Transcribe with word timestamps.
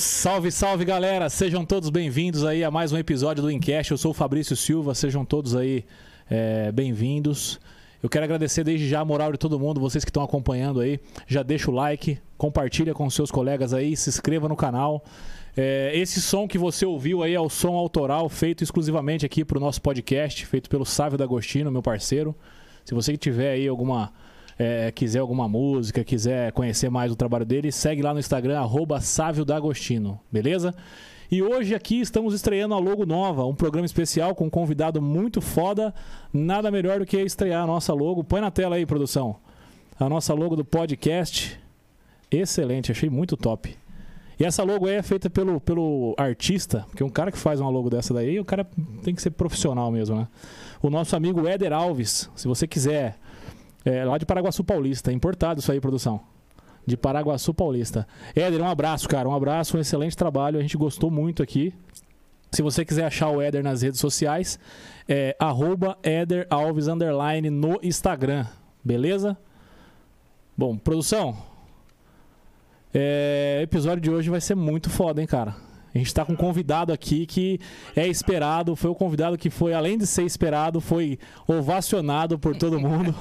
Salve, 0.00 0.52
salve 0.52 0.84
galera! 0.84 1.28
Sejam 1.28 1.64
todos 1.64 1.90
bem-vindos 1.90 2.44
aí 2.44 2.62
a 2.62 2.70
mais 2.70 2.92
um 2.92 2.96
episódio 2.96 3.42
do 3.42 3.50
Encast. 3.50 3.90
Eu 3.90 3.98
sou 3.98 4.12
o 4.12 4.14
Fabrício 4.14 4.54
Silva, 4.54 4.94
sejam 4.94 5.24
todos 5.24 5.56
aí 5.56 5.84
é, 6.30 6.70
bem-vindos. 6.70 7.58
Eu 8.00 8.08
quero 8.08 8.24
agradecer 8.24 8.62
desde 8.62 8.88
já 8.88 9.00
a 9.00 9.04
moral 9.04 9.32
de 9.32 9.38
todo 9.38 9.58
mundo, 9.58 9.80
vocês 9.80 10.04
que 10.04 10.10
estão 10.10 10.22
acompanhando 10.22 10.78
aí. 10.78 11.00
Já 11.26 11.42
deixa 11.42 11.68
o 11.68 11.74
like, 11.74 12.16
compartilha 12.36 12.94
com 12.94 13.10
seus 13.10 13.32
colegas 13.32 13.74
aí, 13.74 13.96
se 13.96 14.08
inscreva 14.08 14.48
no 14.48 14.54
canal. 14.54 15.04
É, 15.56 15.90
esse 15.92 16.22
som 16.22 16.46
que 16.46 16.58
você 16.58 16.86
ouviu 16.86 17.24
aí 17.24 17.34
é 17.34 17.40
o 17.40 17.48
som 17.48 17.74
autoral 17.74 18.28
feito 18.28 18.62
exclusivamente 18.62 19.26
aqui 19.26 19.44
para 19.44 19.58
o 19.58 19.60
nosso 19.60 19.82
podcast, 19.82 20.46
feito 20.46 20.70
pelo 20.70 20.86
Sávio 20.86 21.18
D'Agostino, 21.18 21.72
meu 21.72 21.82
parceiro. 21.82 22.36
Se 22.84 22.94
você 22.94 23.16
tiver 23.16 23.50
aí 23.50 23.66
alguma 23.66 24.12
é, 24.58 24.90
quiser 24.90 25.20
alguma 25.20 25.48
música, 25.48 26.02
quiser 26.02 26.52
conhecer 26.52 26.90
mais 26.90 27.12
o 27.12 27.16
trabalho 27.16 27.46
dele, 27.46 27.70
segue 27.70 28.02
lá 28.02 28.12
no 28.12 28.18
Instagram, 28.18 28.58
arroba 28.58 29.00
Sávio 29.00 29.44
D'Agostino, 29.44 30.18
beleza? 30.32 30.74
E 31.30 31.42
hoje 31.42 31.74
aqui 31.74 32.00
estamos 32.00 32.32
estreando 32.32 32.74
a 32.74 32.78
logo 32.78 33.04
nova, 33.04 33.44
um 33.44 33.54
programa 33.54 33.84
especial 33.84 34.34
com 34.34 34.46
um 34.46 34.50
convidado 34.50 35.00
muito 35.00 35.42
foda. 35.42 35.94
Nada 36.32 36.70
melhor 36.70 37.00
do 37.00 37.06
que 37.06 37.18
estrear 37.18 37.64
a 37.64 37.66
nossa 37.66 37.92
logo. 37.92 38.24
Põe 38.24 38.40
na 38.40 38.50
tela 38.50 38.76
aí, 38.76 38.86
produção. 38.86 39.36
A 40.00 40.08
nossa 40.08 40.32
logo 40.32 40.56
do 40.56 40.64
podcast. 40.64 41.60
Excelente, 42.30 42.90
achei 42.90 43.10
muito 43.10 43.36
top. 43.36 43.76
E 44.40 44.44
essa 44.44 44.62
logo 44.62 44.86
aí 44.86 44.94
é 44.94 45.02
feita 45.02 45.28
pelo, 45.28 45.60
pelo 45.60 46.14
artista, 46.16 46.86
porque 46.88 47.04
um 47.04 47.10
cara 47.10 47.30
que 47.30 47.36
faz 47.36 47.60
uma 47.60 47.68
logo 47.68 47.90
dessa 47.90 48.14
daí, 48.14 48.40
o 48.40 48.44
cara 48.44 48.64
tem 49.02 49.14
que 49.14 49.20
ser 49.20 49.30
profissional 49.30 49.90
mesmo, 49.90 50.16
né? 50.16 50.28
O 50.80 50.88
nosso 50.88 51.14
amigo 51.14 51.46
Éder 51.46 51.74
Alves, 51.74 52.30
se 52.36 52.48
você 52.48 52.66
quiser, 52.66 53.18
é, 53.84 54.04
lá 54.04 54.18
de 54.18 54.26
Paraguaçu 54.26 54.64
Paulista, 54.64 55.12
importado 55.12 55.60
isso 55.60 55.70
aí, 55.72 55.80
produção 55.80 56.20
de 56.88 56.96
Paraguaçu 56.96 57.52
Paulista. 57.52 58.08
Éder, 58.34 58.62
um 58.62 58.68
abraço, 58.68 59.06
cara. 59.08 59.28
Um 59.28 59.34
abraço, 59.34 59.76
um 59.76 59.80
excelente 59.80 60.16
trabalho. 60.16 60.58
A 60.58 60.62
gente 60.62 60.76
gostou 60.76 61.10
muito 61.10 61.42
aqui. 61.42 61.74
Se 62.50 62.62
você 62.62 62.82
quiser 62.82 63.04
achar 63.04 63.28
o 63.28 63.42
Éder 63.42 63.62
nas 63.62 63.82
redes 63.82 64.00
sociais, 64.00 64.58
é 65.06 65.36
arroba 65.38 65.98
Éder 66.02 66.46
Alves 66.48 66.88
Underline 66.88 67.50
no 67.50 67.78
Instagram. 67.82 68.46
Beleza? 68.82 69.36
Bom, 70.56 70.78
produção. 70.78 71.36
É, 72.92 73.60
episódio 73.62 74.00
de 74.00 74.10
hoje 74.10 74.30
vai 74.30 74.40
ser 74.40 74.54
muito 74.54 74.88
foda, 74.88 75.20
hein, 75.20 75.26
cara? 75.26 75.54
A 75.98 76.00
gente 76.00 76.14
tá 76.14 76.24
com 76.24 76.32
um 76.32 76.36
convidado 76.36 76.92
aqui 76.92 77.26
que 77.26 77.58
é 77.96 78.06
esperado, 78.06 78.76
foi 78.76 78.88
o 78.88 78.94
convidado 78.94 79.36
que 79.36 79.50
foi, 79.50 79.74
além 79.74 79.98
de 79.98 80.06
ser 80.06 80.22
esperado, 80.22 80.80
foi 80.80 81.18
ovacionado 81.44 82.38
por 82.38 82.56
todo 82.56 82.78
mundo. 82.78 83.12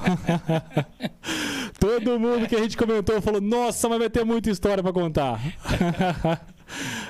todo 1.79 2.19
mundo 2.19 2.47
que 2.47 2.55
a 2.55 2.59
gente 2.59 2.77
comentou 2.77 3.19
falou: 3.19 3.41
Nossa, 3.41 3.89
mas 3.89 3.97
vai 3.97 4.09
ter 4.11 4.23
muita 4.23 4.51
história 4.51 4.83
para 4.83 4.93
contar. 4.93 5.41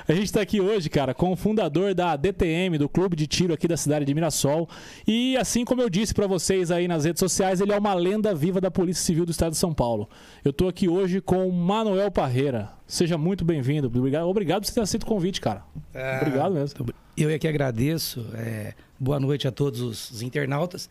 A 0.06 0.12
gente 0.12 0.26
está 0.26 0.40
aqui 0.40 0.60
hoje, 0.60 0.88
cara, 0.88 1.14
com 1.14 1.32
o 1.32 1.36
fundador 1.36 1.94
da 1.94 2.16
DTM, 2.16 2.78
do 2.78 2.88
clube 2.88 3.16
de 3.16 3.26
tiro 3.26 3.52
aqui 3.52 3.68
da 3.68 3.76
cidade 3.76 4.04
de 4.04 4.14
Mirassol. 4.14 4.68
E 5.06 5.36
assim 5.36 5.64
como 5.64 5.80
eu 5.80 5.90
disse 5.90 6.14
para 6.14 6.26
vocês 6.26 6.70
aí 6.70 6.88
nas 6.88 7.04
redes 7.04 7.20
sociais, 7.20 7.60
ele 7.60 7.72
é 7.72 7.78
uma 7.78 7.94
lenda 7.94 8.34
viva 8.34 8.60
da 8.60 8.70
Polícia 8.70 9.04
Civil 9.04 9.24
do 9.24 9.30
Estado 9.30 9.52
de 9.52 9.58
São 9.58 9.74
Paulo. 9.74 10.08
Eu 10.44 10.50
estou 10.50 10.68
aqui 10.68 10.88
hoje 10.88 11.20
com 11.20 11.48
o 11.48 11.52
Manuel 11.52 12.10
Parreira. 12.10 12.70
Seja 12.86 13.18
muito 13.18 13.44
bem-vindo. 13.44 13.86
Obrigado, 13.86 14.26
obrigado 14.26 14.62
por 14.62 14.66
você 14.68 14.74
ter 14.74 14.80
aceito 14.80 15.02
o 15.02 15.06
convite, 15.06 15.40
cara. 15.40 15.62
É, 15.92 16.18
obrigado 16.22 16.54
mesmo. 16.54 16.86
Eu 17.16 17.30
é 17.30 17.38
que 17.38 17.46
agradeço. 17.46 18.26
É, 18.34 18.74
boa 18.98 19.20
noite 19.20 19.46
a 19.46 19.52
todos 19.52 19.80
os 19.80 20.22
internautas. 20.22 20.88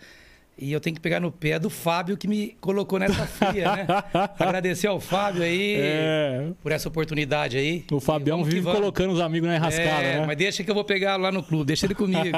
E 0.60 0.72
eu 0.72 0.80
tenho 0.80 0.96
que 0.96 1.02
pegar 1.02 1.20
no 1.20 1.32
pé 1.32 1.60
do 1.60 1.70
Fábio 1.70 2.18
que 2.18 2.28
me 2.28 2.58
colocou 2.60 2.98
nessa 2.98 3.28
fria, 3.28 3.76
né? 3.76 3.88
Agradecer 4.40 4.88
ao 4.88 5.00
Fábio 5.00 5.44
aí 5.44 5.76
é. 5.80 6.50
por 6.64 6.72
essa 6.72 6.90
oportunidade 6.90 7.58
aí. 7.58 7.86
O 7.92 8.00
Fabião 8.00 8.44
vive 8.44 8.64
colocando 8.64 9.14
os 9.14 9.22
amigos 9.22 9.48
na 9.48 9.56
enrascada, 9.56 10.02
é, 10.02 10.20
né? 10.20 10.26
Mas 10.26 10.36
deixa 10.36 10.64
que 10.64 10.72
eu 10.72 10.74
vou 10.74 10.84
pegar 10.84 11.16
lá 11.16 11.32
no 11.32 11.44
clube, 11.44 11.66
deixa 11.66 11.86
ele 11.86 11.94
comigo. 11.94 12.36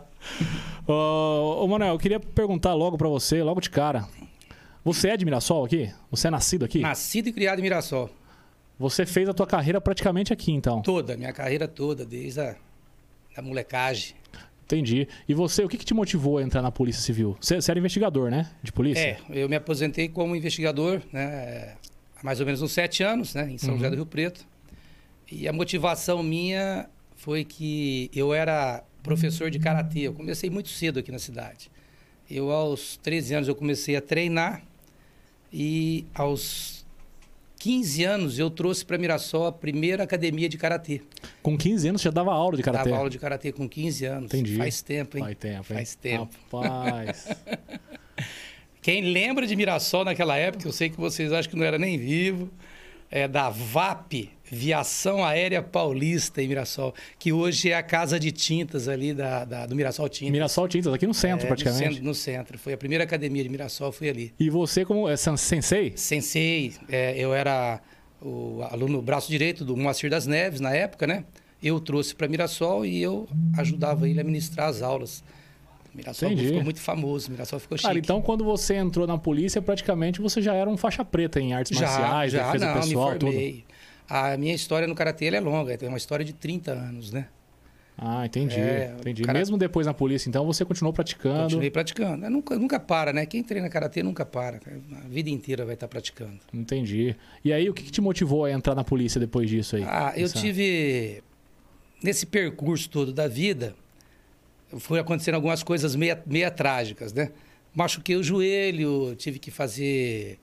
ô, 0.88 1.64
ô, 1.64 1.68
Manuel, 1.68 1.92
eu 1.92 1.98
queria 1.98 2.18
perguntar 2.18 2.72
logo 2.72 2.96
para 2.96 3.08
você, 3.08 3.42
logo 3.42 3.60
de 3.60 3.68
cara. 3.68 4.08
Você 4.82 5.10
é 5.10 5.16
de 5.16 5.26
Mirassol 5.26 5.66
aqui? 5.66 5.92
Você 6.10 6.28
é 6.28 6.30
nascido 6.30 6.64
aqui? 6.64 6.80
Nascido 6.80 7.28
e 7.28 7.32
criado 7.32 7.58
em 7.58 7.62
Mirassol. 7.62 8.08
Você 8.78 9.04
fez 9.04 9.28
a 9.28 9.34
tua 9.34 9.46
carreira 9.46 9.82
praticamente 9.82 10.32
aqui, 10.32 10.50
então? 10.50 10.80
Toda, 10.80 11.14
minha 11.14 11.32
carreira 11.32 11.68
toda, 11.68 12.06
desde 12.06 12.40
a 12.40 12.56
da 13.36 13.42
molecagem. 13.42 14.14
Entendi. 14.64 15.06
E 15.28 15.34
você, 15.34 15.62
o 15.62 15.68
que, 15.68 15.76
que 15.76 15.84
te 15.84 15.92
motivou 15.92 16.38
a 16.38 16.42
entrar 16.42 16.62
na 16.62 16.70
Polícia 16.70 17.02
Civil? 17.02 17.36
Você, 17.40 17.56
você, 17.56 17.70
era 17.70 17.78
investigador, 17.78 18.30
né? 18.30 18.50
De 18.62 18.72
polícia? 18.72 19.00
É, 19.00 19.18
eu 19.30 19.48
me 19.48 19.56
aposentei 19.56 20.08
como 20.08 20.34
investigador, 20.34 21.02
né? 21.12 21.76
Há 22.16 22.24
mais 22.24 22.40
ou 22.40 22.46
menos 22.46 22.62
uns 22.62 22.72
sete 22.72 23.02
anos, 23.02 23.34
né? 23.34 23.50
Em 23.50 23.58
São 23.58 23.70
uhum. 23.70 23.76
José 23.76 23.90
do 23.90 23.96
Rio 23.96 24.06
Preto. 24.06 24.46
E 25.30 25.46
a 25.46 25.52
motivação 25.52 26.22
minha 26.22 26.88
foi 27.14 27.44
que 27.44 28.10
eu 28.14 28.32
era 28.32 28.82
professor 29.02 29.50
de 29.50 29.58
karatê. 29.58 30.00
Eu 30.00 30.14
comecei 30.14 30.48
muito 30.48 30.70
cedo 30.70 30.98
aqui 30.98 31.12
na 31.12 31.18
cidade. 31.18 31.70
Eu, 32.30 32.50
aos 32.50 32.96
13 33.02 33.34
anos, 33.34 33.48
eu 33.48 33.54
comecei 33.54 33.96
a 33.96 34.00
treinar. 34.00 34.62
E 35.52 36.06
aos 36.14 36.73
15 37.64 38.04
anos 38.04 38.38
eu 38.38 38.50
trouxe 38.50 38.84
para 38.84 38.98
Mirassol 38.98 39.46
a 39.46 39.52
primeira 39.52 40.02
academia 40.02 40.50
de 40.50 40.58
karatê. 40.58 41.00
Com 41.42 41.56
15 41.56 41.88
anos 41.88 42.02
já 42.02 42.10
dava 42.10 42.30
aula 42.30 42.58
de 42.58 42.62
karatê? 42.62 42.90
Dava 42.90 42.98
aula 42.98 43.08
de 43.08 43.18
karatê 43.18 43.52
com 43.52 43.66
15 43.66 44.04
anos. 44.04 44.34
Entendi. 44.34 44.58
Faz 44.58 44.82
tempo, 44.82 45.16
hein? 45.16 45.24
Faz 45.24 45.36
tempo, 45.38 45.72
hein? 45.72 45.76
Faz 45.78 45.94
tempo. 45.94 46.36
Rapaz. 46.52 47.28
Quem 48.82 49.10
lembra 49.10 49.46
de 49.46 49.56
Mirassol 49.56 50.04
naquela 50.04 50.36
época, 50.36 50.68
eu 50.68 50.72
sei 50.72 50.90
que 50.90 50.98
vocês 50.98 51.32
acham 51.32 51.52
que 51.52 51.56
não 51.56 51.64
era 51.64 51.78
nem 51.78 51.96
vivo, 51.96 52.50
é 53.14 53.28
da 53.28 53.48
VAP, 53.48 54.28
Viação 54.50 55.24
Aérea 55.24 55.62
Paulista 55.62 56.42
em 56.42 56.48
Mirassol, 56.48 56.92
que 57.16 57.32
hoje 57.32 57.70
é 57.70 57.76
a 57.76 57.82
casa 57.82 58.18
de 58.18 58.32
tintas 58.32 58.88
ali 58.88 59.14
da, 59.14 59.44
da 59.44 59.66
do 59.66 59.76
Mirassol 59.76 60.08
Tintas. 60.08 60.32
Mirassol 60.32 60.66
Tintas, 60.66 60.92
aqui 60.92 61.06
no 61.06 61.14
centro, 61.14 61.46
é, 61.46 61.46
praticamente. 61.46 61.84
No 61.84 61.90
centro, 61.90 62.04
no 62.06 62.14
centro, 62.14 62.58
Foi 62.58 62.72
a 62.72 62.76
primeira 62.76 63.04
academia 63.04 63.44
de 63.44 63.48
Mirassol, 63.48 63.92
foi 63.92 64.08
ali. 64.08 64.34
E 64.38 64.50
você 64.50 64.84
como 64.84 65.08
é, 65.08 65.16
sensei? 65.16 65.92
Sensei. 65.94 66.74
É, 66.88 67.16
eu 67.16 67.32
era 67.32 67.80
o 68.20 68.62
aluno 68.68 69.00
braço 69.00 69.30
direito 69.30 69.64
do 69.64 69.76
Moacir 69.76 70.10
das 70.10 70.26
Neves, 70.26 70.58
na 70.58 70.74
época, 70.74 71.06
né? 71.06 71.24
Eu 71.62 71.78
trouxe 71.78 72.16
para 72.16 72.26
Mirassol 72.26 72.84
e 72.84 73.00
eu 73.00 73.28
ajudava 73.56 74.08
ele 74.08 74.20
a 74.20 74.24
ministrar 74.24 74.68
as 74.68 74.82
aulas. 74.82 75.22
Mirassol 75.94 76.30
Entendi. 76.30 76.48
ficou 76.48 76.64
muito 76.64 76.80
famoso, 76.80 77.30
Mirassol 77.30 77.60
ficou 77.60 77.78
chique. 77.78 77.86
Cara, 77.86 77.98
então 77.98 78.20
quando 78.20 78.44
você 78.44 78.74
entrou 78.74 79.06
na 79.06 79.16
polícia, 79.16 79.62
praticamente 79.62 80.20
você 80.20 80.42
já 80.42 80.54
era 80.54 80.68
um 80.68 80.76
faixa 80.76 81.04
preta 81.04 81.40
em 81.40 81.52
artes 81.54 81.78
já, 81.78 81.86
marciais, 81.86 82.32
já, 82.32 82.46
defesa 82.46 82.66
não, 82.66 82.74
pessoal, 82.80 83.12
me 83.12 83.20
formei. 83.20 83.52
tudo. 83.52 83.74
A 84.08 84.36
minha 84.36 84.54
história 84.54 84.86
no 84.86 84.94
karatê 84.94 85.26
é 85.26 85.40
longa, 85.40 85.72
é 85.80 85.88
uma 85.88 85.96
história 85.96 86.24
de 86.24 86.32
30 86.32 86.72
anos, 86.72 87.12
né? 87.12 87.28
Ah, 87.96 88.26
entendi. 88.26 88.58
É, 88.58 88.94
entendi. 88.98 89.22
Cara... 89.22 89.38
Mesmo 89.38 89.56
depois 89.56 89.86
na 89.86 89.94
polícia, 89.94 90.28
então 90.28 90.44
você 90.44 90.64
continuou 90.64 90.92
praticando? 90.92 91.44
Continuei 91.44 91.70
praticando. 91.70 92.28
Nunca, 92.28 92.58
nunca 92.58 92.80
para, 92.80 93.12
né? 93.12 93.24
Quem 93.24 93.42
treina 93.42 93.68
karatê 93.68 94.02
nunca 94.02 94.26
para. 94.26 94.60
A 95.04 95.08
vida 95.08 95.30
inteira 95.30 95.64
vai 95.64 95.74
estar 95.74 95.86
praticando. 95.86 96.40
Entendi. 96.52 97.14
E 97.44 97.52
aí, 97.52 97.70
o 97.70 97.74
que, 97.74 97.84
que 97.84 97.92
te 97.92 98.00
motivou 98.00 98.44
a 98.44 98.50
entrar 98.50 98.74
na 98.74 98.82
polícia 98.82 99.20
depois 99.20 99.48
disso 99.48 99.76
aí? 99.76 99.84
Ah, 99.84 100.12
eu 100.16 100.24
Essa... 100.24 100.40
tive. 100.40 101.22
Nesse 102.02 102.26
percurso 102.26 102.90
todo 102.90 103.12
da 103.12 103.28
vida, 103.28 103.74
foi 104.78 104.98
acontecendo 104.98 105.34
algumas 105.34 105.62
coisas 105.62 105.94
meia, 105.96 106.22
meia 106.26 106.50
trágicas, 106.50 107.12
né? 107.12 107.30
Machuquei 107.74 108.16
o 108.16 108.22
joelho, 108.22 109.14
tive 109.16 109.38
que 109.38 109.50
fazer 109.50 110.38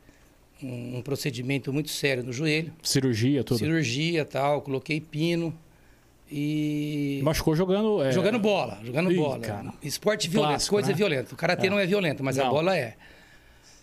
um, 0.61 0.97
um, 0.97 1.01
procedimento 1.01 1.71
muito 1.71 1.89
sério 1.89 2.23
no 2.23 2.33
joelho. 2.33 2.73
Cirurgia, 2.83 3.43
tudo? 3.43 3.59
Cirurgia 3.59 4.25
tal, 4.25 4.61
coloquei 4.61 4.99
pino 4.99 5.57
e... 6.29 7.19
Machucou 7.23 7.55
jogando... 7.55 8.03
É... 8.03 8.11
Jogando 8.11 8.39
bola, 8.39 8.79
jogando 8.83 9.11
Ih, 9.11 9.15
bola. 9.15 9.39
Cara. 9.39 9.73
Esporte 9.81 10.29
violento, 10.29 10.51
Clássico, 10.51 10.75
coisa 10.75 10.89
né? 10.89 10.93
violenta. 10.93 11.33
O 11.33 11.37
Karatê 11.37 11.67
é. 11.67 11.69
não 11.69 11.79
é 11.79 11.85
violento, 11.85 12.23
mas 12.23 12.37
não. 12.37 12.47
a 12.47 12.49
bola 12.49 12.77
é. 12.77 12.95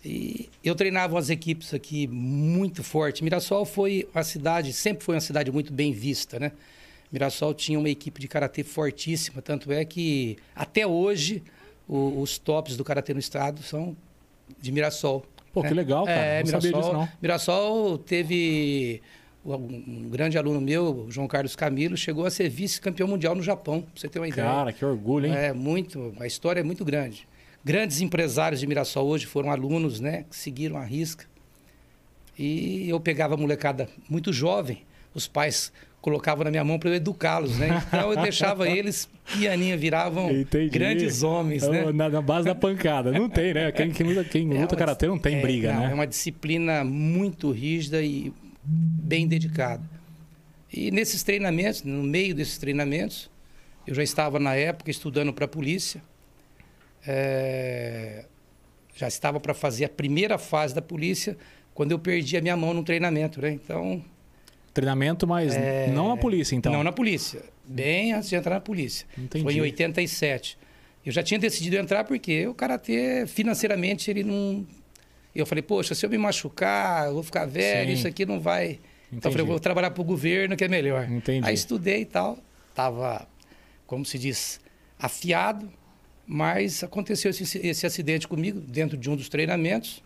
E 0.03 0.49
eu 0.63 0.75
treinava 0.75 1.15
umas 1.15 1.29
equipes 1.29 1.73
aqui 1.73 2.07
muito 2.07 2.83
forte. 2.83 3.23
Mirassol 3.23 3.65
foi 3.65 4.07
uma 4.13 4.23
cidade, 4.23 4.71
sempre 4.73 5.03
foi 5.03 5.15
uma 5.15 5.21
cidade 5.21 5.51
muito 5.51 5.73
bem 5.73 5.91
vista, 5.91 6.39
né? 6.39 6.51
Mirassol 7.11 7.53
tinha 7.53 7.79
uma 7.79 7.89
equipe 7.89 8.19
de 8.21 8.27
karatê 8.27 8.63
fortíssima, 8.63 9.41
tanto 9.41 9.71
é 9.71 9.83
que 9.83 10.37
até 10.55 10.85
hoje 10.85 11.43
o, 11.87 12.21
os 12.21 12.37
tops 12.37 12.77
do 12.77 12.83
karatê 12.83 13.13
no 13.13 13.19
estado 13.19 13.63
são 13.63 13.95
de 14.59 14.71
Mirassol. 14.71 15.25
Pô, 15.51 15.63
né? 15.63 15.69
que 15.69 15.73
legal, 15.73 16.05
cara. 16.05 16.19
É, 16.19 16.39
não 16.39 16.45
Mirassol, 16.45 16.61
sabia 16.61 16.81
disso, 16.81 16.93
não. 16.93 17.09
Mirassol 17.21 17.97
teve 17.97 19.01
um 19.45 20.09
grande 20.09 20.37
aluno 20.37 20.59
meu, 20.59 21.07
João 21.09 21.27
Carlos 21.27 21.55
Camilo, 21.55 21.97
chegou 21.97 22.25
a 22.25 22.31
ser 22.31 22.49
vice-campeão 22.49 23.07
mundial 23.07 23.33
no 23.33 23.41
Japão, 23.41 23.81
pra 23.81 23.91
você 23.95 24.07
ter 24.07 24.19
uma 24.19 24.27
ideia. 24.27 24.47
Cara, 24.47 24.73
que 24.73 24.85
orgulho, 24.85 25.27
hein? 25.27 25.33
É, 25.35 25.53
muito. 25.53 26.13
A 26.19 26.27
história 26.27 26.59
é 26.59 26.63
muito 26.63 26.83
grande. 26.85 27.27
Grandes 27.63 28.01
empresários 28.01 28.59
de 28.59 28.67
Mirassol 28.67 29.07
hoje 29.07 29.25
foram 29.25 29.51
alunos, 29.51 29.99
né? 29.99 30.25
Que 30.29 30.35
seguiram 30.35 30.77
a 30.77 30.83
risca. 30.83 31.25
E 32.37 32.87
eu 32.89 32.99
pegava 32.99 33.33
a 33.33 33.37
molecada 33.37 33.89
muito 34.09 34.31
jovem. 34.31 34.83
Os 35.13 35.27
pais 35.27 35.73
colocava 36.01 36.43
na 36.43 36.51
minha 36.51 36.63
mão 36.63 36.79
para 36.79 36.89
eu 36.89 36.95
educá-los, 36.95 37.57
né? 37.57 37.83
Então 37.87 38.11
eu 38.11 38.21
deixava 38.21 38.69
eles 38.69 39.09
pianinha, 39.33 39.77
viravam 39.77 40.31
Entendi. 40.31 40.69
grandes 40.69 41.23
homens, 41.23 41.67
né? 41.67 41.91
Na, 41.91 42.09
na, 42.09 42.21
base 42.21 42.45
da 42.45 42.55
pancada. 42.55 43.11
Não 43.11 43.29
tem, 43.29 43.53
né? 43.53 43.71
Quem, 43.71 43.91
quem 43.91 44.07
luta, 44.07 44.23
quem 44.23 44.55
é 44.55 44.61
luta 44.61 44.75
karatê 44.75 45.07
não 45.07 45.19
tem 45.19 45.37
é, 45.37 45.41
briga, 45.41 45.73
não, 45.73 45.81
né? 45.81 45.91
É 45.91 45.93
uma 45.93 46.07
disciplina 46.07 46.83
muito 46.83 47.51
rígida 47.51 48.01
e 48.01 48.33
bem 48.63 49.27
dedicada. 49.27 49.83
E 50.71 50.91
nesses 50.91 51.23
treinamentos, 51.23 51.83
no 51.83 52.03
meio 52.03 52.33
desses 52.33 52.57
treinamentos, 52.57 53.29
eu 53.85 53.93
já 53.93 54.03
estava 54.03 54.39
na 54.39 54.55
época 54.55 54.91
estudando 54.91 55.33
para 55.33 55.45
a 55.45 55.47
polícia. 55.47 56.01
É, 57.05 58.25
já 58.95 59.07
estava 59.07 59.39
para 59.39 59.53
fazer 59.53 59.85
a 59.85 59.89
primeira 59.89 60.37
fase 60.37 60.75
da 60.75 60.81
polícia 60.81 61.37
quando 61.73 61.91
eu 61.91 61.99
perdi 61.99 62.37
a 62.37 62.41
minha 62.41 62.55
mão 62.55 62.73
no 62.73 62.83
treinamento, 62.83 63.41
né? 63.41 63.51
Então. 63.51 64.03
Treinamento, 64.79 65.27
mas 65.27 65.55
é... 65.55 65.87
não 65.87 66.07
na 66.07 66.17
polícia, 66.17 66.55
então? 66.55 66.71
Não 66.71 66.83
na 66.83 66.91
polícia. 66.91 67.41
Bem 67.65 68.13
antes 68.13 68.29
de 68.29 68.35
entrar 68.35 68.55
na 68.55 68.61
polícia. 68.61 69.05
Entendi. 69.17 69.43
Foi 69.43 69.53
em 69.53 69.61
87. 69.61 70.57
Eu 71.05 71.11
já 71.11 71.21
tinha 71.21 71.39
decidido 71.39 71.75
entrar 71.75 72.03
porque 72.03 72.47
o 72.47 72.53
karatê 72.53 73.25
financeiramente 73.27 74.09
ele 74.09 74.23
não. 74.23 74.65
Eu 75.35 75.45
falei, 75.45 75.61
poxa, 75.61 75.93
se 75.93 76.05
eu 76.05 76.09
me 76.09 76.17
machucar, 76.17 77.07
eu 77.07 77.13
vou 77.13 77.23
ficar 77.23 77.45
velho, 77.45 77.89
Sim. 77.89 77.93
isso 77.93 78.07
aqui 78.07 78.25
não 78.25 78.39
vai. 78.39 78.65
Entendi. 78.65 78.81
Então 79.11 79.29
eu 79.29 79.33
falei, 79.33 79.47
vou 79.47 79.59
trabalhar 79.59 79.91
para 79.91 80.01
o 80.01 80.05
governo 80.05 80.55
que 80.55 80.63
é 80.63 80.67
melhor. 80.67 81.09
Entendi. 81.09 81.47
Aí 81.47 81.53
estudei 81.53 82.01
e 82.01 82.05
tal, 82.05 82.39
tava, 82.73 83.27
como 83.85 84.05
se 84.05 84.17
diz, 84.17 84.59
afiado, 84.97 85.69
mas 86.25 86.83
aconteceu 86.83 87.31
esse, 87.31 87.67
esse 87.67 87.85
acidente 87.85 88.27
comigo 88.27 88.59
dentro 88.59 88.97
de 88.97 89.09
um 89.09 89.15
dos 89.15 89.29
treinamentos. 89.29 90.03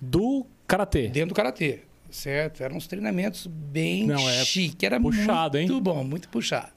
Do 0.00 0.46
karatê? 0.66 1.08
Dentro 1.08 1.30
do 1.30 1.34
karatê, 1.34 1.80
certo? 2.10 2.62
Eram 2.62 2.76
uns 2.76 2.86
treinamentos 2.86 3.46
bem 3.46 4.06
não, 4.06 4.28
é 4.28 4.44
chique, 4.44 4.84
era 4.84 5.00
puxado, 5.00 5.58
muito 5.58 5.72
hein? 5.72 5.82
bom, 5.82 6.04
muito 6.04 6.28
puxado. 6.28 6.72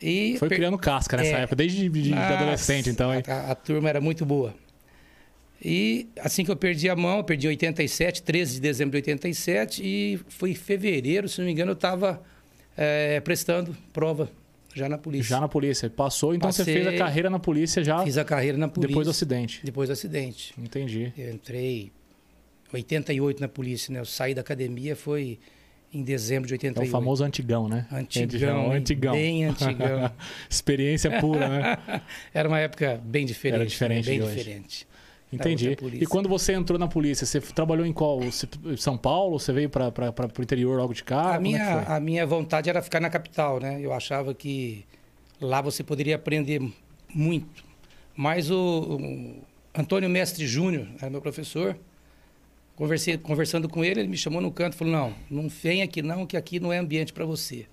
E 0.00 0.36
Foi 0.38 0.48
per... 0.48 0.58
criando 0.58 0.76
casca 0.76 1.16
nessa 1.16 1.36
é, 1.36 1.42
época, 1.42 1.56
desde 1.56 1.88
de, 1.88 2.02
de 2.02 2.14
adolescente, 2.14 2.90
então. 2.90 3.14
Hein? 3.14 3.22
A, 3.26 3.52
a, 3.52 3.54
turma 3.54 3.88
era 3.88 4.00
muito 4.00 4.26
boa. 4.26 4.52
E 5.64 6.08
assim 6.18 6.44
que 6.44 6.50
eu 6.50 6.56
perdi 6.56 6.88
a 6.88 6.96
mão, 6.96 7.18
eu 7.18 7.24
perdi 7.24 7.46
87, 7.46 8.22
13 8.22 8.54
de 8.54 8.60
dezembro 8.60 8.90
de 8.90 8.96
87, 8.96 9.82
e 9.84 10.20
foi 10.28 10.50
em 10.50 10.54
fevereiro, 10.54 11.28
se 11.28 11.38
não 11.38 11.46
me 11.46 11.52
engano, 11.52 11.70
eu 11.70 11.74
estava 11.74 12.20
é, 12.76 13.20
prestando 13.20 13.76
prova 13.92 14.28
já 14.74 14.88
na 14.88 14.98
polícia. 14.98 15.36
Já 15.36 15.40
na 15.40 15.48
polícia. 15.48 15.88
Passou, 15.88 16.34
então 16.34 16.48
Passei, 16.48 16.64
você 16.64 16.72
fez 16.72 16.86
a 16.86 16.96
carreira 16.96 17.30
na 17.30 17.38
polícia 17.38 17.84
já. 17.84 18.02
Fiz 18.02 18.18
a 18.18 18.24
carreira 18.24 18.58
na 18.58 18.68
polícia. 18.68 18.88
Depois 18.88 19.06
do 19.06 19.10
acidente. 19.10 19.60
Depois 19.62 19.88
do 19.88 19.92
acidente. 19.92 20.54
Entendi. 20.58 21.12
Eu 21.16 21.32
entrei 21.32 21.92
88 22.72 23.40
na 23.40 23.48
polícia, 23.48 23.92
né? 23.92 24.00
Eu 24.00 24.04
saí 24.04 24.34
da 24.34 24.40
academia, 24.40 24.96
foi 24.96 25.38
em 25.92 26.02
dezembro 26.02 26.48
de 26.48 26.54
88. 26.54 26.86
É 26.86 26.88
o 26.88 26.90
famoso 26.90 27.22
antigão, 27.22 27.68
né? 27.68 27.86
Antigão, 27.92 28.72
antigão. 28.72 29.12
Bem 29.12 29.44
antigão. 29.44 30.10
Experiência 30.48 31.20
pura, 31.20 31.48
né? 31.48 31.78
Era 32.32 32.48
uma 32.48 32.58
época 32.58 33.00
bem 33.04 33.26
diferente. 33.26 33.56
Era 33.60 33.66
diferente 33.66 34.10
né? 34.10 34.18
Bem 34.18 34.26
diferente. 34.26 34.86
Entendi. 35.32 35.76
E 35.94 36.06
quando 36.06 36.28
você 36.28 36.52
entrou 36.52 36.78
na 36.78 36.86
polícia, 36.86 37.26
você 37.26 37.40
trabalhou 37.40 37.86
em 37.86 37.92
qual? 37.92 38.20
São 38.76 38.98
Paulo? 38.98 39.38
Você 39.38 39.50
veio 39.50 39.70
para 39.70 39.90
o 40.38 40.42
interior 40.42 40.76
logo 40.76 40.92
de 40.92 41.02
cá? 41.02 41.34
A 41.36 41.40
minha, 41.40 41.58
é 41.58 41.84
a 41.86 41.98
minha 41.98 42.26
vontade 42.26 42.68
era 42.68 42.82
ficar 42.82 43.00
na 43.00 43.08
capital, 43.08 43.58
né? 43.58 43.80
Eu 43.80 43.94
achava 43.94 44.34
que 44.34 44.84
lá 45.40 45.62
você 45.62 45.82
poderia 45.82 46.16
aprender 46.16 46.60
muito. 47.14 47.64
Mas 48.14 48.50
o, 48.50 48.98
o 49.00 49.42
Antônio 49.74 50.08
Mestre 50.10 50.46
Júnior 50.46 50.86
era 51.00 51.10
meu 51.10 51.22
professor. 51.22 51.78
Conversei, 52.74 53.18
conversando 53.18 53.68
com 53.68 53.84
ele, 53.84 54.00
ele 54.00 54.08
me 54.08 54.16
chamou 54.16 54.40
no 54.40 54.50
canto 54.50 54.74
e 54.74 54.76
falou: 54.76 54.92
Não, 54.92 55.14
não 55.30 55.48
vem 55.48 55.82
aqui 55.82 56.02
não, 56.02 56.26
que 56.26 56.36
aqui 56.36 56.58
não 56.58 56.72
é 56.72 56.78
ambiente 56.78 57.12
para 57.12 57.24
você. 57.24 57.66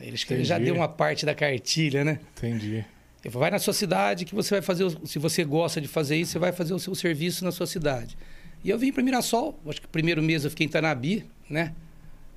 Ele, 0.00 0.16
ele 0.30 0.44
já 0.44 0.58
deu 0.58 0.74
uma 0.74 0.88
parte 0.88 1.26
da 1.26 1.34
cartilha, 1.34 2.04
né? 2.04 2.20
Entendi. 2.36 2.76
Ele 2.76 3.32
falou: 3.32 3.40
Vai 3.40 3.50
na 3.50 3.58
sua 3.58 3.74
cidade 3.74 4.24
que 4.24 4.34
você 4.34 4.54
vai 4.54 4.62
fazer, 4.62 4.84
o, 4.84 5.06
se 5.06 5.18
você 5.18 5.44
gosta 5.44 5.80
de 5.80 5.88
fazer 5.88 6.16
isso, 6.16 6.32
você 6.32 6.38
vai 6.38 6.52
fazer 6.52 6.72
o 6.72 6.78
seu 6.78 6.94
serviço 6.94 7.44
na 7.44 7.50
sua 7.50 7.66
cidade. 7.66 8.16
E 8.62 8.70
eu 8.70 8.78
vim 8.78 8.92
para 8.92 9.02
Mirassol, 9.02 9.58
acho 9.66 9.80
que 9.80 9.86
o 9.86 9.90
primeiro 9.90 10.22
mês 10.22 10.44
eu 10.44 10.50
fiquei 10.50 10.66
em 10.66 10.68
Tanabi, 10.68 11.24
né? 11.48 11.74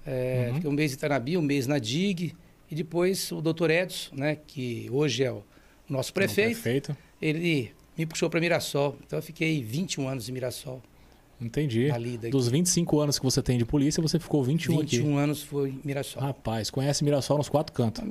É, 0.06 0.48
uhum. 0.48 0.56
Fiquei 0.56 0.70
um 0.70 0.74
mês 0.74 0.94
em 0.94 0.98
Tanabi, 0.98 1.38
um 1.38 1.42
mês 1.42 1.68
na 1.68 1.78
DIG, 1.78 2.36
e 2.70 2.76
depois 2.76 3.32
o 3.32 3.42
doutor 3.42 3.70
Edson, 3.70 4.16
né, 4.16 4.38
que 4.48 4.88
hoje 4.92 5.24
é 5.24 5.32
o 5.32 5.44
nosso 5.90 6.14
prefeito, 6.14 6.62
prefeito. 6.62 6.98
ele 7.22 7.72
me 7.98 8.06
puxou 8.06 8.30
para 8.30 8.40
Mirassol. 8.40 8.98
Então 9.06 9.20
eu 9.20 9.24
fiquei 9.24 9.62
21 9.62 10.08
anos 10.08 10.30
em 10.30 10.32
Mirassol. 10.32 10.82
Entendi. 11.42 11.90
Dos 12.30 12.48
25 12.48 13.00
anos 13.00 13.18
que 13.18 13.26
você 13.26 13.42
tem 13.42 13.58
de 13.58 13.66
polícia, 13.66 14.02
você 14.02 14.20
ficou 14.20 14.44
21, 14.44 14.78
21 14.78 14.82
aqui. 14.82 14.98
21 14.98 15.18
anos 15.18 15.42
foi 15.42 15.74
Mirassol. 15.84 16.22
Rapaz, 16.22 16.70
conhece 16.70 17.04
Mirassol 17.04 17.38
nos 17.38 17.50
quatro 17.50 17.74
cantos. 17.74 18.04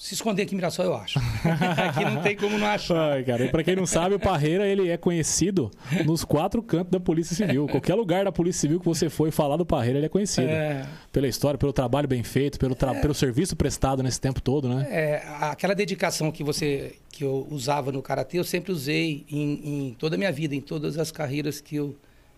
Se 0.00 0.14
esconder 0.14 0.44
aqui 0.44 0.54
em 0.54 0.56
Mirassol, 0.56 0.86
eu 0.86 0.94
acho. 0.94 1.18
aqui 1.86 2.04
não 2.06 2.22
tem 2.22 2.34
como 2.34 2.58
não 2.58 2.66
achar. 2.66 3.12
Ai, 3.12 3.22
cara, 3.22 3.44
e 3.44 3.50
pra 3.50 3.62
quem 3.62 3.76
não 3.76 3.84
sabe, 3.84 4.14
o 4.14 4.18
Parreira 4.18 4.66
ele 4.66 4.88
é 4.88 4.96
conhecido 4.96 5.70
nos 6.06 6.24
quatro 6.24 6.62
cantos 6.62 6.90
da 6.90 6.98
Polícia 6.98 7.36
Civil. 7.36 7.66
Qualquer 7.68 7.94
lugar 7.96 8.24
da 8.24 8.32
Polícia 8.32 8.62
Civil 8.62 8.80
que 8.80 8.86
você 8.86 9.10
for 9.10 9.30
falar 9.30 9.58
do 9.58 9.66
Parreira, 9.66 9.98
ele 9.98 10.06
é 10.06 10.08
conhecido. 10.08 10.48
É... 10.48 10.86
Pela 11.12 11.28
história, 11.28 11.58
pelo 11.58 11.72
trabalho 11.72 12.08
bem 12.08 12.22
feito, 12.22 12.58
pelo, 12.58 12.74
tra... 12.74 12.96
é... 12.96 13.00
pelo 13.02 13.12
serviço 13.12 13.54
prestado 13.54 14.02
nesse 14.02 14.18
tempo 14.18 14.40
todo, 14.40 14.70
né? 14.70 14.86
É, 14.90 15.22
aquela 15.42 15.74
dedicação 15.74 16.32
que 16.32 16.42
você 16.42 16.94
que 17.10 17.22
eu 17.22 17.46
usava 17.50 17.92
no 17.92 18.00
Karatê, 18.00 18.38
eu 18.38 18.44
sempre 18.44 18.72
usei 18.72 19.26
em, 19.30 19.88
em 19.90 19.96
toda 19.98 20.14
a 20.14 20.18
minha 20.18 20.32
vida, 20.32 20.54
em 20.54 20.62
todas 20.62 20.96
as 20.96 21.12
carreiras 21.12 21.60
que 21.60 21.76
eu 21.76 21.94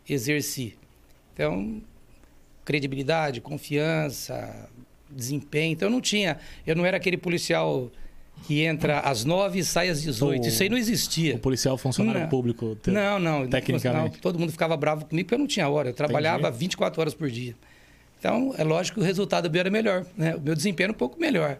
exerci. 0.08 0.76
Então, 1.32 1.82
credibilidade, 2.64 3.40
confiança, 3.40 4.68
desempenho. 5.10 5.72
Então, 5.72 5.88
eu 5.88 5.92
não 5.92 6.00
tinha. 6.00 6.38
Eu 6.66 6.76
não 6.76 6.84
era 6.84 6.96
aquele 6.96 7.16
policial 7.16 7.90
que 8.44 8.62
entra 8.62 9.00
às 9.00 9.24
nove 9.24 9.60
e 9.60 9.64
sai 9.64 9.88
às 9.88 10.02
18. 10.02 10.42
O, 10.42 10.48
Isso 10.48 10.62
aí 10.62 10.68
não 10.68 10.76
existia. 10.76 11.36
O 11.36 11.38
policial 11.38 11.78
funcionário 11.78 12.22
não, 12.22 12.28
público, 12.28 12.76
te... 12.76 12.90
não, 12.90 13.18
não, 13.18 13.48
tecnicamente. 13.48 14.14
Não, 14.14 14.20
todo 14.20 14.38
mundo 14.38 14.50
ficava 14.50 14.76
bravo 14.76 15.04
comigo 15.04 15.26
porque 15.26 15.34
eu 15.34 15.38
não 15.38 15.46
tinha 15.46 15.68
hora. 15.68 15.90
Eu 15.90 15.94
trabalhava 15.94 16.48
Entendi. 16.48 16.58
24 16.58 17.00
horas 17.00 17.14
por 17.14 17.30
dia. 17.30 17.54
Então, 18.18 18.54
é 18.56 18.64
lógico 18.64 18.98
que 18.98 19.00
o 19.00 19.06
resultado 19.06 19.50
meu 19.50 19.60
era 19.60 19.70
melhor, 19.70 20.06
né? 20.16 20.36
O 20.36 20.40
meu 20.40 20.54
desempenho 20.54 20.86
era 20.86 20.92
um 20.92 20.96
pouco 20.96 21.20
melhor. 21.20 21.58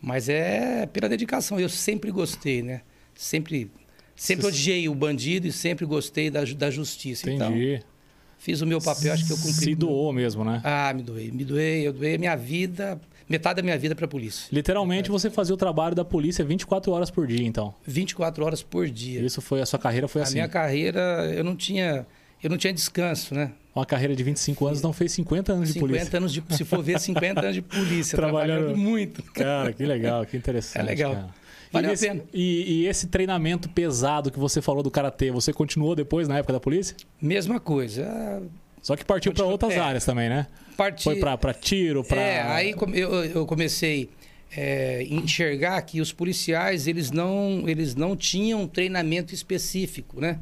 Mas 0.00 0.28
é 0.28 0.86
pela 0.86 1.08
dedicação. 1.08 1.58
Eu 1.58 1.68
sempre 1.68 2.10
gostei, 2.10 2.62
né? 2.62 2.82
Sempre 3.14 3.70
Sempre 4.18 4.48
odiei 4.48 4.88
o 4.88 4.94
bandido 4.94 5.46
e 5.46 5.52
sempre 5.52 5.86
gostei 5.86 6.28
da, 6.28 6.42
da 6.44 6.70
justiça. 6.70 7.30
Entendi. 7.30 7.74
Então, 7.76 7.88
fiz 8.36 8.60
o 8.60 8.66
meu 8.66 8.80
papel, 8.80 9.12
acho 9.12 9.24
que 9.24 9.32
eu 9.32 9.36
cumpri. 9.36 9.52
Se 9.52 9.74
doou 9.76 10.12
mesmo, 10.12 10.44
né? 10.44 10.60
Ah, 10.64 10.92
me 10.92 11.02
doei. 11.02 11.30
Me 11.30 11.44
doei, 11.44 11.86
eu 11.86 11.92
doei 11.92 12.16
a 12.16 12.18
minha 12.18 12.36
vida, 12.36 13.00
metade 13.28 13.58
da 13.58 13.62
minha 13.62 13.78
vida 13.78 13.94
para 13.94 14.06
a 14.06 14.08
polícia. 14.08 14.48
Literalmente, 14.50 15.08
você 15.08 15.30
fazia 15.30 15.54
o 15.54 15.56
trabalho 15.56 15.94
da 15.94 16.04
polícia 16.04 16.44
24 16.44 16.90
horas 16.90 17.12
por 17.12 17.28
dia, 17.28 17.46
então? 17.46 17.72
24 17.86 18.44
horas 18.44 18.60
por 18.60 18.90
dia. 18.90 19.20
Isso 19.20 19.40
foi, 19.40 19.60
a 19.60 19.66
sua 19.66 19.78
carreira 19.78 20.08
foi 20.08 20.20
a 20.20 20.24
assim? 20.24 20.34
A 20.34 20.42
minha 20.42 20.48
carreira, 20.48 21.00
eu 21.32 21.44
não 21.44 21.54
tinha... 21.54 22.04
Eu 22.40 22.48
não 22.48 22.56
tinha 22.56 22.72
descanso, 22.72 23.34
né? 23.34 23.50
Uma 23.74 23.84
carreira 23.84 24.14
de 24.14 24.22
25 24.22 24.66
anos 24.66 24.82
não 24.82 24.92
fez 24.92 25.10
50 25.12 25.52
anos 25.52 25.72
de 25.72 25.80
polícia. 25.80 26.04
50 26.04 26.16
anos 26.16 26.32
de, 26.32 26.42
se 26.56 26.64
for 26.64 26.82
ver, 26.82 27.00
50 27.00 27.40
anos 27.40 27.54
de 27.54 27.62
polícia, 27.62 28.14
trabalhando, 28.18 28.58
trabalhando 28.58 28.78
muito. 28.78 29.22
Cara, 29.32 29.72
que 29.72 29.84
legal, 29.84 30.24
que 30.24 30.36
interessante. 30.36 30.80
É 30.80 30.84
legal. 30.84 31.14
Cara. 31.14 31.34
E, 31.72 31.86
esse. 31.86 32.22
E, 32.32 32.82
e, 32.82 32.86
esse 32.86 33.06
treinamento 33.08 33.68
pesado 33.68 34.30
que 34.30 34.38
você 34.38 34.62
falou 34.62 34.82
do 34.82 34.90
karatê, 34.90 35.30
você 35.30 35.52
continuou 35.52 35.94
depois 35.94 36.26
na 36.26 36.38
época 36.38 36.52
da 36.54 36.60
polícia? 36.60 36.96
Mesma 37.20 37.60
coisa. 37.60 38.42
Só 38.80 38.96
que 38.96 39.04
partiu 39.04 39.32
para 39.32 39.44
outras 39.44 39.74
é, 39.74 39.78
áreas 39.78 40.04
também, 40.04 40.28
né? 40.28 40.46
Parti... 40.76 41.04
Foi 41.04 41.16
para 41.16 41.52
tiro, 41.52 42.04
para. 42.04 42.20
É, 42.20 42.42
aí 42.42 42.74
eu, 42.94 43.24
eu 43.24 43.46
comecei 43.46 44.08
é, 44.56 45.02
enxergar 45.04 45.82
que 45.82 46.00
os 46.00 46.12
policiais 46.12 46.86
eles 46.86 47.10
não 47.10 47.64
eles 47.66 47.94
não 47.94 48.16
tinham 48.16 48.66
treinamento 48.66 49.34
específico, 49.34 50.20
né? 50.20 50.38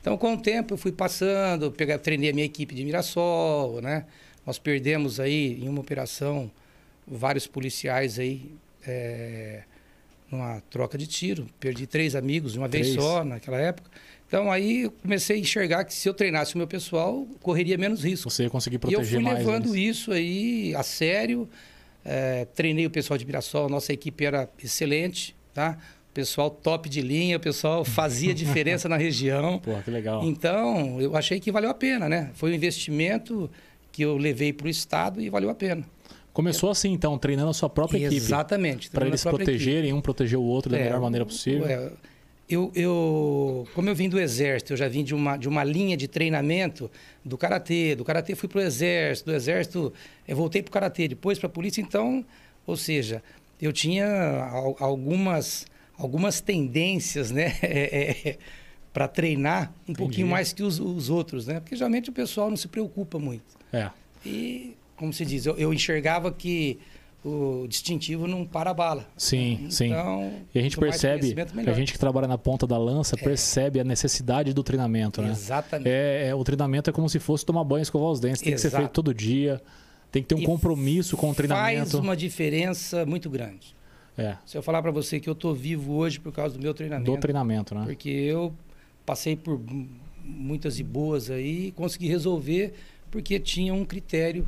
Então, 0.00 0.18
com 0.18 0.34
o 0.34 0.36
tempo, 0.36 0.74
eu 0.74 0.78
fui 0.78 0.92
passando, 0.92 1.70
peguei, 1.70 1.96
treinei 1.96 2.30
a 2.30 2.32
minha 2.34 2.44
equipe 2.44 2.74
de 2.74 2.84
Mirassol, 2.84 3.80
né? 3.80 4.04
Nós 4.46 4.58
perdemos 4.58 5.18
aí, 5.18 5.58
em 5.62 5.68
uma 5.68 5.80
operação, 5.80 6.50
vários 7.06 7.46
policiais 7.46 8.18
aí 8.18 8.50
é, 8.86 9.62
numa 10.34 10.60
troca 10.70 10.98
de 10.98 11.06
tiro. 11.06 11.46
Perdi 11.58 11.86
três 11.86 12.14
amigos 12.14 12.52
de 12.52 12.58
uma 12.58 12.68
três. 12.68 12.88
vez 12.88 13.00
só 13.00 13.24
naquela 13.24 13.58
época. 13.58 13.90
Então 14.26 14.50
aí 14.50 14.82
eu 14.82 14.90
comecei 14.90 15.36
a 15.36 15.38
enxergar 15.38 15.84
que 15.84 15.94
se 15.94 16.08
eu 16.08 16.14
treinasse 16.14 16.54
o 16.54 16.58
meu 16.58 16.66
pessoal, 16.66 17.26
correria 17.40 17.78
menos 17.78 18.04
risco. 18.04 18.30
Você 18.30 18.44
ia 18.44 18.50
conseguir 18.50 18.78
proteger 18.78 19.00
mais. 19.00 19.12
E 19.12 19.14
eu 19.14 19.20
fui 19.20 19.32
mais 19.32 19.46
levando 19.46 19.76
isso 19.76 20.12
aí 20.12 20.74
a 20.74 20.82
sério. 20.82 21.48
É, 22.04 22.44
treinei 22.54 22.84
o 22.84 22.90
pessoal 22.90 23.16
de 23.16 23.24
Mirassol, 23.24 23.68
nossa 23.70 23.90
equipe 23.90 24.26
era 24.26 24.46
excelente, 24.62 25.34
tá? 25.54 25.78
pessoal 26.14 26.48
top 26.48 26.88
de 26.88 27.02
linha, 27.02 27.36
o 27.36 27.40
pessoal 27.40 27.84
fazia 27.84 28.32
diferença 28.34 28.88
na 28.88 28.96
região. 28.96 29.58
Pô, 29.58 29.74
que 29.82 29.90
legal. 29.90 30.22
Então, 30.22 31.00
eu 31.00 31.16
achei 31.16 31.40
que 31.40 31.50
valeu 31.50 31.68
a 31.68 31.74
pena, 31.74 32.08
né? 32.08 32.30
Foi 32.34 32.52
um 32.52 32.54
investimento 32.54 33.50
que 33.90 34.02
eu 34.02 34.16
levei 34.16 34.52
para 34.52 34.66
o 34.66 34.70
Estado 34.70 35.20
e 35.20 35.28
valeu 35.28 35.50
a 35.50 35.54
pena. 35.54 35.84
Começou 36.34 36.68
assim, 36.68 36.92
então, 36.92 37.16
treinando 37.16 37.50
a 37.50 37.54
sua 37.54 37.70
própria 37.70 37.96
Exatamente, 37.96 38.16
equipe. 38.16 38.26
Exatamente. 38.26 38.90
Para 38.90 39.06
eles 39.06 39.22
protegerem, 39.22 39.82
equipe. 39.84 39.94
um 39.94 40.00
proteger 40.00 40.38
o 40.38 40.42
outro 40.42 40.72
da 40.72 40.76
é, 40.76 40.84
melhor 40.84 41.00
maneira 41.00 41.24
possível. 41.24 41.64
É, 41.64 41.92
eu, 42.48 42.72
eu, 42.74 43.68
como 43.72 43.88
eu 43.88 43.94
vim 43.94 44.08
do 44.08 44.18
exército, 44.18 44.72
eu 44.72 44.76
já 44.76 44.88
vim 44.88 45.04
de 45.04 45.14
uma, 45.14 45.36
de 45.36 45.48
uma 45.48 45.62
linha 45.62 45.96
de 45.96 46.08
treinamento 46.08 46.90
do 47.24 47.38
karatê. 47.38 47.94
Do 47.94 48.04
karatê 48.04 48.34
fui 48.34 48.48
para 48.48 48.58
o 48.58 48.62
exército, 48.62 49.30
do 49.30 49.36
exército 49.36 49.92
eu 50.26 50.36
voltei 50.36 50.60
para 50.60 50.70
o 50.70 50.72
karatê, 50.72 51.06
depois 51.06 51.38
para 51.38 51.46
a 51.46 51.50
polícia. 51.50 51.80
Então, 51.80 52.24
ou 52.66 52.76
seja, 52.76 53.22
eu 53.62 53.72
tinha 53.72 54.04
algumas, 54.80 55.66
algumas 55.96 56.40
tendências, 56.40 57.30
né? 57.30 57.54
É, 57.62 58.30
é, 58.30 58.38
para 58.92 59.08
treinar 59.08 59.70
um 59.70 59.90
Entendi. 59.90 59.98
pouquinho 59.98 60.26
mais 60.28 60.52
que 60.52 60.62
os, 60.62 60.78
os, 60.78 61.10
outros, 61.10 61.48
né? 61.48 61.58
Porque 61.58 61.74
geralmente 61.74 62.10
o 62.10 62.12
pessoal 62.12 62.48
não 62.48 62.56
se 62.56 62.68
preocupa 62.68 63.18
muito. 63.18 63.44
É. 63.72 63.90
E 64.24 64.76
como 64.96 65.12
se 65.12 65.24
diz, 65.24 65.46
eu, 65.46 65.56
eu 65.56 65.72
enxergava 65.72 66.30
que 66.32 66.78
o 67.24 67.66
distintivo 67.66 68.26
não 68.26 68.44
para 68.44 68.70
a 68.70 68.74
bala. 68.74 69.08
Sim, 69.16 69.66
sim. 69.70 69.86
Então, 69.86 70.30
E 70.54 70.58
a 70.58 70.62
gente 70.62 70.76
percebe, 70.76 71.34
a. 71.38 71.70
É. 71.70 71.74
gente 71.74 71.92
que 71.92 71.98
trabalha 71.98 72.28
na 72.28 72.36
ponta 72.36 72.66
da 72.66 72.76
lança 72.76 73.16
percebe 73.16 73.80
a 73.80 73.84
necessidade 73.84 74.52
do 74.52 74.62
treinamento, 74.62 75.22
né? 75.22 75.30
Exatamente. 75.30 75.88
É, 75.88 76.28
é, 76.28 76.34
o 76.34 76.44
treinamento 76.44 76.90
é 76.90 76.92
como 76.92 77.08
se 77.08 77.18
fosse 77.18 77.44
tomar 77.44 77.64
banho 77.64 77.80
e 77.80 77.82
escovar 77.82 78.10
os 78.10 78.20
dentes. 78.20 78.42
Tem 78.42 78.52
que 78.52 78.60
ser 78.60 78.66
Exato. 78.68 78.82
feito 78.82 78.92
todo 78.92 79.14
dia. 79.14 79.60
Tem 80.12 80.22
que 80.22 80.28
ter 80.28 80.34
um 80.34 80.40
E 80.40 80.44
compromisso 80.44 81.16
com 81.16 81.30
o 81.30 81.34
Faz 81.34 81.36
treinamento. 81.48 81.98
uma 81.98 82.16
diferença 82.16 83.04
muito 83.06 83.30
grande. 83.30 83.74
É, 84.16 84.36
Se 84.46 84.56
eu 84.56 84.62
falar 84.62 84.80
para 84.80 84.92
você 84.92 85.18
que 85.18 85.28
eu 85.28 85.34
tô 85.34 85.52
vivo 85.52 85.94
hoje 85.94 86.20
por 86.20 86.30
causa 86.30 86.56
do 86.56 86.62
meu 86.62 86.72
treinamento, 86.72 87.10
do 87.10 87.18
treinamento, 87.18 87.74
né? 87.74 87.82
porque 87.84 88.10
eu 88.10 88.54
passei 89.04 89.34
por 89.34 89.60
muitas 90.24 90.78
e 90.78 90.84
boas 90.84 91.30
aí 91.30 91.66
e 91.66 91.72
consegui 91.72 92.06
resolver 92.06 92.74
porque 93.10 93.40
tinha 93.40 93.74
um 93.74 93.84
critério 93.84 94.46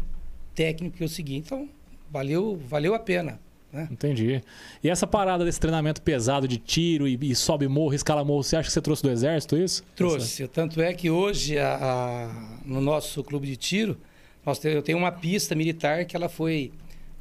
técnico 0.57 0.97
que 0.97 1.05
eu 1.05 1.09
segui. 1.09 1.37
Então, 1.37 1.69
valeu, 2.11 2.57
valeu 2.69 2.95
a 2.95 2.99
pena. 2.99 3.39
Né? 3.73 3.87
Entendi. 3.91 4.43
E 4.83 4.89
essa 4.89 5.07
parada 5.07 5.45
desse 5.45 5.61
treinamento 5.61 6.01
pesado 6.01 6.49
de 6.49 6.57
tiro 6.57 7.07
e, 7.07 7.19
e 7.21 7.35
sobe 7.35 7.69
morro, 7.69 7.95
escala 7.95 8.25
morro, 8.25 8.43
você 8.43 8.57
acha 8.57 8.69
que 8.69 8.73
você 8.73 8.81
trouxe 8.81 9.03
do 9.03 9.11
exército 9.11 9.57
isso? 9.57 9.85
Trouxe. 9.95 10.49
Tanto 10.49 10.81
é 10.81 10.95
que 10.95 11.11
hoje, 11.11 11.59
a- 11.59 11.77
a- 11.81 12.59
no 12.65 12.81
nosso 12.81 13.23
clube 13.23 13.47
de 13.47 13.57
tiro, 13.57 13.99
nós 14.45 14.65
eu 14.65 14.83
tenho 14.83 14.97
uma 14.99 15.13
pista 15.13 15.55
militar 15.55 16.05
que 16.07 16.17
ela 16.17 16.29
foi 16.29 16.73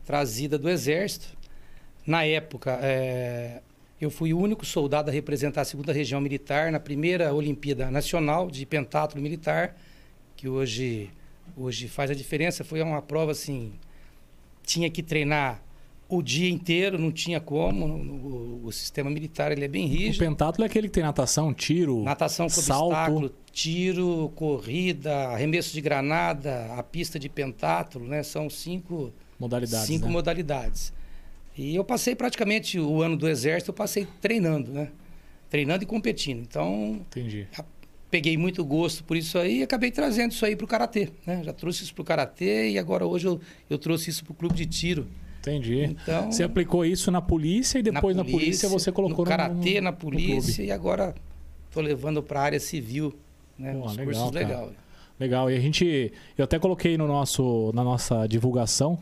trazida 0.06 0.58
do 0.58 0.70
Exército. 0.70 1.28
Na 2.06 2.24
época, 2.24 2.78
é, 2.82 3.62
eu 4.00 4.12
fui 4.12 4.32
o 4.32 4.40
único 4.40 4.64
soldado 4.64 5.10
a 5.10 5.14
representar 5.14 5.62
a 5.62 5.66
segunda 5.66 5.92
região 5.92 6.22
militar 6.22 6.72
na 6.72 6.80
primeira 6.80 7.34
Olimpíada 7.34 7.90
Nacional 7.90 8.52
de 8.52 8.64
Pentátulo 8.66 9.22
Militar, 9.24 9.76
que 10.38 10.48
hoje, 10.48 11.10
hoje 11.56 11.88
faz 11.88 12.12
a 12.12 12.14
diferença. 12.16 12.64
Foi 12.64 12.82
uma 12.82 13.02
prova 13.02 13.32
assim, 13.32 13.74
tinha 14.64 14.90
que 14.90 15.02
treinar 15.04 15.62
o 16.08 16.22
dia 16.22 16.50
inteiro, 16.50 16.98
não 17.00 17.12
tinha 17.12 17.40
como. 17.40 17.86
O, 17.86 18.62
o 18.66 18.72
sistema 18.72 19.10
militar 19.10 19.52
ele 19.52 19.66
é 19.66 19.68
bem 19.68 19.86
O 19.86 19.90
rígido. 19.90 20.20
pentátulo 20.24 20.64
é 20.64 20.68
aquele 20.68 20.88
que 20.88 20.94
tem 20.94 21.04
natação, 21.04 21.54
tiro, 21.54 22.04
Natação 22.04 22.46
com 22.46 22.62
salto. 22.62 22.86
obstáculo, 22.88 23.36
tiro, 23.52 24.32
corrida, 24.36 25.30
arremesso 25.30 25.74
de 25.74 25.82
granada, 25.82 26.74
a 26.76 26.84
pista 26.84 27.18
de 27.18 27.28
pentátulo, 27.30 28.06
né? 28.08 28.22
São 28.22 28.50
cinco, 28.50 29.12
modalidades. 29.40 29.88
cinco 29.88 30.06
né? 30.06 30.12
modalidades. 30.12 30.94
E 31.58 31.76
eu 31.76 31.84
passei 31.84 32.16
praticamente 32.16 32.78
o 32.80 33.02
ano 33.02 33.16
do 33.16 33.28
exército, 33.28 33.72
eu 33.72 33.76
passei 33.76 34.06
treinando, 34.22 34.72
né? 34.72 34.90
Treinando 35.50 35.84
e 35.84 35.88
competindo. 35.88 36.40
Então, 36.42 37.00
Entendi. 37.10 37.48
Peguei 38.10 38.38
muito 38.38 38.64
gosto 38.64 39.04
por 39.04 39.18
isso 39.18 39.38
aí 39.38 39.60
e 39.60 39.64
acabei 39.64 39.92
trazendo 39.92 40.32
isso 40.32 40.46
aí 40.46 40.56
para 40.56 40.64
o 40.66 40.68
karatê, 40.68 41.10
né? 41.26 41.42
Já 41.44 41.52
trouxe 41.54 41.84
isso 41.84 41.94
para 41.94 42.02
o 42.02 42.06
karatê 42.06 42.70
e 42.72 42.80
agora 42.80 43.06
hoje 43.06 43.28
eu, 43.28 43.40
eu 43.70 43.78
trouxe 43.78 44.10
isso 44.10 44.24
para 44.24 44.32
o 44.32 44.36
clube 44.36 44.56
de 44.56 44.66
tiro. 44.66 45.08
Entendi. 45.42 45.84
Então, 45.84 46.32
Você 46.32 46.42
aplicou 46.44 46.84
isso 46.86 47.12
na 47.12 47.22
polícia 47.22 47.78
e 47.78 47.84
depois 47.84 48.16
na 48.16 48.26
polícia, 48.26 48.68
você 48.68 48.92
colocou 48.92 49.24
no 49.26 49.30
karatê, 49.30 49.80
na 49.80 49.92
polícia 49.92 50.64
e 50.64 50.72
agora 50.72 51.14
estou 51.68 51.84
levando 51.84 52.24
para 52.24 52.40
a 52.40 52.44
área 52.44 52.60
civil, 52.60 53.14
né? 53.58 53.74
Pô, 53.74 53.86
Os 53.86 53.92
legal, 53.96 54.06
cursos 54.06 54.32
cara. 54.32 54.48
legal. 54.48 54.72
Legal. 55.20 55.52
E 55.52 55.56
a 55.56 55.60
gente. 55.60 56.12
Eu 56.38 56.44
até 56.46 56.58
coloquei 56.60 56.98
no 56.98 57.08
nosso, 57.08 57.72
na 57.74 57.84
nossa 57.84 58.26
divulgação 58.28 58.98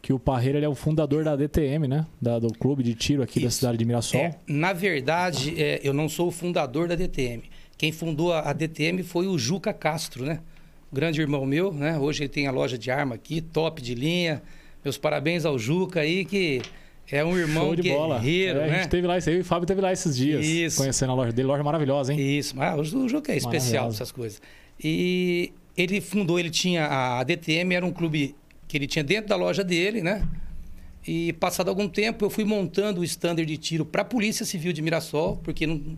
que 0.00 0.12
o 0.12 0.18
Parreira 0.18 0.58
ele 0.58 0.64
é 0.64 0.68
o 0.68 0.74
fundador 0.74 1.24
da 1.24 1.34
DTM, 1.34 1.88
né? 1.88 2.06
Da- 2.22 2.38
do 2.38 2.52
clube 2.52 2.82
de 2.84 2.94
tiro 2.94 3.20
aqui 3.22 3.40
da 3.40 3.48
Isso. 3.48 3.58
cidade 3.58 3.76
de 3.76 3.84
Mirassol. 3.84 4.20
É, 4.20 4.36
na 4.46 4.72
verdade, 4.72 5.60
é, 5.60 5.80
eu 5.82 5.92
não 5.92 6.08
sou 6.08 6.28
o 6.28 6.30
fundador 6.30 6.86
da 6.88 6.94
DTM. 6.94 7.42
Quem 7.78 7.92
fundou 7.92 8.32
a, 8.32 8.50
a 8.50 8.52
DTM 8.52 9.02
foi 9.02 9.26
o 9.26 9.38
Juca 9.38 9.72
Castro, 9.72 10.24
né? 10.24 10.40
Grande 10.92 11.20
irmão 11.20 11.46
meu, 11.46 11.72
né? 11.72 11.98
Hoje 11.98 12.22
ele 12.24 12.28
tem 12.28 12.46
a 12.46 12.50
loja 12.50 12.76
de 12.76 12.90
arma 12.90 13.14
aqui, 13.14 13.40
top 13.40 13.80
de 13.80 13.94
linha. 13.94 14.42
Meus 14.84 14.98
parabéns 14.98 15.44
ao 15.46 15.58
Juca 15.58 16.00
aí, 16.00 16.24
que 16.24 16.60
é 17.10 17.24
um 17.24 17.36
irmão 17.38 17.66
Show 17.66 17.76
de 17.76 17.88
bola. 17.90 18.18
guerreiro, 18.18 18.58
É, 18.58 18.64
A 18.64 18.66
né? 18.66 18.78
gente 18.82 18.88
teve 18.90 19.06
lá, 19.06 19.16
isso 19.16 19.30
aí, 19.30 19.40
o 19.40 19.44
Fábio 19.44 19.66
teve 19.66 19.80
lá 19.80 19.92
esses 19.92 20.16
dias. 20.16 20.44
Isso. 20.44 20.76
Conhecendo 20.78 21.12
a 21.12 21.14
loja 21.14 21.32
dele, 21.32 21.46
loja 21.48 21.62
maravilhosa, 21.62 22.12
hein? 22.12 22.20
Isso, 22.38 22.56
mas 22.56 22.92
o 22.92 23.08
Juca 23.08 23.32
é 23.32 23.36
especial 23.36 23.88
essas 23.88 24.10
coisas. 24.10 24.42
E 24.82 25.52
ele 25.76 26.00
fundou, 26.00 26.38
ele 26.38 26.50
tinha 26.50 26.86
a 26.86 27.22
DTM, 27.22 27.74
era 27.74 27.86
um 27.86 27.92
clube 27.92 28.34
que 28.66 28.76
ele 28.76 28.86
tinha 28.86 29.04
dentro 29.04 29.28
da 29.28 29.36
loja 29.36 29.62
dele, 29.62 30.02
né? 30.02 30.26
E 31.06 31.32
passado 31.34 31.68
algum 31.68 31.88
tempo 31.88 32.24
eu 32.24 32.30
fui 32.30 32.44
montando 32.44 33.00
o 33.00 33.04
standard 33.04 33.46
de 33.48 33.56
tiro 33.56 33.84
para 33.86 34.02
a 34.02 34.04
Polícia 34.04 34.44
Civil 34.44 34.72
de 34.72 34.82
Mirassol, 34.82 35.36
porque 35.42 35.66
não, 35.66 35.96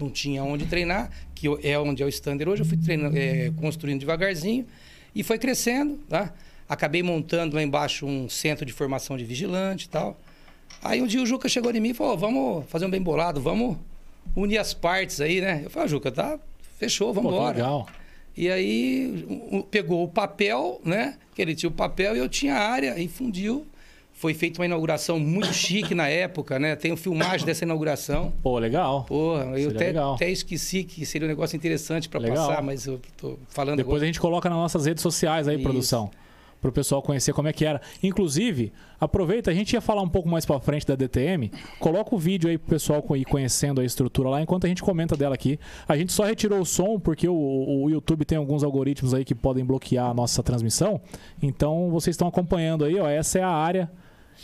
não 0.00 0.10
tinha 0.10 0.42
onde 0.42 0.66
treinar, 0.66 1.10
que 1.34 1.46
é 1.62 1.78
onde 1.78 2.02
é 2.02 2.06
o 2.06 2.08
standard 2.08 2.50
hoje. 2.50 2.62
Eu 2.62 2.66
fui 2.66 2.76
treinando, 2.76 3.16
é, 3.16 3.52
construindo 3.56 4.00
devagarzinho 4.00 4.66
e 5.14 5.22
foi 5.22 5.38
crescendo, 5.38 5.98
tá? 6.08 6.32
Acabei 6.68 7.02
montando 7.02 7.56
lá 7.56 7.62
embaixo 7.62 8.06
um 8.06 8.28
centro 8.28 8.64
de 8.64 8.72
formação 8.72 9.16
de 9.16 9.24
vigilante 9.24 9.86
e 9.86 9.88
tal. 9.88 10.18
Aí 10.82 11.02
um 11.02 11.06
dia 11.06 11.20
o 11.20 11.26
Juca 11.26 11.48
chegou 11.48 11.72
em 11.74 11.80
mim 11.80 11.90
e 11.90 11.94
falou: 11.94 12.16
vamos 12.16 12.64
fazer 12.68 12.86
um 12.86 12.90
bem 12.90 13.02
bolado, 13.02 13.40
vamos 13.40 13.76
unir 14.36 14.58
as 14.58 14.72
partes 14.72 15.20
aí, 15.20 15.40
né? 15.40 15.62
Eu 15.64 15.70
falei, 15.70 15.86
ah, 15.86 15.88
Juca, 15.88 16.12
tá, 16.12 16.38
fechou, 16.78 17.12
vamos 17.12 17.32
Pô, 17.32 17.36
que 17.36 17.42
embora. 17.42 17.56
legal. 17.56 17.88
E 18.36 18.48
aí 18.50 19.26
pegou 19.70 20.04
o 20.04 20.08
papel, 20.08 20.80
né? 20.84 21.18
Que 21.34 21.42
ele 21.42 21.54
tinha 21.54 21.68
o 21.68 21.72
papel 21.72 22.16
e 22.16 22.18
eu 22.18 22.28
tinha 22.28 22.54
a 22.54 22.68
área 22.70 22.98
e 22.98 23.08
fundiu. 23.08 23.66
Foi 24.20 24.34
feita 24.34 24.60
uma 24.60 24.66
inauguração 24.66 25.18
muito 25.18 25.54
chique 25.54 25.94
na 25.94 26.06
época, 26.06 26.58
né? 26.58 26.76
Tem 26.76 26.94
filmagem 26.94 27.46
dessa 27.46 27.64
inauguração. 27.64 28.30
Pô, 28.42 28.58
legal. 28.58 29.04
Porra, 29.04 29.44
eu 29.44 29.54
Seria 29.54 29.68
até, 29.70 29.86
legal. 29.86 30.14
até 30.16 30.30
esqueci 30.30 30.84
que 30.84 31.06
seria 31.06 31.26
um 31.26 31.30
negócio 31.30 31.56
interessante 31.56 32.06
para 32.06 32.20
passar, 32.28 32.62
mas 32.62 32.84
eu 32.86 33.00
tô 33.16 33.38
falando 33.48 33.78
Depois 33.78 33.94
agora. 33.94 34.02
a 34.02 34.06
gente 34.06 34.20
coloca 34.20 34.50
nas 34.50 34.58
nossas 34.58 34.84
redes 34.84 35.02
sociais 35.02 35.48
aí, 35.48 35.54
Isso. 35.54 35.64
produção. 35.64 36.10
Para 36.60 36.68
o 36.68 36.72
pessoal 36.72 37.00
conhecer 37.00 37.32
como 37.32 37.48
é 37.48 37.54
que 37.54 37.64
era. 37.64 37.80
Inclusive, 38.02 38.70
aproveita, 39.00 39.50
a 39.50 39.54
gente 39.54 39.72
ia 39.72 39.80
falar 39.80 40.02
um 40.02 40.08
pouco 40.10 40.28
mais 40.28 40.44
para 40.44 40.60
frente 40.60 40.86
da 40.86 40.94
DTM. 40.94 41.50
Coloca 41.78 42.14
o 42.14 42.18
vídeo 42.18 42.50
aí 42.50 42.58
pro 42.58 42.68
pessoal 42.68 43.00
co- 43.02 43.16
ir 43.16 43.24
conhecendo 43.24 43.80
a 43.80 43.84
estrutura 43.86 44.28
lá, 44.28 44.42
enquanto 44.42 44.66
a 44.66 44.68
gente 44.68 44.82
comenta 44.82 45.16
dela 45.16 45.34
aqui. 45.34 45.58
A 45.88 45.96
gente 45.96 46.12
só 46.12 46.24
retirou 46.24 46.60
o 46.60 46.66
som 46.66 47.00
porque 47.00 47.26
o, 47.26 47.32
o 47.84 47.88
YouTube 47.88 48.26
tem 48.26 48.36
alguns 48.36 48.62
algoritmos 48.62 49.14
aí 49.14 49.24
que 49.24 49.34
podem 49.34 49.64
bloquear 49.64 50.10
a 50.10 50.12
nossa 50.12 50.42
transmissão. 50.42 51.00
Então, 51.42 51.88
vocês 51.88 52.12
estão 52.12 52.28
acompanhando 52.28 52.84
aí, 52.84 52.98
ó. 53.00 53.08
Essa 53.08 53.38
é 53.38 53.42
a 53.42 53.48
área 53.48 53.90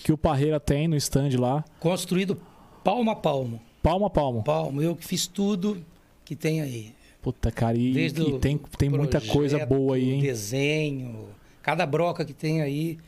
que 0.03 0.13
o 0.13 0.19
Parreira 0.19 0.59
tem 0.61 0.89
no 0.89 0.97
stand 0.97 1.31
lá. 1.39 1.65
Construído 1.81 2.41
palmo 2.83 3.11
a 3.11 3.17
palmo. 3.17 3.61
Palmo 3.83 4.07
a 4.07 4.11
palmo. 4.11 4.43
Palmo. 4.43 4.83
Eu 4.83 4.97
que 4.97 5.05
fiz 5.05 5.27
tudo 5.27 5.83
que 6.25 6.35
tem 6.35 6.61
aí. 6.61 6.95
Puta, 7.23 7.51
cara, 7.51 7.77
e, 7.77 7.93
Desde 7.93 8.23
e 8.23 8.39
tem, 8.39 8.57
tem 8.79 8.89
muita 8.89 9.21
coisa 9.21 9.65
boa 9.67 9.97
aí, 9.97 10.13
hein? 10.13 10.21
Desenho. 10.21 11.29
Cada 11.61 11.85
broca 11.85 12.25
que 12.25 12.33
tem 12.33 12.63
aí, 12.63 12.99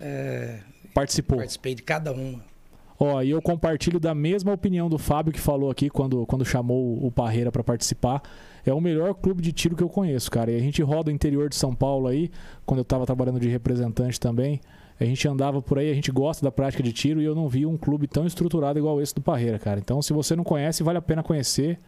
é, 0.00 0.58
Participou. 0.92 1.38
participei 1.38 1.74
de 1.76 1.82
cada 1.82 2.12
uma. 2.12 2.44
Ó, 2.98 3.22
e 3.22 3.30
eu 3.30 3.40
compartilho 3.40 4.00
da 4.00 4.12
mesma 4.12 4.52
opinião 4.52 4.88
do 4.88 4.98
Fábio 4.98 5.32
que 5.32 5.38
falou 5.38 5.70
aqui 5.70 5.88
quando, 5.88 6.26
quando 6.26 6.44
chamou 6.44 7.04
o 7.04 7.12
Parreira 7.12 7.52
para 7.52 7.62
participar. 7.62 8.20
É 8.66 8.74
o 8.74 8.80
melhor 8.80 9.14
clube 9.14 9.40
de 9.40 9.52
tiro 9.52 9.76
que 9.76 9.82
eu 9.82 9.88
conheço, 9.88 10.28
cara. 10.28 10.50
E 10.50 10.56
a 10.56 10.60
gente 10.60 10.82
roda 10.82 11.10
o 11.10 11.14
interior 11.14 11.48
de 11.48 11.54
São 11.54 11.72
Paulo 11.72 12.08
aí, 12.08 12.28
quando 12.66 12.80
eu 12.80 12.84
tava 12.84 13.06
trabalhando 13.06 13.38
de 13.38 13.48
representante 13.48 14.18
também. 14.18 14.60
A 15.00 15.04
gente 15.04 15.26
andava 15.28 15.62
por 15.62 15.78
aí, 15.78 15.90
a 15.90 15.94
gente 15.94 16.10
gosta 16.10 16.44
da 16.44 16.50
prática 16.50 16.82
de 16.82 16.92
tiro 16.92 17.20
e 17.22 17.24
eu 17.24 17.34
não 17.34 17.48
vi 17.48 17.64
um 17.64 17.76
clube 17.76 18.06
tão 18.08 18.26
estruturado 18.26 18.78
igual 18.78 19.00
esse 19.00 19.14
do 19.14 19.20
Parreira, 19.20 19.58
cara. 19.58 19.78
Então, 19.78 20.02
se 20.02 20.12
você 20.12 20.34
não 20.34 20.42
conhece, 20.44 20.82
vale 20.82 20.98
a 20.98 21.02
pena 21.02 21.22
conhecer, 21.22 21.78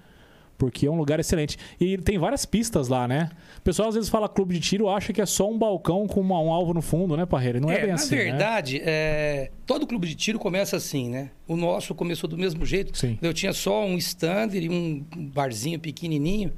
porque 0.57 0.87
é 0.87 0.91
um 0.91 0.97
lugar 0.97 1.19
excelente. 1.19 1.57
E 1.81 1.97
tem 1.99 2.19
várias 2.19 2.45
pistas 2.45 2.87
lá, 2.89 3.09
né? 3.09 3.31
O 3.59 3.63
pessoal 3.63 3.89
às 3.89 3.95
vezes 3.95 4.09
fala 4.11 4.29
clube 4.29 4.55
de 4.55 4.61
tiro, 4.61 4.89
acha 4.89 5.13
que 5.13 5.21
é 5.21 5.27
só 5.27 5.51
um 5.51 5.59
balcão 5.59 6.07
com 6.07 6.21
uma- 6.21 6.39
um 6.41 6.53
alvo 6.53 6.73
no 6.75 6.83
fundo, 6.83 7.17
né, 7.17 7.25
Parreira? 7.27 7.59
Não 7.59 7.71
é, 7.71 7.79
bem 7.79 7.89
na 7.89 7.95
assim, 7.95 8.15
né? 8.15 8.25
verdade, 8.25 8.81
é, 8.85 9.51
todo 9.67 9.87
clube 9.87 10.07
de 10.07 10.15
tiro 10.15 10.39
começa 10.39 10.77
assim, 10.77 11.09
né? 11.09 11.31
O 11.49 11.57
nosso 11.57 11.95
começou 11.95 12.29
do 12.29 12.37
mesmo 12.39 12.65
jeito. 12.65 12.97
Sim. 12.97 13.19
Eu 13.23 13.33
tinha 13.35 13.53
só 13.53 13.85
um 13.85 13.97
stand 13.97 14.51
e 14.55 14.69
um 14.69 15.03
barzinho 15.33 15.81
pequenininho, 15.81 16.53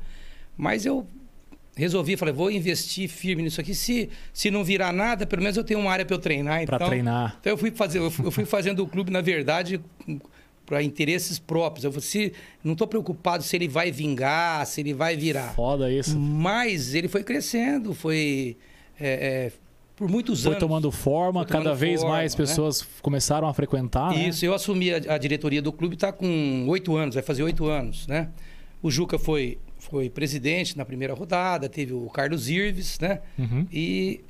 mas 0.56 0.84
eu 0.84 1.06
resolvi, 1.74 2.16
falei, 2.16 2.34
vou 2.34 2.50
investir 2.50 3.08
firme 3.08 3.42
nisso 3.42 3.60
aqui. 3.60 3.74
Se, 3.74 4.10
se 4.32 4.50
não 4.50 4.62
virar 4.62 4.92
nada, 4.92 5.26
pelo 5.26 5.42
menos 5.42 5.56
eu 5.56 5.64
tenho 5.64 5.80
uma 5.80 5.90
área 5.90 6.04
para 6.04 6.14
eu 6.14 6.20
treinar. 6.20 6.62
Então, 6.62 6.78
treinar. 6.78 7.36
Então 7.40 7.52
eu 7.52 7.56
fui 7.56 7.70
fazer, 7.70 7.98
eu 7.98 8.10
fui, 8.10 8.26
eu 8.26 8.30
fui 8.30 8.44
fazendo 8.44 8.82
o 8.82 8.86
clube, 8.86 9.10
na 9.10 9.20
verdade, 9.20 9.80
para 10.66 10.82
interesses 10.82 11.38
próprios. 11.38 11.84
Eu 11.84 11.92
falei, 11.92 12.06
se, 12.06 12.32
não 12.62 12.72
estou 12.72 12.86
preocupado 12.86 13.42
se 13.42 13.56
ele 13.56 13.68
vai 13.68 13.90
vingar, 13.90 14.66
se 14.66 14.80
ele 14.80 14.92
vai 14.92 15.16
virar. 15.16 15.54
Foda 15.54 15.90
isso. 15.90 16.18
Mas 16.18 16.94
ele 16.94 17.08
foi 17.08 17.22
crescendo, 17.24 17.94
foi 17.94 18.56
é, 19.00 19.48
é, 19.48 19.52
por 19.96 20.08
muitos 20.08 20.42
Foi 20.42 20.52
anos. 20.52 20.60
tomando 20.60 20.90
forma, 20.90 21.40
Foi 21.40 21.48
tomando 21.48 21.64
cada 21.64 21.76
vez 21.76 22.00
forma, 22.00 22.16
mais 22.16 22.32
né? 22.32 22.36
pessoas 22.36 22.86
começaram 23.00 23.48
a 23.48 23.54
frequentar, 23.54 24.10
né? 24.12 24.28
Isso, 24.28 24.44
eu 24.44 24.54
assumi 24.54 24.92
a, 24.92 24.96
a 25.14 25.18
diretoria 25.18 25.62
do 25.62 25.72
clube, 25.72 25.94
está 25.94 26.12
com 26.12 26.66
oito 26.68 26.96
anos, 26.96 27.14
vai 27.14 27.22
fazer 27.22 27.42
oito 27.42 27.66
anos, 27.66 28.06
né? 28.06 28.28
O 28.82 28.90
Juca 28.90 29.18
foi, 29.18 29.58
foi 29.92 30.08
presidente 30.08 30.74
na 30.78 30.86
primeira 30.86 31.12
rodada, 31.12 31.68
teve 31.68 31.92
o 31.92 32.08
Carlos 32.08 32.48
Irves, 32.48 32.98
né? 32.98 33.20
Uhum. 33.38 33.66
E 33.70 34.22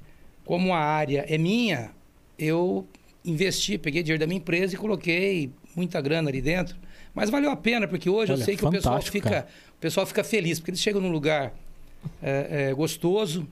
como 0.45 0.75
a 0.75 0.78
área 0.81 1.25
é 1.28 1.38
minha, 1.38 1.92
eu 2.37 2.85
investi, 3.25 3.78
peguei 3.78 4.02
dinheiro 4.02 4.19
da 4.19 4.26
minha 4.26 4.38
empresa 4.38 4.75
e 4.75 4.76
coloquei 4.76 5.52
muita 5.76 6.00
grana 6.00 6.28
ali 6.28 6.42
dentro. 6.42 6.76
Mas 7.14 7.31
valeu 7.31 7.49
a 7.49 7.54
pena, 7.54 7.87
porque 7.87 8.11
hoje 8.11 8.33
Olha, 8.33 8.40
eu 8.40 8.45
sei 8.45 8.57
que 8.57 8.66
o 8.66 8.71
pessoal, 8.73 9.00
fica, 9.00 9.31
cara. 9.31 9.47
o 9.76 9.81
pessoal 9.81 10.04
fica 10.04 10.25
feliz, 10.25 10.59
porque 10.59 10.73
eles 10.73 10.81
chegam 10.81 11.00
num 11.00 11.12
lugar 11.12 11.54
é, 12.21 12.71
é, 12.71 12.75
gostoso, 12.75 13.47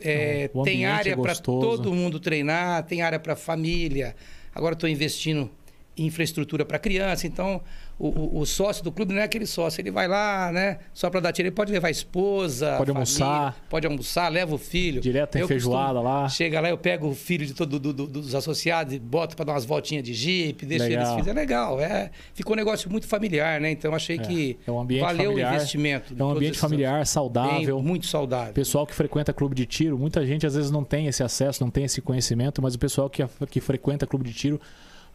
é, 0.00 0.48
tem 0.64 0.86
é 0.86 0.88
área 0.88 1.14
para 1.14 1.34
todo 1.34 1.92
mundo 1.92 2.18
treinar, 2.18 2.84
tem 2.84 3.02
área 3.02 3.20
para 3.20 3.36
família. 3.36 4.16
agora 4.54 4.72
estou 4.72 4.88
investindo 4.88 5.50
infraestrutura 5.98 6.64
para 6.64 6.78
criança. 6.78 7.26
Então, 7.26 7.60
o, 7.98 8.08
o, 8.08 8.40
o, 8.40 8.46
sócio 8.46 8.84
do 8.84 8.92
clube 8.92 9.12
não 9.12 9.20
é 9.20 9.24
aquele 9.24 9.46
sócio, 9.46 9.80
ele 9.80 9.90
vai 9.90 10.06
lá, 10.06 10.52
né? 10.52 10.78
Só 10.94 11.10
para 11.10 11.18
dar 11.18 11.32
tiro, 11.32 11.48
ele 11.48 11.54
pode 11.54 11.72
levar 11.72 11.88
a 11.88 11.90
esposa, 11.90 12.76
pode 12.76 12.92
família, 12.92 12.94
almoçar, 12.94 13.56
pode 13.68 13.86
almoçar, 13.86 14.28
leva 14.28 14.54
o 14.54 14.58
filho. 14.58 15.00
Direto 15.00 15.32
tem 15.32 15.46
feijoada 15.46 16.00
lá. 16.00 16.28
Chega 16.28 16.60
lá, 16.60 16.68
eu 16.68 16.78
pego 16.78 17.08
o 17.08 17.14
filho 17.14 17.44
de 17.44 17.54
todo 17.54 17.78
do, 17.78 17.92
do, 17.92 18.06
dos 18.06 18.34
associados 18.34 18.94
e 18.94 18.98
boto 19.00 19.34
para 19.34 19.46
dar 19.46 19.52
umas 19.54 19.64
voltinhas 19.64 20.04
de 20.04 20.14
jipe, 20.14 20.64
deixo 20.64 20.84
legal. 20.84 21.16
eles 21.16 21.26
É 21.26 21.32
legal, 21.32 21.80
é. 21.80 22.10
Ficou 22.34 22.54
um 22.54 22.56
negócio 22.56 22.88
muito 22.88 23.08
familiar, 23.08 23.60
né? 23.60 23.70
Então 23.70 23.92
achei 23.92 24.16
é, 24.16 24.20
que 24.20 24.58
é 24.64 24.70
um 24.70 24.80
ambiente 24.80 25.02
valeu 25.02 25.30
familiar, 25.30 25.52
o 25.52 25.56
investimento. 25.56 26.14
É 26.16 26.22
um 26.22 26.30
ambiente 26.30 26.58
familiar, 26.58 27.04
saudável. 27.04 27.76
Bem, 27.76 27.84
muito 27.84 28.06
saudável. 28.06 28.54
Pessoal 28.54 28.86
que 28.86 28.94
frequenta 28.94 29.32
clube 29.32 29.56
de 29.56 29.66
tiro, 29.66 29.98
muita 29.98 30.24
gente 30.24 30.46
às 30.46 30.54
vezes 30.54 30.70
não 30.70 30.84
tem 30.84 31.08
esse 31.08 31.24
acesso, 31.24 31.64
não 31.64 31.70
tem 31.70 31.84
esse 31.84 32.00
conhecimento, 32.00 32.62
mas 32.62 32.76
o 32.76 32.78
pessoal 32.78 33.10
que, 33.10 33.26
que 33.50 33.60
frequenta 33.60 34.06
clube 34.06 34.24
de 34.24 34.32
tiro 34.32 34.60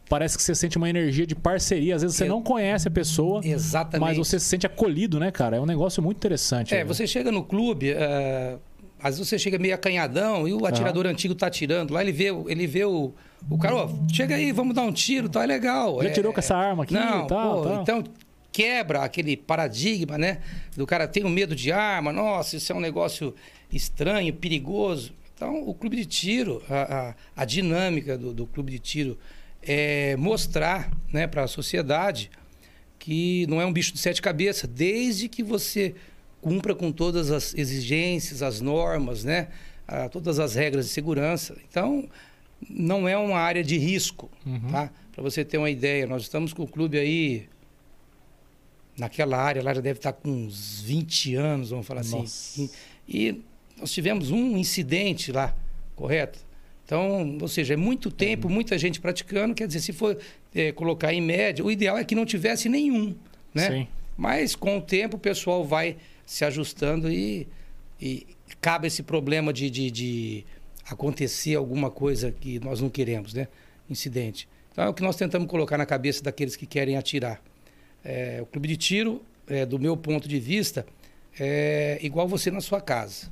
parece 0.08 0.36
que 0.36 0.42
você 0.42 0.54
sente 0.54 0.76
uma 0.76 0.88
energia 0.88 1.26
de 1.26 1.34
parceria. 1.34 1.94
Às 1.96 2.02
vezes 2.02 2.16
você 2.16 2.26
não 2.26 2.42
conhece 2.42 2.88
a 2.88 2.90
pessoa, 2.90 3.40
Exatamente. 3.44 4.00
mas 4.00 4.16
você 4.16 4.38
se 4.38 4.46
sente 4.46 4.66
acolhido, 4.66 5.18
né, 5.18 5.30
cara? 5.30 5.56
É 5.56 5.60
um 5.60 5.66
negócio 5.66 6.02
muito 6.02 6.16
interessante. 6.16 6.74
É, 6.74 6.78
né? 6.78 6.84
você 6.84 7.06
chega 7.06 7.32
no 7.32 7.42
clube, 7.42 7.92
uh, 7.92 8.58
às 9.02 9.16
vezes 9.16 9.28
você 9.28 9.38
chega 9.38 9.58
meio 9.58 9.74
acanhadão 9.74 10.46
e 10.46 10.52
o 10.52 10.66
atirador 10.66 11.06
antigo 11.06 11.34
tá 11.34 11.46
atirando. 11.46 11.94
Lá 11.94 12.02
ele 12.02 12.12
vê, 12.12 12.26
ele 12.46 12.66
vê 12.66 12.84
o, 12.84 13.12
o 13.50 13.58
cara, 13.58 13.76
ó, 13.76 13.88
chega 14.12 14.34
aí, 14.34 14.52
vamos 14.52 14.74
dar 14.74 14.82
um 14.82 14.92
tiro, 14.92 15.28
tá? 15.28 15.42
É 15.42 15.46
legal. 15.46 16.02
Já 16.02 16.08
é, 16.08 16.12
tirou 16.12 16.32
com 16.32 16.40
essa 16.40 16.56
arma 16.56 16.84
aqui 16.84 16.94
não, 16.94 17.26
tal, 17.26 17.62
pô, 17.62 17.68
tal. 17.68 17.82
Então 17.82 18.04
quebra 18.52 19.02
aquele 19.02 19.36
paradigma, 19.36 20.16
né? 20.16 20.38
Do 20.76 20.86
cara 20.86 21.08
tem 21.08 21.24
um 21.24 21.28
medo 21.28 21.56
de 21.56 21.72
arma, 21.72 22.12
nossa, 22.12 22.56
isso 22.56 22.72
é 22.72 22.74
um 22.74 22.80
negócio 22.80 23.34
estranho, 23.72 24.32
perigoso. 24.32 25.12
Então, 25.34 25.68
o 25.68 25.74
clube 25.74 25.96
de 25.96 26.06
tiro, 26.06 26.62
a, 26.70 27.14
a, 27.36 27.42
a 27.42 27.44
dinâmica 27.44 28.16
do, 28.16 28.32
do 28.32 28.46
clube 28.46 28.70
de 28.70 28.78
tiro 28.78 29.18
é, 29.66 30.16
mostrar 30.16 30.90
né, 31.12 31.26
para 31.26 31.44
a 31.44 31.48
sociedade 31.48 32.30
que 32.98 33.46
não 33.48 33.60
é 33.60 33.66
um 33.66 33.72
bicho 33.72 33.92
de 33.92 33.98
sete 33.98 34.22
cabeças, 34.22 34.68
desde 34.68 35.28
que 35.28 35.42
você 35.42 35.94
cumpra 36.40 36.74
com 36.74 36.90
todas 36.90 37.30
as 37.30 37.54
exigências, 37.54 38.42
as 38.42 38.60
normas, 38.60 39.24
né, 39.24 39.48
a, 39.86 40.08
todas 40.08 40.38
as 40.38 40.54
regras 40.54 40.86
de 40.86 40.92
segurança. 40.92 41.56
Então, 41.68 42.08
não 42.68 43.08
é 43.08 43.16
uma 43.16 43.38
área 43.38 43.62
de 43.62 43.76
risco, 43.76 44.30
uhum. 44.46 44.70
tá? 44.70 44.90
Para 45.12 45.22
você 45.22 45.44
ter 45.44 45.58
uma 45.58 45.70
ideia, 45.70 46.06
nós 46.06 46.22
estamos 46.22 46.52
com 46.52 46.62
o 46.62 46.66
clube 46.66 46.98
aí 46.98 47.46
naquela 48.96 49.36
área, 49.36 49.62
lá 49.62 49.74
já 49.74 49.80
deve 49.80 49.98
estar 49.98 50.12
com 50.12 50.30
uns 50.30 50.80
20 50.80 51.34
anos, 51.34 51.70
vamos 51.70 51.86
falar 51.86 52.00
assim. 52.00 52.18
Nossa. 52.18 52.62
assim. 52.62 52.70
E, 53.06 53.28
e 53.28 53.42
nós 53.78 53.92
tivemos 53.92 54.30
um 54.30 54.56
incidente 54.56 55.32
lá, 55.32 55.54
correto? 55.94 56.38
Então, 56.84 57.38
ou 57.40 57.48
seja, 57.48 57.74
é 57.74 57.76
muito 57.76 58.10
tempo, 58.10 58.48
muita 58.48 58.76
gente 58.76 59.00
praticando. 59.00 59.54
Quer 59.54 59.66
dizer, 59.66 59.80
se 59.80 59.92
for 59.92 60.18
é, 60.54 60.70
colocar 60.72 61.12
em 61.12 61.20
média, 61.20 61.64
o 61.64 61.70
ideal 61.70 61.96
é 61.96 62.04
que 62.04 62.14
não 62.14 62.26
tivesse 62.26 62.68
nenhum, 62.68 63.14
né? 63.54 63.70
Sim. 63.70 63.88
Mas 64.16 64.54
com 64.54 64.78
o 64.78 64.82
tempo 64.82 65.16
o 65.16 65.20
pessoal 65.20 65.64
vai 65.64 65.96
se 66.26 66.44
ajustando 66.44 67.10
e, 67.10 67.48
e 68.00 68.26
cabe 68.60 68.86
esse 68.86 69.02
problema 69.02 69.52
de, 69.52 69.70
de, 69.70 69.90
de, 69.90 70.44
acontecer 70.88 71.54
alguma 71.54 71.90
coisa 71.90 72.30
que 72.30 72.60
nós 72.60 72.80
não 72.80 72.90
queremos, 72.90 73.32
né? 73.32 73.48
Incidente. 73.88 74.46
Então 74.70 74.84
é 74.84 74.88
o 74.88 74.94
que 74.94 75.02
nós 75.02 75.16
tentamos 75.16 75.48
colocar 75.48 75.78
na 75.78 75.86
cabeça 75.86 76.22
daqueles 76.22 76.54
que 76.54 76.66
querem 76.66 76.96
atirar. 76.96 77.42
É, 78.04 78.40
o 78.42 78.46
clube 78.46 78.68
de 78.68 78.76
tiro, 78.76 79.22
é, 79.46 79.64
do 79.64 79.78
meu 79.78 79.96
ponto 79.96 80.28
de 80.28 80.38
vista, 80.38 80.86
é 81.40 81.98
igual 82.02 82.28
você 82.28 82.50
na 82.50 82.60
sua 82.60 82.80
casa. 82.80 83.30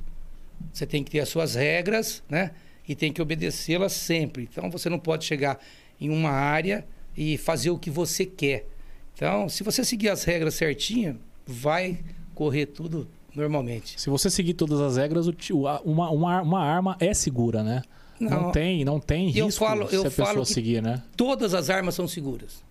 Você 0.71 0.85
tem 0.85 1.03
que 1.03 1.11
ter 1.11 1.19
as 1.19 1.29
suas 1.29 1.55
regras, 1.55 2.23
né? 2.27 2.51
E 2.87 2.95
tem 2.95 3.11
que 3.11 3.21
obedecê-la 3.21 3.89
sempre. 3.89 4.47
Então 4.51 4.69
você 4.69 4.89
não 4.89 4.99
pode 4.99 5.25
chegar 5.25 5.59
em 5.99 6.09
uma 6.09 6.29
área 6.29 6.85
e 7.15 7.37
fazer 7.37 7.69
o 7.69 7.77
que 7.77 7.89
você 7.89 8.25
quer. 8.25 8.67
Então, 9.15 9.47
se 9.47 9.63
você 9.63 9.85
seguir 9.85 10.09
as 10.09 10.23
regras 10.23 10.55
certinho, 10.55 11.19
vai 11.45 11.99
correr 12.33 12.65
tudo 12.65 13.07
normalmente. 13.35 13.99
Se 13.99 14.09
você 14.09 14.29
seguir 14.29 14.53
todas 14.53 14.81
as 14.81 14.97
regras, 14.97 15.27
uma, 15.51 16.09
uma, 16.09 16.41
uma 16.41 16.63
arma 16.63 16.97
é 16.99 17.13
segura, 17.13 17.63
né? 17.63 17.83
Não, 18.19 18.29
não 18.29 18.51
tem, 18.51 18.85
não 18.85 18.99
tem 18.99 19.27
risco 19.27 19.39
eu 19.39 19.51
falo, 19.51 19.83
eu 19.91 20.01
se 20.01 20.07
a 20.07 20.11
falo 20.11 20.27
pessoa 20.29 20.45
seguir, 20.45 20.81
né? 20.81 21.03
Todas 21.15 21.53
as 21.53 21.69
armas 21.69 21.95
são 21.95 22.07
seguras. 22.07 22.63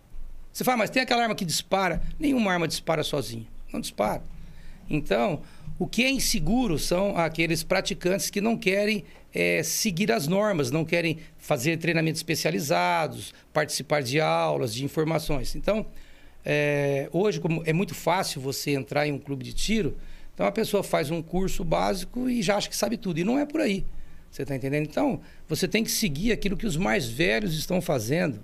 Você 0.53 0.65
fala, 0.65 0.79
mas 0.79 0.91
tem 0.91 1.03
aquela 1.03 1.23
arma 1.23 1.35
que 1.35 1.45
dispara. 1.45 2.03
Nenhuma 2.19 2.53
arma 2.53 2.69
dispara 2.69 3.03
sozinha. 3.03 3.47
Não 3.73 3.81
dispara. 3.81 4.23
Então, 4.89 5.41
o 5.79 5.87
que 5.87 6.05
é 6.05 6.11
inseguro 6.11 6.79
são 6.79 7.17
aqueles 7.17 7.63
praticantes 7.63 8.31
que 8.31 8.41
não 8.41 8.57
querem 8.57 9.05
é, 9.35 9.63
seguir 9.63 10.13
as 10.13 10.29
normas, 10.29 10.71
não 10.71 10.85
querem 10.85 11.19
fazer 11.39 11.79
treinamentos 11.79 12.19
especializados, 12.19 13.33
participar 13.53 14.03
de 14.03 14.21
aulas, 14.21 14.75
de 14.75 14.85
informações. 14.85 15.55
Então, 15.55 15.87
é, 16.45 17.09
hoje, 17.13 17.41
como 17.41 17.63
é 17.65 17.73
muito 17.73 17.95
fácil 17.95 18.41
você 18.41 18.73
entrar 18.73 19.07
em 19.07 19.13
um 19.13 19.19
clube 19.19 19.45
de 19.45 19.53
tiro, 19.53 19.97
então 20.35 20.47
a 20.47 20.53
pessoa 20.53 20.83
faz 20.83 21.11
um 21.11 21.23
curso 21.23 21.65
básico 21.65 22.29
e 22.29 22.43
já 22.43 22.57
acha 22.57 22.69
que 22.69 22.77
sabe 22.77 22.97
tudo. 22.97 23.19
E 23.19 23.25
não 23.25 23.39
é 23.39 23.47
por 23.47 23.61
aí. 23.61 23.85
Você 24.31 24.43
está 24.43 24.57
entendendo? 24.57 24.87
Então, 24.87 25.21
você 25.47 25.69
tem 25.69 25.85
que 25.85 25.91
seguir 25.91 26.33
aquilo 26.33 26.57
que 26.57 26.67
os 26.67 26.77
mais 26.77 27.07
velhos 27.07 27.57
estão 27.57 27.83
fazendo, 27.83 28.41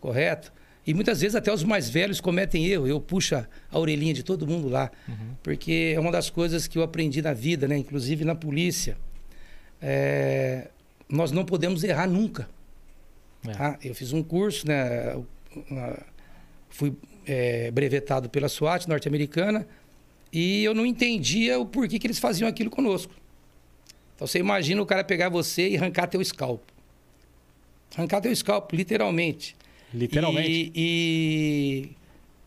correto? 0.00 0.52
E 0.86 0.94
muitas 0.94 1.20
vezes 1.20 1.34
até 1.34 1.52
os 1.52 1.62
mais 1.62 1.90
velhos 1.90 2.18
cometem 2.18 2.64
erro. 2.66 2.86
Eu 2.86 2.98
puxo 2.98 3.34
a 3.36 3.78
orelhinha 3.78 4.14
de 4.14 4.22
todo 4.22 4.46
mundo 4.46 4.70
lá. 4.70 4.90
Uhum. 5.06 5.34
Porque 5.42 5.92
é 5.94 6.00
uma 6.00 6.10
das 6.10 6.30
coisas 6.30 6.66
que 6.66 6.78
eu 6.78 6.82
aprendi 6.82 7.20
na 7.20 7.34
vida, 7.34 7.68
né? 7.68 7.76
inclusive 7.76 8.24
na 8.24 8.34
polícia 8.34 8.96
é, 9.80 10.68
nós 11.08 11.30
não 11.30 11.44
podemos 11.44 11.84
errar 11.84 12.06
nunca. 12.06 12.48
É. 13.46 13.52
Tá? 13.52 13.78
Eu 13.82 13.94
fiz 13.94 14.12
um 14.12 14.22
curso, 14.22 14.66
né? 14.66 15.16
Fui 16.68 16.94
é, 17.26 17.70
brevetado 17.70 18.28
pela 18.28 18.48
SWAT 18.48 18.86
norte-americana 18.88 19.66
e 20.32 20.64
eu 20.64 20.74
não 20.74 20.84
entendia 20.84 21.58
o 21.58 21.66
porquê 21.66 21.98
que 21.98 22.06
eles 22.06 22.18
faziam 22.18 22.48
aquilo 22.48 22.70
conosco. 22.70 23.14
Então 24.14 24.26
você 24.26 24.38
imagina 24.38 24.82
o 24.82 24.86
cara 24.86 25.04
pegar 25.04 25.28
você 25.28 25.68
e 25.68 25.76
arrancar 25.76 26.08
teu 26.08 26.22
scalpo. 26.24 26.72
Arrancar 27.96 28.20
teu 28.20 28.34
scalpo, 28.34 28.74
literalmente. 28.74 29.56
Literalmente. 29.94 30.72
E, 30.74 31.92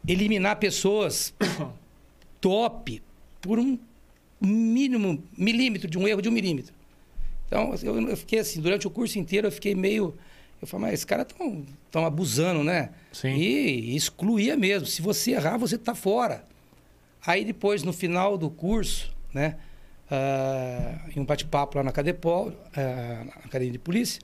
e 0.06 0.12
eliminar 0.12 0.58
pessoas 0.58 1.34
top 2.42 3.02
por 3.42 3.58
um 3.58 3.80
mínimo 4.40 5.24
milímetro 5.38 5.90
de 5.90 5.98
um 5.98 6.08
erro 6.08 6.22
de 6.22 6.30
um 6.30 6.32
milímetro. 6.32 6.74
Então, 7.52 7.76
eu, 7.84 8.00
eu 8.08 8.16
fiquei 8.16 8.40
assim, 8.40 8.62
durante 8.62 8.88
o 8.88 8.90
curso 8.90 9.20
inteiro 9.20 9.48
eu 9.48 9.52
fiquei 9.52 9.76
meio. 9.76 10.18
Eu 10.62 10.66
falei, 10.66 10.86
mas 10.86 10.94
esses 10.94 11.06
caras 11.06 11.28
estão 11.28 12.06
abusando, 12.06 12.64
né? 12.64 12.92
Sim. 13.12 13.34
E, 13.34 13.92
e 13.92 13.96
excluía 13.98 14.56
mesmo. 14.56 14.88
Se 14.88 15.02
você 15.02 15.32
errar, 15.32 15.58
você 15.58 15.76
está 15.76 15.94
fora. 15.94 16.46
Aí 17.26 17.44
depois, 17.44 17.84
no 17.84 17.92
final 17.92 18.38
do 18.38 18.50
curso, 18.50 19.14
né? 19.34 19.58
Uh, 20.10 21.12
em 21.14 21.20
um 21.20 21.26
bate-papo 21.26 21.78
lá 21.78 21.84
na 21.84 21.92
Cadepol, 21.92 22.50
uh, 22.50 23.26
na 23.26 23.34
Academia 23.44 23.74
de 23.74 23.80
Polícia, 23.80 24.22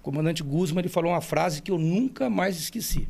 o 0.00 0.02
comandante 0.02 0.42
Guzman 0.42 0.80
ele 0.80 0.88
falou 0.88 1.12
uma 1.12 1.20
frase 1.20 1.62
que 1.62 1.70
eu 1.70 1.78
nunca 1.78 2.28
mais 2.28 2.56
esqueci. 2.56 3.08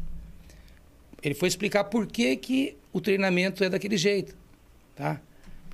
Ele 1.23 1.35
foi 1.35 1.49
explicar 1.49 1.85
por 1.85 2.07
que, 2.07 2.37
que 2.37 2.77
o 2.93 3.01
treinamento 3.01 3.65
é 3.65 3.71
daquele 3.71 3.97
jeito, 3.97 4.37
tá? 4.95 5.21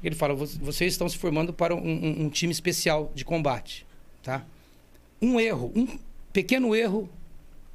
Ele 0.09 0.15
fala: 0.15 0.35
vocês 0.35 0.93
estão 0.93 1.09
se 1.09 1.17
formando 1.17 1.53
para 1.53 1.75
um, 1.75 1.79
um, 1.79 2.25
um 2.25 2.29
time 2.29 2.53
especial 2.53 3.11
de 3.15 3.25
combate, 3.25 3.87
tá? 4.23 4.45
Um 5.21 5.41
erro, 5.41 5.73
um 5.75 5.99
pequeno 6.33 6.75
erro 6.75 7.09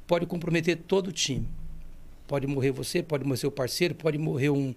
pode 0.06 0.26
comprometer 0.26 0.76
todo 0.76 1.08
o 1.08 1.12
time. 1.12 1.48
Pode 2.26 2.46
morrer 2.46 2.70
você, 2.70 3.02
pode 3.02 3.24
morrer 3.24 3.38
seu 3.38 3.50
parceiro, 3.50 3.94
pode 3.94 4.16
morrer 4.18 4.50
um, 4.50 4.74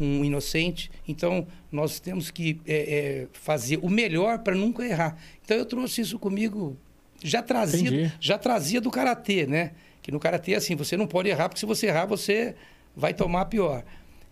um 0.00 0.24
inocente. 0.24 0.90
Então, 1.06 1.46
nós 1.70 2.00
temos 2.00 2.30
que 2.30 2.60
é, 2.66 2.74
é, 2.74 3.28
fazer 3.32 3.78
o 3.82 3.90
melhor 3.90 4.38
para 4.38 4.54
nunca 4.54 4.84
errar. 4.84 5.18
Então, 5.44 5.56
eu 5.56 5.66
trouxe 5.66 6.00
isso 6.00 6.18
comigo, 6.18 6.76
já 7.22 7.42
trazia, 7.42 8.12
já 8.18 8.38
trazia 8.38 8.80
do 8.80 8.90
karatê, 8.90 9.46
né? 9.46 9.72
Que 10.00 10.10
no 10.10 10.20
karatê, 10.20 10.54
assim, 10.54 10.76
você 10.76 10.96
não 10.96 11.06
pode 11.06 11.28
errar, 11.28 11.48
porque 11.48 11.60
se 11.60 11.66
você 11.66 11.88
errar, 11.88 12.06
você 12.06 12.54
vai 12.96 13.12
tomar 13.12 13.46
pior. 13.46 13.84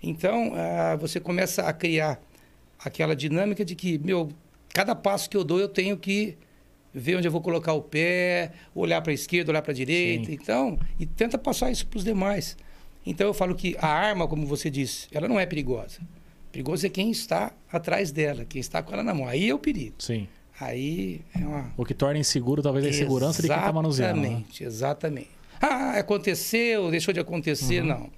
Então, 0.02 0.52
ah, 0.54 0.96
você 0.96 1.20
começa 1.20 1.62
a 1.62 1.72
criar 1.72 2.20
aquela 2.85 3.14
dinâmica 3.14 3.64
de 3.64 3.75
que, 3.75 3.99
meu, 3.99 4.31
cada 4.73 4.95
passo 4.95 5.29
que 5.29 5.37
eu 5.37 5.45
dou 5.45 5.61
eu 5.61 5.68
tenho 5.68 5.97
que 5.97 6.37
ver 6.92 7.16
onde 7.16 7.27
eu 7.27 7.33
vou 7.33 7.40
colocar 7.40 7.73
o 7.73 7.83
pé, 7.83 8.53
olhar 8.75 9.01
para 9.01 9.12
a 9.12 9.14
esquerda, 9.14 9.51
olhar 9.51 9.62
para 9.62 9.73
a 9.73 9.75
direita. 9.75 10.27
Sim. 10.27 10.33
Então, 10.33 10.79
e 10.99 11.07
tenta 11.07 11.38
passar 11.38 11.71
isso 11.71 11.87
para 11.87 11.99
os 11.99 12.05
demais. 12.05 12.57
Então 13.05 13.27
eu 13.27 13.35
falo 13.35 13.55
que 13.55 13.77
a 13.79 13.88
arma, 13.88 14.29
como 14.29 14.47
você 14.47 14.71
disse, 14.71 15.09
ela 15.12 15.27
não 15.27 15.40
é 15.40 15.47
perigosa. 15.47 16.01
Perigoso 16.53 16.87
é 16.87 16.90
quem 16.90 17.11
está 17.11 17.53
atrás 17.73 18.12
dela, 18.12 18.45
quem 18.45 18.61
está 18.61 18.83
com 18.83 18.92
ela 18.92 19.03
na 19.03 19.14
mão. 19.14 19.27
Aí 19.27 19.49
é 19.49 19.55
o 19.55 19.59
perigo. 19.59 19.97
Sim. 19.99 20.29
Aí 20.61 21.23
é 21.35 21.38
uma... 21.38 21.73
O 21.77 21.85
que 21.85 21.95
torna 21.95 22.18
inseguro 22.21 22.62
talvez 22.62 22.85
a 22.85 22.90
insegurança 22.90 23.40
de 23.42 23.49
quem 23.49 23.57
está 23.57 23.73
manuseando. 23.73 24.21
Né? 24.21 24.29
Exatamente, 24.29 24.62
né? 24.62 24.68
exatamente. 24.68 25.31
Ah, 25.61 25.99
aconteceu, 25.99 26.90
deixou 26.90 27.14
de 27.14 27.21
acontecer. 27.21 27.81
Uhum. 27.81 27.88
Não. 27.88 28.11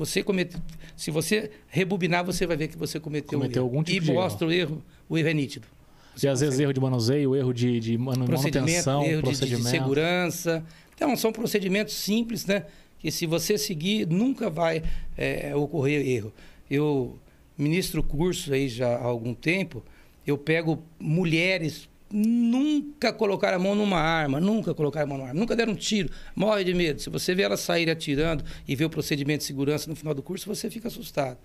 Você 0.00 0.22
cometeu. 0.22 0.58
Se 0.96 1.10
você 1.10 1.50
rebobinar, 1.68 2.24
você 2.24 2.46
vai 2.46 2.56
ver 2.56 2.68
que 2.68 2.76
você 2.78 2.98
cometeu, 2.98 3.38
cometeu 3.38 3.62
um 3.62 3.66
algum 3.66 3.82
tipo 3.82 3.98
e 3.98 4.06
de 4.06 4.12
mostra 4.14 4.46
erro. 4.46 4.50
o 4.50 4.72
erro, 4.72 4.82
o 5.10 5.18
erro 5.18 5.28
é 5.28 5.34
nítido. 5.34 5.68
Você 6.16 6.26
e 6.26 6.30
às 6.30 6.40
vezes 6.40 6.58
erro 6.58 6.72
de 6.72 6.80
manuseio, 6.80 7.36
erro 7.36 7.52
de, 7.52 7.78
de 7.78 7.98
manutenção, 7.98 9.04
erro 9.04 9.20
procedimento. 9.20 9.62
De, 9.62 9.70
de 9.70 9.70
segurança. 9.70 10.64
Então, 10.94 11.14
são 11.16 11.30
procedimentos 11.30 11.92
simples, 11.92 12.46
né? 12.46 12.64
Que 12.98 13.10
se 13.10 13.26
você 13.26 13.58
seguir, 13.58 14.06
nunca 14.06 14.48
vai 14.48 14.82
é, 15.18 15.54
ocorrer 15.54 16.06
erro. 16.08 16.32
Eu 16.70 17.18
ministro 17.58 18.02
cursos 18.02 18.50
aí 18.50 18.66
já 18.66 18.88
há 18.88 19.04
algum 19.04 19.34
tempo, 19.34 19.84
eu 20.26 20.38
pego 20.38 20.82
mulheres 20.98 21.89
nunca 22.12 23.12
colocaram 23.12 23.56
a 23.56 23.60
mão 23.60 23.74
numa 23.74 23.98
arma, 23.98 24.40
nunca 24.40 24.74
colocaram 24.74 25.06
a 25.06 25.08
mão 25.08 25.18
numa 25.18 25.28
arma, 25.28 25.40
nunca 25.40 25.54
deram 25.54 25.72
um 25.72 25.76
tiro, 25.76 26.10
morre 26.34 26.64
de 26.64 26.74
medo. 26.74 27.00
Se 27.00 27.08
você 27.08 27.34
vê 27.34 27.42
elas 27.42 27.60
saírem 27.60 27.92
atirando 27.92 28.44
e 28.66 28.74
ver 28.74 28.84
o 28.84 28.90
procedimento 28.90 29.38
de 29.38 29.44
segurança 29.44 29.88
no 29.88 29.96
final 29.96 30.14
do 30.14 30.22
curso, 30.22 30.46
você 30.46 30.68
fica 30.70 30.88
assustado. 30.88 31.38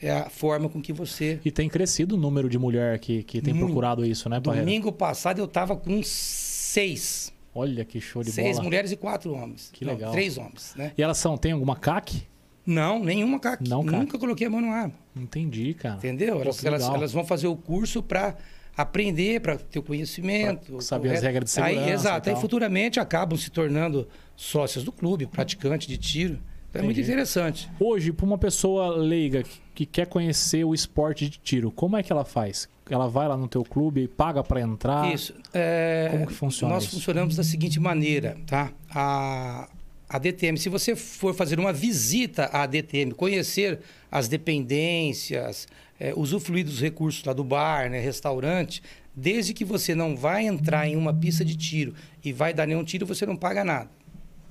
É 0.00 0.10
a 0.10 0.28
forma 0.28 0.68
com 0.68 0.82
que 0.82 0.92
você. 0.92 1.40
E 1.44 1.50
tem 1.50 1.68
crescido 1.68 2.16
o 2.16 2.18
número 2.18 2.50
de 2.50 2.58
mulher 2.58 2.98
que, 2.98 3.22
que 3.22 3.40
tem 3.40 3.54
Muito. 3.54 3.66
procurado 3.66 4.04
isso, 4.04 4.28
né, 4.28 4.38
Barreira? 4.38 4.66
Domingo 4.66 4.92
passado 4.92 5.38
eu 5.38 5.46
estava 5.46 5.74
com 5.74 6.02
seis. 6.02 7.32
Olha 7.54 7.82
que 7.82 7.98
show 7.98 8.22
de 8.22 8.30
seis 8.30 8.44
bola. 8.44 8.54
Seis 8.54 8.64
mulheres 8.64 8.92
e 8.92 8.96
quatro 8.96 9.32
homens. 9.32 9.70
Que 9.72 9.86
Não, 9.86 9.94
legal. 9.94 10.12
Três 10.12 10.36
homens, 10.36 10.74
né? 10.76 10.92
E 10.98 11.02
elas 11.02 11.16
são, 11.16 11.38
tem 11.38 11.52
alguma 11.52 11.74
CAC? 11.74 12.26
Não, 12.66 13.02
nenhuma 13.02 13.38
CAC. 13.38 13.66
Não, 13.66 13.82
Nunca 13.82 14.18
coloquei 14.18 14.48
a 14.48 14.50
mão 14.50 14.60
numa 14.60 14.74
arma. 14.74 14.94
Entendi, 15.14 15.72
cara. 15.72 15.96
Entendeu? 15.96 16.42
Elas, 16.42 16.62
elas, 16.62 16.82
elas, 16.82 17.12
vão 17.12 17.24
fazer 17.24 17.46
o 17.46 17.56
curso 17.56 18.02
para 18.02 18.36
aprender, 18.76 19.40
para 19.40 19.56
ter 19.56 19.78
o 19.78 19.82
conhecimento. 19.82 20.72
Pra 20.72 20.80
saber 20.80 21.14
as 21.14 21.22
regras 21.22 21.44
de 21.44 21.50
segurança. 21.50 21.80
Aí, 21.80 21.92
exato. 21.92 22.28
Aí 22.28 22.36
futuramente 22.36 23.00
acabam 23.00 23.38
se 23.38 23.50
tornando 23.50 24.06
sócias 24.36 24.84
do 24.84 24.92
clube, 24.92 25.26
praticante 25.26 25.88
de 25.88 25.96
tiro. 25.96 26.38
Então, 26.68 26.82
é 26.82 26.84
muito 26.84 27.00
interessante. 27.00 27.70
Hoje, 27.80 28.12
para 28.12 28.26
uma 28.26 28.36
pessoa 28.36 28.94
leiga 28.94 29.42
que, 29.42 29.60
que 29.74 29.86
quer 29.86 30.06
conhecer 30.06 30.64
o 30.64 30.74
esporte 30.74 31.28
de 31.28 31.38
tiro, 31.38 31.70
como 31.70 31.96
é 31.96 32.02
que 32.02 32.12
ela 32.12 32.24
faz? 32.24 32.68
Ela 32.90 33.08
vai 33.08 33.26
lá 33.26 33.36
no 33.36 33.48
teu 33.48 33.64
clube, 33.64 34.06
paga 34.06 34.44
para 34.44 34.60
entrar? 34.60 35.12
Isso. 35.12 35.34
É... 35.54 36.08
Como 36.10 36.26
que 36.26 36.34
funciona 36.34 36.74
Nós 36.74 36.84
isso? 36.84 36.96
funcionamos 36.96 37.34
da 37.34 37.42
seguinte 37.42 37.80
maneira, 37.80 38.36
tá? 38.46 38.70
A, 38.90 39.68
a 40.08 40.18
DTM, 40.18 40.58
se 40.58 40.68
você 40.68 40.94
for 40.94 41.34
fazer 41.34 41.58
uma 41.58 41.72
visita 41.72 42.50
à 42.52 42.66
DTM, 42.66 43.12
conhecer 43.12 43.80
as 44.10 44.28
dependências, 44.28 45.66
é, 45.98 46.12
usufruir 46.14 46.64
dos 46.64 46.80
recursos 46.80 47.24
lá 47.24 47.32
do 47.32 47.44
bar, 47.44 47.90
né, 47.90 47.98
restaurante, 48.00 48.82
desde 49.14 49.54
que 49.54 49.64
você 49.64 49.94
não 49.94 50.16
vai 50.16 50.46
entrar 50.46 50.86
em 50.86 50.96
uma 50.96 51.12
pista 51.12 51.44
de 51.44 51.56
tiro 51.56 51.94
e 52.24 52.32
vai 52.32 52.52
dar 52.52 52.66
nenhum 52.66 52.84
tiro, 52.84 53.06
você 53.06 53.24
não 53.24 53.36
paga 53.36 53.64
nada. 53.64 53.90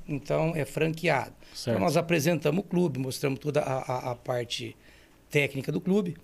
Então, 0.08 0.54
é 0.56 0.66
franqueado. 0.66 1.34
Então, 1.62 1.80
nós 1.80 1.98
apresentamos 1.98 2.64
o 2.64 2.68
clube, 2.68 3.00
mostramos 3.00 3.40
toda 3.40 3.62
a, 3.62 3.80
a, 3.80 4.12
a, 4.12 4.16
parte 4.16 4.76
técnica 5.30 5.72
do 5.72 5.82
clube. 5.82 6.16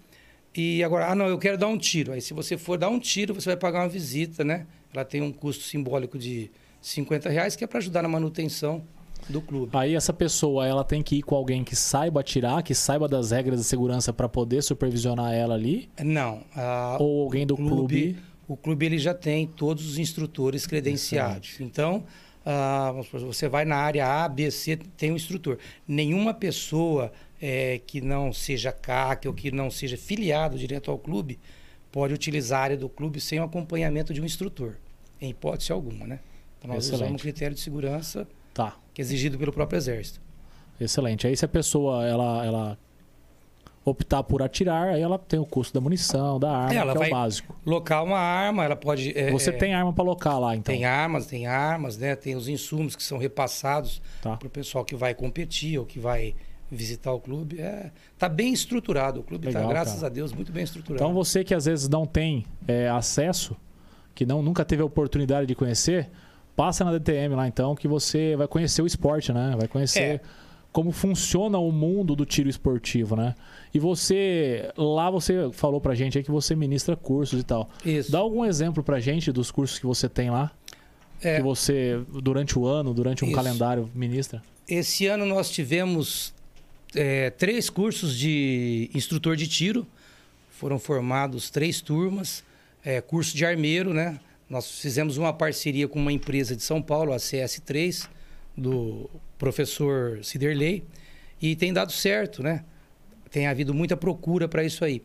E 0.56 0.84
agora, 0.84 1.08
ah, 1.08 1.16
não, 1.16 1.28
eu 1.28 1.38
quero 1.38 1.58
dar 1.58 1.68
um 1.68 1.78
tiro. 1.78 2.12
Aí, 2.12 2.22
se 2.22 2.34
você 2.34 2.58
for 2.58 2.78
dar 2.78 2.90
um 2.90 3.00
tiro, 3.00 3.34
você 3.34 3.50
vai 3.50 3.58
pagar 3.58 3.80
uma 3.80 3.90
visita, 3.90 4.44
né? 4.44 4.68
Ela 4.94 5.06
tem 5.06 5.22
um 5.22 5.32
custo 5.32 5.64
simbólico 5.64 6.18
de 6.18 6.52
50 6.82 7.30
reais, 7.30 7.56
que 7.56 7.64
é 7.64 7.68
para 7.68 7.80
ajudar 7.80 8.04
na 8.04 8.10
manutenção 8.10 8.84
do 9.30 9.42
clube. 9.42 9.72
Aí 9.76 9.96
essa 9.96 10.12
pessoa 10.12 10.68
ela 10.68 10.84
tem 10.84 11.02
que 11.02 11.18
ir 11.18 11.22
com 11.22 11.36
alguém 11.36 11.64
que 11.64 11.76
saiba 11.76 12.20
atirar, 12.20 12.64
que 12.64 12.74
saiba 12.74 13.08
das 13.08 13.32
regras 13.32 13.60
de 13.60 13.66
segurança 13.66 14.12
para 14.12 14.28
poder 14.28 14.62
supervisionar 14.62 15.34
ela 15.34 15.56
ali? 15.56 15.90
Não. 16.04 16.44
Ou 17.00 17.24
alguém 17.24 17.46
do 17.46 17.56
clube, 17.56 18.14
clube, 18.14 18.18
O 18.48 18.58
clube 18.58 18.86
ele 18.86 18.98
já 18.98 19.14
tem 19.14 19.48
todos 19.48 19.88
os 19.88 19.98
instrutores 19.98 20.68
credenciados. 20.68 21.50
Excelente. 21.50 21.64
Então, 21.64 22.04
você 23.12 23.48
vai 23.48 23.64
na 23.64 23.78
área 23.78 24.06
A, 24.24 24.28
B, 24.28 24.52
C, 24.52 24.78
tem 24.98 25.12
um 25.12 25.16
instrutor. 25.16 25.58
Nenhuma 25.88 26.34
pessoa 26.34 27.14
é, 27.42 27.80
que 27.88 28.02
não 28.02 28.34
seja 28.34 28.72
CAC 28.72 29.28
ou 29.28 29.34
que 29.34 29.52
não 29.52 29.72
seja 29.72 29.96
filiado 29.96 30.58
direto 30.58 30.92
ao 30.92 30.98
clube 31.00 31.40
pode 31.92 32.14
utilizar 32.14 32.60
a 32.60 32.64
área 32.64 32.78
do 32.78 32.90
clube 32.90 33.22
sem 33.22 33.40
o 33.40 33.44
acompanhamento 33.44 34.14
de 34.14 34.22
um 34.22 34.26
instrutor, 34.26 34.76
em 35.20 35.30
hipótese 35.30 35.72
alguma, 35.72 36.06
né? 36.06 36.20
Então, 36.58 36.74
nós 36.74 36.86
Excelente. 36.86 37.04
usamos 37.04 37.22
critério 37.22 37.56
de 37.56 37.62
segurança 37.62 38.28
Tá. 38.54 38.76
Que 38.94 39.02
é 39.02 39.04
exigido 39.04 39.38
pelo 39.38 39.52
próprio 39.52 39.78
exército. 39.78 40.22
Excelente. 40.80 41.28
Aí 41.28 41.36
se 41.36 41.46
a 41.46 41.48
pessoa 41.48 42.06
ela, 42.06 42.46
ela 42.46 42.78
optar 43.84 44.24
por 44.24 44.42
atirar, 44.42 44.90
aí 44.90 45.02
ela 45.02 45.18
tem 45.18 45.40
o 45.40 45.46
custo 45.46 45.74
da 45.74 45.82
munição, 45.82 46.40
da 46.40 46.52
arma, 46.52 46.74
ela 46.74 46.96
que 46.96 47.04
é 47.04 47.08
o 47.08 47.10
básico. 47.10 47.56
Locar 47.66 48.04
uma 48.04 48.20
arma, 48.20 48.64
ela 48.64 48.76
pode. 48.76 49.18
É, 49.18 49.32
Você 49.32 49.50
é, 49.50 49.54
tem 49.54 49.74
arma 49.74 49.92
para 49.92 50.04
locar 50.04 50.40
lá, 50.40 50.56
então? 50.56 50.74
Tem 50.74 50.86
armas, 50.86 51.26
tem 51.26 51.48
armas, 51.48 51.98
né? 51.98 52.16
Tem 52.16 52.36
os 52.36 52.48
insumos 52.48 52.96
que 52.96 53.04
são 53.04 53.18
repassados 53.18 54.02
tá. 54.22 54.38
para 54.38 54.48
o 54.48 54.52
pessoal 54.52 54.86
que 54.86 54.96
vai 54.96 55.14
competir 55.14 55.80
ou 55.80 55.86
que 55.86 56.00
vai 56.00 56.36
visitar 56.70 57.12
o 57.12 57.20
clube. 57.20 57.60
É, 57.60 57.92
tá 58.18 58.30
bem 58.30 58.54
estruturado. 58.54 59.20
O 59.20 59.24
clube 59.24 59.48
está, 59.48 59.66
graças 59.66 59.96
cara. 59.96 60.08
a 60.08 60.10
Deus, 60.10 60.32
muito 60.32 60.52
bem 60.52 60.64
estruturado. 60.64 61.04
Então 61.04 61.14
você 61.14 61.44
que 61.44 61.54
às 61.54 61.66
vezes 61.66 61.90
não 61.90 62.06
tem 62.06 62.46
é, 62.68 62.88
acesso, 62.88 63.58
que 64.14 64.26
não 64.26 64.42
nunca 64.42 64.64
teve 64.64 64.82
a 64.82 64.86
oportunidade 64.86 65.48
de 65.48 65.56
conhecer, 65.56 66.10
passa 66.56 66.84
na 66.84 66.92
DTM 66.98 67.36
lá 67.36 67.48
então, 67.48 67.76
que 67.76 67.88
você 67.88 68.36
vai 68.36 68.48
conhecer 68.48 68.82
o 68.82 68.88
esporte, 68.88 69.32
né? 69.32 69.56
Vai 69.58 69.68
conhecer 69.68 70.00
é. 70.02 70.22
como 70.72 70.92
funciona 70.92 71.58
o 71.58 71.72
mundo 71.72 72.16
do 72.16 72.26
tiro 72.26 72.50
esportivo, 72.50 73.16
né? 73.16 73.36
E 73.74 73.80
você, 73.80 74.72
lá 74.78 75.10
você 75.10 75.50
falou 75.54 75.80
pra 75.80 75.96
gente 75.96 76.18
aí 76.18 76.24
que 76.24 76.32
você 76.32 76.56
ministra 76.56 76.96
cursos 76.96 77.40
e 77.40 77.44
tal. 77.44 77.70
Isso. 77.86 78.12
Dá 78.12 78.20
algum 78.20 78.46
exemplo 78.46 78.84
pra 78.84 79.00
gente 79.00 79.32
dos 79.32 79.50
cursos 79.50 79.80
que 79.80 79.86
você 79.86 80.10
tem 80.10 80.30
lá? 80.30 80.52
É. 81.22 81.38
Que 81.38 81.44
você, 81.44 82.00
durante 82.22 82.58
o 82.58 82.66
ano, 82.66 82.94
durante 82.94 83.24
um 83.24 83.28
Isso. 83.28 83.36
calendário, 83.36 83.90
ministra? 83.94 84.42
Esse 84.68 85.08
ano 85.08 85.26
nós 85.26 85.50
tivemos 85.50 86.34
é, 86.96 87.30
três 87.30 87.70
cursos 87.70 88.18
de 88.18 88.90
instrutor 88.94 89.36
de 89.36 89.48
tiro. 89.48 89.88
Foram 90.50 90.80
formados 90.80 91.50
três 91.50 91.82
turmas. 91.82 92.44
É, 92.84 93.00
curso 93.00 93.36
de 93.38 93.46
armeiro, 93.46 93.94
né? 93.94 94.20
Nós 94.52 94.82
fizemos 94.82 95.16
uma 95.16 95.32
parceria 95.32 95.88
com 95.88 95.98
uma 95.98 96.12
empresa 96.12 96.58
de 96.58 96.62
São 96.62 96.82
Paulo, 96.82 97.14
a 97.14 97.16
CS3, 97.16 98.10
do 98.58 99.10
professor 99.38 100.22
Ciderley, 100.26 100.84
e 101.42 101.56
tem 101.56 101.72
dado 101.72 101.94
certo, 101.94 102.44
né? 102.44 102.66
Tem 103.30 103.48
havido 103.48 103.74
muita 103.74 103.96
procura 103.96 104.50
para 104.50 104.62
isso 104.62 104.84
aí. 104.84 105.02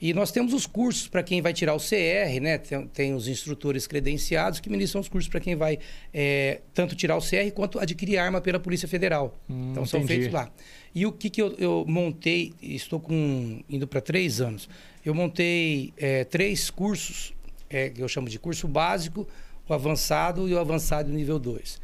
E 0.00 0.12
nós 0.12 0.32
temos 0.32 0.52
os 0.52 0.66
cursos 0.66 1.06
para 1.06 1.22
quem 1.22 1.40
vai 1.40 1.52
tirar 1.52 1.74
o 1.74 1.78
CR, 1.78 2.40
né? 2.42 2.58
Tem, 2.58 2.88
tem, 2.88 3.14
os 3.14 3.28
instrutores 3.28 3.86
credenciados 3.86 4.58
que 4.58 4.68
ministram 4.68 5.00
os 5.00 5.08
cursos 5.08 5.30
para 5.30 5.38
quem 5.38 5.54
vai 5.54 5.78
é, 6.12 6.62
tanto 6.74 6.96
tirar 6.96 7.16
o 7.16 7.20
CR 7.20 7.52
quanto 7.54 7.78
adquirir 7.78 8.18
arma 8.18 8.40
pela 8.40 8.58
Polícia 8.58 8.88
Federal. 8.88 9.38
Hum, 9.48 9.70
então 9.70 9.86
são 9.86 10.04
feitos 10.04 10.32
lá. 10.32 10.50
E 10.92 11.06
o 11.06 11.12
que, 11.12 11.30
que 11.30 11.40
eu, 11.40 11.54
eu 11.56 11.84
montei, 11.86 12.52
estou 12.60 12.98
com 12.98 13.62
indo 13.70 13.86
para 13.86 14.00
três 14.00 14.40
anos, 14.40 14.68
eu 15.06 15.14
montei 15.14 15.92
é, 15.96 16.24
três 16.24 16.68
cursos 16.68 17.37
é, 17.70 17.90
que 17.90 18.02
eu 18.02 18.08
chamo 18.08 18.28
de 18.28 18.38
curso 18.38 18.66
básico, 18.66 19.26
o 19.68 19.74
avançado 19.74 20.48
e 20.48 20.54
o 20.54 20.58
avançado 20.58 21.10
nível 21.10 21.38
2. 21.38 21.80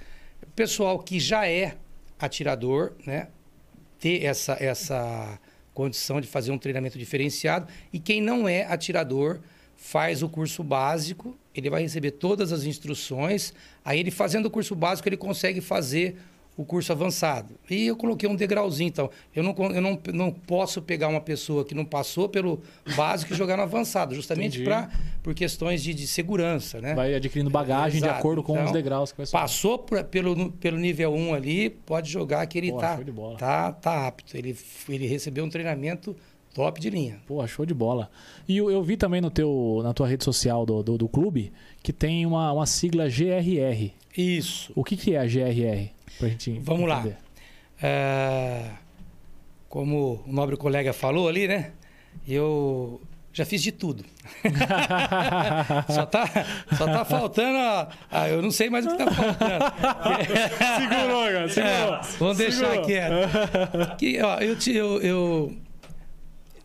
Pessoal 0.54 0.98
que 0.98 1.20
já 1.20 1.48
é 1.48 1.76
atirador, 2.18 2.92
né? 3.06 3.28
Ter 3.98 4.24
essa, 4.24 4.56
essa 4.60 5.38
condição 5.72 6.20
de 6.20 6.26
fazer 6.26 6.52
um 6.52 6.58
treinamento 6.58 6.98
diferenciado. 6.98 7.66
E 7.92 7.98
quem 7.98 8.20
não 8.20 8.48
é 8.48 8.64
atirador 8.64 9.40
faz 9.76 10.22
o 10.22 10.28
curso 10.28 10.62
básico, 10.62 11.36
ele 11.54 11.68
vai 11.68 11.82
receber 11.82 12.12
todas 12.12 12.52
as 12.52 12.64
instruções. 12.64 13.52
Aí 13.84 14.00
ele 14.00 14.10
fazendo 14.10 14.46
o 14.46 14.50
curso 14.50 14.74
básico, 14.74 15.08
ele 15.08 15.16
consegue 15.16 15.60
fazer 15.60 16.16
o 16.56 16.64
curso 16.64 16.92
avançado. 16.92 17.54
E 17.68 17.86
eu 17.86 17.96
coloquei 17.96 18.28
um 18.28 18.36
degrauzinho, 18.36 18.88
então. 18.88 19.10
Eu 19.34 19.42
não, 19.42 19.54
eu 19.72 19.80
não, 19.80 20.00
não 20.12 20.30
posso 20.30 20.80
pegar 20.80 21.08
uma 21.08 21.20
pessoa 21.20 21.64
que 21.64 21.74
não 21.74 21.84
passou 21.84 22.28
pelo 22.28 22.62
básico 22.96 23.32
e 23.32 23.36
jogar 23.36 23.56
no 23.56 23.62
avançado, 23.64 24.14
justamente 24.14 24.62
pra, 24.62 24.88
por 25.22 25.34
questões 25.34 25.82
de, 25.82 25.92
de 25.92 26.06
segurança, 26.06 26.80
né? 26.80 26.94
Vai 26.94 27.14
adquirindo 27.14 27.50
bagagem 27.50 28.00
de 28.00 28.08
acordo 28.08 28.42
com 28.42 28.52
então, 28.52 28.66
os 28.66 28.72
degraus 28.72 29.10
que 29.10 29.18
vai 29.18 29.26
Passou 29.26 29.78
pra, 29.78 30.04
pelo, 30.04 30.52
pelo 30.52 30.78
nível 30.78 31.12
1 31.12 31.34
ali, 31.34 31.70
pode 31.70 32.10
jogar 32.10 32.46
que 32.46 32.58
ele 32.58 32.70
Pô, 32.70 32.78
tá, 32.78 32.98
tá, 33.38 33.72
tá 33.72 34.06
apto. 34.06 34.36
Ele, 34.36 34.56
ele 34.88 35.06
recebeu 35.06 35.44
um 35.44 35.50
treinamento 35.50 36.16
top 36.54 36.80
de 36.80 36.88
linha. 36.88 37.20
Pô, 37.26 37.44
show 37.46 37.66
de 37.66 37.74
bola. 37.74 38.08
E 38.46 38.56
eu, 38.56 38.70
eu, 38.70 38.82
vi 38.82 38.96
também 38.96 39.20
no 39.20 39.30
teu, 39.30 39.80
na 39.82 39.92
tua 39.92 40.06
rede 40.06 40.22
social 40.22 40.64
do, 40.64 40.82
do, 40.82 40.96
do 40.96 41.08
clube 41.08 41.52
que 41.82 41.92
tem 41.92 42.24
uma, 42.24 42.52
uma 42.52 42.64
sigla 42.64 43.08
GRR. 43.08 43.90
Isso. 44.16 44.72
O 44.76 44.84
que, 44.84 44.96
que 44.96 45.14
é 45.14 45.18
a 45.18 45.26
GRR? 45.26 45.90
Pra 46.18 46.28
gente 46.28 46.58
Vamos 46.60 46.90
entender. 46.90 47.10
lá. 47.10 47.16
É, 47.82 48.70
como 49.68 50.22
o 50.26 50.32
nobre 50.32 50.56
colega 50.56 50.92
falou 50.92 51.28
ali, 51.28 51.48
né? 51.48 51.72
Eu 52.26 53.00
já 53.32 53.44
fiz 53.44 53.60
de 53.60 53.72
tudo. 53.72 54.04
só, 55.92 56.06
tá, 56.06 56.24
só 56.78 56.86
tá 56.86 57.04
faltando. 57.04 57.58
A, 57.58 57.88
a, 58.10 58.28
eu 58.28 58.40
não 58.40 58.52
sei 58.52 58.70
mais 58.70 58.86
o 58.86 58.90
que 58.90 58.96
tá 58.96 59.10
faltando. 59.10 59.64
segurou, 60.78 61.24
cara, 61.24 61.48
segurou. 61.48 61.94
É, 61.94 62.00
vamos 62.18 62.38
deixar 62.38 62.58
segurou. 62.70 62.86
quieto. 62.86 63.96
Que, 63.98 64.22
ó, 64.22 64.38
eu, 64.38 64.56
eu, 64.66 65.02
eu, 65.02 65.56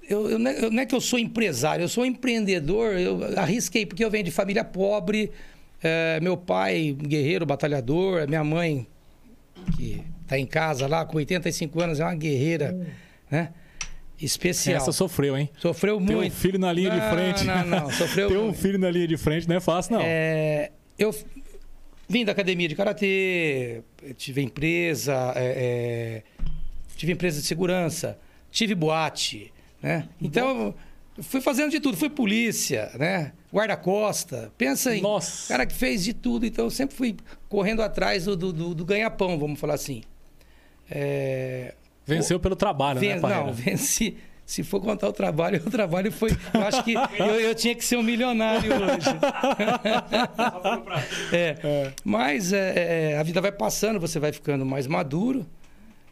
eu, 0.08 0.30
eu, 0.30 0.72
não 0.72 0.82
é 0.82 0.86
que 0.86 0.94
eu 0.94 1.02
sou 1.02 1.18
empresário, 1.18 1.84
eu 1.84 1.90
sou 1.90 2.06
empreendedor. 2.06 2.94
Eu 2.94 3.40
arrisquei 3.40 3.88
porque 3.88 4.06
eu 4.06 4.12
venho 4.12 4.24
de 4.24 4.32
família 4.32 4.64
pobre. 4.64 5.32
É, 5.82 6.20
meu 6.22 6.38
pai, 6.38 6.96
guerreiro, 6.96 7.48
batalhador. 7.48 8.28
Minha 8.28 8.44
mãe, 8.44 8.86
que 9.76 10.04
está 10.22 10.38
em 10.38 10.46
casa 10.46 10.88
lá 10.88 11.06
com 11.06 11.18
85 11.18 11.82
anos, 11.82 12.00
é 12.00 12.04
uma 12.04 12.16
guerreira, 12.16 12.74
hum. 12.74 12.86
né? 13.30 13.50
Especial. 14.22 14.76
Essa 14.78 14.92
sofreu, 14.92 15.38
hein? 15.38 15.50
Sofreu 15.58 15.98
Tem 15.98 16.06
muito. 16.06 16.20
Tem 16.20 16.28
um 16.30 16.32
filho 16.32 16.60
na 16.60 16.74
linha 16.74 16.90
não, 16.90 17.00
de 17.00 17.10
frente. 17.10 17.44
Não, 17.46 17.66
não, 17.66 17.90
sofreu 17.94 18.28
Tem 18.28 18.38
um 18.38 18.54
filho 18.54 18.78
na 18.78 18.92
linha 18.92 19.08
de 19.08 19.16
frente, 19.16 19.48
não 19.48 19.56
é 19.56 19.62
fácil, 19.62 19.94
não. 19.94 20.02
É, 20.04 20.72
eu, 20.98 21.14
Vim 22.12 22.26
da 22.26 22.32
academia 22.32 22.68
de 22.68 22.76
karatê, 22.76 23.84
tive 24.18 24.42
empresa, 24.42 25.32
é, 25.36 26.24
é, 26.26 26.46
tive 26.96 27.12
empresa 27.12 27.40
de 27.40 27.46
segurança, 27.46 28.18
tive 28.50 28.74
boate, 28.74 29.54
né? 29.80 30.10
Então, 30.20 30.74
fui 31.22 31.42
fazendo 31.42 31.72
de 31.72 31.80
tudo. 31.80 31.98
Fui 31.98 32.10
polícia, 32.10 32.92
né? 32.98 33.32
Guarda-costa. 33.54 34.52
Pensa 34.58 34.96
em 34.96 35.02
Nossa. 35.02 35.48
cara 35.48 35.66
que 35.66 35.74
fez 35.74 36.04
de 36.04 36.14
tudo. 36.14 36.46
Então, 36.46 36.66
eu 36.66 36.72
sempre 36.72 36.96
fui 36.96 37.16
correndo 37.48 37.82
atrás 37.82 38.26
do, 38.26 38.36
do, 38.36 38.74
do- 38.76 38.86
ganha-pão, 38.86 39.38
vamos 39.40 39.60
falar 39.60 39.76
assim. 39.76 40.02
É, 40.90 41.74
Venceu 42.06 42.40
pelo 42.40 42.56
trabalho, 42.56 43.00
Ven- 43.00 43.16
né, 43.16 43.20
Parreira? 43.20 43.46
não, 43.46 43.54
venci. 43.54 44.18
Se 44.46 44.64
for 44.64 44.82
contar 44.82 45.08
o 45.08 45.14
trabalho, 45.14 45.62
o 45.66 45.70
trabalho 45.70 46.12
foi. 46.12 46.32
Eu 46.54 46.62
acho 46.64 46.84
que 46.84 46.94
eu, 46.96 47.26
eu 47.40 47.54
tinha 47.54 47.76
que 47.76 47.86
ser 47.86 47.98
um 47.98 48.04
milionário 48.04 48.72
hoje. 48.74 49.10
É. 51.32 51.92
Mas 52.04 52.54
é, 52.54 53.12
é, 53.12 53.18
a 53.18 53.24
vida 53.24 53.42
vai 53.42 53.52
passando, 53.52 54.00
você 54.00 54.20
vai 54.20 54.32
ficando 54.32 54.66
mais 54.66 54.88
maduro. 54.88 55.46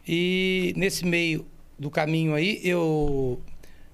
E 0.06 0.72
nesse 0.76 1.04
meio 1.04 1.46
do 1.78 1.90
caminho 1.90 2.34
aí, 2.34 2.60
eu 2.64 3.40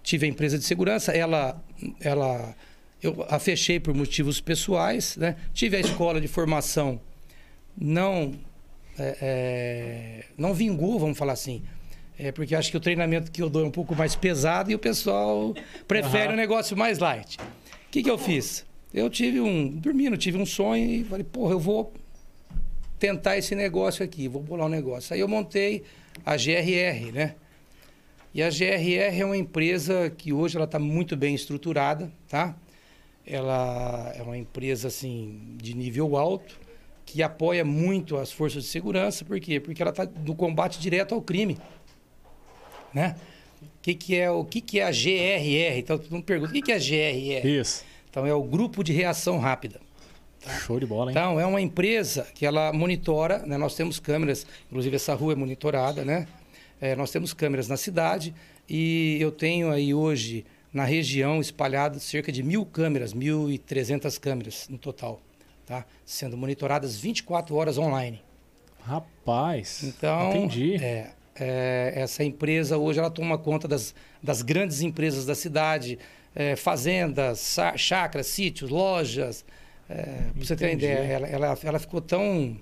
tive 0.04 0.26
a 0.26 0.28
empresa 0.28 0.56
de 0.56 0.64
segurança. 0.64 1.10
Ela, 1.10 1.60
ela, 2.00 2.54
eu 3.02 3.26
a 3.28 3.40
fechei 3.40 3.80
por 3.80 3.92
motivos 3.92 4.40
pessoais, 4.40 5.16
né? 5.16 5.34
Tive 5.52 5.76
a 5.76 5.80
escola 5.80 6.20
de 6.20 6.28
formação, 6.28 7.00
não, 7.76 8.34
é, 8.96 9.18
é, 9.20 10.24
não 10.38 10.54
vingou, 10.54 10.96
vamos 11.00 11.18
falar 11.18 11.32
assim. 11.32 11.62
É 12.16 12.30
porque 12.30 12.54
acho 12.54 12.70
que 12.70 12.76
o 12.76 12.80
treinamento 12.80 13.32
que 13.32 13.42
eu 13.42 13.50
dou 13.50 13.64
é 13.64 13.66
um 13.66 13.70
pouco 13.72 13.96
mais 13.96 14.14
pesado 14.14 14.70
e 14.70 14.74
o 14.74 14.78
pessoal 14.78 15.52
prefere 15.88 16.26
Aham. 16.26 16.34
um 16.34 16.36
negócio 16.36 16.76
mais 16.76 16.98
light. 17.00 17.38
O 17.38 17.90
que, 17.90 18.04
que 18.04 18.10
eu 18.10 18.18
fiz? 18.18 18.64
Eu 18.92 19.10
tive 19.10 19.40
um. 19.40 19.68
Dormindo, 19.68 20.16
tive 20.16 20.38
um 20.38 20.46
sonho 20.46 20.88
e 20.88 21.02
falei, 21.02 21.24
porra, 21.24 21.54
eu 21.54 21.58
vou 21.58 21.92
tentar 23.00 23.36
esse 23.36 23.56
negócio 23.56 24.04
aqui, 24.04 24.28
vou 24.28 24.40
bolar 24.40 24.66
um 24.66 24.70
negócio. 24.70 25.12
Aí 25.12 25.18
eu 25.18 25.26
montei 25.26 25.82
a 26.24 26.36
GRR, 26.36 27.10
né? 27.12 27.34
E 28.34 28.42
a 28.42 28.50
GRR 28.50 29.20
é 29.20 29.24
uma 29.24 29.36
empresa 29.36 30.10
que 30.10 30.32
hoje 30.32 30.56
ela 30.56 30.64
está 30.64 30.76
muito 30.76 31.16
bem 31.16 31.36
estruturada, 31.36 32.10
tá? 32.28 32.56
Ela 33.24 34.12
é 34.16 34.22
uma 34.22 34.36
empresa 34.36 34.88
assim 34.88 35.56
de 35.56 35.72
nível 35.72 36.16
alto 36.16 36.58
que 37.06 37.22
apoia 37.22 37.64
muito 37.64 38.16
as 38.16 38.32
forças 38.32 38.64
de 38.64 38.68
segurança, 38.68 39.24
por 39.24 39.38
quê? 39.38 39.60
Porque 39.60 39.80
ela 39.80 39.92
está 39.92 40.04
no 40.04 40.34
combate 40.34 40.80
direto 40.80 41.14
ao 41.14 41.22
crime, 41.22 41.58
né? 42.92 43.14
O 43.62 43.66
que, 43.80 43.94
que 43.94 44.16
é 44.16 44.28
o 44.28 44.44
que, 44.44 44.60
que 44.60 44.80
é 44.80 44.84
a 44.84 44.90
GRR? 44.90 45.78
Então 45.78 45.96
todo 45.96 46.10
mundo 46.10 46.24
pergunta 46.24 46.50
o 46.50 46.54
que, 46.54 46.62
que 46.62 46.72
é 46.72 46.74
a 46.74 46.78
GRR? 46.78 47.46
Isso. 47.46 47.84
Então 48.10 48.26
é 48.26 48.34
o 48.34 48.42
grupo 48.42 48.82
de 48.82 48.92
reação 48.92 49.38
rápida. 49.38 49.80
Show 50.66 50.80
de 50.80 50.86
bola, 50.86 51.10
hein? 51.10 51.16
Então, 51.16 51.40
é 51.40 51.46
uma 51.46 51.60
empresa 51.60 52.26
que 52.34 52.44
ela 52.44 52.72
monitora, 52.72 53.38
né? 53.46 53.56
Nós 53.56 53.74
temos 53.74 53.98
câmeras, 53.98 54.46
inclusive 54.66 54.96
essa 54.96 55.14
rua 55.14 55.32
é 55.32 55.36
monitorada, 55.36 56.04
né? 56.04 56.26
É, 56.84 56.94
nós 56.94 57.10
temos 57.10 57.32
câmeras 57.32 57.66
na 57.66 57.78
cidade 57.78 58.34
e 58.68 59.16
eu 59.18 59.32
tenho 59.32 59.70
aí 59.70 59.94
hoje 59.94 60.44
na 60.70 60.84
região 60.84 61.40
espalhado 61.40 61.98
cerca 61.98 62.30
de 62.30 62.42
mil 62.42 62.66
câmeras, 62.66 63.14
1.300 63.14 64.20
câmeras 64.20 64.68
no 64.68 64.76
total, 64.76 65.18
tá? 65.64 65.86
Sendo 66.04 66.36
monitoradas 66.36 66.98
24 66.98 67.56
horas 67.56 67.78
online. 67.78 68.22
Rapaz. 68.82 69.82
Então, 69.82 70.28
Entendi. 70.36 70.76
é, 70.76 71.12
é, 71.34 71.94
essa 71.96 72.22
empresa 72.22 72.76
hoje 72.76 72.98
ela 72.98 73.10
toma 73.10 73.38
conta 73.38 73.66
das, 73.66 73.94
das 74.22 74.42
grandes 74.42 74.82
empresas 74.82 75.24
da 75.24 75.34
cidade, 75.34 75.98
é, 76.34 76.54
fazendas, 76.54 77.56
chácaras, 77.78 78.26
sítios, 78.26 78.68
lojas. 78.68 79.42
É, 79.88 80.02
pra 80.34 80.44
você 80.44 80.54
ter 80.54 80.66
uma 80.66 80.72
ideia, 80.72 80.98
ela, 80.98 81.26
ela, 81.26 81.58
ela 81.64 81.78
ficou 81.78 82.02
tão, 82.02 82.58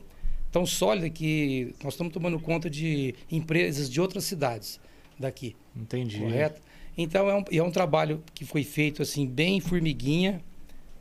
tão 0.53 0.65
sólida 0.67 1.09
que 1.11 1.75
nós 1.83 1.95
estamos 1.95 2.12
tomando 2.12 2.38
conta 2.38 2.69
de 2.71 3.15
empresas 3.31 3.91
de 3.91 4.01
outras 4.01 4.25
cidades 4.25 4.79
daqui, 5.19 5.57
Entendi. 5.75 6.19
correto? 6.21 6.61
Então 6.97 7.29
é 7.31 7.35
um, 7.35 7.45
é 7.51 7.62
um 7.62 7.71
trabalho 7.71 8.23
que 8.35 8.45
foi 8.45 8.62
feito 8.62 9.01
assim 9.03 9.27
bem 9.27 9.59
formiguinha. 9.61 10.43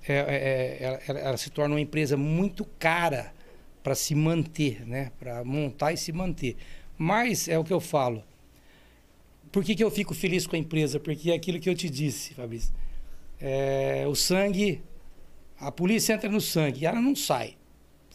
É, 0.07 0.13
é, 0.13 0.17
é, 0.17 0.99
ela, 1.05 1.19
ela- 1.19 1.37
se 1.37 1.49
torna 1.51 1.75
uma 1.75 1.81
empresa 1.81 2.15
muito 2.17 2.65
cara 2.79 3.33
para 3.83 3.93
se 3.93 4.15
manter, 4.15 4.87
né? 4.87 5.11
Para 5.19 5.43
montar 5.43 5.91
e 5.91 5.97
se 5.97 6.11
manter. 6.11 6.55
Mas 6.97 7.47
é 7.47 7.59
o 7.59 7.63
que 7.63 7.73
eu 7.73 7.79
falo. 7.81 8.23
Por 9.51 9.63
que, 9.65 9.75
que 9.75 9.83
eu 9.83 9.91
fico 9.91 10.13
feliz 10.15 10.47
com 10.47 10.55
a 10.55 10.59
empresa? 10.59 10.99
Porque 10.99 11.29
é 11.29 11.35
aquilo 11.35 11.59
que 11.59 11.69
eu 11.69 11.75
te 11.75 11.89
disse, 11.89 12.33
Fabrício. 12.33 12.73
É, 13.39 14.05
o 14.07 14.15
sangue, 14.15 14.81
a 15.59 15.71
polícia 15.71 16.13
entra 16.13 16.29
no 16.29 16.39
sangue 16.39 16.81
e 16.81 16.85
ela 16.85 17.01
não 17.01 17.15
sai. 17.15 17.57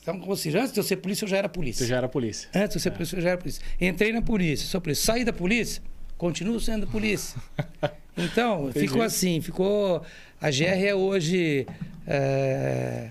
Então, 0.06 0.22
ou 0.28 0.36
seja, 0.36 0.60
antes 0.60 0.72
de 0.72 0.78
eu 0.78 0.84
ser 0.84 0.96
polícia, 0.98 1.24
eu 1.24 1.28
já 1.28 1.36
era 1.38 1.48
polícia. 1.48 1.84
Você 1.84 1.90
já 1.90 1.96
era 1.96 2.08
polícia. 2.08 2.48
Antes 2.54 2.70
de 2.70 2.76
eu 2.76 2.80
ser 2.82 2.90
polícia, 2.92 3.16
eu 3.16 3.22
já 3.22 3.30
era 3.30 3.38
polícia. 3.38 3.62
Entrei 3.80 4.12
na 4.12 4.22
polícia, 4.22 4.66
sou 4.68 4.80
polícia. 4.80 5.04
Saí 5.04 5.24
da 5.24 5.32
polícia, 5.32 5.82
continuo 6.16 6.60
sendo 6.60 6.86
polícia. 6.86 7.40
Então, 8.18 8.70
Entendi. 8.70 8.88
ficou 8.88 9.02
assim, 9.02 9.42
ficou... 9.42 10.02
A 10.40 10.50
GR 10.50 10.62
é 10.86 10.94
hoje... 10.94 11.66
é, 12.06 13.10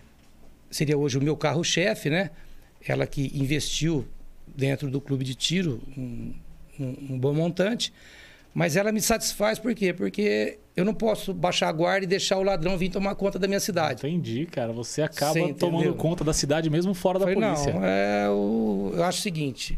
seria 0.71 0.97
hoje 0.97 1.15
o 1.15 1.21
meu 1.21 1.37
carro-chefe, 1.37 2.09
né? 2.09 2.31
Ela 2.87 3.05
que 3.05 3.31
investiu 3.35 4.07
dentro 4.47 4.89
do 4.89 4.99
clube 4.99 5.23
de 5.23 5.35
tiro 5.35 5.79
um, 5.95 6.33
um- 6.79 6.97
um 7.11 7.19
bom 7.19 7.35
montante. 7.35 7.93
Mas 8.55 8.77
ela 8.77 8.89
me 8.91 9.01
satisfaz 9.01 9.59
por 9.59 9.75
quê? 9.75 9.91
Porque 9.93 10.59
eu 10.77 10.85
não 10.85 10.93
posso 10.93 11.33
baixar 11.33 11.67
a 11.67 11.71
guarda 11.73 12.05
e 12.05 12.07
deixar 12.07 12.37
o 12.37 12.43
ladrão 12.43 12.77
vir 12.77 12.89
tomar 12.89 13.13
conta 13.15 13.37
da 13.37 13.47
minha 13.49 13.59
cidade. 13.59 14.07
Entendi, 14.07 14.45
cara. 14.45 14.71
Você 14.71 15.01
acaba 15.01 15.33
Você 15.33 15.53
tomando 15.53 15.93
conta 15.95 16.23
da 16.23 16.31
cidade 16.31 16.69
mesmo 16.69 16.93
fora 16.93 17.19
da 17.19 17.25
Falei, 17.25 17.41
polícia. 17.41 17.73
Não, 17.73 17.83
é, 17.85 18.29
o, 18.29 18.91
eu 18.95 19.03
acho 19.03 19.19
o 19.19 19.21
seguinte: 19.21 19.77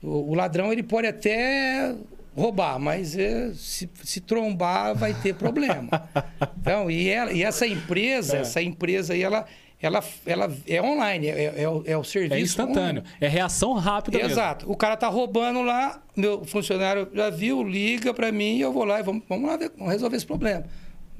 o, 0.00 0.30
o 0.30 0.34
ladrão 0.34 0.72
ele 0.72 0.84
pode 0.84 1.08
até 1.08 1.92
roubar, 2.36 2.78
mas 2.78 3.18
é, 3.18 3.52
se, 3.54 3.90
se 4.04 4.20
trombar 4.20 4.94
vai 4.94 5.12
ter 5.14 5.34
problema. 5.34 5.88
Então, 6.60 6.90
e, 6.90 7.08
ela- 7.10 7.30
e 7.32 7.42
essa 7.42 7.66
empresa, 7.66 8.38
É. 8.38 8.40
essa 8.40 8.62
empresa 8.62 9.12
aí, 9.12 9.22
ela, 9.22 9.44
ela, 9.84 10.02
ela 10.24 10.50
é 10.66 10.80
online, 10.80 11.28
é, 11.28 11.62
é 11.62 11.68
o, 11.68 11.82
é 11.86 11.96
o 11.96 12.02
serviço. 12.02 12.34
É 12.34 12.40
instantâneo. 12.40 13.02
online. 13.02 13.16
É 13.20 13.28
reação 13.28 13.74
rápida 13.74 14.16
mesmo. 14.18 14.32
Exato. 14.32 14.70
O 14.70 14.74
cara 14.74 14.96
tá 14.96 15.08
roubando 15.08 15.60
lá, 15.62 16.00
meu 16.16 16.44
funcionário 16.44 17.08
já 17.12 17.28
viu, 17.28 17.62
liga 17.62 18.14
para 18.14 18.32
mim 18.32 18.56
e 18.56 18.60
eu 18.62 18.72
vou 18.72 18.84
lá 18.84 19.00
e 19.00 19.02
vamos, 19.02 19.22
vamos 19.28 19.48
lá 19.50 19.56
ver, 19.58 19.70
vamos 19.76 19.92
resolver 19.92 20.16
esse 20.16 20.24
problema. 20.26 20.64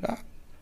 Tá? 0.00 0.18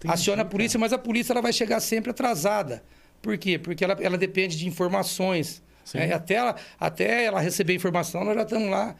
Aciona 0.08 0.42
a 0.42 0.44
polícia, 0.44 0.78
mas 0.80 0.92
a 0.92 0.98
polícia 0.98 1.32
ela 1.32 1.40
vai 1.40 1.52
chegar 1.52 1.78
sempre 1.78 2.10
atrasada. 2.10 2.82
Por 3.20 3.38
quê? 3.38 3.56
Porque 3.56 3.84
ela, 3.84 3.96
ela 4.00 4.18
depende 4.18 4.58
de 4.58 4.66
informações. 4.66 5.62
Né? 5.94 6.12
Até, 6.12 6.34
ela, 6.34 6.56
até 6.80 7.24
ela 7.24 7.40
receber 7.40 7.74
informação, 7.74 8.24
nós 8.24 8.34
já 8.34 8.42
estamos 8.42 8.68
lá. 8.68 8.96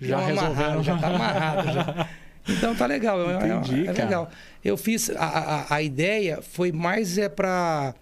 Já 0.00 0.16
amarrado, 0.16 0.54
resolvendo. 0.54 0.82
já 0.84 0.94
está 0.94 1.08
amarrado. 1.08 1.72
já. 1.72 2.08
Então 2.48 2.74
tá 2.74 2.86
legal. 2.86 3.20
é- 3.30 3.34
é- 3.34 3.54
Entendi, 3.54 3.82
é, 3.82 3.92
cara. 3.92 4.04
legal. 4.04 4.30
Eu 4.64 4.76
fiz. 4.76 5.10
A, 5.10 5.24
a, 5.24 5.74
a 5.76 5.82
ideia 5.82 6.40
foi 6.42 6.72
mais 6.72 7.16
é 7.16 7.28
para 7.28 7.94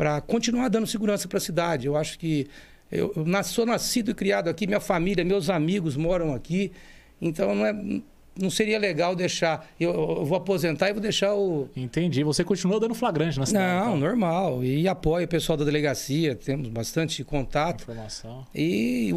para 0.00 0.18
continuar 0.22 0.68
dando 0.70 0.86
segurança 0.86 1.28
para 1.28 1.36
a 1.36 1.40
cidade. 1.42 1.86
Eu 1.86 1.94
acho 1.94 2.18
que 2.18 2.46
eu, 2.90 3.12
eu 3.14 3.22
nas- 3.26 3.48
sou 3.48 3.66
nascido 3.66 4.12
e 4.12 4.14
criado 4.14 4.48
aqui, 4.48 4.66
minha 4.66 4.80
família, 4.80 5.22
meus 5.22 5.50
amigos 5.50 5.94
moram 5.94 6.32
aqui. 6.34 6.72
Então 7.20 7.54
não, 7.54 7.66
é, 7.66 8.00
não 8.40 8.48
seria 8.48 8.78
legal 8.78 9.14
deixar. 9.14 9.68
Eu, 9.78 9.90
eu 9.92 10.24
vou 10.24 10.38
aposentar 10.38 10.88
e 10.88 10.94
vou 10.94 11.02
deixar 11.02 11.34
o. 11.34 11.68
Entendi. 11.76 12.24
Você 12.24 12.42
continua 12.42 12.80
dando 12.80 12.94
flagrante 12.94 13.38
na 13.38 13.44
cidade. 13.44 13.62
Não, 13.74 13.88
então. 13.88 13.96
normal. 13.98 14.64
E 14.64 14.88
apoio 14.88 15.26
o 15.26 15.28
pessoal 15.28 15.58
da 15.58 15.66
delegacia, 15.66 16.34
temos 16.34 16.68
bastante 16.68 17.22
contato. 17.22 17.82
Informação. 17.82 18.46
E 18.54 19.14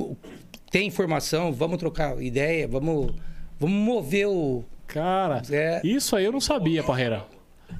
tem 0.70 0.86
informação, 0.86 1.54
vamos 1.54 1.78
trocar 1.78 2.22
ideia, 2.22 2.68
vamos, 2.68 3.14
vamos 3.58 3.78
mover 3.78 4.28
o. 4.28 4.66
Cara, 4.86 5.42
É. 5.50 5.80
isso 5.82 6.14
aí 6.14 6.26
eu 6.26 6.32
não 6.34 6.42
sabia, 6.42 6.84
Parreira. 6.84 7.26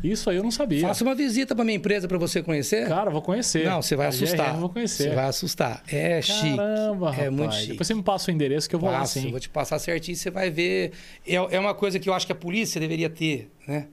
Isso 0.04 0.30
aí 0.30 0.38
eu 0.38 0.44
não 0.44 0.52
sabia. 0.52 0.82
Faça 0.82 1.04
uma 1.04 1.14
visita 1.16 1.54
para 1.56 1.64
minha 1.66 1.76
empresa 1.78 2.08
para 2.08 2.18
você 2.18 2.42
conhecer. 2.42 2.88
Cara, 2.88 3.10
vou 3.12 3.22
conhecer. 3.22 3.66
Não, 3.66 3.82
você 3.82 3.96
vai 3.96 4.06
A 4.06 4.10
assustar. 4.10 4.38
GRR 4.48 4.54
eu 4.56 4.60
vou 4.60 4.70
conhecer. 4.70 5.04
Você 5.04 5.16
vai 5.16 5.26
assustar. 5.26 5.84
É 5.88 6.22
chique. 6.22 6.56
Caramba, 6.58 7.10
rapaz. 7.12 7.28
É 7.28 7.30
muito 7.30 7.56
chique. 7.56 7.68
Depois 7.72 7.88
você 7.88 7.94
me 7.94 8.04
passa 8.04 8.32
o 8.32 8.34
endereço 8.34 8.70
que 8.70 8.76
eu 8.76 8.80
vou 8.80 8.90
lá 8.92 9.00
Passo, 9.00 9.20
sim. 9.20 9.32
vou 9.32 9.40
te 9.40 9.50
passar 9.50 9.80
certinho, 9.80 10.16
você 10.18 10.32
vai 10.32 10.50
ver. 10.50 10.92
É, 11.28 11.36
é 11.36 11.60
uma 11.60 11.74
coisa 11.74 12.00
que 12.00 12.08
eu 12.10 12.14
acho 12.14 12.26
que 12.26 12.32
a 12.32 12.36
polícia 12.36 12.80
deveria 12.80 13.10
ter, 13.10 13.50
né? 13.68 13.88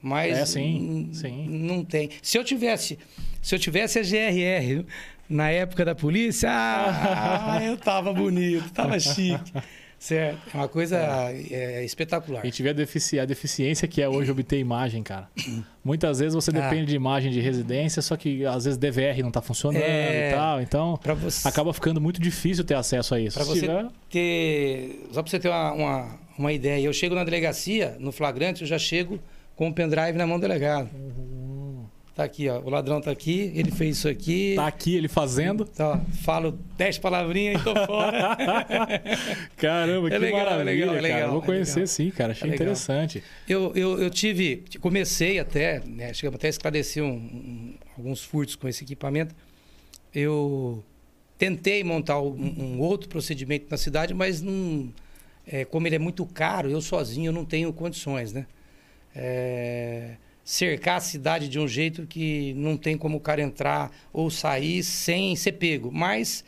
Mas 0.00 0.36
É, 0.36 0.44
sim, 0.46 1.10
sim. 1.12 1.46
não 1.48 1.84
tem. 1.84 2.10
Se 2.20 2.36
eu 2.36 2.42
tivesse, 2.42 2.98
se 3.40 3.54
eu 3.54 3.58
tivesse 3.58 3.98
a 4.00 4.02
GRR 4.02 4.84
na 5.28 5.48
época 5.50 5.84
da 5.84 5.94
polícia, 5.94 6.48
ah, 6.50 7.60
eu 7.64 7.76
tava 7.76 8.12
bonito, 8.12 8.68
tava 8.72 8.98
chique. 8.98 9.52
Certo? 10.02 10.36
É 10.52 10.56
uma 10.56 10.66
coisa 10.66 10.96
é, 10.98 11.84
espetacular. 11.84 12.40
A 12.40 12.44
gente 12.44 12.60
vê 12.60 12.70
a, 12.70 12.72
defici- 12.72 13.20
a 13.20 13.24
deficiência 13.24 13.86
que 13.86 14.02
é 14.02 14.08
hoje 14.08 14.32
obter 14.32 14.58
imagem, 14.58 15.00
cara. 15.00 15.28
Muitas 15.84 16.18
vezes 16.18 16.34
você 16.34 16.50
Ah. 16.50 16.54
depende 16.60 16.86
de 16.86 16.96
imagem 16.96 17.30
de 17.30 17.40
residência, 17.40 18.02
só 18.02 18.16
que 18.16 18.44
às 18.44 18.64
vezes 18.64 18.76
DVR 18.76 19.22
não 19.22 19.30
tá 19.30 19.40
funcionando 19.40 19.80
É. 19.80 20.30
e 20.30 20.34
tal. 20.34 20.60
Então, 20.60 20.98
você, 21.20 21.46
acaba 21.46 21.72
ficando 21.72 22.00
muito 22.00 22.20
difícil 22.20 22.64
ter 22.64 22.74
acesso 22.74 23.14
a 23.14 23.20
isso. 23.20 23.36
Pra 23.36 23.44
você 23.44 23.60
tiver- 23.60 23.86
ter. 24.10 25.06
Só 25.12 25.22
para 25.22 25.30
você 25.30 25.38
ter 25.38 25.48
uma, 25.48 25.72
uma, 25.72 26.18
uma 26.36 26.52
ideia, 26.52 26.84
eu 26.84 26.92
chego 26.92 27.14
na 27.14 27.22
delegacia, 27.22 27.96
no 28.00 28.10
flagrante, 28.10 28.62
eu 28.62 28.66
já 28.66 28.80
chego 28.80 29.20
com 29.54 29.68
o 29.68 29.72
pendrive 29.72 30.18
na 30.18 30.26
mão 30.26 30.36
do 30.36 30.42
delegado. 30.42 30.88
Tá 32.14 32.24
aqui, 32.24 32.46
ó. 32.46 32.60
O 32.60 32.68
ladrão 32.68 33.00
tá 33.00 33.10
aqui, 33.10 33.50
ele 33.54 33.70
fez 33.70 33.96
isso 33.96 34.06
aqui. 34.08 34.52
Tá 34.54 34.66
aqui 34.66 34.94
ele 34.96 35.08
fazendo. 35.08 35.64
Tá, 35.64 35.98
falo 36.22 36.58
dez 36.76 36.98
palavrinhas 36.98 37.58
e 37.60 37.64
tô 37.64 37.74
fora. 37.86 38.36
Caramba, 39.56 40.08
que 40.10 40.14
É 40.14 40.18
legal, 40.18 40.40
é 40.40 40.44
maravilha, 40.44 40.64
legal, 40.64 40.88
é 40.94 41.00
cara. 41.00 41.14
legal, 41.14 41.30
Vou 41.32 41.42
é 41.42 41.46
conhecer 41.46 41.74
legal. 41.76 41.86
sim, 41.86 42.10
cara. 42.10 42.32
Achei 42.32 42.48
É 42.48 42.50
legal. 42.52 42.66
interessante. 42.66 43.22
eu, 43.48 43.72
eu, 43.74 43.98
eu 43.98 44.10
tive. 44.10 44.62
Comecei 44.80 45.38
até, 45.38 45.80
né? 45.86 46.12
Chegamos 46.12 46.36
até 46.36 46.48
a 46.48 46.50
esclarecer 46.50 47.02
um- 47.02 47.08
um- 47.16 47.74
alguns 47.96 48.22
furtos 48.22 48.56
com 48.56 48.68
esse 48.68 48.84
equipamento. 48.84 49.34
Eu 50.14 50.84
tentei 51.38 51.82
montar 51.82 52.20
um, 52.20 52.28
um 52.58 52.78
outro 52.80 53.08
procedimento 53.08 53.66
na 53.70 53.78
cidade, 53.78 54.12
mas 54.12 54.42
não. 54.42 54.92
é, 55.46 55.64
como 55.64 55.86
ele 55.86 55.96
é 55.96 55.98
muito 55.98 56.26
caro, 56.26 56.70
eu 56.70 56.80
sozinho 56.82 57.30
eu 57.30 57.32
não 57.32 57.44
tenho 57.46 57.72
condições, 57.72 58.34
né? 58.34 58.44
É, 59.16 60.16
cercar 60.44 60.96
a 60.96 61.00
cidade 61.00 61.48
de 61.48 61.58
um 61.58 61.68
jeito 61.68 62.06
que 62.06 62.52
não 62.54 62.76
tem 62.76 62.96
como 62.96 63.16
o 63.18 63.20
cara 63.20 63.40
entrar 63.42 63.90
ou 64.12 64.30
sair 64.30 64.82
sem 64.82 65.36
ser 65.36 65.52
pego. 65.52 65.90
Mas 65.92 66.44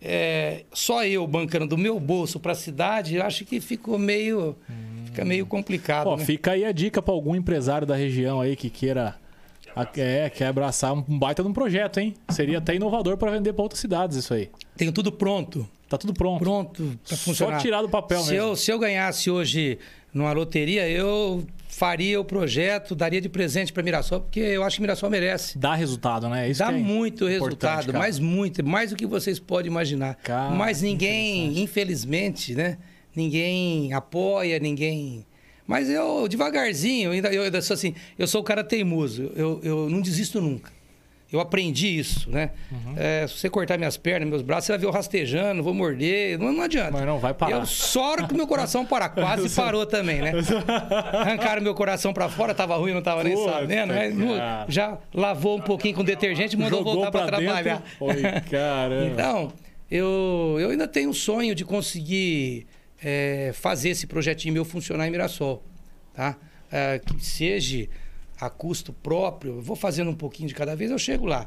é, 0.00 0.64
só 0.72 1.04
eu 1.04 1.26
bancando 1.26 1.66
do 1.66 1.78
meu 1.78 1.98
bolso 1.98 2.38
para 2.40 2.52
a 2.52 2.56
cidade, 2.56 3.16
eu 3.16 3.22
acho 3.24 3.44
que 3.44 3.60
ficou 3.60 3.98
meio, 3.98 4.56
fica 5.06 5.24
meio 5.24 5.46
complicado. 5.46 6.08
Ó, 6.08 6.16
né? 6.16 6.24
fica 6.24 6.52
aí 6.52 6.64
a 6.64 6.72
dica 6.72 7.00
pra 7.00 7.14
algum 7.14 7.34
empresário 7.34 7.86
da 7.86 7.96
região 7.96 8.40
aí 8.40 8.56
que 8.56 8.68
queira. 8.70 9.16
É, 9.94 10.30
quer 10.30 10.46
abraçar 10.46 10.94
um 10.94 11.02
baita 11.18 11.42
de 11.42 11.48
um 11.50 11.52
projeto, 11.52 12.00
hein? 12.00 12.14
Seria 12.30 12.56
até 12.58 12.74
inovador 12.74 13.18
pra 13.18 13.30
vender 13.30 13.52
pra 13.52 13.62
outras 13.62 13.78
cidades 13.78 14.16
isso 14.16 14.32
aí. 14.32 14.48
Tenho 14.74 14.90
tudo 14.90 15.12
pronto, 15.12 15.68
Tá 15.86 15.98
tudo 15.98 16.14
pronto. 16.14 16.38
pronto 16.40 16.98
para 17.06 17.16
Só 17.16 17.24
funcionar. 17.24 17.60
tirar 17.60 17.82
do 17.82 17.88
papel 17.88 18.20
se 18.22 18.30
mesmo. 18.32 18.48
eu, 18.48 18.56
se 18.56 18.70
eu 18.72 18.78
ganhasse 18.78 19.30
hoje 19.30 19.78
numa 20.14 20.32
loteria, 20.32 20.88
eu 20.88 21.46
faria 21.76 22.18
o 22.18 22.24
projeto, 22.24 22.94
daria 22.94 23.20
de 23.20 23.28
presente 23.28 23.70
para 23.70 23.82
Mirassol, 23.82 24.22
porque 24.22 24.40
eu 24.40 24.64
acho 24.64 24.76
que 24.76 24.80
Mirassol 24.80 25.10
merece. 25.10 25.58
Dá 25.58 25.74
resultado, 25.74 26.26
né? 26.26 26.48
Isso 26.48 26.60
Dá 26.60 26.72
é 26.72 26.76
muito 26.76 27.26
resultado, 27.26 27.88
cara. 27.88 27.98
mas 27.98 28.18
muito, 28.18 28.64
mais 28.66 28.90
do 28.90 28.96
que 28.96 29.06
vocês 29.06 29.38
podem 29.38 29.70
imaginar. 29.70 30.14
Cara, 30.22 30.54
mas 30.54 30.80
ninguém, 30.80 31.60
infelizmente, 31.60 32.54
né? 32.54 32.78
Ninguém 33.14 33.92
apoia, 33.92 34.58
ninguém. 34.58 35.26
Mas 35.66 35.90
eu, 35.90 36.26
devagarzinho, 36.26 37.08
eu 37.08 37.12
ainda, 37.12 37.28
eu 37.28 37.42
ainda 37.42 37.60
sou 37.60 37.74
assim, 37.74 37.94
eu 38.18 38.26
sou 38.26 38.40
o 38.40 38.44
cara 38.44 38.64
teimoso, 38.64 39.30
eu, 39.36 39.60
eu 39.62 39.90
não 39.90 40.00
desisto 40.00 40.40
nunca. 40.40 40.72
Eu 41.32 41.40
aprendi 41.40 41.98
isso, 41.98 42.30
né? 42.30 42.50
Uhum. 42.70 42.94
É, 42.96 43.26
se 43.26 43.38
você 43.38 43.50
cortar 43.50 43.76
minhas 43.76 43.96
pernas, 43.96 44.28
meus 44.28 44.42
braços, 44.42 44.66
você 44.66 44.72
vai 44.72 44.78
ver 44.78 44.86
eu 44.86 44.90
rastejando, 44.92 45.60
vou 45.60 45.74
morder, 45.74 46.38
não, 46.38 46.52
não 46.52 46.62
adianta. 46.62 46.92
Mas 46.92 47.04
não 47.04 47.18
vai 47.18 47.34
parar. 47.34 47.52
Eu 47.56 47.66
soro 47.66 48.28
que 48.28 48.34
meu 48.34 48.46
coração 48.46 48.86
para. 48.86 49.08
Quase 49.08 49.48
parou 49.54 49.84
também, 49.84 50.22
né? 50.22 50.32
Arrancaram 51.12 51.62
meu 51.62 51.74
coração 51.74 52.12
para 52.12 52.28
fora, 52.28 52.54
tava 52.54 52.76
ruim, 52.76 52.92
não 52.92 53.02
tava 53.02 53.24
nem 53.24 53.34
Puta, 53.34 53.52
sabendo. 53.52 53.92
No- 54.14 54.36
cara. 54.36 54.66
já 54.68 54.98
lavou 55.12 55.56
um 55.56 55.60
pouquinho 55.60 55.96
com 55.96 56.04
detergente 56.04 56.54
e 56.54 56.58
mandou 56.58 56.78
Jogou 56.78 56.94
voltar 56.94 57.10
para 57.10 57.26
trabalhar. 57.26 57.82
Oi, 57.98 58.22
caramba. 58.48 59.06
Então, 59.12 59.52
eu, 59.90 60.56
eu 60.60 60.70
ainda 60.70 60.86
tenho 60.86 61.10
um 61.10 61.14
sonho 61.14 61.54
de 61.56 61.64
conseguir 61.64 62.66
é, 63.02 63.50
fazer 63.52 63.90
esse 63.90 64.06
projetinho 64.06 64.54
meu 64.54 64.64
funcionar 64.64 65.06
em 65.06 65.10
Mirassol. 65.10 65.62
Tá? 66.14 66.36
É, 66.70 66.98
que 66.98 67.24
seja 67.24 67.88
a 68.40 68.50
custo 68.50 68.92
próprio, 68.92 69.60
vou 69.60 69.76
fazendo 69.76 70.10
um 70.10 70.14
pouquinho 70.14 70.48
de 70.48 70.54
cada 70.54 70.74
vez, 70.76 70.90
eu 70.90 70.98
chego 70.98 71.26
lá. 71.26 71.46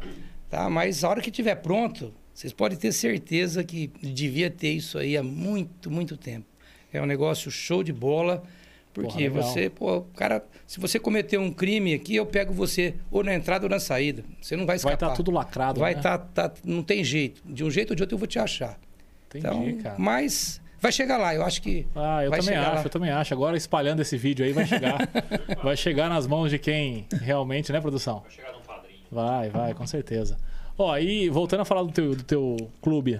Tá? 0.49 0.69
Mas 0.69 1.04
a 1.04 1.10
hora 1.10 1.21
que 1.21 1.30
estiver 1.30 1.56
pronto, 1.56 2.13
vocês 2.34 2.52
podem 2.52 2.78
ter 2.78 2.91
certeza 2.91 3.63
que 3.63 3.91
devia 4.02 4.49
ter 4.49 4.71
isso 4.71 4.97
aí 4.97 5.15
há 5.15 5.21
muito, 5.23 5.91
muito 5.91 6.17
tempo. 6.17 6.45
É 6.91 7.02
um 7.02 7.06
negócio 7.06 7.52
show 7.52 7.84
de 7.84 7.93
bola. 7.93 8.43
Porque 8.91 9.30
Porra, 9.30 9.43
você, 9.43 9.69
pô, 9.69 10.02
cara, 10.15 10.43
se 10.65 10.80
você 10.80 10.99
cometer 10.99 11.38
um 11.38 11.52
crime 11.54 11.93
aqui, 11.93 12.15
eu 12.15 12.25
pego 12.25 12.52
você 12.52 12.95
ou 13.12 13.23
na 13.23 13.36
entrada 13.36 13.65
ou 13.65 13.69
na 13.69 13.80
saída. 13.80 14.23
Você 14.41 14.56
não 14.56 14.65
vai 14.65 14.78
Vai 14.80 14.93
escapar. 14.93 15.06
estar 15.06 15.15
tudo 15.15 15.30
lacrado, 15.30 15.80
Vai 15.80 15.93
né? 15.93 16.02
tá, 16.02 16.17
tá, 16.17 16.52
não 16.65 16.82
tem 16.82 17.04
jeito. 17.04 17.39
De 17.45 17.63
um 17.63 17.69
jeito 17.69 17.91
ou 17.91 17.95
de 17.95 18.02
outro 18.02 18.15
eu 18.15 18.19
vou 18.19 18.28
te 18.28 18.39
achar. 18.39 18.80
Entendi, 19.28 19.45
então, 19.47 19.78
cara. 19.84 19.95
mas 19.99 20.60
vai 20.82 20.92
chegar 20.92 21.18
lá. 21.18 21.34
Eu 21.36 21.44
acho 21.44 21.62
que 21.62 21.86
Ah, 21.96 22.24
eu 22.24 22.30
vai 22.30 22.39
também 22.39 22.56
chegar 22.56 22.68
acho, 22.68 22.76
lá. 22.76 22.84
eu 22.84 22.89
também 22.89 23.10
acho. 23.12 23.34
Agora 23.34 23.58
espalhando 23.58 24.02
esse 24.02 24.18
vídeo 24.18 24.46
aí 24.46 24.52
vai 24.54 24.65
chegar. 24.65 24.98
vai 25.63 25.76
chegar 25.78 26.10
nas 26.10 26.26
mãos 26.28 26.50
de 26.50 26.58
quem 26.60 27.06
realmente, 27.22 27.72
né, 27.72 27.80
produção? 27.82 28.20
Vai 28.22 28.32
chegar 28.32 28.54
num 28.54 28.62
padrinho. 28.62 29.00
Vai, 29.12 29.50
vai, 29.50 29.74
com 29.74 29.86
certeza. 29.88 30.38
Ó, 30.78 30.98
e 30.98 31.30
voltando 31.30 31.62
a 31.62 31.65
falar 31.65 31.84
do 31.84 31.92
teu, 31.92 32.15
do 32.15 32.24
teu 32.24 32.56
clube, 32.82 33.20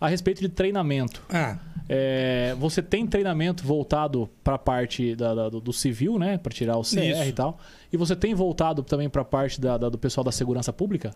a 0.00 0.08
respeito 0.08 0.40
de 0.40 0.48
treinamento. 0.48 1.22
Ah, 1.30 1.56
É, 1.88 2.52
você 2.58 2.82
tem 2.82 3.06
treinamento 3.06 3.64
voltado 3.64 4.28
para 4.42 4.54
a 4.56 4.58
parte 4.58 5.14
da- 5.14 5.32
da- 5.36 5.48
do, 5.48 5.60
do 5.60 5.72
civil, 5.72 6.18
né? 6.18 6.36
Para 6.36 6.52
tirar 6.52 6.76
o 6.76 6.82
CR 6.82 6.98
Isso. 6.98 7.22
e 7.22 7.32
tal. 7.32 7.60
E 7.92 7.96
você 7.96 8.16
tem 8.16 8.34
voltado 8.34 8.82
também 8.82 9.08
para 9.08 9.22
a 9.22 9.24
parte 9.24 9.60
da- 9.60 9.78
da- 9.78 9.88
do 9.88 9.96
pessoal 9.96 10.24
da 10.24 10.32
segurança 10.32 10.72
pública? 10.72 11.12